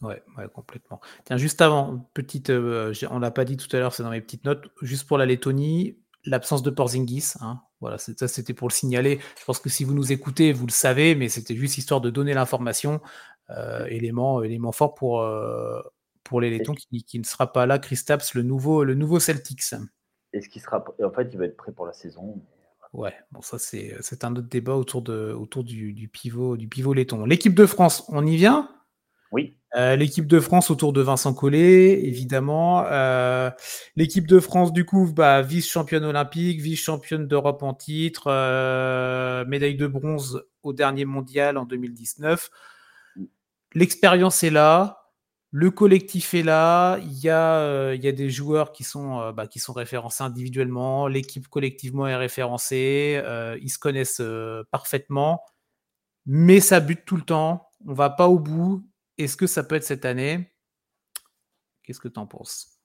Ouais, 0.00 0.22
complètement. 0.54 1.00
Tiens, 1.24 1.36
juste 1.36 1.60
avant, 1.60 2.08
petite, 2.14 2.50
euh, 2.50 2.94
on 3.10 3.18
l'a 3.18 3.30
pas 3.32 3.44
dit 3.44 3.56
tout 3.56 3.74
à 3.74 3.80
l'heure, 3.80 3.92
c'est 3.92 4.04
dans 4.04 4.10
mes 4.10 4.20
petites 4.20 4.44
notes, 4.44 4.68
juste 4.80 5.08
pour 5.08 5.18
la 5.18 5.26
Lettonie, 5.26 5.98
l'absence 6.24 6.62
de 6.62 6.70
Porzingis, 6.70 7.34
hein, 7.40 7.60
voilà, 7.80 7.98
ça 7.98 8.28
c'était 8.28 8.54
pour 8.54 8.68
le 8.68 8.72
signaler. 8.72 9.18
Je 9.38 9.44
pense 9.44 9.58
que 9.58 9.68
si 9.68 9.84
vous 9.84 9.94
nous 9.94 10.12
écoutez, 10.12 10.52
vous 10.52 10.66
le 10.66 10.72
savez, 10.72 11.14
mais 11.14 11.28
c'était 11.28 11.56
juste 11.56 11.78
histoire 11.78 12.00
de 12.00 12.10
donner 12.10 12.32
l'information, 12.32 13.00
euh, 13.50 13.86
élément, 13.86 14.42
élément 14.42 14.72
fort 14.72 14.94
pour, 14.94 15.22
euh, 15.22 15.80
pour 16.22 16.40
les 16.40 16.50
Lettons 16.50 16.74
qui, 16.74 17.18
ne 17.18 17.24
sera 17.24 17.52
pas 17.52 17.66
là, 17.66 17.78
Christaps, 17.78 18.34
le 18.34 18.42
nouveau, 18.42 18.84
le 18.84 18.94
nouveau 18.94 19.18
Celtics. 19.18 19.74
Est-ce 20.32 20.48
qu'il 20.48 20.62
sera, 20.62 20.84
en 21.02 21.10
fait, 21.10 21.28
il 21.32 21.38
va 21.38 21.46
être 21.46 21.56
prêt 21.56 21.72
pour 21.72 21.86
la 21.86 21.92
saison. 21.92 22.40
Ouais, 22.94 23.14
bon 23.32 23.42
ça 23.42 23.58
c'est, 23.58 24.24
un 24.24 24.32
autre 24.34 24.48
débat 24.48 24.74
autour, 24.74 25.02
de, 25.02 25.32
autour 25.32 25.62
du, 25.62 25.92
du 25.92 26.08
pivot, 26.08 26.56
du 26.56 26.68
pivot 26.68 26.94
letton. 26.94 27.24
L'équipe 27.24 27.54
de 27.54 27.66
France, 27.66 28.04
on 28.08 28.26
y 28.26 28.36
vient? 28.36 28.70
Oui. 29.32 29.58
Euh, 29.76 29.96
l'équipe 29.96 30.26
de 30.26 30.40
France 30.40 30.70
autour 30.70 30.92
de 30.92 31.02
Vincent 31.02 31.34
Collet, 31.34 32.06
évidemment. 32.06 32.84
Euh, 32.86 33.50
l'équipe 33.96 34.26
de 34.26 34.40
France, 34.40 34.72
du 34.72 34.84
coup, 34.84 35.12
bah, 35.12 35.42
vice-championne 35.42 36.04
olympique, 36.04 36.60
vice-championne 36.60 37.26
d'Europe 37.26 37.62
en 37.62 37.74
titre, 37.74 38.24
euh, 38.28 39.44
médaille 39.44 39.76
de 39.76 39.86
bronze 39.86 40.44
au 40.62 40.72
dernier 40.72 41.04
mondial 41.04 41.58
en 41.58 41.64
2019. 41.64 42.50
L'expérience 43.74 44.42
est 44.42 44.50
là, 44.50 45.10
le 45.50 45.70
collectif 45.70 46.32
est 46.32 46.42
là, 46.42 46.98
il 47.02 47.18
y 47.18 47.28
a, 47.28 47.96
des 47.96 48.30
joueurs 48.30 48.72
qui 48.72 48.84
sont, 48.84 49.30
bah, 49.32 49.46
qui 49.46 49.58
sont 49.58 49.74
référencés 49.74 50.24
individuellement, 50.24 51.06
l'équipe 51.06 51.48
collectivement 51.48 52.06
est 52.06 52.16
référencée, 52.16 53.22
ils 53.60 53.68
se 53.68 53.78
connaissent 53.78 54.22
parfaitement, 54.70 55.42
mais 56.24 56.60
ça 56.60 56.80
bute 56.80 57.04
tout 57.04 57.16
le 57.16 57.22
temps, 57.22 57.68
on 57.86 57.92
va 57.92 58.08
pas 58.08 58.28
au 58.28 58.38
bout, 58.38 58.86
est-ce 59.18 59.36
que 59.36 59.46
ça 59.46 59.64
peut 59.64 59.74
être 59.74 59.84
cette 59.84 60.04
année? 60.04 60.50
Qu'est-ce 61.82 62.00
que 62.00 62.08
tu 62.08 62.18
en 62.18 62.26
penses? 62.26 62.78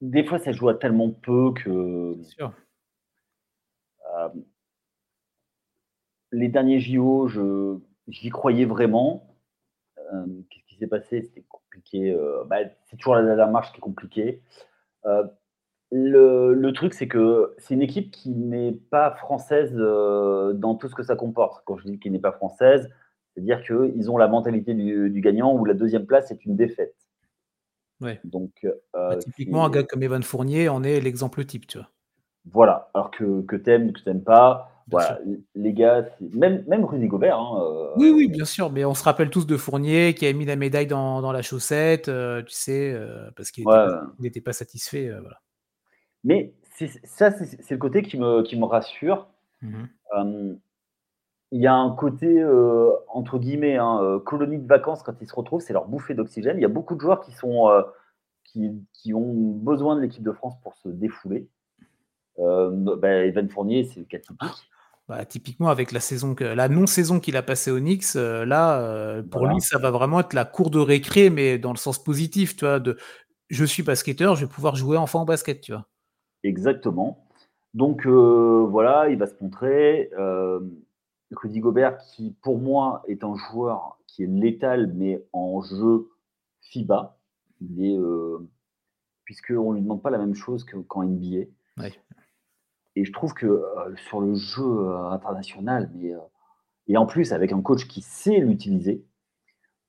Des 0.00 0.24
fois, 0.24 0.38
ça 0.38 0.52
joue 0.52 0.68
à 0.68 0.74
tellement 0.74 1.10
peu 1.10 1.52
que. 1.52 2.14
Bien 2.14 2.24
sûr. 2.24 2.52
Euh, 4.14 4.28
les 6.32 6.48
derniers 6.48 6.80
JO, 6.80 7.28
je, 7.28 7.78
j'y 8.08 8.28
croyais 8.28 8.66
vraiment. 8.66 9.34
Euh, 10.12 10.26
qu'est-ce 10.50 10.66
qui 10.66 10.76
s'est 10.76 10.86
passé? 10.86 11.22
C'était 11.22 11.44
compliqué. 11.48 12.12
Euh, 12.12 12.44
bah, 12.44 12.58
c'est 12.86 12.96
toujours 12.96 13.14
la, 13.14 13.34
la, 13.34 13.46
marche 13.46 13.72
qui 13.72 13.78
est 13.78 13.80
compliquée. 13.80 14.42
Le, 15.92 16.54
le, 16.54 16.72
truc, 16.72 16.92
c'est 16.92 17.06
que 17.06 17.54
c'est 17.58 17.74
une 17.74 17.82
équipe 17.82 18.10
qui 18.10 18.30
n'est 18.30 18.72
pas 18.72 19.12
française 19.12 19.72
dans 19.76 20.74
tout 20.74 20.88
ce 20.88 20.94
que 20.94 21.04
ça 21.04 21.14
comporte. 21.14 21.62
Quand 21.64 21.76
je 21.76 21.84
dis 21.84 22.00
qu'elle 22.00 22.12
n'est 22.12 22.18
pas 22.18 22.32
française, 22.32 22.90
c'est-à-dire 23.34 23.62
qu'ils 23.62 24.10
ont 24.10 24.16
la 24.16 24.28
mentalité 24.28 24.74
du, 24.74 25.20
gagnant 25.20 25.54
où 25.54 25.64
la 25.64 25.74
deuxième 25.74 26.06
place 26.06 26.30
est 26.30 26.44
une 26.44 26.56
défaite. 26.56 26.94
Ouais. 28.00 28.20
Donc, 28.24 28.52
euh, 28.64 28.72
bah, 28.92 29.16
typiquement, 29.16 29.64
un 29.64 29.70
gars 29.70 29.82
comme 29.82 30.02
Evan 30.02 30.22
Fournier 30.22 30.68
en 30.68 30.84
est 30.84 31.00
l'exemple 31.00 31.44
type, 31.44 31.66
tu 31.66 31.78
vois. 31.78 31.90
Voilà, 32.52 32.90
alors 32.94 33.10
que, 33.10 33.42
que 33.42 33.56
t'aimes, 33.56 33.92
que 33.92 34.00
t'aimes 34.00 34.22
pas, 34.22 34.70
voilà, 34.88 35.18
les 35.54 35.72
gars, 35.72 36.04
même, 36.20 36.62
même 36.68 36.84
Rudy 36.84 37.06
Gobert. 37.06 37.38
Hein, 37.38 37.62
euh, 37.62 37.92
oui, 37.96 38.12
oui, 38.14 38.28
bien 38.28 38.44
sûr, 38.44 38.70
mais 38.70 38.84
on 38.84 38.94
se 38.94 39.02
rappelle 39.02 39.30
tous 39.30 39.46
de 39.46 39.56
Fournier 39.56 40.14
qui 40.14 40.26
a 40.26 40.32
mis 40.32 40.44
la 40.44 40.56
médaille 40.56 40.86
dans, 40.86 41.22
dans 41.22 41.32
la 41.32 41.40
chaussette, 41.40 42.08
euh, 42.08 42.42
tu 42.42 42.54
sais, 42.54 42.94
parce 43.34 43.50
qu'il 43.50 43.64
n'était 44.18 44.42
pas, 44.42 44.52
satisfait. 44.52 45.10
Voilà. 45.10 45.40
Mais 46.22 46.52
ça, 47.04 47.30
c'est 47.32 47.70
le 47.70 47.78
côté 47.78 48.02
qui 48.02 48.18
me, 48.18 48.42
qui 48.42 48.58
me 48.58 48.66
rassure. 48.66 49.28
Mmh 49.62 49.84
il 51.54 51.60
y 51.60 51.68
a 51.68 51.74
un 51.74 51.92
côté, 51.92 52.26
euh, 52.26 52.90
entre 53.06 53.38
guillemets, 53.38 53.76
hein, 53.76 54.00
euh, 54.02 54.18
colonie 54.18 54.58
de 54.58 54.66
vacances 54.66 55.04
quand 55.04 55.14
ils 55.20 55.28
se 55.28 55.34
retrouvent, 55.36 55.60
c'est 55.60 55.72
leur 55.72 55.86
bouffée 55.86 56.12
d'oxygène. 56.12 56.58
Il 56.58 56.62
y 56.62 56.64
a 56.64 56.68
beaucoup 56.68 56.96
de 56.96 57.00
joueurs 57.00 57.20
qui, 57.20 57.30
sont, 57.30 57.68
euh, 57.68 57.82
qui, 58.42 59.14
ont 59.14 59.52
besoin 59.52 59.94
de 59.94 60.00
l'équipe 60.00 60.24
de 60.24 60.32
France 60.32 60.54
pour 60.64 60.74
se 60.74 60.88
défouler. 60.88 61.46
Bah, 62.36 63.08
Evan 63.08 63.48
Fournier, 63.48 63.84
c'est 63.84 64.00
le 64.00 64.06
cas 64.06 64.18
typique. 64.18 64.68
Bah, 65.06 65.24
typiquement, 65.24 65.68
avec 65.68 65.92
la, 65.92 66.00
saison 66.00 66.34
que, 66.34 66.42
la 66.42 66.68
non-saison 66.68 67.20
qu'il 67.20 67.36
a 67.36 67.42
passée 67.42 67.70
au 67.70 67.78
Knicks, 67.78 68.14
là, 68.14 69.22
pour 69.30 69.46
lui, 69.46 69.60
ça 69.60 69.78
va 69.78 69.92
vraiment 69.92 70.18
être 70.18 70.32
la 70.32 70.44
cour 70.44 70.70
de 70.70 70.80
récré, 70.80 71.30
mais 71.30 71.56
dans 71.58 71.70
le 71.70 71.78
sens 71.78 72.02
positif, 72.02 72.56
tu 72.56 72.64
vois, 72.64 72.80
de 72.80 72.96
je 73.48 73.64
suis 73.64 73.84
basketteur, 73.84 74.34
je 74.34 74.44
vais 74.44 74.50
pouvoir 74.50 74.74
jouer 74.74 74.96
enfin 74.96 75.20
au 75.20 75.24
basket, 75.24 75.60
tu 75.60 75.70
vois. 75.70 75.86
Exactement. 76.42 77.28
Donc 77.74 78.08
voilà, 78.08 79.08
il 79.08 79.18
va 79.18 79.28
se 79.28 79.34
montrer. 79.40 80.10
Rudy 81.38 81.60
Gobert, 81.60 81.98
qui 81.98 82.34
pour 82.42 82.58
moi 82.58 83.02
est 83.08 83.24
un 83.24 83.34
joueur 83.34 83.98
qui 84.06 84.22
est 84.22 84.28
létal, 84.28 84.92
mais 84.94 85.24
en 85.32 85.60
jeu 85.60 86.08
FIBA. 86.60 87.18
Il 87.60 87.84
est, 87.84 87.96
euh, 87.96 88.38
puisqu'on 89.24 89.70
ne 89.70 89.76
lui 89.76 89.82
demande 89.82 90.02
pas 90.02 90.10
la 90.10 90.18
même 90.18 90.34
chose 90.34 90.64
qu'en 90.64 91.02
NBA. 91.04 91.46
Et 92.96 93.04
je 93.04 93.12
trouve 93.12 93.34
que 93.34 93.46
euh, 93.46 93.96
sur 94.08 94.20
le 94.20 94.34
jeu 94.34 94.62
euh, 94.64 95.10
international, 95.10 95.90
mais, 95.94 96.12
et 96.86 96.96
en 96.96 97.06
plus 97.06 97.32
avec 97.32 97.52
un 97.52 97.60
coach 97.60 97.86
qui 97.86 98.02
sait 98.02 98.38
l'utiliser, 98.38 99.04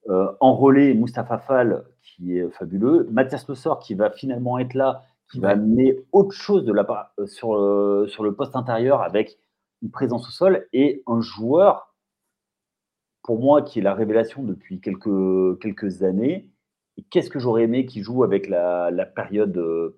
en 0.07 0.55
relais, 0.55 0.93
Mustapha 0.93 1.39
Fall, 1.39 1.83
qui 2.03 2.37
est 2.37 2.47
fabuleux, 2.51 3.07
Mathias 3.09 3.47
Le 3.47 3.55
qui 3.81 3.95
va 3.95 4.11
finalement 4.11 4.59
être 4.59 4.75
là, 4.75 5.01
qui 5.31 5.39
va 5.39 5.49
amener 5.49 6.05
autre 6.11 6.31
chose 6.31 6.63
de 6.63 6.71
la, 6.71 7.11
sur, 7.25 8.07
sur 8.07 8.23
le 8.23 8.35
poste 8.35 8.55
intérieur 8.55 9.01
avec 9.01 9.39
une 9.82 9.91
présence 9.91 10.28
au 10.28 10.32
sol 10.32 10.67
et 10.73 11.03
un 11.07 11.21
joueur, 11.21 11.95
pour 13.23 13.39
moi, 13.39 13.61
qui 13.61 13.80
est 13.80 13.82
la 13.82 13.93
révélation 13.93 14.43
depuis 14.43 14.80
quelques, 14.80 15.59
quelques 15.59 16.03
années. 16.03 16.49
Et 16.97 17.03
qu'est-ce 17.03 17.30
que 17.30 17.39
j'aurais 17.39 17.63
aimé 17.63 17.86
qu'il 17.86 18.03
joue 18.03 18.23
avec 18.23 18.47
la, 18.47 18.89
période 19.15 19.57
euh, 19.57 19.91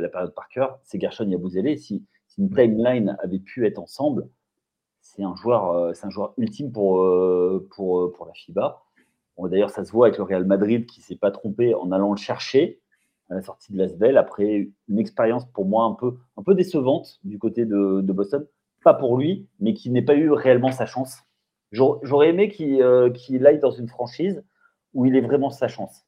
la 0.00 0.08
période 0.08 0.34
par 0.34 0.48
cœur, 0.48 0.78
c'est 0.82 1.00
Gershon 1.00 1.28
Yabouzélé. 1.28 1.76
Si, 1.76 2.04
si 2.26 2.40
une 2.40 2.50
timeline 2.50 3.16
avait 3.22 3.38
pu 3.38 3.66
être 3.66 3.78
ensemble, 3.78 4.28
c'est 5.00 5.22
un 5.22 5.34
joueur, 5.36 5.94
c'est 5.94 6.06
un 6.06 6.10
joueur 6.10 6.34
ultime 6.36 6.72
pour, 6.72 7.00
pour, 7.70 8.12
pour 8.12 8.26
la 8.26 8.32
FIBA. 8.32 8.82
D'ailleurs, 9.38 9.70
ça 9.70 9.84
se 9.84 9.92
voit 9.92 10.06
avec 10.06 10.18
le 10.18 10.24
Real 10.24 10.44
Madrid 10.44 10.86
qui 10.86 11.00
s'est 11.00 11.16
pas 11.16 11.30
trompé 11.30 11.74
en 11.74 11.90
allant 11.92 12.10
le 12.10 12.16
chercher 12.16 12.80
à 13.30 13.34
la 13.34 13.42
sortie 13.42 13.72
de 13.72 13.78
l'Asvel 13.78 14.16
après 14.16 14.68
une 14.88 14.98
expérience 14.98 15.44
pour 15.46 15.64
moi 15.64 15.84
un 15.84 15.92
peu, 15.92 16.16
un 16.36 16.42
peu 16.42 16.54
décevante 16.54 17.20
du 17.24 17.38
côté 17.38 17.64
de, 17.64 18.00
de 18.02 18.12
Boston. 18.12 18.46
Pas 18.84 18.94
pour 18.94 19.18
lui, 19.18 19.48
mais 19.60 19.74
qui 19.74 19.90
n'ait 19.90 20.02
pas 20.02 20.14
eu 20.14 20.30
réellement 20.30 20.70
sa 20.70 20.86
chance. 20.86 21.18
J'aurais 21.72 22.28
aimé 22.28 22.48
qu'il 22.48 23.46
aille 23.46 23.58
dans 23.58 23.72
une 23.72 23.88
franchise 23.88 24.44
où 24.92 25.06
il 25.06 25.16
ait 25.16 25.20
vraiment 25.20 25.50
sa 25.50 25.66
chance. 25.66 26.04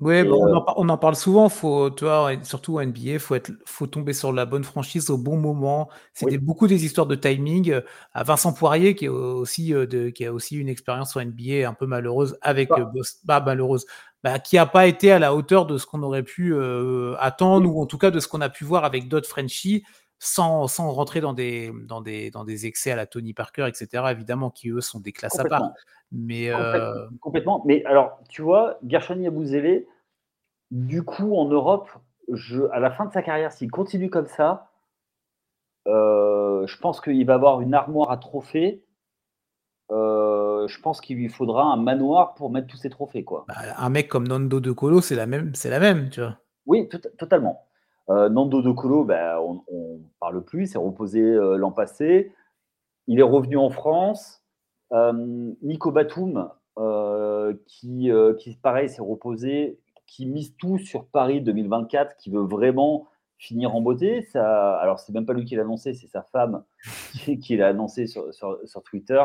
Oui, 0.00 0.16
euh, 0.16 0.60
on, 0.76 0.88
en, 0.88 0.98
parle 0.98 1.14
souvent, 1.14 1.48
faut, 1.48 1.88
tu 1.88 2.04
vois, 2.04 2.32
surtout 2.42 2.78
en 2.78 2.84
NBA, 2.84 3.20
faut, 3.20 3.36
faut 3.64 3.86
tomber 3.86 4.12
sur 4.12 4.32
la 4.32 4.44
bonne 4.44 4.64
franchise 4.64 5.08
au 5.08 5.16
bon 5.16 5.36
moment. 5.36 5.88
C'est 6.14 6.38
beaucoup 6.38 6.66
des 6.66 6.84
histoires 6.84 7.06
de 7.06 7.14
timing. 7.14 7.70
Euh, 7.70 7.80
à 8.12 8.24
Vincent 8.24 8.52
Poirier, 8.52 8.96
qui, 8.96 9.04
est 9.04 9.08
aussi, 9.08 9.72
euh, 9.72 9.86
de, 9.86 10.10
qui 10.10 10.26
a 10.26 10.32
aussi 10.32 10.56
une 10.56 10.68
expérience 10.68 11.14
en 11.16 11.24
NBA 11.24 11.68
un 11.68 11.74
peu 11.74 11.86
malheureuse, 11.86 12.36
avec 12.42 12.70
bah. 12.70 12.90
bah 13.24 13.40
malheureuse, 13.40 13.86
bah, 14.24 14.40
qui 14.40 14.56
n'a 14.56 14.66
pas 14.66 14.88
été 14.88 15.12
à 15.12 15.20
la 15.20 15.32
hauteur 15.32 15.64
de 15.64 15.78
ce 15.78 15.86
qu'on 15.86 16.02
aurait 16.02 16.24
pu 16.24 16.56
attendre, 17.20 17.72
ou 17.72 17.80
en 17.80 17.86
tout 17.86 17.98
cas 17.98 18.10
de 18.10 18.18
ce 18.18 18.26
qu'on 18.26 18.40
a 18.40 18.48
pu 18.48 18.64
voir 18.64 18.84
avec 18.84 19.08
d'autres 19.08 19.28
Frenchies, 19.28 19.84
sans, 20.18 20.68
sans, 20.68 20.90
rentrer 20.90 21.20
dans 21.20 21.32
des, 21.32 21.72
dans, 21.86 22.00
des, 22.00 22.30
dans 22.30 22.44
des 22.44 22.66
excès 22.66 22.90
à 22.90 22.96
la 22.96 23.06
Tony 23.06 23.34
Parker, 23.34 23.66
etc., 23.68 24.04
évidemment, 24.10 24.50
qui 24.50 24.70
eux 24.70 24.80
sont 24.80 25.00
des 25.00 25.12
classes 25.12 25.38
à 25.38 25.44
part. 25.44 25.72
Mais 26.12 26.50
euh, 26.50 27.08
complètement, 27.20 27.62
Mais 27.66 27.84
alors, 27.84 28.20
tu 28.28 28.42
vois, 28.42 28.78
Gershon 28.86 29.20
Yabouzélé, 29.20 29.86
du 30.70 31.02
coup, 31.02 31.36
en 31.36 31.46
Europe, 31.46 31.90
je, 32.32 32.62
à 32.72 32.78
la 32.78 32.90
fin 32.90 33.06
de 33.06 33.12
sa 33.12 33.22
carrière, 33.22 33.52
s'il 33.52 33.70
continue 33.70 34.10
comme 34.10 34.26
ça, 34.26 34.70
euh, 35.86 36.66
je 36.66 36.78
pense 36.78 37.00
qu'il 37.00 37.24
va 37.26 37.34
avoir 37.34 37.60
une 37.60 37.74
armoire 37.74 38.10
à 38.10 38.16
trophées. 38.16 38.84
Euh, 39.90 40.66
je 40.66 40.80
pense 40.80 41.00
qu'il 41.00 41.16
lui 41.16 41.28
faudra 41.28 41.64
un 41.64 41.76
manoir 41.76 42.34
pour 42.34 42.50
mettre 42.50 42.68
tous 42.68 42.78
ses 42.78 42.90
trophées, 42.90 43.24
quoi. 43.24 43.44
Bah, 43.48 43.54
un 43.76 43.90
mec 43.90 44.08
comme 44.08 44.26
Nando 44.26 44.60
De 44.60 44.72
Colo, 44.72 45.00
c'est 45.00 45.16
la 45.16 45.26
même, 45.26 45.54
c'est 45.54 45.68
la 45.68 45.80
même, 45.80 46.08
tu 46.08 46.20
vois. 46.20 46.38
Oui, 46.66 46.88
totalement. 47.18 47.66
Nando 48.08 48.62
De 48.62 48.70
Colo, 48.70 49.04
bah, 49.04 49.40
on, 49.40 49.62
ne 49.72 49.98
parle 50.20 50.44
plus, 50.44 50.64
il 50.64 50.68
s'est 50.68 50.78
reposé 50.78 51.20
l'an 51.22 51.72
passé. 51.72 52.32
Il 53.06 53.18
est 53.18 53.22
revenu 53.22 53.56
en 53.56 53.70
France. 53.70 54.44
Euh, 54.92 55.52
Nico 55.62 55.90
Batum, 55.90 56.50
euh, 56.78 57.54
qui, 57.66 58.10
euh, 58.10 58.34
qui, 58.34 58.54
pareil, 58.54 58.88
s'est 58.88 59.02
reposé, 59.02 59.80
qui 60.06 60.26
mise 60.26 60.56
tout 60.56 60.78
sur 60.78 61.06
Paris 61.06 61.40
2024, 61.40 62.16
qui 62.16 62.30
veut 62.30 62.44
vraiment 62.44 63.08
finir 63.38 63.74
en 63.74 63.80
beauté. 63.80 64.22
Ça, 64.22 64.76
alors, 64.76 65.00
c'est 65.00 65.12
même 65.12 65.26
pas 65.26 65.32
lui 65.32 65.44
qui 65.44 65.56
l'a 65.56 65.62
annoncé, 65.62 65.94
c'est 65.94 66.06
sa 66.06 66.22
femme 66.22 66.64
qui, 67.42 67.56
l'a 67.56 67.68
annoncé 67.68 68.06
sur, 68.06 68.32
sur, 68.32 68.82
Twitter 68.84 69.22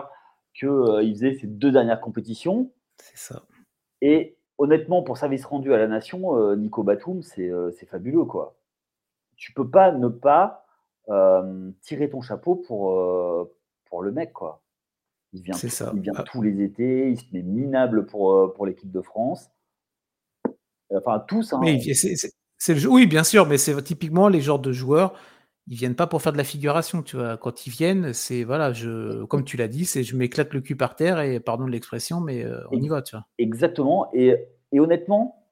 qu'il 0.53 0.69
il 1.03 1.13
faisait 1.13 1.35
ses 1.35 1.47
deux 1.47 1.71
dernières 1.71 2.01
compétitions. 2.01 2.71
C'est 2.97 3.17
ça. 3.17 3.43
Et 4.01 4.37
honnêtement, 4.57 5.03
pour 5.03 5.17
service 5.17 5.45
rendu 5.45 5.73
à 5.73 5.77
la 5.77 5.87
nation, 5.87 6.55
Nico 6.55 6.83
Batum, 6.83 7.21
c'est 7.21 7.85
fabuleux. 7.85 8.25
quoi. 8.25 8.58
Tu 9.39 9.53
peux 9.53 9.69
pas 9.69 9.91
ne 9.91 10.07
pas 10.07 10.65
tirer 11.81 12.09
ton 12.09 12.21
chapeau 12.21 12.55
pour, 12.55 12.95
pour 13.85 14.03
le 14.03 14.11
mec. 14.11 14.31
quoi. 14.31 14.61
Il 15.33 15.41
vient, 15.41 15.53
ça. 15.53 15.91
Il 15.95 16.01
vient 16.01 16.13
ah. 16.15 16.23
tous 16.23 16.41
les 16.41 16.61
étés, 16.61 17.09
il 17.09 17.17
se 17.17 17.25
met 17.31 17.41
minable 17.41 18.05
pour, 18.05 18.53
pour 18.53 18.65
l'équipe 18.65 18.91
de 18.91 19.01
France. 19.01 19.49
Enfin, 20.93 21.19
tous. 21.27 21.53
Hein. 21.53 21.61
le 21.63 22.87
Oui, 22.87 23.07
bien 23.07 23.23
sûr, 23.23 23.45
mais 23.45 23.57
c'est 23.57 23.81
typiquement 23.83 24.27
les 24.27 24.41
genres 24.41 24.59
de 24.59 24.71
joueurs. 24.71 25.13
Ils 25.67 25.77
viennent 25.77 25.95
pas 25.95 26.07
pour 26.07 26.23
faire 26.23 26.31
de 26.31 26.37
la 26.37 26.43
figuration, 26.43 27.03
tu 27.03 27.15
vois. 27.15 27.37
Quand 27.37 27.67
ils 27.67 27.69
viennent, 27.69 28.11
c'est 28.13 28.43
voilà, 28.43 28.73
je, 28.73 29.23
comme 29.25 29.43
tu 29.43 29.55
l'as 29.55 29.67
dit, 29.67 29.85
c'est 29.85 30.03
je 30.03 30.15
m'éclate 30.15 30.51
le 30.53 30.61
cul 30.61 30.75
par 30.75 30.95
terre 30.95 31.19
et 31.19 31.39
pardon 31.39 31.65
de 31.65 31.71
l'expression, 31.71 32.21
mais 32.21 32.43
euh, 32.43 32.59
on 32.71 32.81
y 32.81 32.87
va, 32.87 33.03
tu 33.03 33.15
vois. 33.15 33.25
Exactement. 33.37 34.09
Et, 34.13 34.35
et 34.71 34.79
honnêtement, 34.79 35.45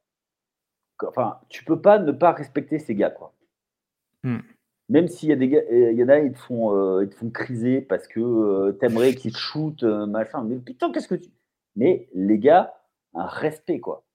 enfin, 1.06 1.40
tu 1.50 1.64
peux 1.64 1.80
pas 1.80 2.00
ne 2.00 2.12
pas 2.12 2.32
respecter 2.32 2.80
ces 2.80 2.96
gars, 2.96 3.12
quoi. 3.12 3.36
Mmh. 4.24 4.40
Même 4.90 5.08
s'il 5.10 5.30
y 5.30 5.34
a 5.34 5.36
des 5.36 5.50
gars, 5.50 5.62
il 5.70 5.98
y 5.98 6.04
en 6.04 6.10
a, 6.10 6.20
ils 6.20 6.32
te 6.32 6.38
font, 6.38 6.74
euh, 6.74 7.04
ils 7.04 7.10
te 7.10 7.16
font 7.16 7.30
criser 7.30 7.82
parce 7.82 8.08
que 8.08 8.22
euh, 8.22 8.72
t'aimerais 8.74 9.16
qu'ils 9.16 9.34
te 9.34 9.38
shootent, 9.38 9.84
euh, 9.84 10.06
machin. 10.06 10.44
Mais 10.44 10.58
putain, 10.58 10.92
qu'est-ce 10.92 11.10
que 11.10 11.16
tu. 11.16 11.30
Mais 11.76 12.10
les 12.14 12.40
gars, 12.40 12.74
un 13.14 13.26
respect, 13.26 13.80
quoi. 13.80 14.06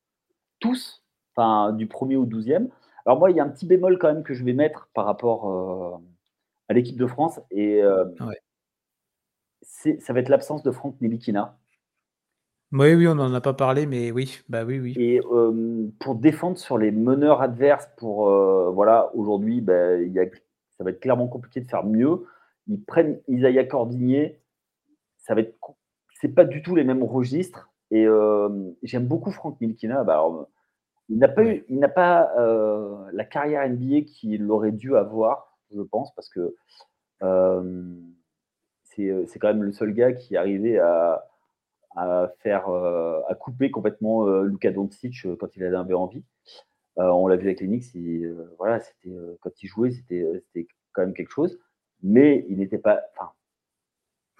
Tous, 0.61 1.05
enfin, 1.35 1.73
du 1.73 1.87
premier 1.87 2.17
au 2.17 2.25
douzième. 2.25 2.71
Alors, 3.05 3.19
moi, 3.19 3.31
il 3.31 3.37
y 3.37 3.41
a 3.41 3.45
un 3.45 3.49
petit 3.49 3.67
bémol 3.67 3.99
quand 3.99 4.13
même 4.13 4.23
que 4.23 4.35
je 4.35 4.45
vais 4.45 4.55
mettre 4.55 4.89
par 4.95 5.05
rapport 5.07 6.01
à 6.69 6.75
l'équipe 6.75 6.97
de 6.97 7.07
France. 7.07 7.41
Et 7.51 7.83
ça 9.63 10.13
va 10.13 10.21
être 10.21 10.29
l'absence 10.29 10.63
de 10.63 10.71
Franck 10.71 11.01
Nelikina. 11.01 11.59
Oui, 12.73 12.95
oui, 12.95 13.07
on 13.07 13.15
n'en 13.15 13.35
a 13.35 13.41
pas 13.43 13.53
parlé, 13.53 13.85
mais 13.85 14.11
oui, 14.13 14.41
bah 14.49 14.65
oui, 14.65 14.81
oui. 14.81 14.95
Et 14.97 15.21
pour 16.01 16.15
défendre 16.15 16.57
sur 16.57 16.79
les 16.79 16.91
meneurs 16.91 17.43
adverses, 17.43 17.89
pour 17.99 18.31
voilà, 18.73 19.11
aujourd'hui, 19.15 19.61
bah, 19.61 19.97
il 19.97 20.13
y 20.13 20.19
a 20.19 20.25
ça 20.79 20.85
va 20.85 20.91
être 20.91 21.01
clairement 21.01 21.29
compliqué 21.29 21.61
de 21.61 21.69
faire 21.69 21.85
mieux. 21.85 22.27
Ils 22.67 22.83
prennent 22.83 23.21
Isaiah 23.29 23.65
Cordigné, 23.65 24.41
ça 25.19 25.35
va 25.35 25.43
être, 25.43 25.55
c'est 26.21 26.35
pas 26.35 26.45
du 26.45 26.63
tout 26.63 26.75
les 26.75 26.83
mêmes 26.83 27.05
registres. 27.05 27.71
Et 27.91 28.07
euh, 28.07 28.71
j'aime 28.83 29.07
beaucoup 29.07 29.31
Franck 29.31 29.61
Milkina. 29.61 30.03
Bah, 30.03 30.25
il 31.09 31.19
n'a 31.19 31.29
pas, 31.29 31.45
eu, 31.45 31.65
il 31.69 31.79
n'a 31.79 31.89
pas 31.89 32.33
la 33.13 33.25
carrière 33.25 33.69
NBA 33.69 34.03
qu'il 34.07 34.51
aurait 34.51 34.73
dû 34.73 34.97
avoir, 34.97 35.59
je 35.75 35.83
pense, 35.83 36.15
parce 36.15 36.31
que 36.31 36.57
c'est, 38.85 39.27
c'est 39.27 39.39
quand 39.39 39.49
même 39.49 39.63
le 39.63 39.73
seul 39.73 39.93
gars 39.93 40.13
qui 40.13 40.35
est 40.35 40.39
arrivé 40.39 40.79
à, 40.79 41.29
à 41.97 42.33
faire, 42.43 42.69
à 42.69 43.35
couper 43.35 43.71
complètement 43.71 44.27
Luka 44.43 44.71
Doncic 44.71 45.27
quand 45.39 45.57
il 45.57 45.65
avait 45.65 45.95
envie. 45.95 46.25
Euh, 46.99 47.05
on 47.05 47.27
l'a 47.27 47.37
vu 47.37 47.47
avec 47.47 47.61
les 47.61 47.67
Knicks, 47.67 47.97
euh, 47.97 48.55
voilà, 48.59 48.81
c'était, 48.81 49.15
euh, 49.15 49.39
quand 49.41 49.51
il 49.63 49.67
jouait, 49.67 49.93
c'était, 49.93 50.27
quand 50.93 51.03
même 51.03 51.15
quelque 51.15 51.31
chose. 51.31 51.59
Mais 52.03 52.45
il 52.49 52.59
n'était 52.59 52.79
pas. 52.79 53.01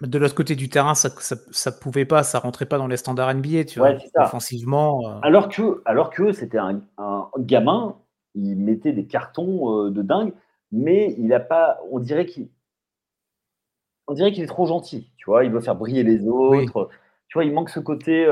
De 0.01 0.17
l'autre 0.19 0.35
côté 0.35 0.55
du 0.55 0.69
terrain, 0.69 0.95
ça, 0.95 1.09
ça, 1.51 1.71
pouvait 1.71 2.05
pas, 2.05 2.23
ça 2.23 2.39
rentrait 2.39 2.65
pas 2.65 2.77
dans 2.77 2.87
les 2.87 2.97
standards 2.97 3.33
NBA, 3.33 3.65
tu 3.65 3.79
vois, 3.79 3.95
offensivement. 4.17 5.21
Alors 5.21 5.49
que, 5.49 5.81
alors 5.85 6.09
que 6.09 6.31
c'était 6.31 6.57
un, 6.57 6.81
gamin, 7.39 7.95
il 8.35 8.57
mettait 8.57 8.91
des 8.91 9.07
cartons 9.07 9.89
de 9.89 10.01
dingue, 10.01 10.33
mais 10.71 11.15
il 11.17 11.33
a 11.33 11.39
pas, 11.39 11.79
on 11.89 11.99
dirait 11.99 12.25
qu'il, 12.25 12.49
on 14.07 14.13
dirait 14.13 14.31
qu'il 14.33 14.43
est 14.43 14.47
trop 14.47 14.65
gentil, 14.65 15.09
tu 15.15 15.25
vois, 15.25 15.45
il 15.45 15.51
veut 15.51 15.61
faire 15.61 15.75
briller 15.75 16.03
les 16.03 16.27
autres, 16.27 16.89
tu 17.33 17.39
vois, 17.39 17.45
il 17.45 17.51
manque 17.51 17.71
ce 17.71 17.79
côté, 17.79 18.27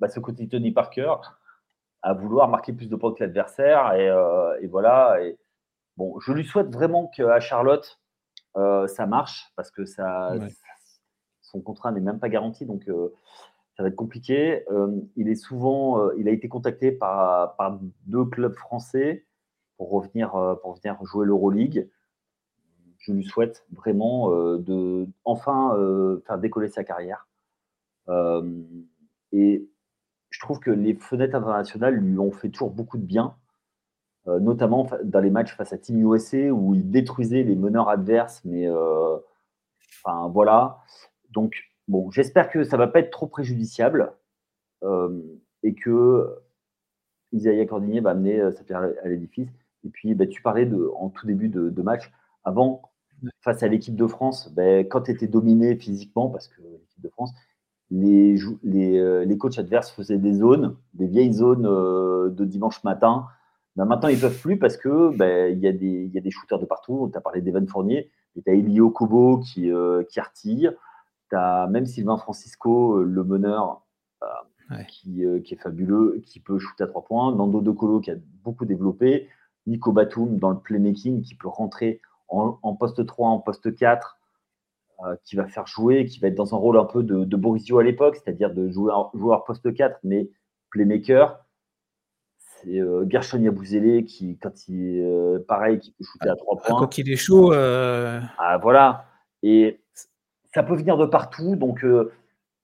bah, 0.00 0.08
ce 0.08 0.18
côté 0.18 0.48
Tony 0.48 0.72
Parker 0.72 1.14
à 2.02 2.14
vouloir 2.14 2.48
marquer 2.48 2.72
plus 2.72 2.88
de 2.88 2.96
points 2.96 3.12
que 3.12 3.22
l'adversaire. 3.22 3.94
Et, 3.94 4.08
euh, 4.08 4.56
voilà. 4.68 5.22
Et, 5.22 5.38
bon, 5.96 6.18
je 6.18 6.32
lui 6.32 6.44
souhaite 6.44 6.68
vraiment 6.72 7.06
qu'à 7.06 7.38
Charlotte, 7.38 8.00
euh, 8.56 8.88
ça 8.88 9.06
marche 9.06 9.52
parce 9.54 9.70
que 9.70 9.84
ça, 9.84 10.34
son 11.42 11.60
contrat 11.60 11.92
n'est 11.92 12.00
même 12.00 12.18
pas 12.18 12.28
garanti. 12.28 12.66
Donc, 12.66 12.88
euh, 12.88 13.14
ça 13.76 13.84
va 13.84 13.88
être 13.88 13.96
compliqué. 13.96 14.64
il 15.14 15.28
est 15.28 15.36
souvent, 15.36 16.10
il 16.12 16.26
a 16.28 16.32
été 16.32 16.48
contacté 16.48 16.90
par, 16.90 17.54
par, 17.54 17.78
deux 18.06 18.24
clubs 18.24 18.54
français 18.54 19.26
pour 19.76 19.90
revenir, 19.90 20.30
pour 20.62 20.74
venir 20.74 20.96
jouer 21.04 21.24
l'Euroleague. 21.24 21.88
Je 22.98 23.12
lui 23.12 23.22
souhaite 23.22 23.64
vraiment 23.70 24.30
de 24.30 25.06
enfin 25.24 25.76
faire 26.26 26.38
décoller 26.38 26.68
sa 26.68 26.82
carrière. 26.82 27.28
Et 29.32 29.68
je 30.36 30.40
trouve 30.40 30.60
que 30.60 30.70
les 30.70 30.94
fenêtres 30.94 31.34
internationales 31.34 31.94
lui 31.94 32.18
ont 32.18 32.30
fait 32.30 32.50
toujours 32.50 32.70
beaucoup 32.70 32.98
de 32.98 33.04
bien, 33.04 33.36
euh, 34.28 34.38
notamment 34.38 34.88
dans 35.04 35.20
les 35.20 35.30
matchs 35.30 35.54
face 35.56 35.72
à 35.72 35.78
Team 35.78 36.12
USA 36.12 36.50
où 36.50 36.74
il 36.74 36.90
détruisait 36.90 37.42
les 37.42 37.56
meneurs 37.56 37.88
adverses. 37.88 38.42
Mais 38.44 38.68
euh, 38.68 39.16
enfin 40.04 40.28
voilà. 40.28 40.78
Donc 41.30 41.54
bon, 41.88 42.10
j'espère 42.10 42.50
que 42.50 42.64
ça 42.64 42.76
va 42.76 42.86
pas 42.86 43.00
être 43.00 43.10
trop 43.10 43.26
préjudiciable 43.26 44.12
euh, 44.82 45.22
et 45.62 45.74
que 45.74 46.36
Isaiah 47.32 47.66
Cordigné 47.66 48.00
va 48.00 48.10
amener 48.10 48.52
sa 48.52 48.62
pierre 48.62 48.88
à 49.02 49.08
l'édifice. 49.08 49.48
Et 49.84 49.88
puis, 49.88 50.14
bah, 50.14 50.26
tu 50.26 50.42
parlais 50.42 50.68
en 50.96 51.10
tout 51.10 51.26
début 51.26 51.48
de, 51.48 51.82
match, 51.82 52.10
avant, 52.44 52.82
face 53.40 53.62
à 53.62 53.68
l'équipe 53.68 53.94
de 53.94 54.06
France, 54.06 54.52
bah, 54.52 54.80
quand 54.80 55.02
tu 55.02 55.12
étais 55.12 55.28
dominé 55.28 55.76
physiquement, 55.76 56.28
parce 56.28 56.48
que 56.48 56.60
l'équipe 56.62 57.00
de 57.00 57.08
France, 57.08 57.32
les, 57.90 58.36
euh, 58.64 59.24
les, 59.24 59.38
coachs 59.38 59.58
adverses 59.58 59.90
faisaient 59.90 60.18
des 60.18 60.34
zones, 60.34 60.76
des 60.94 61.06
vieilles 61.06 61.32
zones 61.32 61.66
euh, 61.66 62.30
de 62.30 62.44
dimanche 62.44 62.82
matin. 62.84 63.26
Ben, 63.76 63.84
maintenant, 63.84 64.08
ils 64.08 64.16
ne 64.16 64.20
peuvent 64.20 64.40
plus 64.40 64.58
parce 64.58 64.76
que 64.76 65.16
ben, 65.16 65.52
il 65.52 65.60
y, 65.60 65.68
a 65.68 65.72
des, 65.72 66.06
y 66.06 66.18
a 66.18 66.20
des 66.20 66.30
shooters 66.30 66.58
de 66.58 66.64
partout. 66.64 67.08
Tu 67.12 67.18
as 67.18 67.20
parlé 67.20 67.42
d'Evan 67.42 67.66
Fournier, 67.66 68.10
tu 68.34 68.50
as 68.50 68.54
Elio 68.54 68.90
Kobo 68.90 69.38
qui, 69.38 69.70
euh, 69.70 70.02
qui 70.04 70.18
artille. 70.18 70.70
Tu 71.30 71.36
as 71.36 71.66
même 71.68 71.86
Sylvain 71.86 72.16
Francisco, 72.16 73.02
le 73.02 73.24
meneur, 73.24 73.82
qui, 74.88 75.24
qui, 75.44 75.54
est 75.54 75.60
fabuleux, 75.60 76.20
qui 76.24 76.40
peut 76.40 76.58
shooter 76.58 76.84
à 76.84 76.86
trois 76.86 77.04
points. 77.04 77.34
Nando 77.34 77.60
De 77.60 77.70
Colo 77.70 78.00
qui 78.00 78.10
a 78.10 78.16
beaucoup 78.44 78.64
développé. 78.64 79.28
Nico 79.66 79.92
Batum 79.92 80.38
dans 80.38 80.50
le 80.50 80.58
playmaking 80.58 81.22
qui 81.22 81.34
peut 81.34 81.48
rentrer 81.48 82.00
en, 82.28 82.58
en 82.62 82.74
poste 82.74 83.04
3, 83.04 83.28
en 83.28 83.40
poste 83.40 83.74
4 83.74 84.15
qui 85.24 85.36
va 85.36 85.46
faire 85.46 85.66
jouer, 85.66 86.04
qui 86.06 86.20
va 86.20 86.28
être 86.28 86.34
dans 86.34 86.54
un 86.54 86.58
rôle 86.58 86.78
un 86.78 86.84
peu 86.84 87.02
de, 87.02 87.24
de 87.24 87.36
Borisio 87.36 87.78
à 87.78 87.82
l'époque, 87.84 88.16
c'est-à-dire 88.16 88.52
de 88.52 88.68
joueur, 88.70 89.10
joueur 89.14 89.44
poste 89.44 89.72
4, 89.74 89.98
mais 90.04 90.28
playmaker. 90.70 91.44
C'est 92.62 92.80
euh, 92.80 93.04
Gershon 93.08 93.40
Yabouzélé 93.42 94.04
qui, 94.04 94.38
quand 94.38 94.68
il 94.68 95.00
euh, 95.04 95.38
pareil, 95.46 95.78
qui 95.78 95.92
peut 95.92 96.04
shooter 96.04 96.28
à 96.30 96.36
3 96.36 96.58
Ah, 96.62 96.66
points. 96.68 96.78
Quand 96.80 96.98
il 96.98 97.10
est 97.12 97.16
chaud, 97.16 97.52
euh, 97.52 98.20
Ah, 98.38 98.58
voilà. 98.58 99.04
Et 99.42 99.80
ça 100.54 100.62
peut 100.62 100.74
venir 100.74 100.96
de 100.96 101.04
partout. 101.06 101.54
Donc, 101.56 101.84
euh, 101.84 102.12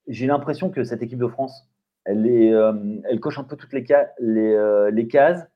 j'ai 0.09 0.26
l'impression 0.26 0.70
que 0.70 0.83
cette 0.85 1.03
équipe 1.03 1.18
de 1.18 1.26
France, 1.28 1.68
elle, 2.05 2.26
est, 2.26 2.53
euh, 2.53 2.72
elle 3.09 3.20
coche 3.20 3.39
un 3.39 3.45
peu 3.45 3.57
toutes 3.57 3.72
les, 3.74 3.85
ca- 3.87 4.11
les, 4.18 4.53
euh, 4.55 4.91
les 4.91 5.07
cases. 5.07 5.47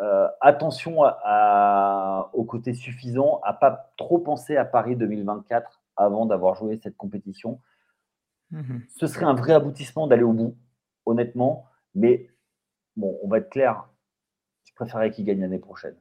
Euh, 0.00 0.28
attention 0.40 1.02
à, 1.02 1.18
à- 1.24 2.30
au 2.32 2.44
côté 2.44 2.72
suffisant, 2.74 3.40
à 3.44 3.52
pas 3.52 3.92
trop 3.96 4.18
penser 4.18 4.56
à 4.56 4.64
Paris 4.64 4.94
2024 4.96 5.80
avant 5.96 6.26
d'avoir 6.26 6.54
joué 6.54 6.78
cette 6.82 6.96
compétition. 6.96 7.60
mhm. 8.50 8.82
Ce 8.88 9.06
serait 9.06 9.24
un 9.26 9.34
vrai 9.34 9.52
aboutissement 9.54 10.06
d'aller 10.06 10.22
au 10.22 10.32
bout, 10.32 10.56
honnêtement. 11.06 11.66
Mais 11.94 12.30
bon, 12.96 13.18
on 13.22 13.28
va 13.28 13.38
être 13.38 13.50
clair. 13.50 13.88
Je 14.64 14.72
préférerais 14.74 15.10
qu'ils 15.10 15.24
gagnent 15.24 15.40
l'année 15.40 15.58
prochaine. 15.58 15.96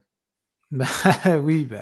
Bah, 0.70 0.86
oui, 1.44 1.66
bah, 1.66 1.80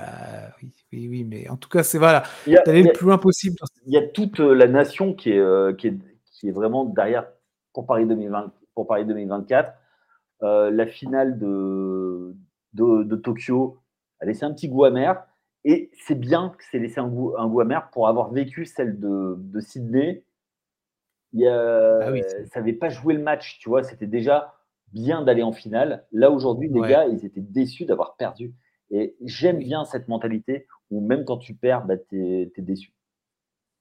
oui, 0.62 0.72
oui, 0.94 1.08
oui, 1.10 1.24
mais 1.24 1.50
en 1.50 1.58
tout 1.58 1.70
cas, 1.70 1.84
c'est 1.84 1.98
voilà, 1.98 2.24
Il 2.48 2.54
y 2.54 2.58
a- 2.58 2.62
d'aller 2.64 2.84
le 2.84 2.94
plus 2.94 3.06
loin 3.08 3.18
possible. 3.18 3.58
il 3.88 3.94
y 3.94 3.98
a 3.98 4.08
toute 4.08 4.40
euh, 4.40 4.54
la 4.54 4.68
nation 4.68 5.14
qui 5.14 5.32
est, 5.32 5.40
euh, 5.40 5.74
qui 5.74 5.88
est, 5.88 5.98
qui 6.32 6.48
est 6.50 6.52
vraiment 6.52 6.86
derrière 6.86 7.28
pour 7.74 7.86
Paris, 7.88 8.06
2020, 8.06 8.52
pour 8.76 8.88
Paris 8.88 9.06
2024. 9.06 9.74
Euh, 10.44 10.70
la 10.72 10.86
finale 10.86 11.40
de, 11.40 12.36
de, 12.74 13.04
de 13.04 13.16
Tokyo 13.16 13.80
a 14.20 14.26
laissé 14.26 14.44
un 14.44 14.54
petit 14.54 14.68
goût 14.70 14.84
amer. 14.86 15.26
Et 15.64 15.90
c'est 15.98 16.20
bien 16.20 16.50
que 16.58 16.64
c'est 16.70 16.78
laissé 16.80 17.00
un 17.00 17.08
goût, 17.08 17.34
un 17.38 17.48
goût 17.48 17.62
amer 17.62 17.90
pour 17.92 18.08
avoir 18.08 18.32
vécu 18.32 18.66
celle 18.66 19.00
de, 19.00 19.36
de 19.38 19.60
Sydney. 19.60 20.24
Il 21.34 21.48
a- 21.48 22.00
Ah 22.08 22.12
oui, 22.12 22.24
ça 22.52 22.60
n'avait 22.60 22.74
pas 22.74 22.90
joué 22.90 23.14
le 23.16 23.24
match, 23.24 23.58
tu 23.60 23.70
vois. 23.70 23.84
C'était 23.84 24.08
déjà 24.08 24.54
bien 24.94 25.24
d'aller 25.24 25.42
en 25.44 25.52
finale. 25.52 26.06
Là, 26.12 26.30
aujourd'hui, 26.30 26.70
les 26.70 26.80
Ouais. 26.80 26.90
gars, 26.90 27.08
ils 27.08 27.26
étaient 27.26 27.42
déçus 27.42 27.86
d'avoir 27.86 28.16
perdu. 28.16 28.54
Et 28.92 29.16
j'aime 29.22 29.58
bien 29.58 29.84
cette 29.86 30.08
mentalité 30.08 30.68
où 30.92 31.02
même 31.02 31.26
quand 31.26 31.38
tu 31.40 31.56
perds, 31.56 31.86
bah, 31.86 31.98
tu 31.98 32.22
es, 32.24 32.52
déçu. 32.62 32.94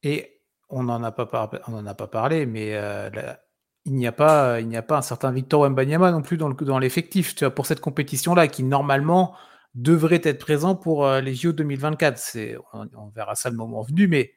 Et 0.03 0.41
on 0.71 0.85
n'en 0.85 1.03
a 1.03 1.13
pas 1.13 1.27
par- 1.27 1.51
on 1.69 1.75
en 1.75 1.87
a 1.87 1.95
pas 1.95 2.07
parlé, 2.07 2.47
mais 2.47 2.75
euh, 2.75 3.11
la- 3.11 3.41
il 3.85 3.95
n'y 3.95 4.07
a 4.07 4.13
pas, 4.13 4.61
il 4.61 4.69
n'y 4.69 4.77
a 4.77 4.83
pas 4.83 4.99
un 4.99 5.03
certain 5.03 5.31
Victor 5.33 5.63
Wembanyama 5.63 6.11
non 6.11 6.23
plus 6.23 6.37
dans 6.37 6.49
le 6.49 6.55
dans 6.55 6.79
l'effectif, 6.79 7.35
tu 7.35 7.45
vois, 7.45 7.55
pour 7.55 7.67
cette 7.67 7.81
compétition-là, 7.81 8.49
qui 8.49 8.63
normalement 8.63 9.37
devrait 9.75 10.21
être 10.25 10.39
présent 10.39 10.75
pour 10.75 11.07
euh, 11.07 11.21
les 11.21 11.35
JO 11.35 11.53
2024. 11.53 12.19
C'est, 12.19 12.57
on, 12.73 12.89
on 12.97 13.09
verra 13.09 13.35
ça 13.35 13.51
le 13.51 13.57
moment 13.57 13.83
venu, 13.83 14.09
mais 14.09 14.35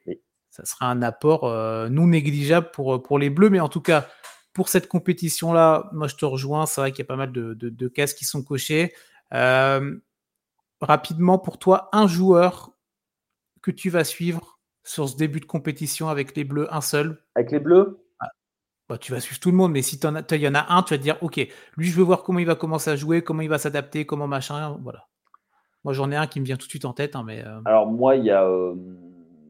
ça 0.50 0.64
sera 0.64 0.86
un 0.90 1.02
apport 1.02 1.44
euh, 1.44 1.88
non 1.88 2.08
négligeable 2.08 2.70
pour 2.72 3.02
pour 3.02 3.18
les 3.18 3.30
Bleus. 3.30 3.50
Mais 3.50 3.60
en 3.60 3.68
tout 3.68 3.80
cas, 3.80 4.06
pour 4.52 4.68
cette 4.68 4.88
compétition-là, 4.88 5.88
moi 5.92 6.08
je 6.08 6.16
te 6.16 6.24
rejoins. 6.24 6.66
C'est 6.66 6.80
vrai 6.80 6.92
qu'il 6.92 7.00
y 7.00 7.06
a 7.06 7.08
pas 7.08 7.16
mal 7.16 7.32
de, 7.32 7.54
de, 7.54 7.68
de 7.68 7.88
cases 7.88 8.14
qui 8.14 8.24
sont 8.24 8.42
cochées. 8.42 8.92
Euh, 9.34 9.96
rapidement, 10.80 11.38
pour 11.38 11.58
toi, 11.58 11.88
un 11.92 12.06
joueur 12.06 12.72
que 13.62 13.70
tu 13.70 13.90
vas 13.90 14.04
suivre 14.04 14.58
sur 14.84 15.08
ce 15.08 15.16
début 15.16 15.40
de 15.40 15.44
compétition 15.44 16.08
avec 16.08 16.36
les 16.36 16.44
Bleus, 16.44 16.72
un 16.72 16.80
seul? 16.80 17.22
Avec 17.34 17.50
les 17.52 17.60
Bleus, 17.60 18.07
bah, 18.88 18.98
tu 18.98 19.12
vas 19.12 19.20
suivre 19.20 19.40
tout 19.40 19.50
le 19.50 19.56
monde, 19.56 19.72
mais 19.72 19.82
si 19.82 19.96
il 19.96 20.40
y 20.40 20.48
en 20.48 20.54
a 20.54 20.74
un, 20.74 20.82
tu 20.82 20.94
vas 20.94 20.98
te 20.98 21.02
dire, 21.02 21.18
OK, 21.22 21.36
lui, 21.76 21.88
je 21.88 21.96
veux 21.96 22.02
voir 22.04 22.22
comment 22.22 22.38
il 22.38 22.46
va 22.46 22.54
commencer 22.54 22.90
à 22.90 22.96
jouer, 22.96 23.22
comment 23.22 23.42
il 23.42 23.48
va 23.48 23.58
s'adapter, 23.58 24.06
comment 24.06 24.26
machin, 24.26 24.78
voilà. 24.82 25.06
Moi, 25.84 25.94
j'en 25.94 26.10
ai 26.10 26.16
un 26.16 26.26
qui 26.26 26.40
me 26.40 26.44
vient 26.44 26.56
tout 26.56 26.66
de 26.66 26.70
suite 26.70 26.84
en 26.84 26.92
tête, 26.92 27.16
hein, 27.16 27.22
mais 27.24 27.44
euh, 27.44 27.60
Alors 27.64 27.86
moi, 27.86 28.16
il 28.16 28.24
y, 28.24 28.30
a, 28.30 28.44
euh, 28.44 28.74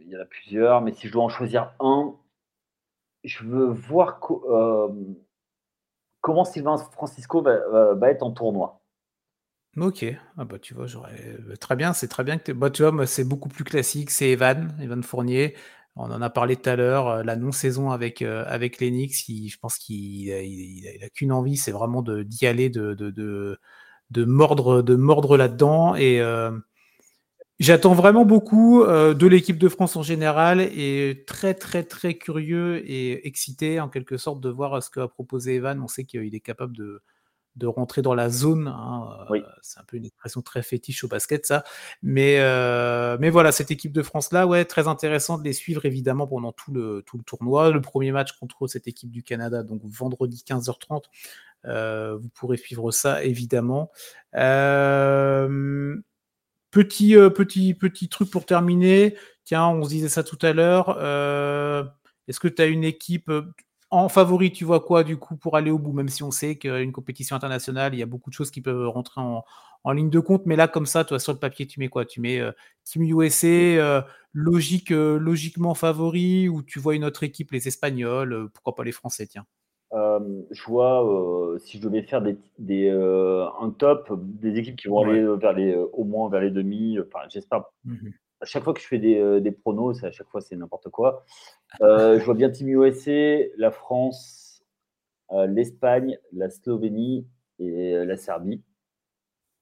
il 0.01 0.09
y 0.09 0.16
en 0.16 0.20
a 0.20 0.24
plusieurs, 0.24 0.80
mais 0.82 0.93
si 0.93 1.09
je 1.09 1.12
dois 1.12 1.24
en 1.24 1.28
choisir 1.28 1.72
un, 1.80 2.14
je 3.24 3.45
veux 3.45 3.66
voir 3.66 4.20
co- 4.20 4.45
euh, 4.51 4.89
comment 6.20 6.45
Sylvain 6.45 6.76
Francisco 6.76 7.43
va, 7.43 8.11
être 8.11 8.22
en 8.22 8.32
tournoi. 8.32 8.80
OK. 9.76 10.05
Ah 10.36 10.45
bah, 10.45 10.59
tu 10.59 10.74
vois, 10.74 10.86
j'aurais 10.86 11.36
euh, 11.51 11.57
très 11.57 11.76
bien, 11.76 11.93
c'est 11.93 12.09
très 12.09 12.24
bien 12.24 12.39
que 12.39 12.45
tu 12.45 12.55
bah, 12.55 12.70
tu 12.70 12.82
vois, 12.82 13.07
c'est 13.07 13.24
beaucoup 13.24 13.49
plus 13.49 13.64
classique, 13.64 14.11
c'est 14.11 14.30
Evan, 14.30 14.76
Evan 14.80 15.03
Fournier. 15.03 15.55
On 15.99 16.11
en 16.13 16.23
a 16.23 16.31
parlé 16.31 16.57
tout 16.57 16.71
à 16.71 16.77
l'heure, 16.77 17.09
euh, 17.09 17.23
la 17.25 17.37
non-saison 17.37 17.91
avec, 17.91 18.23
euh, 18.23 18.45
avec 18.47 18.81
il- 19.29 19.49
je 19.51 19.59
pense 19.59 19.79
qu'il 19.79 20.33
a, 20.33 20.41
il 20.43 20.87
a- 20.89 20.95
il 20.97 21.05
a 21.05 21.09
qu'une 21.11 21.33
envie, 21.33 21.57
c'est 21.57 21.73
vraiment 21.73 22.03
d'y 22.03 22.47
aller, 22.47 22.71
de, 22.71 22.95
de, 22.95 23.11
de, 23.11 23.59
mordre, 24.25 24.83
de 24.83 24.95
mordre 24.97 25.37
là-dedans. 25.37 25.95
Et 25.97 26.21
euh, 26.21 26.51
j'attends 27.59 27.95
vraiment 27.95 28.25
beaucoup 28.25 28.83
euh, 28.83 29.15
de 29.15 29.27
l'équipe 29.27 29.59
de 29.59 29.69
France 29.69 29.97
en 29.97 30.03
général 30.03 30.61
et 30.61 31.25
très, 31.27 31.55
très, 31.55 31.83
très 31.85 32.15
curieux 32.15 32.83
et 32.91 33.27
excité 33.27 33.81
en 33.81 33.89
quelque 33.89 34.17
sorte 34.17 34.41
de 34.41 34.49
voir 34.51 34.83
ce 34.83 34.91
que 34.91 35.01
va 35.01 35.09
proposer 35.09 35.57
Evan. 35.57 35.81
On 35.83 35.89
sait 35.89 36.05
qu'il 36.05 36.35
est 36.35 36.41
capable 36.41 36.77
de, 36.77 37.03
de 37.59 37.67
rentrer 37.67 38.01
dans 38.03 38.15
la 38.15 38.31
zone. 38.31 38.69
hein, 38.69 39.19
euh, 39.21 39.25
Oui. 39.31 39.43
C'est 39.61 39.81
un 39.81 39.85
peu 39.85 39.97
une 39.97 40.07
expression 40.07 40.41
très 40.41 40.63
fétiche 40.63 41.05
au 41.05 41.09
basket, 41.09 41.45
ça. 41.45 41.65
Mais, 42.03 42.37
euh, 42.39 43.17
mais 43.21 43.31
voilà, 43.31 43.53
cette 43.53 43.71
équipe 43.71 43.93
de 43.93 44.03
France-là, 44.03 44.47
ouais, 44.47 44.65
très 44.65 44.89
intéressant 44.89 45.39
de 45.39 45.45
les 45.45 45.53
suivre 45.53 45.85
évidemment 45.85 46.27
pendant 46.27 46.53
tout 46.53 46.73
le, 46.73 47.03
tout 47.07 47.19
le 47.19 47.25
tournoi. 47.25 47.71
Le 47.71 47.81
premier 47.81 48.13
match 48.13 48.33
contre 48.33 48.67
cette 48.67 48.87
équipe 48.87 49.11
du 49.11 49.23
Canada, 49.23 49.63
donc 49.63 49.83
vendredi 49.85 50.43
15h30. 50.47 51.05
Euh, 51.67 52.17
vous 52.17 52.29
pourrez 52.29 52.57
suivre 52.57 52.91
ça 52.93 53.25
évidemment. 53.25 53.91
Euh, 54.37 55.97
petit, 56.71 57.15
petit, 57.35 57.75
petit 57.75 58.09
truc 58.09 58.31
pour 58.31 58.47
terminer. 58.47 59.17
Tiens, 59.45 59.67
on 59.67 59.83
se 59.83 59.89
disait 59.89 60.09
ça 60.09 60.23
tout 60.23 60.39
à 60.43 60.53
l'heure. 60.53 60.91
Est-ce 62.29 62.41
que 62.41 62.49
tu 62.49 62.63
as 62.63 62.67
une 62.67 62.85
équipe 62.85 63.31
en 63.91 64.09
favori 64.09 64.53
Tu 64.53 64.64
vois 64.64 64.80
quoi 64.80 65.05
du 65.05 65.16
coup 65.16 65.36
pour 65.36 65.57
aller 65.57 65.70
au 65.70 65.78
bout? 65.78 65.93
Même 65.93 66.09
si 66.09 66.22
on 66.22 66.30
sait 66.30 66.57
qu'une 66.57 66.93
compétition 66.93 67.36
internationale, 67.36 67.95
il 67.95 67.99
y 67.99 68.03
a 68.03 68.07
beaucoup 68.07 68.30
de 68.30 68.34
choses 68.34 68.51
qui 68.51 68.61
peuvent 68.61 68.89
rentrer 68.89 69.20
en, 69.20 69.45
en 69.84 69.93
ligne 69.93 70.11
de 70.11 70.20
compte. 70.20 70.47
Mais 70.47 70.57
là, 70.57 70.68
comme 70.68 70.86
ça, 70.86 71.05
toi, 71.05 71.18
sur 71.18 71.32
le 71.32 71.39
papier, 71.39 71.66
tu 71.66 71.80
mets 71.80 71.89
quoi? 71.89 72.05
Tu 72.05 72.20
mets 72.20 72.39
euh, 72.41 72.53
Team 72.84 73.03
USA, 73.05 73.47
euh, 73.47 74.03
logique, 74.32 74.91
euh, 74.93 75.18
logiquement 75.18 75.74
favori, 75.74 76.49
ou 76.49 76.62
tu 76.62 76.78
vois 76.78 76.95
une 76.95 77.05
autre 77.05 77.22
équipe, 77.22 77.51
les 77.53 77.66
Espagnols, 77.68 78.51
pourquoi 78.53 78.74
pas 78.74 78.84
les 78.84 78.93
Français 78.93 79.26
Tiens? 79.26 79.47
Je 79.91 80.62
vois 80.66 81.57
si 81.59 81.78
je 81.78 81.82
devais 81.82 82.03
faire 82.03 82.20
des, 82.20 82.36
des, 82.59 82.91
un 82.91 83.70
top, 83.70 84.12
des 84.20 84.59
équipes 84.59 84.76
qui 84.76 84.89
vont 84.89 85.01
Ouais. 85.01 85.18
aller 85.18 85.36
vers 85.36 85.53
les, 85.55 85.74
au 85.74 86.05
moins 86.05 86.28
vers 86.28 86.43
les 86.43 86.51
demi. 86.51 86.99
Enfin, 87.01 87.20
j'espère. 87.30 87.64
Mhm. 87.84 88.12
À 88.41 88.47
chaque 88.47 88.64
fois 88.64 88.74
que 88.74 88.81
je 88.81 88.86
fais 88.86 88.98
des, 88.98 89.19
euh, 89.19 89.40
des 89.40 89.51
pronos, 89.52 89.98
c'est- 90.01 90.06
à 90.06 90.12
chaque 90.12 90.28
fois 90.28 90.40
c'est 90.40 90.56
n'importe 90.56 90.89
quoi. 90.90 91.24
Euh, 91.82 92.19
je 92.19 92.24
vois 92.24 92.35
bien 92.35 92.51
Team 92.51 92.69
USA, 92.69 93.51
la 93.56 93.70
France, 93.70 94.62
euh, 95.32 95.47
l'Espagne, 95.47 96.19
la 96.32 96.51
Slovénie 96.51 97.27
et 97.59 98.05
la 98.05 98.16
Serbie. 98.16 98.62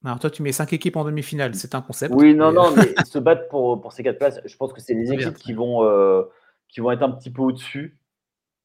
Alors 0.04 0.20
toi, 0.20 0.30
tu 0.30 0.42
mets 0.42 0.52
cinq 0.52 0.72
équipes 0.72 0.96
en 0.96 1.04
demi-finale, 1.04 1.54
c'est 1.54 1.74
un 1.74 1.82
concept. 1.82 2.14
Oui, 2.14 2.34
non, 2.34 2.50
mais, 2.50 2.56
non, 2.56 2.70
mais 2.76 3.04
se 3.04 3.18
battre 3.18 3.48
pour, 3.48 3.80
pour 3.80 3.92
ces 3.92 4.02
quatre 4.02 4.18
places, 4.18 4.40
je 4.44 4.56
pense 4.56 4.72
que 4.72 4.80
c'est 4.80 4.94
les 4.94 5.12
équipes 5.12 5.36
qui 5.38 5.52
vont, 5.52 5.84
euh, 5.84 6.22
qui 6.68 6.80
vont 6.80 6.90
être 6.92 7.02
un 7.02 7.10
petit 7.10 7.30
peu 7.30 7.42
au-dessus. 7.42 7.98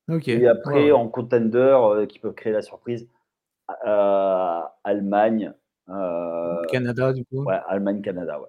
Ok. 0.10 0.28
Et 0.28 0.48
après, 0.48 0.74
Ouais, 0.74 0.92
en 0.92 1.08
contender, 1.08 1.58
euh, 1.58 2.06
qui 2.06 2.20
peuvent 2.20 2.34
créer 2.36 2.54
la 2.54 2.62
surprise, 2.62 3.08
euh, 3.88 4.62
Allemagne, 4.84 5.54
Canada, 6.72 7.14
du 7.14 7.26
coup. 7.26 7.44
ouais, 7.46 7.60
Allemagne, 7.68 8.02
Canada, 8.02 8.40
ouais. 8.40 8.48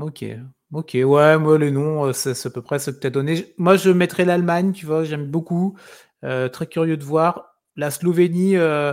Ok. 0.00 0.24
Ok, 0.72 0.90
ouais, 0.94 1.38
moi, 1.38 1.58
les 1.58 1.70
noms, 1.70 2.06
euh, 2.06 2.12
c'est 2.12 2.46
à 2.46 2.50
peu 2.50 2.62
près 2.62 2.78
ce 2.78 2.90
que 2.90 3.00
tu 3.00 3.06
as 3.06 3.10
donné. 3.10 3.54
Moi, 3.56 3.76
je 3.76 3.90
mettrais 3.90 4.24
l'Allemagne, 4.24 4.72
tu 4.72 4.84
vois, 4.86 5.02
j'aime 5.04 5.26
beaucoup. 5.30 5.76
Euh, 6.24 6.48
très 6.48 6.66
curieux 6.66 6.96
de 6.96 7.04
voir. 7.04 7.56
La 7.74 7.90
Slovénie, 7.90 8.56
euh, 8.56 8.92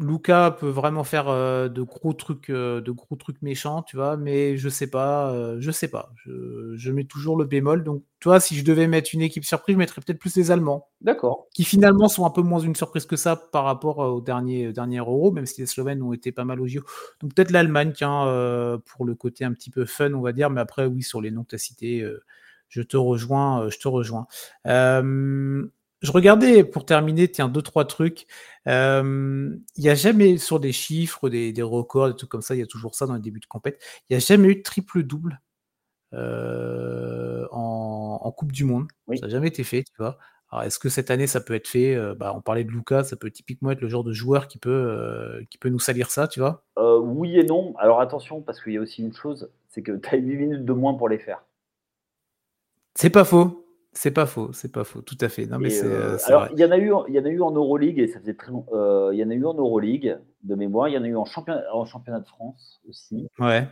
Luca 0.00 0.52
peut 0.52 0.68
vraiment 0.68 1.02
faire 1.02 1.28
euh, 1.28 1.68
de 1.68 1.82
gros 1.82 2.12
trucs, 2.12 2.50
euh, 2.50 2.80
de 2.80 2.92
gros 2.92 3.16
trucs 3.16 3.42
méchants, 3.42 3.82
tu 3.82 3.96
vois, 3.96 4.16
mais 4.16 4.56
je 4.56 4.68
sais 4.68 4.86
pas, 4.86 5.32
euh, 5.32 5.56
je 5.58 5.72
sais 5.72 5.88
pas. 5.88 6.12
Je, 6.24 6.74
je 6.76 6.92
mets 6.92 7.02
toujours 7.02 7.36
le 7.36 7.44
bémol. 7.44 7.82
Donc, 7.82 8.04
tu 8.20 8.28
vois, 8.28 8.38
si 8.38 8.56
je 8.56 8.64
devais 8.64 8.86
mettre 8.86 9.10
une 9.12 9.22
équipe 9.22 9.44
surprise, 9.44 9.74
je 9.74 9.78
mettrais 9.78 10.00
peut-être 10.00 10.20
plus 10.20 10.36
les 10.36 10.52
Allemands, 10.52 10.88
D'accord. 11.00 11.48
qui 11.52 11.64
finalement 11.64 12.08
sont 12.08 12.24
un 12.24 12.30
peu 12.30 12.42
moins 12.42 12.60
une 12.60 12.76
surprise 12.76 13.06
que 13.06 13.16
ça 13.16 13.34
par 13.34 13.64
rapport 13.64 13.98
au 13.98 14.20
dernier, 14.20 14.72
dernier 14.72 14.98
Euro, 14.98 15.32
même 15.32 15.46
si 15.46 15.60
les 15.60 15.66
Slovènes 15.66 16.02
ont 16.02 16.12
été 16.12 16.30
pas 16.30 16.44
mal 16.44 16.60
au 16.60 16.68
JO. 16.68 16.82
Donc 17.20 17.34
peut-être 17.34 17.50
l'Allemagne, 17.50 17.92
tiens, 17.92 18.80
pour 18.86 19.04
le 19.04 19.16
côté 19.16 19.44
un 19.44 19.52
petit 19.52 19.70
peu 19.70 19.84
fun, 19.84 20.12
on 20.14 20.20
va 20.20 20.32
dire, 20.32 20.48
mais 20.48 20.60
après, 20.60 20.86
oui, 20.86 21.02
sur 21.02 21.20
les 21.20 21.32
noms 21.32 21.42
que 21.42 21.50
tu 21.50 21.54
as 21.56 21.58
cités, 21.58 22.08
je 22.68 22.82
te 22.82 22.96
rejoins, 22.96 23.68
je 23.68 23.78
te 23.78 23.88
rejoins. 23.88 24.26
Euh, 24.66 25.66
je 26.00 26.12
regardais, 26.12 26.64
pour 26.64 26.84
terminer, 26.84 27.28
tiens, 27.30 27.48
deux, 27.48 27.62
trois 27.62 27.84
trucs. 27.84 28.26
Euh, 28.68 29.56
Il 29.76 29.82
n'y 29.82 29.90
a 29.90 29.94
jamais, 29.94 30.38
sur 30.38 30.60
des 30.60 30.72
chiffres, 30.72 31.28
des, 31.28 31.52
des 31.52 31.62
records, 31.62 32.08
des 32.08 32.16
trucs 32.16 32.30
comme 32.30 32.42
ça, 32.42 32.54
il 32.54 32.58
y 32.58 32.62
a 32.62 32.66
toujours 32.66 32.94
ça 32.94 33.06
dans 33.06 33.14
les 33.14 33.20
débuts 33.20 33.40
de 33.40 33.46
compète, 33.46 33.82
il 34.08 34.14
n'y 34.14 34.16
a 34.16 34.20
jamais 34.20 34.48
eu 34.48 34.56
de 34.56 34.62
triple-double 34.62 35.40
euh, 36.14 37.46
en, 37.50 38.20
en 38.22 38.32
Coupe 38.32 38.52
du 38.52 38.64
Monde. 38.64 38.88
Oui. 39.06 39.18
Ça 39.18 39.26
n'a 39.26 39.30
jamais 39.32 39.48
été 39.48 39.64
fait, 39.64 39.82
tu 39.84 39.92
vois. 39.98 40.18
Alors, 40.50 40.64
est-ce 40.64 40.78
que 40.78 40.88
cette 40.88 41.10
année, 41.10 41.26
ça 41.26 41.40
peut 41.40 41.54
être 41.54 41.68
fait 41.68 41.94
Euh, 41.94 42.14
bah, 42.14 42.32
On 42.34 42.40
parlait 42.40 42.64
de 42.64 42.70
Lucas, 42.70 43.04
ça 43.04 43.16
peut 43.16 43.30
typiquement 43.30 43.70
être 43.70 43.82
le 43.82 43.88
genre 43.88 44.04
de 44.04 44.12
joueur 44.12 44.48
qui 44.48 44.58
peut, 44.58 44.70
euh, 44.70 45.44
qui 45.50 45.58
peut 45.58 45.68
nous 45.68 45.78
salir 45.78 46.10
ça, 46.10 46.26
tu 46.26 46.40
vois? 46.40 46.64
Euh, 46.78 46.98
oui 46.98 47.38
et 47.38 47.44
non. 47.44 47.74
Alors 47.78 48.00
attention, 48.00 48.40
parce 48.40 48.62
qu'il 48.62 48.72
y 48.72 48.78
a 48.78 48.80
aussi 48.80 49.02
une 49.02 49.12
chose, 49.12 49.50
c'est 49.68 49.82
que 49.82 49.92
tu 49.92 50.08
as 50.08 50.16
8 50.16 50.36
minutes 50.36 50.64
de 50.64 50.72
moins 50.72 50.94
pour 50.94 51.08
les 51.10 51.18
faire. 51.18 51.44
C'est 52.94 53.10
pas 53.10 53.24
faux. 53.24 53.67
C'est 53.92 54.10
pas 54.10 54.26
faux, 54.26 54.52
c'est 54.52 54.70
pas 54.70 54.84
faux, 54.84 55.00
tout 55.00 55.16
à 55.20 55.28
fait. 55.28 55.46
Non, 55.46 55.58
mais 55.58 55.70
c'est, 55.70 55.86
alors, 56.26 56.48
il 56.52 56.58
y 56.58 56.64
en 56.64 56.70
a 56.70 56.78
eu, 56.78 56.92
il 57.08 57.14
y 57.14 57.18
en 57.18 57.24
a 57.24 57.28
eu 57.28 57.40
en 57.40 57.50
Euroleague 57.50 57.98
et 57.98 58.06
ça 58.06 58.20
faisait 58.20 58.34
très 58.34 58.52
il 58.52 59.18
y 59.18 59.24
en 59.24 59.30
a 59.30 59.34
eu 59.34 59.44
en 59.44 59.54
Euroleague 59.54 60.18
de 60.42 60.54
mémoire. 60.54 60.88
Il 60.88 60.94
y 60.94 60.98
en 60.98 61.04
a 61.04 61.08
eu 61.08 61.16
en 61.16 61.24
championnat, 61.24 61.64
en 61.72 61.84
championnat 61.84 62.20
de 62.20 62.26
France 62.26 62.80
aussi. 62.88 63.28
Ouais. 63.38 63.66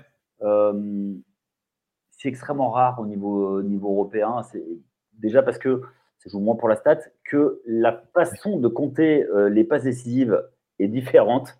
c'est 2.10 2.28
extrêmement 2.28 2.70
rare 2.70 2.98
au 2.98 3.06
niveau, 3.06 3.62
niveau 3.62 3.90
européen. 3.92 4.42
C'est 4.50 4.64
déjà 5.12 5.42
parce 5.42 5.58
que 5.58 5.82
ça 6.18 6.30
joue 6.30 6.40
moins 6.40 6.56
pour 6.56 6.68
la 6.68 6.76
stat 6.76 6.98
que 7.24 7.60
la 7.66 8.02
façon 8.14 8.58
de 8.58 8.68
compter 8.68 9.26
les 9.50 9.64
passes 9.64 9.84
décisives 9.84 10.42
est 10.78 10.88
différente. 10.88 11.56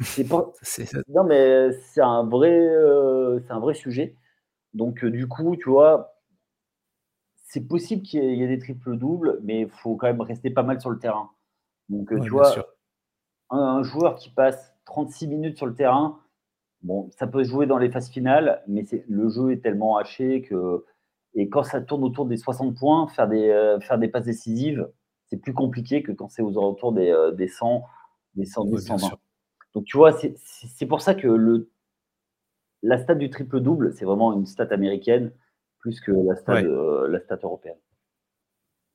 C'est 0.00 0.28
pas. 0.28 0.52
non, 1.08 1.24
mais 1.24 1.72
c'est 1.72 2.00
un 2.00 2.24
vrai, 2.24 2.68
c'est 3.46 3.52
un 3.52 3.60
vrai 3.60 3.74
sujet. 3.74 4.16
Donc, 4.72 5.04
du 5.04 5.28
coup, 5.28 5.56
tu 5.56 5.68
vois, 5.68 6.19
c'est 7.50 7.66
possible 7.66 8.02
qu'il 8.02 8.22
y, 8.22 8.42
ait 8.44 8.46
des 8.46 8.60
triples 8.60 8.96
doubles, 8.96 9.40
mais 9.42 9.62
il 9.62 9.68
faut 9.68 9.96
quand 9.96 10.06
même 10.06 10.20
rester 10.20 10.50
pas 10.50 10.62
mal 10.62 10.80
sur 10.80 10.88
le 10.88 11.00
terrain. 11.00 11.30
Donc, 11.88 12.08
tu 12.22 12.30
vois, 12.30 12.54
un, 13.50 13.82
joueur 13.82 14.14
qui 14.14 14.30
passe 14.30 14.72
36 14.84 15.26
minutes 15.26 15.56
sur 15.56 15.66
le 15.66 15.74
terrain, 15.74 16.20
bon, 16.82 17.10
ça 17.10 17.26
peut 17.26 17.42
jouer 17.42 17.66
dans 17.66 17.78
les 17.78 17.90
phases 17.90 18.08
finales, 18.08 18.62
mais 18.68 18.84
le 19.08 19.28
jeu 19.28 19.50
est 19.50 19.62
tellement 19.62 19.96
haché 19.96 20.42
que. 20.42 20.84
Et 21.34 21.48
quand 21.48 21.64
ça 21.64 21.80
tourne 21.80 22.04
autour 22.04 22.26
des 22.26 22.36
60 22.36 22.76
points, 22.78 23.08
faire 23.08 23.26
des, 23.26 23.48
euh, 23.48 23.80
faire 23.80 23.98
des 23.98 24.08
passes 24.08 24.26
décisives, 24.26 24.88
c'est 25.26 25.36
plus 25.36 25.52
compliqué 25.52 26.04
que 26.04 26.12
quand 26.12 26.28
c'est 26.28 26.42
aux 26.42 26.56
alentours 26.56 26.92
des, 26.92 27.10
euh, 27.10 27.32
des 27.32 27.48
100, 27.48 27.82
des 28.36 28.44
100, 28.44 28.64
des 28.66 28.78
120. 28.78 29.10
Donc, 29.74 29.84
tu 29.86 29.96
vois, 29.96 30.12
c'est 30.12 30.86
pour 30.86 31.00
ça 31.00 31.16
que 31.16 31.26
le, 31.26 31.68
la 32.82 32.98
stat 32.98 33.16
du 33.16 33.28
triple-double, 33.28 33.92
c'est 33.92 34.04
vraiment 34.04 34.32
une 34.34 34.46
stat 34.46 34.68
américaine 34.70 35.32
plus 35.80 36.00
que 36.00 36.12
la 36.12 36.36
stat, 36.36 36.62
euh, 36.62 37.08
la 37.08 37.36
européenne. 37.42 37.78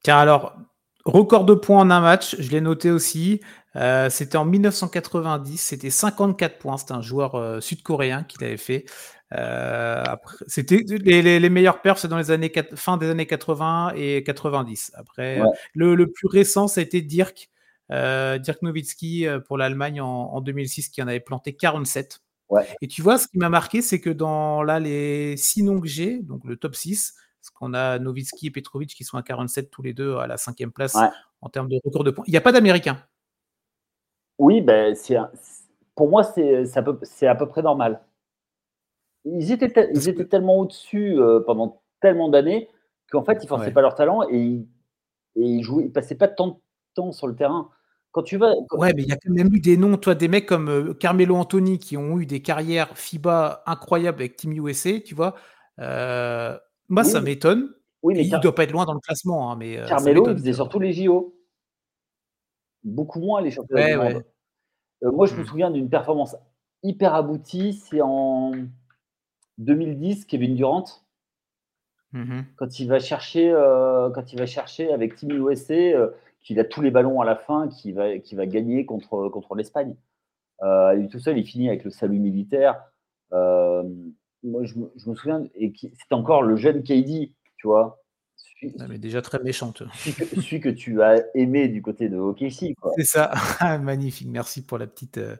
Car 0.03 0.19
alors, 0.19 0.55
record 1.03 1.45
de 1.45 1.53
points 1.53 1.79
en 1.81 1.89
un 1.89 2.01
match, 2.01 2.35
je 2.39 2.51
l'ai 2.51 2.61
noté 2.61 2.91
aussi. 2.91 3.41
Euh, 3.75 4.09
c'était 4.09 4.37
en 4.37 4.45
1990, 4.45 5.57
c'était 5.57 5.89
54 5.89 6.57
points. 6.59 6.77
C'était 6.77 6.93
un 6.93 7.01
joueur 7.01 7.35
euh, 7.35 7.59
sud-coréen 7.59 8.23
qui 8.23 8.37
l'avait 8.39 8.57
fait. 8.57 8.85
c'était 10.47 10.83
les, 10.87 11.39
les, 11.39 11.49
meilleurs 11.49 11.81
perfs, 11.81 12.05
dans 12.05 12.17
les 12.17 12.31
années 12.31 12.53
fin 12.75 12.97
des 12.97 13.09
années 13.09 13.25
80 13.25 13.93
et 13.95 14.23
90. 14.23 14.91
Après, 14.95 15.41
le, 15.73 15.95
le, 15.95 16.11
plus 16.11 16.27
récent, 16.27 16.67
ça 16.67 16.79
a 16.81 16.83
été 16.83 17.01
Dirk, 17.01 17.49
Dirk 17.89 18.61
Nowitzki 18.61 19.27
pour 19.47 19.57
l'Allemagne 19.57 20.01
en, 20.01 20.33
en, 20.33 20.41
2006, 20.41 20.89
qui 20.89 21.01
en 21.01 21.07
avait 21.07 21.19
planté 21.19 21.53
47. 21.53 22.21
Et 22.81 22.87
tu 22.87 23.01
vois, 23.01 23.17
ce 23.17 23.27
qui 23.27 23.37
m'a 23.37 23.49
marqué, 23.49 23.81
c'est 23.81 23.99
que 23.99 24.09
dans 24.09 24.63
là, 24.63 24.79
les 24.79 25.35
six 25.37 25.63
noms 25.63 25.81
que 25.81 25.87
j'ai, 25.87 26.19
donc 26.19 26.43
le 26.45 26.55
top 26.57 26.75
6, 26.75 27.15
parce 27.41 27.49
qu'on 27.51 27.73
a 27.73 27.99
Novitski 27.99 28.47
et 28.47 28.51
Petrovic 28.51 28.93
qui 28.95 29.03
sont 29.03 29.17
à 29.17 29.23
47 29.23 29.69
tous 29.69 29.81
les 29.81 29.93
deux 29.93 30.15
à 30.17 30.27
la 30.27 30.37
cinquième 30.37 30.71
place 30.71 30.97
en 31.41 31.49
termes 31.49 31.69
de 31.69 31.79
record 31.83 32.03
de 32.03 32.11
points. 32.11 32.23
Il 32.27 32.31
n'y 32.31 32.37
a 32.37 32.41
pas 32.41 32.51
d'Américains. 32.51 32.97
Oui, 34.37 34.61
ben, 34.61 34.95
pour 35.95 36.09
moi, 36.09 36.23
c'est 36.23 36.77
à, 37.27 37.35
peu 37.35 37.47
près 37.47 37.61
normal. 37.61 38.01
Ils 39.25 39.51
étaient, 39.51 39.89
ils 39.93 40.09
étaient 40.09 40.25
tellement 40.25 40.59
au-dessus 40.59 41.19
euh, 41.19 41.39
pendant 41.39 41.81
tellement 42.01 42.29
d'années 42.29 42.69
qu'en 43.09 43.23
fait, 43.23 43.33
ils 43.33 43.43
ne 43.43 43.47
forçaient 43.47 43.71
pas 43.71 43.81
leur 43.81 43.95
talent 43.95 44.23
et 44.29 44.37
ils, 44.37 44.67
et 45.35 45.45
ils, 45.45 45.91
passaient 45.91 46.15
pas 46.15 46.27
tant 46.27 46.47
de 46.47 46.55
temps 46.93 47.11
sur 47.11 47.27
le 47.27 47.35
terrain. 47.35 47.69
Quand 48.15 48.23
tu 48.23 48.37
vas. 48.37 48.53
Ouais, 48.71 48.93
mais 48.93 49.01
il 49.01 49.09
y 49.09 49.11
a 49.11 49.17
quand 49.17 49.33
même 49.33 49.53
eu 49.53 49.59
des 49.59 49.75
noms, 49.75 49.97
toi, 49.97 50.15
des 50.15 50.29
mecs 50.29 50.45
comme 50.45 50.69
euh, 50.69 50.93
Carmelo 50.93 51.35
Anthony 51.35 51.79
qui 51.79 51.97
ont 51.97 52.17
eu 52.17 52.25
des 52.25 52.41
carrières 52.41 52.97
FIBA 52.97 53.63
incroyables 53.65 54.21
avec 54.21 54.37
Team 54.37 54.53
USA, 54.53 55.01
tu 55.01 55.13
vois. 55.13 55.35
Euh, 55.81 56.57
moi, 56.87 57.03
ça 57.03 57.19
m'étonne. 57.19 57.73
Oui, 58.03 58.13
mais 58.13 58.25
il 58.25 58.31
ne 58.31 58.39
doit 58.39 58.55
pas 58.55 58.63
être 58.63 58.71
loin 58.71 58.85
dans 58.85 58.93
le 58.93 59.01
classement. 59.01 59.51
Hein, 59.51 59.57
mais, 59.57 59.77
euh, 59.77 59.85
Carmelo, 59.85 60.29
il 60.29 60.37
faisait 60.37 60.53
surtout 60.53 60.79
les 60.79 60.93
JO. 60.93 61.35
Beaucoup 62.85 63.19
moins 63.19 63.41
les 63.41 63.51
championnats 63.51 63.89
du 63.89 64.13
monde. 64.13 64.23
moi, 65.13 65.25
je 65.25 65.35
me 65.35 65.41
mmh. 65.41 65.45
souviens 65.47 65.69
d'une 65.69 65.89
performance 65.89 66.37
hyper 66.83 67.15
aboutie. 67.15 67.73
C'est 67.73 67.99
en 67.99 68.53
2010, 69.57 70.23
Kevin 70.23 70.55
Durant. 70.55 70.85
Mmh 72.13 72.43
quand 72.55 72.79
il 72.79 72.87
va 72.87 72.99
chercher, 72.99 73.51
quand 74.13 74.31
il 74.31 74.39
va 74.39 74.45
chercher 74.45 74.93
avec 74.93 75.17
Team 75.17 75.31
USA, 75.31 76.13
qu'il 76.45 76.59
a 76.59 76.63
tous 76.63 76.81
les 76.81 76.91
ballons 76.91 77.19
à 77.19 77.25
la 77.25 77.35
fin, 77.35 77.67
qui 77.67 77.91
va, 77.91 78.17
qui 78.19 78.35
va 78.35 78.45
gagner 78.45 78.85
contre, 78.85 79.29
contre 79.29 79.55
l'Espagne. 79.55 79.95
Euh, 80.61 81.07
tout 81.07 81.19
seul, 81.19 81.37
il 81.37 81.45
finit 81.45 81.67
avec 81.67 81.83
le 81.83 81.89
salut 81.89 82.19
militaire. 82.19 82.81
Euh, 83.33 83.83
moi, 84.43 84.63
je, 84.63 84.75
je, 84.95 85.09
me 85.09 85.15
souviens, 85.15 85.43
et 85.55 85.73
c'est 85.75 86.13
encore 86.13 86.43
le 86.43 86.55
jeune 86.55 86.83
KD, 86.83 87.33
tu 87.57 87.67
vois. 87.67 87.99
Ah, 88.79 88.87
mais 88.87 88.99
déjà 88.99 89.21
très 89.21 89.39
méchante. 89.39 89.83
Celui 89.95 90.59
que, 90.59 90.69
tu 90.69 91.01
as 91.01 91.23
aimé 91.35 91.67
du 91.67 91.81
côté 91.81 92.09
de 92.09 92.17
OKC. 92.17 92.73
C'est 92.95 93.03
ça, 93.03 93.31
magnifique. 93.81 94.29
Merci 94.29 94.63
pour 94.63 94.77
la 94.77 94.87
petite. 94.87 95.17
Euh, 95.17 95.35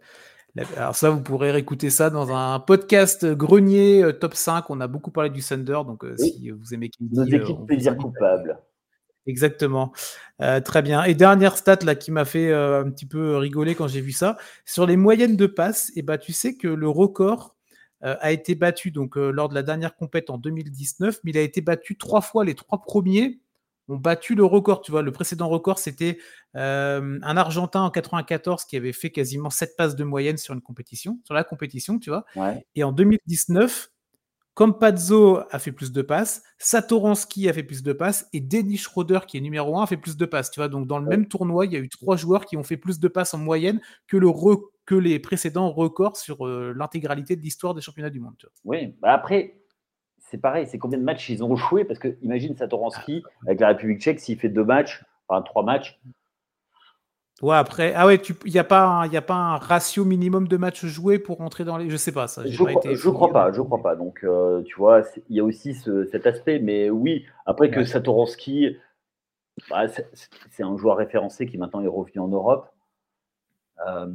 alors 0.76 0.96
ça, 0.96 1.10
vous 1.12 1.22
pourrez 1.22 1.52
réécouter 1.52 1.90
ça 1.90 2.10
dans 2.10 2.34
un 2.34 2.60
podcast 2.60 3.26
grenier 3.26 4.04
euh, 4.04 4.12
top 4.12 4.34
5. 4.34 4.70
On 4.70 4.82
a 4.82 4.88
beaucoup 4.88 5.12
parlé 5.12 5.30
du 5.30 5.42
Thunder, 5.42 5.82
donc 5.86 6.04
si 6.18 6.50
vous 6.50 6.74
aimez 6.74 6.90
Nos 7.00 7.26
équipes 7.26 7.66
plaisir 7.68 7.96
coupable. 7.96 8.58
Exactement. 9.28 9.92
Euh, 10.42 10.60
très 10.62 10.82
bien. 10.82 11.04
Et 11.04 11.16
dernière 11.16 11.58
stat 11.58 11.80
là 11.84 11.96
qui 11.96 12.12
m'a 12.12 12.26
fait 12.26 12.50
euh, 12.50 12.84
un 12.84 12.92
petit 12.92 13.06
peu 13.06 13.38
rigoler 13.38 13.76
quand 13.76 13.88
j'ai 13.88 14.02
vu 14.02 14.12
ça, 14.12 14.38
sur 14.66 14.86
les 14.86 14.98
moyennes 14.98 15.36
de 15.36 15.48
passes, 15.48 15.90
et 15.90 16.00
eh 16.00 16.02
ben, 16.02 16.18
tu 16.18 16.34
sais 16.34 16.56
que 16.56 16.68
le 16.68 16.90
record 16.90 17.56
euh, 18.04 18.16
a 18.20 18.32
été 18.32 18.54
battu 18.56 18.92
donc 18.92 19.16
lors 19.16 19.50
de 19.50 19.56
la 19.56 19.64
dernière 19.64 19.96
compète 19.96 20.30
en 20.30 20.38
2019, 20.38 21.20
mais 21.24 21.32
il 21.32 21.38
a 21.38 21.42
été 21.42 21.62
battu 21.62 21.98
trois 21.98 22.22
fois. 22.22 22.46
Les 22.46 22.56
trois 22.56 22.82
premiers 22.82 23.40
ont 23.88 23.98
battu 23.98 24.36
le 24.36 24.46
record. 24.46 24.82
Tu 24.82 24.92
vois, 24.92 25.02
le 25.02 25.12
précédent 25.12 25.48
record 25.48 25.80
c'était 25.80 26.18
un 26.54 27.38
Argentin 27.38 27.82
en 27.82 27.92
94 27.92 28.66
qui 28.66 28.78
avait 28.78 28.94
fait 28.94 29.10
quasiment 29.10 29.50
7 29.50 29.76
passes 29.78 29.96
de 29.96 30.04
moyenne 30.04 30.38
sur 30.38 30.54
une 30.54 30.62
compétition, 30.62 31.20
sur 31.24 31.34
la 31.34 31.44
compétition, 31.44 32.00
tu 32.00 32.10
vois. 32.10 32.26
Et 32.76 32.84
en 32.84 32.92
2019 32.92 33.90
Campazzo 34.56 35.42
a 35.52 35.60
fait 35.60 35.74
plus 35.74 35.92
de 35.92 36.02
passes, 36.02 36.42
Satoransky 36.58 37.50
a 37.50 37.54
fait 37.54 37.64
plus 37.64 37.84
de 37.84 37.92
passes 37.92 38.30
et 38.32 38.40
Denis 38.40 38.78
Schroeder, 38.78 39.20
qui 39.28 39.38
est 39.38 39.42
numéro 39.42 39.78
1, 39.78 39.84
a 39.84 39.86
fait 39.86 39.98
plus 39.98 40.16
de 40.16 40.26
passes. 40.26 40.50
Tu 40.50 40.62
vois, 40.62 40.70
donc 40.70 40.88
dans 40.88 40.98
le 40.98 41.06
même 41.06 41.28
tournoi, 41.28 41.66
il 41.66 41.74
y 41.74 41.76
a 41.76 41.80
eu 41.80 41.90
trois 41.90 42.16
joueurs 42.16 42.46
qui 42.46 42.56
ont 42.56 42.64
fait 42.64 42.78
plus 42.78 43.02
de 43.02 43.08
passes 43.10 43.34
en 43.34 43.38
moyenne 43.38 43.82
que, 44.08 44.16
le 44.16 44.30
que 44.86 44.96
les 44.96 45.20
précédents 45.20 45.70
records 45.72 46.16
sur 46.16 46.48
euh, 46.48 46.74
l'intégralité 46.74 47.36
de 47.36 47.42
l'histoire 47.42 47.74
des 47.74 47.82
championnats 47.82 48.10
du 48.10 48.22
monde. 48.22 48.36
Oui, 48.64 48.96
bah 49.02 49.12
après, 49.12 49.58
c'est 50.20 50.38
pareil, 50.38 50.68
c'est 50.68 50.78
combien 50.78 51.00
de 51.00 51.04
matchs 51.04 51.30
ils 51.30 51.44
ont 51.44 51.58
joué? 51.58 51.84
Parce 51.84 52.00
que 52.00 52.18
imagine 52.22 52.56
Satoransky 52.56 53.24
ah, 53.26 53.30
avec 53.48 53.60
la 53.60 53.68
République 53.70 54.00
tchèque, 54.00 54.22
s'il 54.22 54.40
fait 54.40 54.50
deux 54.50 54.64
matchs, 54.64 55.04
enfin 55.28 55.42
trois 55.42 55.64
matchs, 55.64 56.00
Ouais, 57.42 57.56
après, 57.56 57.94
ah 57.96 58.06
ouais, 58.06 58.16
il 58.46 58.52
n'y 58.52 58.60
a, 58.60 58.64
pas 58.64 58.86
un, 58.86 59.14
a 59.14 59.22
pas 59.22 59.34
un 59.34 59.58
ratio 59.58 60.06
minimum 60.06 60.48
de 60.48 60.56
matchs 60.56 60.86
joués 60.86 61.20
pour 61.20 61.38
rentrer 61.38 61.66
dans 61.66 61.78
les. 61.78 61.90
Je 61.90 61.98
sais 61.98 62.14
pas 62.14 62.28
ça. 62.28 62.44
Je, 62.46 62.56
crois, 62.56 62.82
crois 63.14 63.32
pas, 63.34 63.52
je 63.52 63.62
crois 63.62 63.82
pas. 63.82 63.96
Donc, 63.98 64.24
euh, 64.24 64.64
tu 64.64 64.76
vois, 64.78 65.02
il 65.30 65.36
y 65.36 65.40
a 65.42 65.44
aussi 65.44 65.76
cet 66.12 66.26
aspect. 66.26 66.60
Mais 66.60 66.90
oui, 66.90 67.26
après 67.46 67.70
que 67.70 67.84
Satoransky, 67.84 68.78
bah, 69.70 69.88
c'est 70.50 70.64
un 70.64 70.78
joueur 70.78 70.96
référencé 70.96 71.46
qui 71.46 71.58
maintenant 71.58 71.82
est 71.82 71.88
revenu 71.88 72.20
en 72.20 72.30
Europe. 72.30 72.70
Euh, 73.86 74.08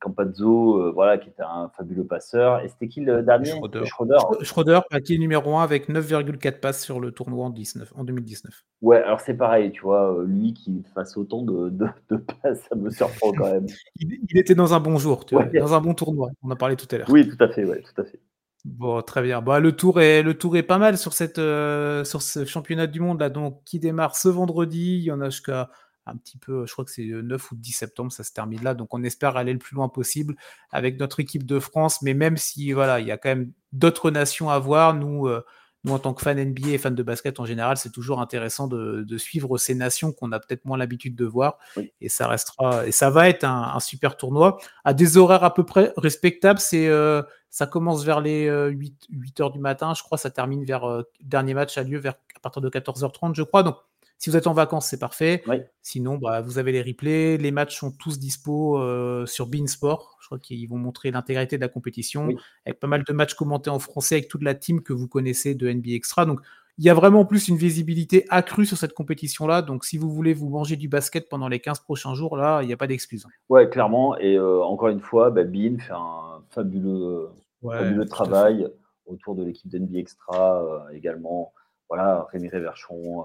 Campazzo, 0.00 0.76
euh, 0.80 0.92
voilà, 0.92 1.18
qui 1.18 1.28
était 1.28 1.42
un 1.42 1.70
fabuleux 1.76 2.04
passeur. 2.04 2.60
Et 2.60 2.68
c'était 2.68 2.86
qui 2.86 3.00
le 3.00 3.22
dernier? 3.22 3.50
Schroeder. 3.84 4.18
Schroeder, 4.42 4.80
qui 5.04 5.16
est 5.16 5.18
numéro 5.18 5.56
1 5.56 5.62
avec 5.62 5.88
9,4 5.88 6.60
passes 6.60 6.82
sur 6.82 7.00
le 7.00 7.10
tournoi 7.10 7.46
en, 7.46 7.50
19, 7.50 7.92
en 7.96 8.04
2019. 8.04 8.64
Ouais, 8.80 9.02
alors 9.02 9.20
c'est 9.20 9.34
pareil, 9.34 9.72
tu 9.72 9.82
vois, 9.82 10.14
euh, 10.14 10.24
lui 10.24 10.54
qui 10.54 10.84
fasse 10.94 11.16
autant 11.16 11.42
de, 11.42 11.70
de, 11.70 12.16
passes, 12.16 12.60
ça 12.68 12.76
me 12.76 12.90
surprend 12.90 13.32
quand 13.32 13.50
même. 13.52 13.66
il, 13.96 14.38
était 14.38 14.54
dans 14.54 14.72
un 14.72 14.80
bon 14.80 14.98
jour, 14.98 15.26
tu 15.26 15.34
vois, 15.34 15.46
dans 15.46 15.74
un 15.74 15.80
bon 15.80 15.94
tournoi. 15.94 16.30
On 16.42 16.50
a 16.50 16.56
parlé 16.56 16.76
tout 16.76 16.86
à 16.92 16.98
l'heure. 16.98 17.10
Oui, 17.10 17.28
tout 17.28 17.42
à 17.42 17.48
fait, 17.48 17.64
ouais, 17.64 17.82
tout 17.82 18.00
à 18.00 18.04
fait. 18.04 18.20
Bon, 18.64 19.02
très 19.02 19.22
bien. 19.22 19.40
Bon, 19.40 19.60
le, 19.60 19.72
tour 19.72 20.00
est, 20.00 20.22
le 20.22 20.34
tour 20.34 20.56
est 20.56 20.62
pas 20.62 20.78
mal 20.78 20.96
sur, 20.96 21.12
cette, 21.12 21.36
sur 21.36 22.22
ce 22.22 22.44
championnat 22.44 22.86
du 22.86 23.00
monde 23.00 23.18
là, 23.18 23.30
donc, 23.30 23.64
qui 23.64 23.80
démarre 23.80 24.14
ce 24.14 24.28
vendredi? 24.28 24.98
Il 24.98 25.04
y 25.04 25.10
en 25.10 25.20
a 25.20 25.30
jusqu'à 25.30 25.70
un 26.08 26.16
petit 26.16 26.38
peu, 26.38 26.66
je 26.66 26.72
crois 26.72 26.84
que 26.84 26.90
c'est 26.90 27.04
9 27.04 27.52
ou 27.52 27.56
10 27.56 27.72
septembre, 27.72 28.12
ça 28.12 28.24
se 28.24 28.32
termine 28.32 28.62
là. 28.62 28.74
Donc 28.74 28.94
on 28.94 29.02
espère 29.02 29.36
aller 29.36 29.52
le 29.52 29.58
plus 29.58 29.74
loin 29.74 29.88
possible 29.88 30.34
avec 30.70 30.98
notre 30.98 31.20
équipe 31.20 31.46
de 31.46 31.58
France. 31.58 32.02
Mais 32.02 32.14
même 32.14 32.36
si 32.36 32.72
voilà, 32.72 33.00
il 33.00 33.06
y 33.06 33.12
a 33.12 33.18
quand 33.18 33.28
même 33.28 33.52
d'autres 33.72 34.10
nations 34.10 34.50
à 34.50 34.58
voir, 34.58 34.94
nous, 34.94 35.26
euh, 35.26 35.44
nous 35.84 35.92
en 35.92 35.98
tant 35.98 36.14
que 36.14 36.22
fans 36.22 36.34
NBA 36.34 36.68
et 36.68 36.78
fans 36.78 36.90
de 36.90 37.02
basket 37.02 37.40
en 37.40 37.44
général, 37.44 37.76
c'est 37.76 37.92
toujours 37.92 38.20
intéressant 38.20 38.66
de, 38.66 39.18
suivre 39.18 39.58
ces 39.58 39.74
nations 39.74 40.12
qu'on 40.12 40.32
a 40.32 40.40
peut-être 40.40 40.64
moins 40.64 40.76
l'habitude 40.76 41.14
de 41.14 41.24
voir. 41.24 41.58
Et 42.00 42.08
ça 42.08 42.26
restera, 42.26 42.86
et 42.86 42.92
ça 42.92 43.10
va 43.10 43.28
être 43.28 43.44
un, 43.44 43.78
super 43.80 44.16
tournoi 44.16 44.58
à 44.84 44.94
des 44.94 45.16
horaires 45.16 45.44
à 45.44 45.54
peu 45.54 45.64
près 45.64 45.92
respectables. 45.96 46.60
C'est 46.60 46.88
euh, 46.88 47.22
ça 47.50 47.66
commence 47.66 48.04
vers 48.04 48.20
les 48.20 48.44
8, 48.44 48.48
euh, 48.50 48.70
8 49.10 49.40
heures 49.40 49.50
du 49.50 49.58
matin, 49.58 49.94
je 49.94 50.02
crois. 50.02 50.18
Ça 50.18 50.30
termine 50.30 50.64
vers 50.64 51.02
dernier 51.20 51.54
match 51.54 51.78
a 51.78 51.82
lieu 51.82 51.98
vers 51.98 52.14
à 52.36 52.40
partir 52.40 52.62
de 52.62 52.68
14h30, 52.68 53.34
je 53.34 53.42
crois. 53.42 53.62
Donc 53.62 53.76
si 54.18 54.30
vous 54.30 54.36
êtes 54.36 54.48
en 54.48 54.52
vacances, 54.52 54.88
c'est 54.88 54.98
parfait. 54.98 55.44
Sinon, 55.80 56.18
bah, 56.18 56.40
vous 56.40 56.58
avez 56.58 56.72
les 56.72 56.82
replays. 56.82 57.36
Les 57.36 57.52
matchs 57.52 57.78
sont 57.78 57.92
tous 57.92 58.18
dispo 58.18 58.78
euh, 58.78 59.26
sur 59.26 59.46
Beansport. 59.46 60.18
Je 60.20 60.26
crois 60.26 60.40
qu'ils 60.40 60.68
vont 60.68 60.76
montrer 60.76 61.12
l'intégralité 61.12 61.56
de 61.56 61.62
la 61.62 61.68
compétition 61.68 62.28
avec 62.66 62.80
pas 62.80 62.88
mal 62.88 63.04
de 63.04 63.12
matchs 63.12 63.34
commentés 63.34 63.70
en 63.70 63.78
français 63.78 64.16
avec 64.16 64.28
toute 64.28 64.42
la 64.42 64.56
team 64.56 64.82
que 64.82 64.92
vous 64.92 65.06
connaissez 65.06 65.54
de 65.54 65.70
NBA 65.70 65.92
Extra. 65.92 66.26
Donc, 66.26 66.40
Il 66.78 66.84
y 66.84 66.90
a 66.90 66.94
vraiment 66.94 67.24
plus 67.24 67.46
une 67.48 67.56
visibilité 67.56 68.24
accrue 68.28 68.66
sur 68.66 68.76
cette 68.76 68.92
compétition-là. 68.92 69.62
Donc, 69.62 69.84
si 69.84 69.98
vous 69.98 70.10
voulez 70.10 70.34
vous 70.34 70.48
manger 70.48 70.74
du 70.74 70.88
basket 70.88 71.28
pendant 71.28 71.48
les 71.48 71.60
15 71.60 71.80
prochains 71.80 72.14
jours, 72.14 72.36
là, 72.36 72.60
il 72.62 72.66
n'y 72.66 72.72
a 72.72 72.76
pas 72.76 72.88
d'excuse. 72.88 73.24
Ouais, 73.48 73.68
clairement. 73.68 74.18
Et 74.18 74.38
encore 74.40 74.88
une 74.88 75.00
fois, 75.00 75.30
bah, 75.30 75.44
Bean 75.44 75.78
fait 75.78 75.92
un 75.92 76.42
fabuleux, 76.50 77.30
fabuleux 77.62 78.04
travail 78.04 78.66
autour 79.06 79.36
de 79.36 79.44
l'équipe 79.44 79.70
d'NB 79.70 79.94
Extra 79.94 80.86
également. 80.92 81.52
Voilà, 81.88 82.26
Rémi 82.32 82.48
Réverchon, 82.48 83.24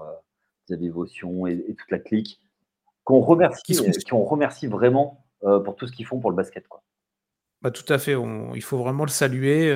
Xavier 0.66 0.90
Vaution 0.90 1.46
et, 1.46 1.64
et, 1.68 1.74
toute 1.74 1.90
la 1.90 1.98
clique 1.98 2.40
qu'on 3.04 3.20
remercie, 3.20 3.62
qui, 3.62 4.12
on 4.12 4.24
remercie 4.24 4.66
vraiment 4.66 5.24
pour 5.40 5.76
tout 5.76 5.86
ce 5.86 5.92
qu'ils 5.92 6.06
font 6.06 6.20
pour 6.20 6.30
le 6.30 6.36
basket. 6.36 6.66
Quoi. 6.68 6.82
Bah, 7.64 7.70
tout 7.70 7.90
à 7.92 7.98
fait, 7.98 8.14
il 8.54 8.62
faut 8.62 8.78
vraiment 8.78 9.04
le 9.04 9.10
saluer. 9.10 9.74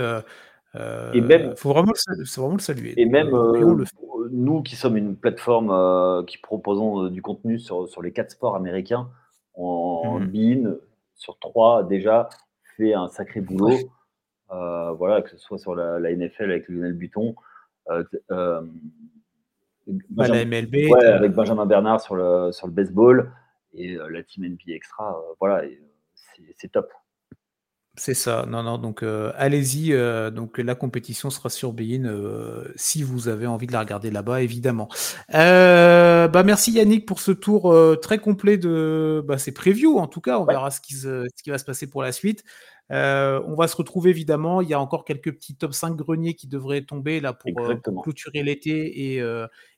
Euh, 0.77 1.12
et 1.12 1.20
même, 1.23 1.56
faut 1.56 1.70
vraiment 1.70 1.93
le, 1.93 2.24
vraiment 2.36 2.56
le 2.56 2.60
saluer. 2.60 2.93
Et 3.01 3.06
même 3.06 3.35
euh, 3.35 3.85
nous 4.31 4.62
qui 4.62 4.77
sommes 4.77 4.98
une 4.98 5.16
plateforme 5.16 5.70
euh, 5.70 6.23
qui 6.24 6.36
proposons 6.36 7.09
du 7.09 7.23
contenu 7.23 7.59
sur, 7.59 7.89
sur 7.89 8.02
les 8.02 8.12
quatre 8.12 8.32
sports 8.32 8.56
américains, 8.56 9.09
en 9.55 10.20
mmh. 10.20 10.77
sur 11.15 11.39
trois 11.39 11.82
déjà, 11.82 12.28
fait 12.77 12.93
un 12.93 13.09
sacré 13.09 13.40
boulot. 13.40 13.77
voilà, 14.51 15.23
que 15.23 15.31
ce 15.31 15.39
soit 15.39 15.59
sur 15.59 15.74
la, 15.74 15.98
NFL 16.15 16.51
avec 16.51 16.69
Lionel 16.69 16.93
Buton, 16.93 17.35
bah, 20.10 20.28
la 20.28 20.44
MLB, 20.44 20.93
avec 21.02 21.32
Benjamin 21.32 21.66
Bernard 21.66 22.01
sur 22.01 22.15
le, 22.15 22.52
sur 22.52 22.66
le 22.66 22.73
baseball 22.73 23.32
et 23.74 23.97
la 24.10 24.23
team 24.23 24.44
NBA 24.44 24.74
Extra. 24.74 25.20
voilà, 25.40 25.62
c'est 26.56 26.73
top. 26.73 26.90
C'est 27.98 28.15
ça. 28.15 28.47
Non, 28.48 28.62
non. 28.62 28.78
Donc, 28.78 29.02
euh, 29.02 29.32
allez-y. 29.36 29.93
Euh, 29.93 30.31
donc, 30.31 30.59
la 30.59 30.74
compétition 30.74 31.31
sera 31.31 31.51
sur 31.51 31.73
Bein 31.73 32.05
euh, 32.05 32.73
si 32.77 33.02
vous 33.02 33.28
avez 33.28 33.47
envie 33.47 33.66
de 33.66 33.73
la 33.73 33.81
regarder 33.81 34.10
là-bas, 34.10 34.40
évidemment. 34.40 34.89
bah, 35.32 36.43
merci 36.44 36.73
Yannick 36.73 37.06
pour 37.06 37.20
ce 37.20 37.32
tour 37.32 37.77
très 38.01 38.19
complet 38.19 38.56
de. 38.56 39.23
Bah, 39.27 39.39
c'est 39.39 39.52
preview 39.52 39.98
en 39.98 40.06
tout 40.06 40.20
cas. 40.20 40.39
On 40.39 40.44
verra 40.44 40.70
ce 40.70 40.81
qui, 40.81 40.94
ce 40.94 41.27
qui, 41.43 41.51
va 41.51 41.59
se 41.59 41.65
passer 41.65 41.89
pour 41.89 42.02
la 42.02 42.12
suite. 42.12 42.44
On 42.90 43.55
va 43.55 43.69
se 43.69 43.77
retrouver 43.77 44.10
évidemment. 44.10 44.60
Il 44.60 44.69
y 44.69 44.74
a 44.74 44.81
encore 44.81 45.05
quelques 45.05 45.32
petits 45.32 45.56
top 45.56 45.74
5 45.74 45.97
greniers 45.97 46.35
qui 46.35 46.47
devraient 46.47 46.82
tomber 46.82 47.20
là 47.20 47.32
pour, 47.32 47.52
clôturer 48.02 48.43
l'été 48.43 49.15
et, 49.15 49.23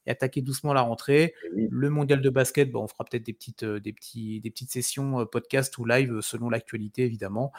attaquer 0.07 0.43
doucement 0.43 0.73
la 0.73 0.83
rentrée. 0.83 1.35
Eh 1.57 1.69
Le 1.71 1.91
mondial 1.91 2.21
de 2.21 2.31
basket, 2.31 2.71
bah, 2.73 2.81
on 2.81 2.89
fera 2.89 3.05
peut-être 3.05 3.25
des 3.25 3.33
petites, 3.33 3.65
des, 3.65 3.93
petits, 3.93 4.41
des 4.41 4.51
petites 4.51 4.71
sessions 4.71 5.25
podcast 5.27 5.79
ou 5.79 5.85
live 5.85 6.21
selon 6.21 6.51
l'actualité 6.51 7.05
évidemment 7.05 7.53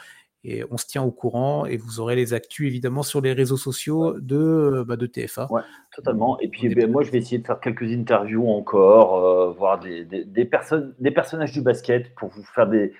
et 0.44 0.64
on 0.70 0.76
se 0.76 0.86
tient 0.86 1.02
au 1.02 1.12
courant 1.12 1.66
et 1.66 1.76
vous 1.76 2.00
aurez 2.00 2.16
les 2.16 2.34
actus 2.34 2.66
évidemment 2.66 3.02
sur 3.02 3.20
les 3.20 3.32
réseaux 3.32 3.56
sociaux 3.56 4.18
de, 4.18 4.84
bah, 4.86 4.96
de 4.96 5.06
TFA. 5.06 5.46
Ouais, 5.50 5.62
totalement. 5.94 6.38
Et 6.40 6.48
puis 6.48 6.68
ben, 6.74 6.90
moi, 6.90 7.02
je 7.02 7.10
vais 7.10 7.18
essayer 7.18 7.38
de 7.38 7.46
faire 7.46 7.60
quelques 7.60 7.84
interviews 7.84 8.48
encore, 8.48 9.24
euh, 9.24 9.52
voir 9.52 9.78
des, 9.78 10.04
des, 10.04 10.44
personnes, 10.44 10.94
des 10.98 11.12
personnages 11.12 11.52
du 11.52 11.60
basket 11.60 12.14
pour 12.16 12.28
vous 12.30 12.42
faire 12.42 12.68
des 12.68 12.92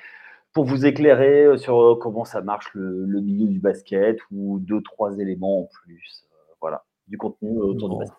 pour 0.53 0.65
vous 0.65 0.87
éclairer 0.87 1.45
euh, 1.45 1.57
sur 1.57 1.81
euh, 1.81 1.99
comment 2.01 2.25
ça 2.25 2.43
marche 2.43 2.71
le, 2.75 3.21
milieu 3.21 3.47
du 3.47 3.61
basket 3.61 4.19
ou 4.31 4.59
deux 4.61 4.83
trois 4.83 5.19
éléments 5.19 5.63
en 5.63 5.69
plus. 5.83 6.27
voilà, 6.61 6.85
du 7.09 7.19
contenu 7.19 7.59
autour 7.59 7.89
du 7.91 7.99
basket. 7.99 8.19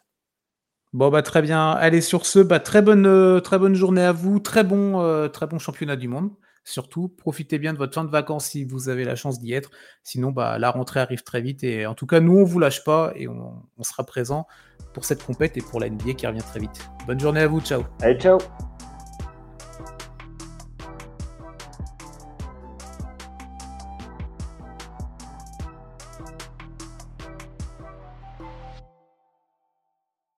Bon 0.94 1.10
bah 1.10 1.24
très 1.24 1.42
bien. 1.42 1.72
Allez 1.72 2.02
sur 2.02 2.26
ce, 2.26 2.40
bah, 2.40 2.60
très 2.60 2.82
bonne 2.82 3.42
très 3.42 3.58
bonne 3.58 3.74
journée 3.74 4.04
à 4.04 4.12
vous, 4.12 4.40
très 4.40 4.64
bon 4.64 5.28
très 5.30 5.48
bon 5.48 5.58
championnat 5.58 5.96
du 5.96 6.08
monde. 6.08 6.30
Surtout, 6.66 7.10
profitez 7.10 7.60
bien 7.60 7.74
de 7.74 7.78
votre 7.78 7.94
fin 7.94 8.06
de 8.06 8.10
vacances 8.10 8.46
si 8.46 8.64
vous 8.64 8.88
avez 8.88 9.04
la 9.04 9.16
chance 9.16 9.40
d'y 9.40 9.54
être. 9.54 9.70
Sinon, 10.02 10.32
bah, 10.32 10.58
la 10.58 10.72
rentrée 10.72 11.02
arrive 11.02 11.24
très 11.24 11.42
vite. 11.42 11.64
Et 11.64 11.86
en 11.86 11.94
tout 11.94 12.06
cas, 12.06 12.22
nous, 12.22 12.38
on 12.38 12.46
vous 12.46 12.60
lâche 12.60 12.84
pas 12.84 13.12
et 13.16 13.28
on, 13.28 13.62
sera 13.82 14.06
présent 14.06 14.48
pour 14.94 15.04
cette 15.04 15.24
compète 15.24 15.58
et 15.58 15.62
pour 15.62 15.82
la 15.82 15.90
NBA 15.90 16.14
qui 16.14 16.26
revient 16.26 16.40
très 16.40 16.62
vite. 16.62 16.90
Bonne 17.06 17.20
journée 17.20 17.42
à 17.42 17.48
vous. 17.48 17.60
Ciao. 17.60 17.84
Allez, 18.02 18.18
ciao. 18.18 18.38